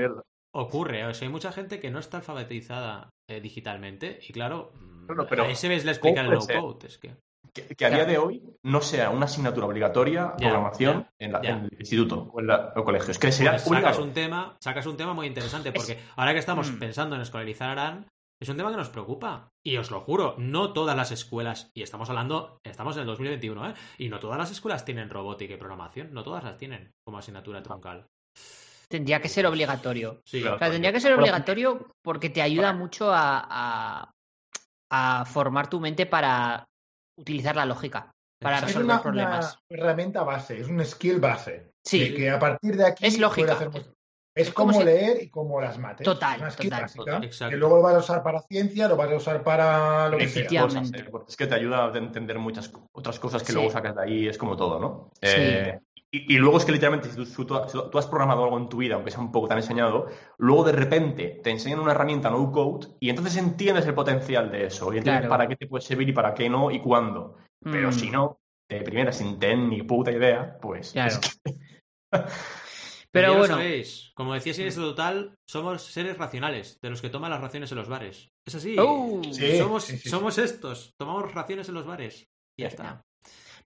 ocurre. 0.53 1.05
O 1.05 1.13
sea, 1.13 1.27
hay 1.27 1.31
mucha 1.31 1.51
gente 1.51 1.79
que 1.79 1.91
no 1.91 1.99
está 1.99 2.17
alfabetizada 2.17 3.09
eh, 3.29 3.39
digitalmente 3.41 4.19
y 4.27 4.33
claro, 4.33 4.71
mm, 4.75 5.07
Bueno, 5.07 5.25
pero 5.29 5.43
a 5.43 5.47
ese 5.49 5.67
ves 5.67 5.85
le 5.85 5.91
explica 5.91 6.21
el 6.21 6.27
¿cómo 6.27 6.37
low 6.39 6.45
puede 6.47 6.53
ser? 6.59 6.61
code. 6.61 6.87
Es 6.87 6.97
que... 6.97 7.15
Que, 7.51 7.75
que 7.75 7.85
a 7.85 7.89
día 7.89 8.05
de 8.05 8.17
hoy 8.19 8.43
no 8.63 8.79
sea 8.79 9.09
una 9.09 9.25
asignatura 9.25 9.65
obligatoria, 9.65 10.33
Ya, 10.37 10.49
programación, 10.49 11.01
ya, 11.01 11.25
en, 11.25 11.31
la- 11.31 11.41
ya. 11.41 11.49
en 11.49 11.65
el 11.65 11.79
instituto 11.79 12.29
o 12.31 12.39
en 12.39 12.47
la- 12.47 12.73
o 12.75 12.79
el 12.79 12.83
colegio. 12.85 13.09
Es 13.11 13.17
que 13.17 13.31
sería 13.31 13.51
Pues 13.53 13.63
sacas 13.63 13.97
un 13.97 14.13
tema, 14.13 14.55
sacas 14.61 14.85
un 14.85 14.97
tema 14.97 15.13
muy 15.13 15.25
interesante 15.25 15.71
porque 15.71 15.97
ahora 16.15 16.33
que 16.33 16.39
estamos 16.39 16.71
Mm. 16.71 16.79
pensando 16.79 17.15
en 17.15 17.21
escolarizar 17.23 17.69
a 17.69 17.71
Arán, 17.71 18.07
es 18.41 18.47
un 18.49 18.55
tema 18.55 18.69
que 18.69 18.77
nos 18.77 18.89
preocupa. 18.89 19.49
Y 19.65 19.77
os 19.77 19.89
lo 19.89 19.99
juro, 20.01 20.35
no 20.37 20.73
todas 20.73 20.95
las 20.95 21.11
escuelas, 21.11 21.71
y 21.73 21.81
estamos 21.81 22.09
hablando, 22.09 22.59
estamos 22.63 22.95
en 22.97 23.01
el 23.01 23.07
2021, 23.07 23.69
¿eh? 23.69 23.73
Y 23.97 24.09
no 24.09 24.19
todas 24.19 24.37
las 24.37 24.51
escuelas 24.51 24.85
tienen 24.85 25.09
robótica 25.09 25.53
y 25.55 25.57
programación, 25.57 26.13
no 26.13 26.23
todas 26.23 26.43
las 26.43 26.55
tienen 26.57 26.91
como 27.03 27.17
asignatura 27.17 27.63
troncal. 27.63 28.05
Tendría 28.89 29.21
que 29.21 29.29
ser 29.29 29.45
obligatorio. 29.45 30.21
Sí, 30.25 30.41
Claro. 30.41 30.55
O 30.55 30.59
sea, 30.59 30.71
tendría 30.71 30.91
que 30.91 30.99
ser 30.99 31.13
obligatorio 31.13 31.93
porque 32.01 32.29
te 32.29 32.41
ayuda 32.41 32.73
mucho 32.73 33.11
a, 33.13 33.45
a, 33.49 34.11
a 34.91 35.25
formar 35.25 35.69
tu 35.69 35.79
mente 35.79 36.05
para 36.05 36.65
utilizar 37.17 37.55
la 37.55 37.65
lógica, 37.65 38.11
para 38.41 38.61
resolver 38.61 38.85
una, 38.85 39.01
problemas. 39.01 39.59
una 39.69 39.79
herramienta 39.79 40.23
base, 40.23 40.59
es 40.59 40.67
un 40.67 40.83
skill 40.85 41.19
base. 41.19 41.71
Sí. 41.85 42.09
Que, 42.09 42.15
que 42.15 42.29
a 42.31 42.39
partir 42.39 42.75
de 42.77 42.87
aquí 42.87 43.05
Es 43.05 43.19
lógica. 43.19 43.45
puede 43.45 43.51
hacer 43.55 43.69
mucho. 43.69 43.93
Es, 44.35 44.47
Es 44.47 44.53
como 44.53 44.71
como 44.71 44.79
si- 44.81 44.85
leer 44.85 45.23
y 45.23 45.29
como 45.29 45.59
las 45.59 45.77
mates. 45.77 46.05
Total, 46.05 46.39
Una 46.39 46.51
skill 46.51 46.69
total. 46.69 46.81
básica, 46.83 47.17
Exacto. 47.17 47.49
que 47.51 47.57
luego 47.57 47.75
lo 47.77 47.81
vas 47.81 47.95
a 47.95 47.97
usar 47.99 48.23
para 48.23 48.39
ciencia, 48.41 48.87
lo 48.87 48.95
vas 48.95 49.11
a 49.11 49.15
usar 49.15 49.43
para 49.43 50.07
lo 50.07 50.17
que 50.17 50.27
sea. 50.29 50.61
Cosas, 50.61 50.91
¿eh? 50.93 51.05
Es 51.27 51.35
que 51.35 51.47
te 51.47 51.55
ayuda 51.55 51.85
a 51.91 51.97
entender 51.97 52.39
muchas 52.39 52.71
otras 52.93 53.19
cosas 53.19 53.41
que 53.41 53.47
Sí. 53.49 53.53
luego 53.53 53.69
sacas 53.71 53.95
de 53.95 54.01
ahí, 54.03 54.27
es 54.27 54.37
como 54.37 54.55
todo, 54.55 54.79
¿no? 54.79 55.09
Sí. 55.21 55.27
Eh, 55.35 55.79
y, 56.11 56.35
y 56.35 56.37
luego 56.37 56.57
es 56.57 56.65
que 56.65 56.71
literalmente, 56.71 57.09
si 57.09 57.15
tú, 57.15 57.25
si 57.25 57.35
tú- 57.45 57.61
si 57.67 57.77
tú 57.91 57.97
has 57.97 58.07
programado 58.07 58.43
algo 58.43 58.57
en 58.57 58.67
tu 58.69 58.77
vida, 58.77 58.95
aunque 58.95 59.11
sea 59.11 59.19
un 59.19 59.31
poco 59.31 59.47
tan 59.47 59.57
enseñado, 59.59 60.07
luego 60.37 60.63
de 60.63 60.71
repente 60.71 61.39
te 61.43 61.51
enseñan 61.51 61.79
una 61.79 61.91
herramienta 61.91 62.29
no 62.29 62.51
code 62.51 62.87
y 62.99 63.09
entonces 63.09 63.37
entiendes 63.37 63.85
el 63.85 63.93
potencial 63.93 64.49
de 64.51 64.65
eso 64.65 64.85
y 64.93 64.97
entiendes 64.97 65.21
Claro. 65.21 65.29
para 65.29 65.47
qué 65.47 65.55
te 65.55 65.67
puede 65.67 65.83
servir 65.83 66.09
y 66.09 66.13
para 66.13 66.33
qué 66.33 66.49
no 66.49 66.71
y 66.71 66.79
cuándo. 66.81 67.35
Pero 67.63 67.89
Mm. 67.89 67.93
si 67.93 68.09
no, 68.09 68.39
de 68.69 68.81
primera, 68.81 69.11
sin 69.11 69.37
tener 69.39 69.57
ni 69.59 69.83
puta 69.83 70.11
idea, 70.11 70.57
pues. 70.61 70.93
Claro. 70.93 71.19
es 71.21 71.39
que- 71.43 71.53
Pero 73.11 73.31
Ya 73.33 73.37
bueno, 73.39 73.55
sabéis, 73.55 74.11
como 74.15 74.33
decía 74.35 74.53
Siniestro 74.53 74.83
Total, 74.89 75.35
somos 75.47 75.81
seres 75.83 76.17
racionales, 76.17 76.79
de 76.81 76.89
los 76.91 77.01
que 77.01 77.09
toman 77.09 77.31
las 77.31 77.41
raciones 77.41 77.71
en 77.71 77.77
los 77.79 77.89
bares. 77.89 78.29
Es 78.47 78.53
así. 78.55 78.75
Oh. 78.79 79.21
Sí, 79.31 79.57
somos, 79.57 79.83
sí, 79.83 79.93
sí, 79.93 80.03
sí. 80.03 80.09
somos 80.09 80.37
estos, 80.37 80.93
tomamos 80.99 81.33
raciones 81.33 81.67
en 81.69 81.75
los 81.75 81.85
bares. 81.87 82.27
Y 82.57 82.61
Ya 82.63 82.67
está. 82.67 83.01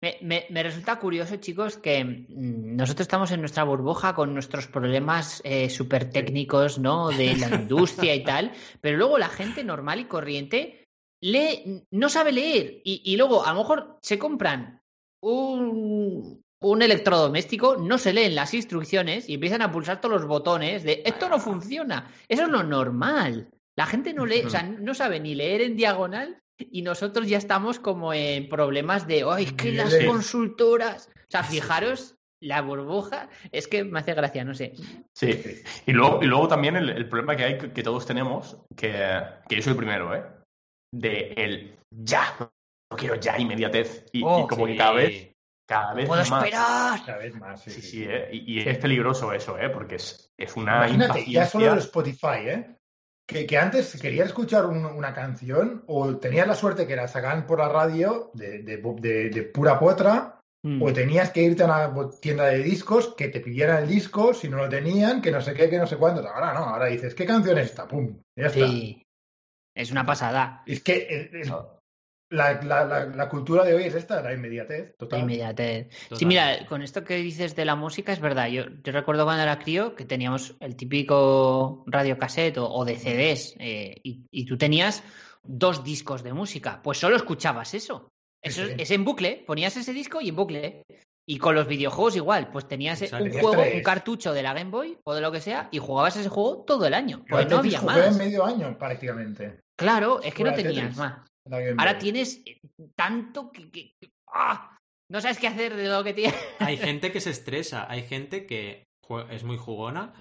Me, 0.02 0.18
me- 0.20 0.46
me 0.50 0.62
resulta 0.64 0.98
curioso, 0.98 1.36
chicos, 1.36 1.78
que 1.78 2.04
mm, 2.04 2.76
nosotros 2.76 3.04
estamos 3.04 3.30
en 3.30 3.40
nuestra 3.40 3.62
burbuja 3.64 4.14
con 4.14 4.34
nuestros 4.34 4.66
problemas 4.66 5.40
eh, 5.44 5.70
súper 5.70 6.10
técnicos, 6.10 6.78
¿no? 6.78 7.10
De 7.10 7.36
la 7.36 7.48
industria 7.54 8.14
y 8.14 8.24
tal, 8.24 8.52
pero 8.80 8.98
luego 8.98 9.16
la 9.18 9.28
gente 9.28 9.62
normal 9.64 10.00
y 10.00 10.04
corriente 10.06 10.84
lee, 11.22 11.84
no 11.92 12.08
sabe 12.08 12.32
leer 12.32 12.80
y, 12.84 13.00
y 13.04 13.16
luego 13.16 13.46
a 13.46 13.52
lo 13.52 13.60
mejor 13.60 13.98
se 14.02 14.18
compran 14.18 14.82
un, 15.22 16.42
un 16.60 16.82
electrodoméstico, 16.82 17.76
no 17.76 17.96
se 17.98 18.12
leen 18.12 18.34
las 18.34 18.54
instrucciones 18.54 19.28
y 19.28 19.34
empiezan 19.34 19.62
a 19.62 19.70
pulsar 19.70 20.00
todos 20.00 20.14
los 20.20 20.26
botones 20.26 20.82
de 20.82 21.02
esto 21.04 21.28
no 21.28 21.38
funciona. 21.38 22.10
Eso 22.28 22.42
es 22.42 22.48
lo 22.48 22.62
normal. 22.64 23.50
La 23.76 23.86
gente 23.86 24.12
no 24.12 24.26
lee, 24.26 24.42
o 24.44 24.50
sea, 24.50 24.62
no 24.64 24.94
sabe 24.94 25.20
ni 25.20 25.34
leer 25.34 25.62
en 25.62 25.76
diagonal 25.76 26.38
y 26.70 26.82
nosotros 26.82 27.28
ya 27.28 27.38
estamos 27.38 27.78
como 27.78 28.12
en 28.14 28.48
problemas 28.48 29.06
de, 29.06 29.24
¡ay, 29.28 29.44
es 29.44 29.52
que 29.54 29.72
las 29.72 29.94
consultoras! 30.06 31.08
O 31.16 31.30
sea, 31.30 31.42
fijaros, 31.42 32.16
la 32.40 32.60
burbuja, 32.60 33.28
es 33.52 33.68
que 33.68 33.84
me 33.84 34.00
hace 34.00 34.14
gracia, 34.14 34.44
no 34.44 34.54
sé. 34.54 34.74
Sí, 35.16 35.62
y 35.86 35.92
luego, 35.92 36.22
y 36.22 36.26
luego 36.26 36.48
también 36.48 36.76
el, 36.76 36.90
el 36.90 37.08
problema 37.08 37.36
que 37.36 37.44
hay, 37.44 37.58
que, 37.58 37.72
que 37.72 37.82
todos 37.82 38.04
tenemos, 38.06 38.56
que, 38.76 38.92
que 39.48 39.56
yo 39.56 39.62
soy 39.62 39.72
el 39.72 39.76
primero, 39.78 40.14
¿eh? 40.14 40.24
De 40.94 41.32
el 41.36 41.78
ya, 41.90 42.36
no 42.38 42.96
quiero 42.96 43.14
ya 43.16 43.38
inmediatez. 43.38 44.06
Y, 44.12 44.20
y 44.20 44.22
Oh, 44.24 44.46
como 44.46 44.66
sí. 44.66 44.72
que 44.72 44.78
cada 44.78 44.92
vez, 44.92 45.32
Cada 45.66 45.94
vez 45.94 46.06
¡Puedo 46.08 46.24
más. 46.24 46.44
esperar! 46.44 47.00
Cada 47.06 47.18
vez 47.18 47.34
más, 47.36 47.62
sí. 47.62 47.70
Sí, 47.70 47.80
sí, 47.80 47.88
sí, 47.88 48.04
¿eh? 48.08 48.28
Y, 48.32 48.54
y 48.60 48.68
es 48.68 48.78
peligroso 48.78 49.32
eso, 49.32 49.56
¿eh? 49.58 49.70
Porque 49.70 49.94
es, 49.94 50.30
es 50.36 50.56
una 50.56 50.88
Imagínate, 50.88 51.24
ya 51.30 51.46
solo 51.46 51.72
el 51.72 51.78
Spotify, 51.78 52.38
¿eh? 52.46 52.76
Que, 53.26 53.46
que 53.46 53.56
antes, 53.56 54.00
querías 54.00 54.28
escuchar 54.28 54.66
un- 54.66 54.84
una 54.84 55.14
canción, 55.14 55.84
o 55.86 56.16
tenías 56.16 56.46
la 56.46 56.54
suerte 56.54 56.86
que 56.86 56.96
la 56.96 57.08
sacaban 57.08 57.46
por 57.46 57.58
la 57.60 57.68
radio 57.68 58.30
de, 58.34 58.62
de, 58.62 58.76
de- 58.78 59.30
de 59.30 59.42
pura 59.44 59.78
potra, 59.78 60.38
Mm. 60.64 60.80
o 60.80 60.92
tenías 60.92 61.30
que 61.30 61.42
irte 61.42 61.64
a 61.64 61.66
una 61.66 62.10
tienda 62.20 62.44
de 62.46 62.58
discos 62.62 63.14
que 63.16 63.26
te 63.28 63.40
pidieran 63.40 63.82
el 63.82 63.88
disco, 63.88 64.32
si 64.32 64.48
no 64.48 64.58
lo 64.58 64.68
tenían, 64.68 65.20
que 65.20 65.32
no 65.32 65.40
sé 65.40 65.54
qué, 65.54 65.68
que 65.68 65.76
no 65.78 65.88
sé 65.88 65.96
cuánto. 65.96 66.26
Ahora 66.28 66.52
no, 66.54 66.60
ahora 66.60 66.86
dices, 66.86 67.16
¿qué 67.16 67.26
canción 67.26 67.58
es 67.58 67.66
esta? 67.70 67.88
¡Pum! 67.88 68.16
Ya 68.38 68.46
está. 68.46 68.66
Sí. 68.68 69.02
Es 69.74 69.90
una 69.90 70.06
pasada. 70.06 70.62
Es 70.66 70.80
que 70.82 71.06
eh, 71.10 71.30
la, 72.32 72.60
la- 72.62 72.84
la- 72.84 73.06
la 73.06 73.28
cultura 73.28 73.64
de 73.64 73.74
hoy 73.74 73.84
es 73.84 73.94
esta, 73.94 74.20
la 74.22 74.32
inmediatez, 74.32 74.88
La 74.90 74.96
total. 74.98 75.20
inmediatez. 75.20 75.88
Sí, 76.16 76.26
mira, 76.26 76.66
con 76.66 76.82
esto 76.82 77.04
que 77.04 77.16
dices 77.16 77.54
de 77.54 77.64
la 77.64 77.76
música, 77.76 78.12
es 78.12 78.20
verdad. 78.20 78.48
Yo, 78.48 78.64
yo 78.82 78.92
recuerdo 78.92 79.24
cuando 79.24 79.42
era 79.42 79.58
crío 79.58 79.94
que 79.94 80.04
teníamos 80.04 80.56
el 80.60 80.74
típico 80.76 81.84
radiocassette 81.86 82.58
o, 82.58 82.68
o 82.68 82.84
de 82.84 82.96
CDs 82.96 83.54
eh, 83.58 84.00
y, 84.02 84.26
y 84.30 84.46
tú 84.46 84.56
tenías 84.58 85.02
dos 85.42 85.84
discos 85.84 86.22
de 86.22 86.32
música. 86.32 86.80
Pues 86.82 86.98
solo 86.98 87.16
escuchabas 87.16 87.74
eso. 87.74 88.08
Eso 88.42 88.64
Sí, 88.64 88.70
sí. 88.70 88.76
es 88.78 88.90
en 88.90 89.04
bucle. 89.04 89.44
Ponías 89.46 89.76
ese 89.76 89.92
disco 89.92 90.20
y 90.20 90.30
en 90.30 90.36
bucle. 90.36 90.82
Y 91.24 91.38
con 91.38 91.54
los 91.54 91.68
videojuegos 91.68 92.16
igual. 92.16 92.50
Pues 92.50 92.66
tenías 92.66 93.00
Exacto. 93.02 93.24
un 93.26 93.30
juego, 93.32 93.62
tres. 93.62 93.74
un 93.76 93.82
cartucho 93.82 94.32
de 94.32 94.42
la 94.42 94.52
Game 94.54 94.70
Boy 94.70 94.98
o 95.04 95.14
de 95.14 95.20
lo 95.20 95.30
que 95.30 95.40
sea 95.40 95.68
y 95.70 95.78
jugabas 95.78 96.16
ese 96.16 96.28
juego 96.28 96.64
todo 96.66 96.86
el 96.86 96.94
año. 96.94 97.24
Pues 97.28 97.48
no 97.48 97.58
había 97.58 97.80
más. 97.82 98.16
medio 98.16 98.44
año 98.44 98.76
prácticamente. 98.78 99.60
Claro, 99.78 100.20
es 100.22 100.34
que 100.34 100.44
no 100.44 100.52
tenías 100.54 100.96
más. 100.96 101.20
Ahora 101.50 101.98
tienes 101.98 102.42
eh, 102.46 102.58
tanto 102.96 103.50
que... 103.50 103.70
que- 103.70 103.92
que- 104.00 104.10
¡ah! 104.32 104.76
No 105.10 105.20
sabes 105.20 105.38
qué 105.38 105.46
hacer 105.48 105.76
de 105.76 105.88
lo 105.88 106.02
que 106.04 106.14
tienes. 106.14 106.34
Hay 106.60 106.76
gente 106.78 107.12
que 107.12 107.20
se 107.20 107.30
estresa, 107.30 107.86
hay 107.90 108.02
gente 108.02 108.46
que 108.46 108.84
es 109.30 109.44
muy 109.44 109.58
jugona. 109.58 110.14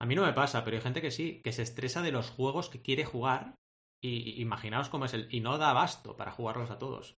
A 0.00 0.06
mí 0.06 0.14
no 0.14 0.24
me 0.24 0.32
pasa, 0.32 0.64
pero 0.64 0.76
hay 0.76 0.82
gente 0.82 1.02
que 1.02 1.10
sí, 1.10 1.40
que 1.44 1.52
se 1.52 1.62
estresa 1.62 2.00
de 2.02 2.12
los 2.12 2.30
juegos 2.30 2.70
que 2.70 2.80
quiere 2.80 3.04
jugar. 3.04 3.54
Y, 4.02 4.30
y 4.38 4.40
imaginaos 4.40 4.88
cómo 4.88 5.04
es 5.06 5.12
el. 5.14 5.26
Y 5.34 5.40
no 5.40 5.58
da 5.58 5.70
abasto 5.70 6.16
para 6.16 6.30
jugarlos 6.30 6.70
a 6.70 6.78
todos. 6.78 7.16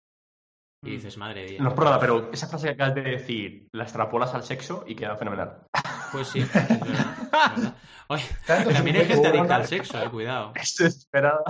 Y 0.84 0.90
Mm. 0.90 0.92
dices, 0.92 1.16
madre 1.18 1.44
mía. 1.50 1.60
No 1.60 1.68
es 1.70 1.74
prueba, 1.74 1.98
pero 1.98 2.30
esa 2.32 2.46
frase 2.46 2.68
que 2.68 2.72
acabas 2.74 2.94
de 2.94 3.02
decir, 3.02 3.68
la 3.74 3.82
extrapolas 3.82 4.32
al 4.32 4.44
sexo 4.44 4.84
y 4.86 4.94
queda 4.94 5.16
fenomenal. 5.16 5.66
Pues 6.12 6.28
sí, 6.28 6.38
es 6.42 6.52
verdad. 6.54 6.78
es 6.78 7.30
verdad. 7.30 7.76
Oye, 8.08 8.24
Tanto 8.46 8.70
también 8.70 8.96
hay 8.96 9.06
gente 9.06 9.26
adicta 9.26 9.56
al 9.56 9.66
sexo, 9.66 10.00
eh, 10.02 10.08
cuidado. 10.08 10.52
Es 10.54 10.76
desesperada. 10.78 11.42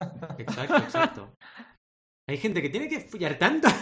Exacto, 0.38 0.76
exacto. 0.76 1.34
Hay 2.28 2.36
gente 2.38 2.60
que 2.60 2.68
tiene 2.70 2.88
que 2.88 3.00
follar 3.00 3.38
tanto. 3.38 3.68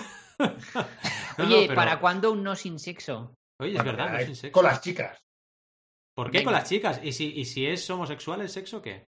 No, 1.39 1.45
no, 1.49 1.57
Oye, 1.57 1.65
pero- 1.67 1.75
¿para 1.77 2.01
cuándo 2.01 2.33
un 2.33 2.43
no 2.43 2.55
sin 2.57 2.79
sexo? 2.79 3.35
Oye, 3.61 3.77
es 3.77 3.85
verdad, 3.85 4.11
no 4.11 4.17
hay- 4.19 4.27
sin 4.27 4.37
sexo. 4.37 4.53
Con 4.53 4.65
las 4.65 4.81
chicas. 4.81 5.19
¿Por 6.17 6.31
qué 6.31 6.39
Venga. 6.39 6.45
con 6.51 6.53
las 6.55 6.69
chicas? 6.69 7.01
¿Y 7.03 7.12
si, 7.12 7.33
y 7.41 7.45
si 7.45 7.67
es 7.67 7.89
homosexual 7.91 8.41
el 8.41 8.49
sexo, 8.49 8.81
qué? 8.83 9.05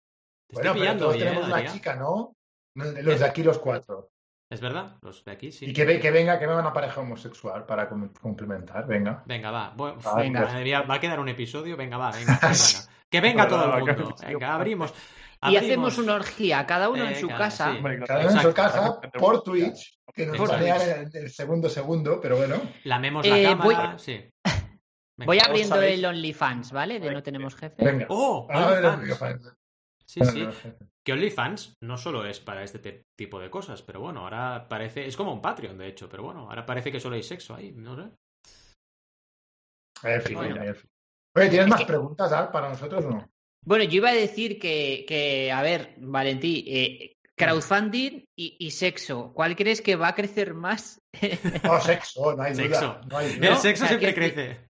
Te 0.48 0.54
Bueno, 0.54 0.60
estoy 0.60 0.62
pero 0.62 0.74
pillando 0.74 1.04
todos 1.04 1.14
hoy, 1.16 1.22
¿eh, 1.22 1.24
tenemos 1.24 1.46
una 1.48 1.72
chica, 1.72 1.94
¿no? 1.96 2.32
Los 2.76 3.20
de 3.20 3.24
aquí 3.26 3.42
los 3.42 3.58
cuatro. 3.58 4.08
Es 4.50 4.60
verdad, 4.60 4.96
los 5.02 5.24
de 5.24 5.30
aquí 5.30 5.52
sí. 5.52 5.66
Y 5.66 5.72
que, 5.72 5.84
ve- 5.84 6.00
que 6.00 6.10
venga, 6.10 6.38
que 6.38 6.46
venga 6.46 6.60
una 6.60 6.72
pareja 6.72 7.00
homosexual 7.00 7.64
para 7.66 7.88
com- 7.88 8.12
complementar, 8.20 8.86
venga. 8.86 9.22
Venga, 9.26 9.50
va. 9.50 9.70
Bueno, 9.76 9.98
venga. 10.16 10.82
va 10.82 10.94
a 10.94 11.00
quedar 11.00 11.20
un 11.20 11.28
episodio. 11.28 11.76
Venga, 11.76 11.96
va, 11.96 12.10
venga. 12.12 12.38
que 12.40 12.46
venga. 12.48 12.88
Que 13.10 13.20
venga 13.20 13.48
todo 13.48 13.76
el 13.76 13.84
mundo. 13.84 14.14
Venga, 14.26 14.54
abrimos. 14.54 14.92
Y 15.48 15.56
hacemos 15.56 15.96
una 15.96 16.14
orgía, 16.16 16.66
cada 16.66 16.90
uno 16.90 17.04
en 17.08 17.14
su 17.16 17.26
Venga, 17.26 17.38
casa. 17.38 17.72
sí. 17.74 17.82
Cada 18.06 18.20
uno 18.28 18.30
en 18.30 18.40
su 18.42 18.52
casa 18.54 19.00
por 19.18 19.42
Twitch, 19.42 19.98
que 20.14 20.26
nos 20.26 20.36
Por 20.36 20.48
banean 20.50 20.80
en 20.82 21.10
el 21.14 21.30
segundo 21.30 21.68
segundo, 21.70 22.20
pero 22.20 22.36
bueno. 22.36 22.60
Lamemos 22.84 23.26
la 23.26 23.38
Eh, 23.38 23.44
cámara. 23.44 23.98
Sí. 23.98 24.28
Venga. 25.16 25.26
Voy 25.26 25.38
abriendo 25.38 25.76
sabéis- 25.76 25.94
el 25.98 26.04
OnlyFans, 26.04 26.72
¿vale? 26.72 27.00
De 27.00 27.10
no 27.10 27.22
tenemos 27.22 27.54
jefe. 27.56 27.82
Venga. 27.84 28.06
¡Oh! 28.10 28.46
Ah, 28.50 28.96
OnlyFans. 28.98 29.54
Sí, 30.06 30.20
sí. 30.24 30.42
no, 30.42 30.52
Que 31.04 31.12
OnlyFans 31.12 31.74
no 31.82 31.96
solo 31.96 32.26
es 32.26 32.40
para 32.40 32.62
este 32.62 32.78
te- 32.78 33.04
tipo 33.16 33.38
de 33.40 33.48
cosas, 33.48 33.80
pero 33.82 34.00
bueno, 34.00 34.20
ahora 34.20 34.66
parece. 34.68 35.06
Es 35.06 35.16
como 35.16 35.32
un 35.32 35.40
Patreon, 35.40 35.78
de 35.78 35.88
hecho, 35.88 36.08
pero 36.08 36.22
bueno, 36.24 36.48
ahora 36.50 36.66
parece 36.66 36.92
que 36.92 37.00
solo 37.00 37.16
hay 37.16 37.22
sexo 37.22 37.54
ahí, 37.54 37.72
no 37.72 37.96
sé. 37.96 38.10
En 40.02 40.22
fin, 40.22 40.36
Bueno. 40.36 40.62
en 40.62 40.74
fin. 40.74 40.90
Oye, 41.36 41.48
¿tienes 41.48 41.66
Es 41.66 41.70
más 41.70 41.80
que- 41.80 41.86
preguntas, 41.86 42.32
Al, 42.32 42.50
para 42.50 42.68
nosotros 42.70 43.04
o 43.04 43.10
no? 43.10 43.29
Bueno, 43.64 43.84
yo 43.84 43.96
iba 43.96 44.10
a 44.10 44.14
decir 44.14 44.58
que, 44.58 45.04
que 45.06 45.52
a 45.52 45.62
ver, 45.62 45.94
Valentí, 45.98 46.64
eh, 46.66 47.12
crowdfunding 47.36 48.24
y, 48.36 48.56
y 48.58 48.70
sexo, 48.70 49.32
¿cuál 49.34 49.56
crees 49.56 49.80
que 49.82 49.96
va 49.96 50.08
a 50.08 50.14
crecer 50.14 50.54
más? 50.54 51.00
No, 51.62 51.80
sexo, 51.80 52.34
no 52.36 52.42
hay 52.42 52.52
duda. 52.52 52.62
Sexo. 52.64 53.00
No 53.08 53.18
hay 53.18 53.26
El 53.32 53.40
duda. 53.40 53.50
No, 53.50 53.56
sexo 53.56 53.84
o 53.84 53.88
sea, 53.88 53.98
siempre 53.98 54.14
que- 54.14 54.32
crece. 54.34 54.60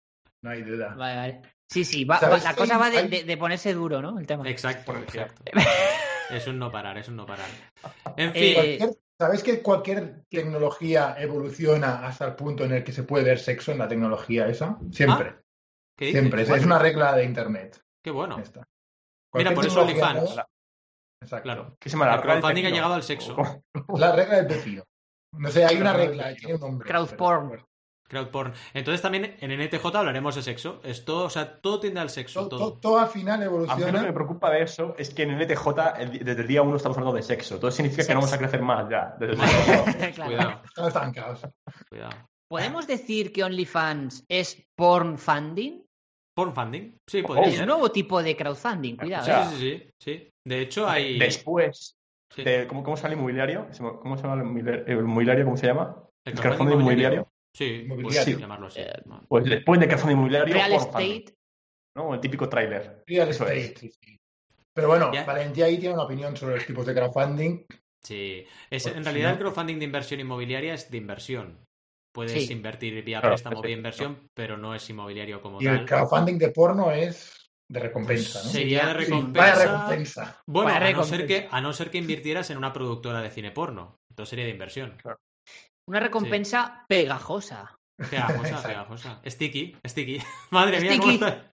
No 0.43 0.51
hay 0.51 0.63
duda. 0.63 0.95
Vale, 0.95 1.17
vale. 1.17 1.43
Sí, 1.69 1.85
sí, 1.85 2.05
va- 2.05 2.19
¿Sabes 2.19 2.45
va- 2.45 2.51
la 2.51 2.57
cosa 2.57 2.79
va 2.79 2.91
de, 2.91 2.99
hay- 2.99 3.09
de- 3.09 3.25
de 3.25 3.37
ponerse 3.37 3.73
duro, 3.75 4.01
¿no? 4.03 4.19
El 4.19 4.27
tema. 4.27 4.49
Exacto, 4.49 4.97
exacto. 4.97 5.43
Es 6.31 6.47
un 6.47 6.59
no 6.59 6.71
parar, 6.71 6.97
es 6.99 7.09
un 7.09 7.17
no 7.17 7.27
parar. 7.27 7.47
En 8.17 8.31
Eh, 8.31 8.33
fin, 8.33 8.55
Cualquier- 8.55 8.99
¿Sabes 9.19 9.43
que 9.43 9.61
cualquier 9.61 10.23
tecnología 10.31 11.15
evoluciona 11.19 12.07
hasta 12.07 12.25
el 12.25 12.35
punto 12.37 12.65
en 12.65 12.73
el 12.73 12.83
que 12.85 12.93
se 12.93 13.03
puede 13.03 13.23
ver 13.25 13.39
sexo 13.39 13.71
en 13.71 13.77
la 13.79 13.87
tecnología 13.87 14.47
esa? 14.49 14.79
Siempre, 14.93 15.35
¿qué 15.99 16.07
dices? 16.07 16.21
siempre. 16.23 16.43
Es 16.43 16.65
una 16.65 16.79
regla 16.79 17.15
de 17.15 17.25
Internet. 17.25 17.83
Qué 18.03 18.11
bueno. 18.11 18.39
Esta. 18.39 18.67
Mira, 19.35 19.55
por 19.55 19.67
eso 19.67 19.81
OnlyFans. 19.83 20.37
Exacto. 21.23 21.43
Claro. 21.43 21.77
¿Qué 21.79 21.89
se 21.91 21.97
llama? 21.97 22.07
La 22.07 22.15
El 22.17 22.21
crowdfunding 22.23 22.67
ha 22.67 22.71
llegado 22.71 22.95
al 22.95 23.03
sexo. 23.03 23.37
La 23.97 24.13
regla 24.13 24.37
del 24.37 24.47
pepino. 24.47 24.83
No 25.37 25.51
sé, 25.51 25.65
hay 25.65 25.77
una 25.77 25.93
La 25.93 25.99
regla 25.99 26.35
tiene 26.35 26.55
un 26.55 26.61
nombre. 26.61 26.89
Crowd 26.89 27.07
pero- 27.11 27.17
porn. 27.19 27.67
Crowd 28.09 28.29
porn. 28.31 28.53
Entonces 28.75 29.01
también 29.03 29.37
en 29.39 29.53
NTJ 29.53 29.85
hablaremos 29.95 30.35
de 30.35 30.43
sexo. 30.43 30.81
Es 30.83 31.05
todo, 31.05 31.27
o 31.27 31.31
sea, 31.31 31.61
todo 31.61 31.79
tiende 31.79 32.01
al 32.01 32.11
sexo. 32.11 32.41
Todo, 32.41 32.49
Todo. 32.49 32.59
todo- 32.71 32.79
todo 32.81 32.99
al 32.99 33.07
final 33.09 33.35
A 33.35 33.39
mí 33.39 33.45
lo 33.45 33.51
que 33.61 33.65
evoluciona. 33.67 34.03
me 34.03 34.13
preocupa 34.13 34.51
de 34.51 34.63
eso 34.65 34.97
es 34.99 35.15
que 35.15 35.23
en 35.23 35.31
NTJ 35.41 35.69
el- 36.01 36.25
desde 36.25 36.41
el 36.43 36.49
día 36.49 36.63
uno 36.63 36.77
estamos 36.77 36.99
hablando 36.99 37.17
de 37.17 37.23
sexo. 37.23 37.55
Entonces 37.55 37.77
significa 37.77 38.05
que 38.05 38.15
no 38.15 38.21
vamos 38.21 38.33
a 38.33 38.39
crecer 38.39 38.63
más 38.63 38.89
ya. 38.91 39.15
Desde 39.21 39.35
el. 39.35 39.39
Claro. 40.15 40.31
Cuidado, 40.31 40.63
Están 40.65 40.87
estancados. 40.89 41.43
cuidado. 41.89 42.11
¿Podemos 42.49 42.89
decir 42.89 43.33
que 43.33 43.45
OnlyFans 43.45 44.25
es 44.29 44.61
porn 44.77 45.17
funding? 45.17 45.85
Porn 46.45 46.55
funding. 46.55 46.97
Sí, 47.09 47.23
podría 47.23 47.47
Es 47.47 47.53
ser. 47.55 47.63
un 47.63 47.69
nuevo 47.69 47.91
tipo 47.93 48.23
de 48.23 48.37
crowdfunding, 48.37 48.97
cuidado. 48.97 49.23
O 49.23 49.27
sea, 49.27 49.43
¿eh? 49.43 49.49
Sí, 49.51 49.57
sí, 49.59 49.79
sí, 49.79 49.91
sí. 50.21 50.31
De 50.47 50.61
hecho, 50.61 50.89
hay. 50.89 51.19
Después, 51.19 51.95
sí. 52.35 52.43
de, 52.45 52.67
¿cómo, 52.67 52.83
¿cómo 52.83 52.97
se 52.97 53.03
llama 53.03 53.13
el 53.15 53.19
inmobiliario? 53.19 53.69
¿Cómo 54.03 54.17
se 54.17 54.23
llama 54.23 54.35
el 54.35 54.41
inmobiliario? 54.47 54.85
¿El 54.87 54.99
inmobiliario 54.99 55.45
¿Cómo 55.45 55.57
se 55.57 55.67
llama? 55.67 55.97
El 56.25 56.33
¿El 56.33 56.41
crowdfunding 56.41 56.43
crowdfunding 56.43 56.81
inmobiliario? 56.81 57.33
Sí, 57.57 57.65
Inmobiliario. 57.85 58.23
puedes 58.25 58.39
llamarlo 58.41 58.67
así. 58.69 58.81
Eh, 58.81 58.93
No. 59.07 59.25
Pues 59.29 59.45
después 59.45 59.81
de 59.81 59.89
crowdfunding 59.89 60.17
inmobiliario, 60.17 60.55
Real 60.55 60.73
estate. 60.73 61.25
¿no? 61.97 62.15
El 62.15 62.21
típico 62.21 62.49
tráiler. 62.49 63.03
Real 63.07 63.29
Eso 63.29 63.47
es. 63.49 63.65
estate. 63.65 63.79
sí, 63.81 63.91
sí. 64.01 64.17
Pero 64.73 64.89
bueno, 64.89 65.13
Ya. 65.13 65.25
Valentía 65.25 65.65
ahí 65.67 65.79
tiene 65.79 65.95
una 65.95 66.05
opinión 66.05 66.37
sobre 66.37 66.55
los 66.57 66.65
tipos 66.67 66.87
de 66.87 66.95
crowdfunding. 66.95 67.65
Sí. 68.03 68.47
Es, 68.71 68.85
Porque 68.85 68.99
en 68.99 69.05
realidad, 69.05 69.33
el 69.33 69.39
crowdfunding 69.39 69.79
de 69.79 69.85
inversión 69.85 70.21
inmobiliaria 70.21 70.75
es 70.75 70.91
de 70.91 70.97
inversión. 70.97 71.59
Puedes 72.13 72.47
Sí. 72.47 72.53
invertir 72.53 73.05
vía 73.05 73.21
Claro, 73.21 73.35
préstamo, 73.35 73.63
vía 73.63 73.77
inversión, 73.77 74.29
pero 74.35 74.57
no 74.57 74.75
es 74.75 74.89
inmobiliario 74.91 75.41
como 75.41 75.61
Y 75.61 75.65
tal. 75.67 75.81
el 75.81 75.87
crowdfunding 75.87 76.39
de 76.39 76.49
porno 76.51 76.91
es 76.91 77.37
de 77.69 77.79
recompensa, 77.81 78.43
¿no? 78.43 78.49
Sería 78.51 78.87
de 78.87 78.93
Sí, 79.05 79.11
recompensa. 79.11 79.49
Vaya 79.55 79.65
recompensa. 79.73 80.43
Bueno, 80.47 80.71
Vaya 80.73 80.87
a 80.89 80.93
no, 80.93 81.05
ser 81.05 81.27
que, 81.27 81.49
a 81.51 81.61
no 81.61 81.73
ser 81.73 81.91
que 81.91 81.99
invirtieras 81.99 82.51
en 82.51 82.59
una 82.59 82.73
productora 82.73 83.21
de 83.23 83.31
cine 83.31 83.53
porno. 83.53 83.97
Entonces 84.11 84.31
sería 84.31 84.45
de 84.47 84.51
inversión. 84.51 84.97
Una 85.89 86.01
recompensa 86.01 86.85
pegajosa. 86.89 87.77
Pegajosa, 88.11 88.63
pegajosa. 88.63 89.21
Sticky, 89.27 89.77
sticky. 89.87 90.19
Madre 90.51 90.81
mía, 90.81 90.99
¿cómo 90.99 91.13
Sticky. 91.13 91.25
está? 91.25 91.53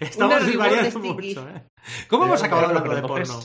Estamos 0.00 0.56
variando 0.56 0.98
mucho, 0.98 1.48
¿eh? 1.48 1.62
¿Cómo 2.08 2.24
hemos 2.26 2.42
acabado 2.42 2.68
pero, 2.68 2.78
hablando 2.80 3.02
de 3.02 3.08
porno? 3.08 3.40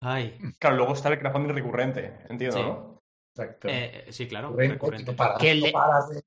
Ay, 0.00 0.38
Claro, 0.58 0.76
luego 0.76 0.92
está 0.94 1.08
el 1.08 1.18
crowdfunding 1.18 1.54
recurrente, 1.54 2.18
entiendo, 2.28 2.56
Sí. 2.56 2.62
¿no? 2.62 2.97
Exacto. 3.36 3.68
eh, 3.70 4.06
sí, 4.10 4.26
claro, 4.26 4.54
Recurrente, 4.56 5.12
paras, 5.12 5.38
Que 5.38 5.54
le- 5.54 5.68
de. 5.72 6.22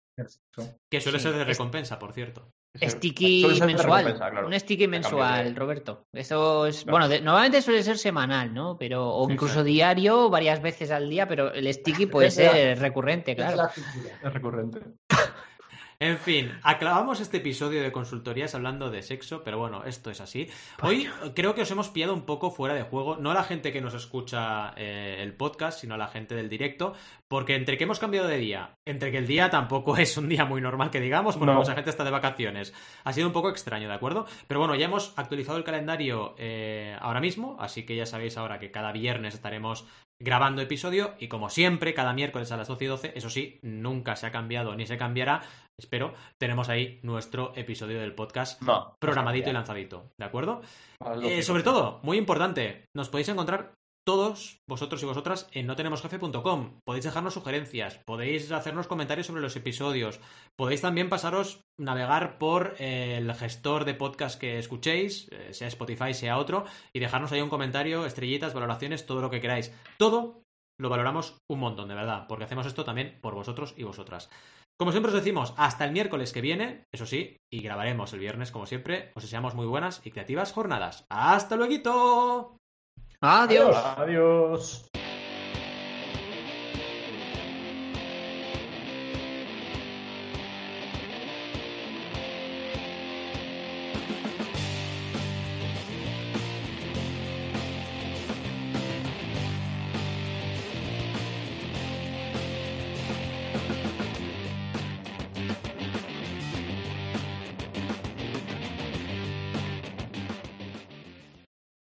Que 0.90 1.02
suele 1.02 1.20
Sí, 1.20 1.24
ser 1.24 1.34
de 1.36 1.44
recompensa, 1.46 1.98
por 2.00 2.14
cierto. 2.14 2.52
Sticky 2.74 3.60
mensual. 3.66 4.16
claro. 4.16 4.48
Un 4.48 4.58
sticky 4.58 4.88
mensual, 4.88 5.54
de- 5.54 5.60
Roberto. 5.60 6.06
Eso 6.14 6.66
es. 6.68 6.84
Claro. 6.84 6.92
Bueno, 6.92 7.10
de- 7.10 7.20
normalmente 7.22 7.62
suele 7.62 7.84
ser 7.84 7.98
semanal, 7.98 8.54
¿no? 8.54 8.78
Pero, 8.78 9.10
o 9.10 9.24
incluso 9.26 9.56
exacto. 9.56 9.64
diario, 9.66 10.30
varias 10.30 10.62
veces 10.62 10.90
al 10.92 11.10
día, 11.10 11.28
pero 11.28 11.52
el 11.54 11.68
sticky 11.74 12.06
puede 12.08 12.32
ser 12.32 12.80
recurrente, 12.80 13.36
claro. 13.36 13.70
Es 14.24 14.34
recurrente. 14.34 14.80
En 16.02 16.18
fin, 16.18 16.52
acabamos 16.64 17.20
este 17.20 17.38
episodio 17.38 17.84
de 17.84 17.92
consultorías 17.92 18.56
hablando 18.56 18.90
de 18.90 19.04
sexo, 19.04 19.44
pero 19.44 19.60
bueno, 19.60 19.84
esto 19.86 20.10
es 20.10 20.20
así. 20.20 20.50
Hoy 20.82 21.08
creo 21.36 21.54
que 21.54 21.62
os 21.62 21.70
hemos 21.70 21.90
pillado 21.90 22.16
un 22.16 22.26
poco 22.26 22.50
fuera 22.50 22.74
de 22.74 22.82
juego, 22.82 23.18
no 23.18 23.30
a 23.30 23.36
la 23.36 23.44
gente 23.44 23.72
que 23.72 23.82
nos 23.82 23.94
escucha 23.94 24.74
eh, 24.78 25.18
el 25.20 25.34
podcast, 25.36 25.80
sino 25.80 25.94
a 25.94 26.00
la 26.00 26.08
gente 26.08 26.34
del 26.34 26.50
directo, 26.50 26.96
porque 27.28 27.54
entre 27.54 27.78
que 27.78 27.84
hemos 27.84 28.00
cambiado 28.00 28.28
de 28.28 28.40
día, 28.40 28.74
entre 28.84 29.12
que 29.12 29.20
el 29.20 29.28
día 29.28 29.52
tampoco 29.52 29.96
es 29.98 30.18
un 30.18 30.28
día 30.28 30.44
muy 30.44 30.60
normal 30.60 30.90
que 30.90 31.00
digamos, 31.00 31.38
porque 31.38 31.54
No. 31.54 31.60
mucha 31.60 31.76
gente 31.76 31.92
está 31.92 32.04
de 32.04 32.10
vacaciones, 32.10 32.74
ha 33.04 33.14
sido 33.14 33.28
un 33.28 33.34
poco 33.34 33.52
extraño, 33.52 33.88
¿de 33.88 33.94
acuerdo? 33.94 34.26
Pero 34.48 34.60
bueno, 34.60 34.74
ya 34.74 34.86
hemos 34.86 35.14
actualizado 35.18 35.60
el 35.60 35.64
calendario 35.64 36.34
eh, 36.40 36.98
ahora 37.00 37.22
mismo, 37.22 37.58
así 37.60 37.86
que 37.86 37.96
ya 37.96 38.08
sabéis 38.08 38.38
ahora 38.38 38.58
que 38.58 38.72
cada 38.72 38.92
viernes 38.92 39.36
estaremos 39.36 39.86
grabando 40.20 40.62
episodio 40.62 41.16
y 41.20 41.28
como 41.28 41.50
siempre, 41.50 41.96
cada 41.96 42.14
miércoles 42.14 42.52
a 42.52 42.58
las 42.58 42.68
12 42.68 42.84
y 42.84 42.88
12, 42.88 43.14
eso 43.16 43.30
sí, 43.32 43.60
nunca 43.64 44.16
se 44.16 44.28
ha 44.28 44.32
cambiado 44.32 44.76
ni 44.76 44.86
se 44.86 44.96
cambiará, 44.98 45.42
espero, 45.82 46.14
tenemos 46.38 46.70
ahí 46.70 47.00
nuestro 47.04 47.52
episodio 47.56 48.00
del 48.00 48.14
podcast 48.16 48.62
No. 48.62 48.96
programadito 49.00 49.50
y 49.50 49.54
lanzadito, 49.54 50.12
¿de 50.18 50.26
acuerdo? 50.26 50.62
Eh, 51.24 51.42
sobre 51.44 51.64
todo, 51.64 52.00
muy 52.04 52.18
importante, 52.18 52.86
nos 52.96 53.10
podéis 53.10 53.30
encontrar 53.30 53.74
todos 54.04 54.58
vosotros 54.68 55.04
y 55.04 55.06
vosotras 55.06 55.48
en 55.52 55.68
notenemosjefe.com. 55.68 56.80
Podéis 56.84 57.06
dejarnos 57.06 57.36
sugerencias, 57.36 58.00
podéis 58.06 58.52
hacernos 58.52 58.88
comentarios 58.88 59.28
sobre 59.28 59.42
los 59.42 59.56
episodios, 59.56 60.20
podéis 60.58 60.82
también 60.82 61.10
pasaros, 61.10 61.62
navegar 61.80 62.38
por 62.40 62.76
eh, 62.80 63.18
el 63.18 63.32
gestor 63.36 63.86
de 63.86 63.94
podcast 63.94 64.40
que 64.40 64.58
escuchéis, 64.58 65.28
eh, 65.32 65.54
sea 65.54 65.68
Spotify, 65.68 66.14
sea 66.14 66.38
otro, 66.40 66.66
y 66.94 67.00
dejarnos 67.00 67.32
ahí 67.32 67.42
un 67.42 67.50
comentario, 67.50 68.06
estrellitas, 68.06 68.54
valoraciones, 68.56 69.06
todo 69.06 69.22
lo 69.22 69.30
que 69.30 69.42
queráis. 69.42 69.72
Todo 69.98 70.42
lo 70.80 70.90
valoramos 70.90 71.38
un 71.48 71.60
montón, 71.60 71.88
de 71.88 71.94
verdad, 71.94 72.26
porque 72.28 72.46
hacemos 72.46 72.66
esto 72.66 72.84
también 72.84 73.20
por 73.22 73.36
vosotros 73.36 73.76
y 73.78 73.84
vosotras. 73.84 74.32
Como 74.82 74.92
siempre 74.92 75.12
os 75.12 75.16
decimos, 75.16 75.54
hasta 75.58 75.86
el 75.86 75.92
miércoles 75.92 76.34
que 76.34 76.42
viene, 76.42 76.88
eso 76.92 77.06
sí, 77.06 77.38
y 77.52 77.62
grabaremos 77.62 78.14
el 78.14 78.20
viernes 78.20 78.50
como 78.50 78.66
siempre. 78.66 79.12
Os 79.14 79.22
deseamos 79.22 79.54
muy 79.54 79.68
buenas 79.68 80.02
y 80.04 80.10
creativas 80.10 80.54
jornadas. 80.54 81.06
¡Hasta 81.08 81.56
luego! 81.56 82.58
Adiós. 83.22 83.76
Adiós. 83.76 84.90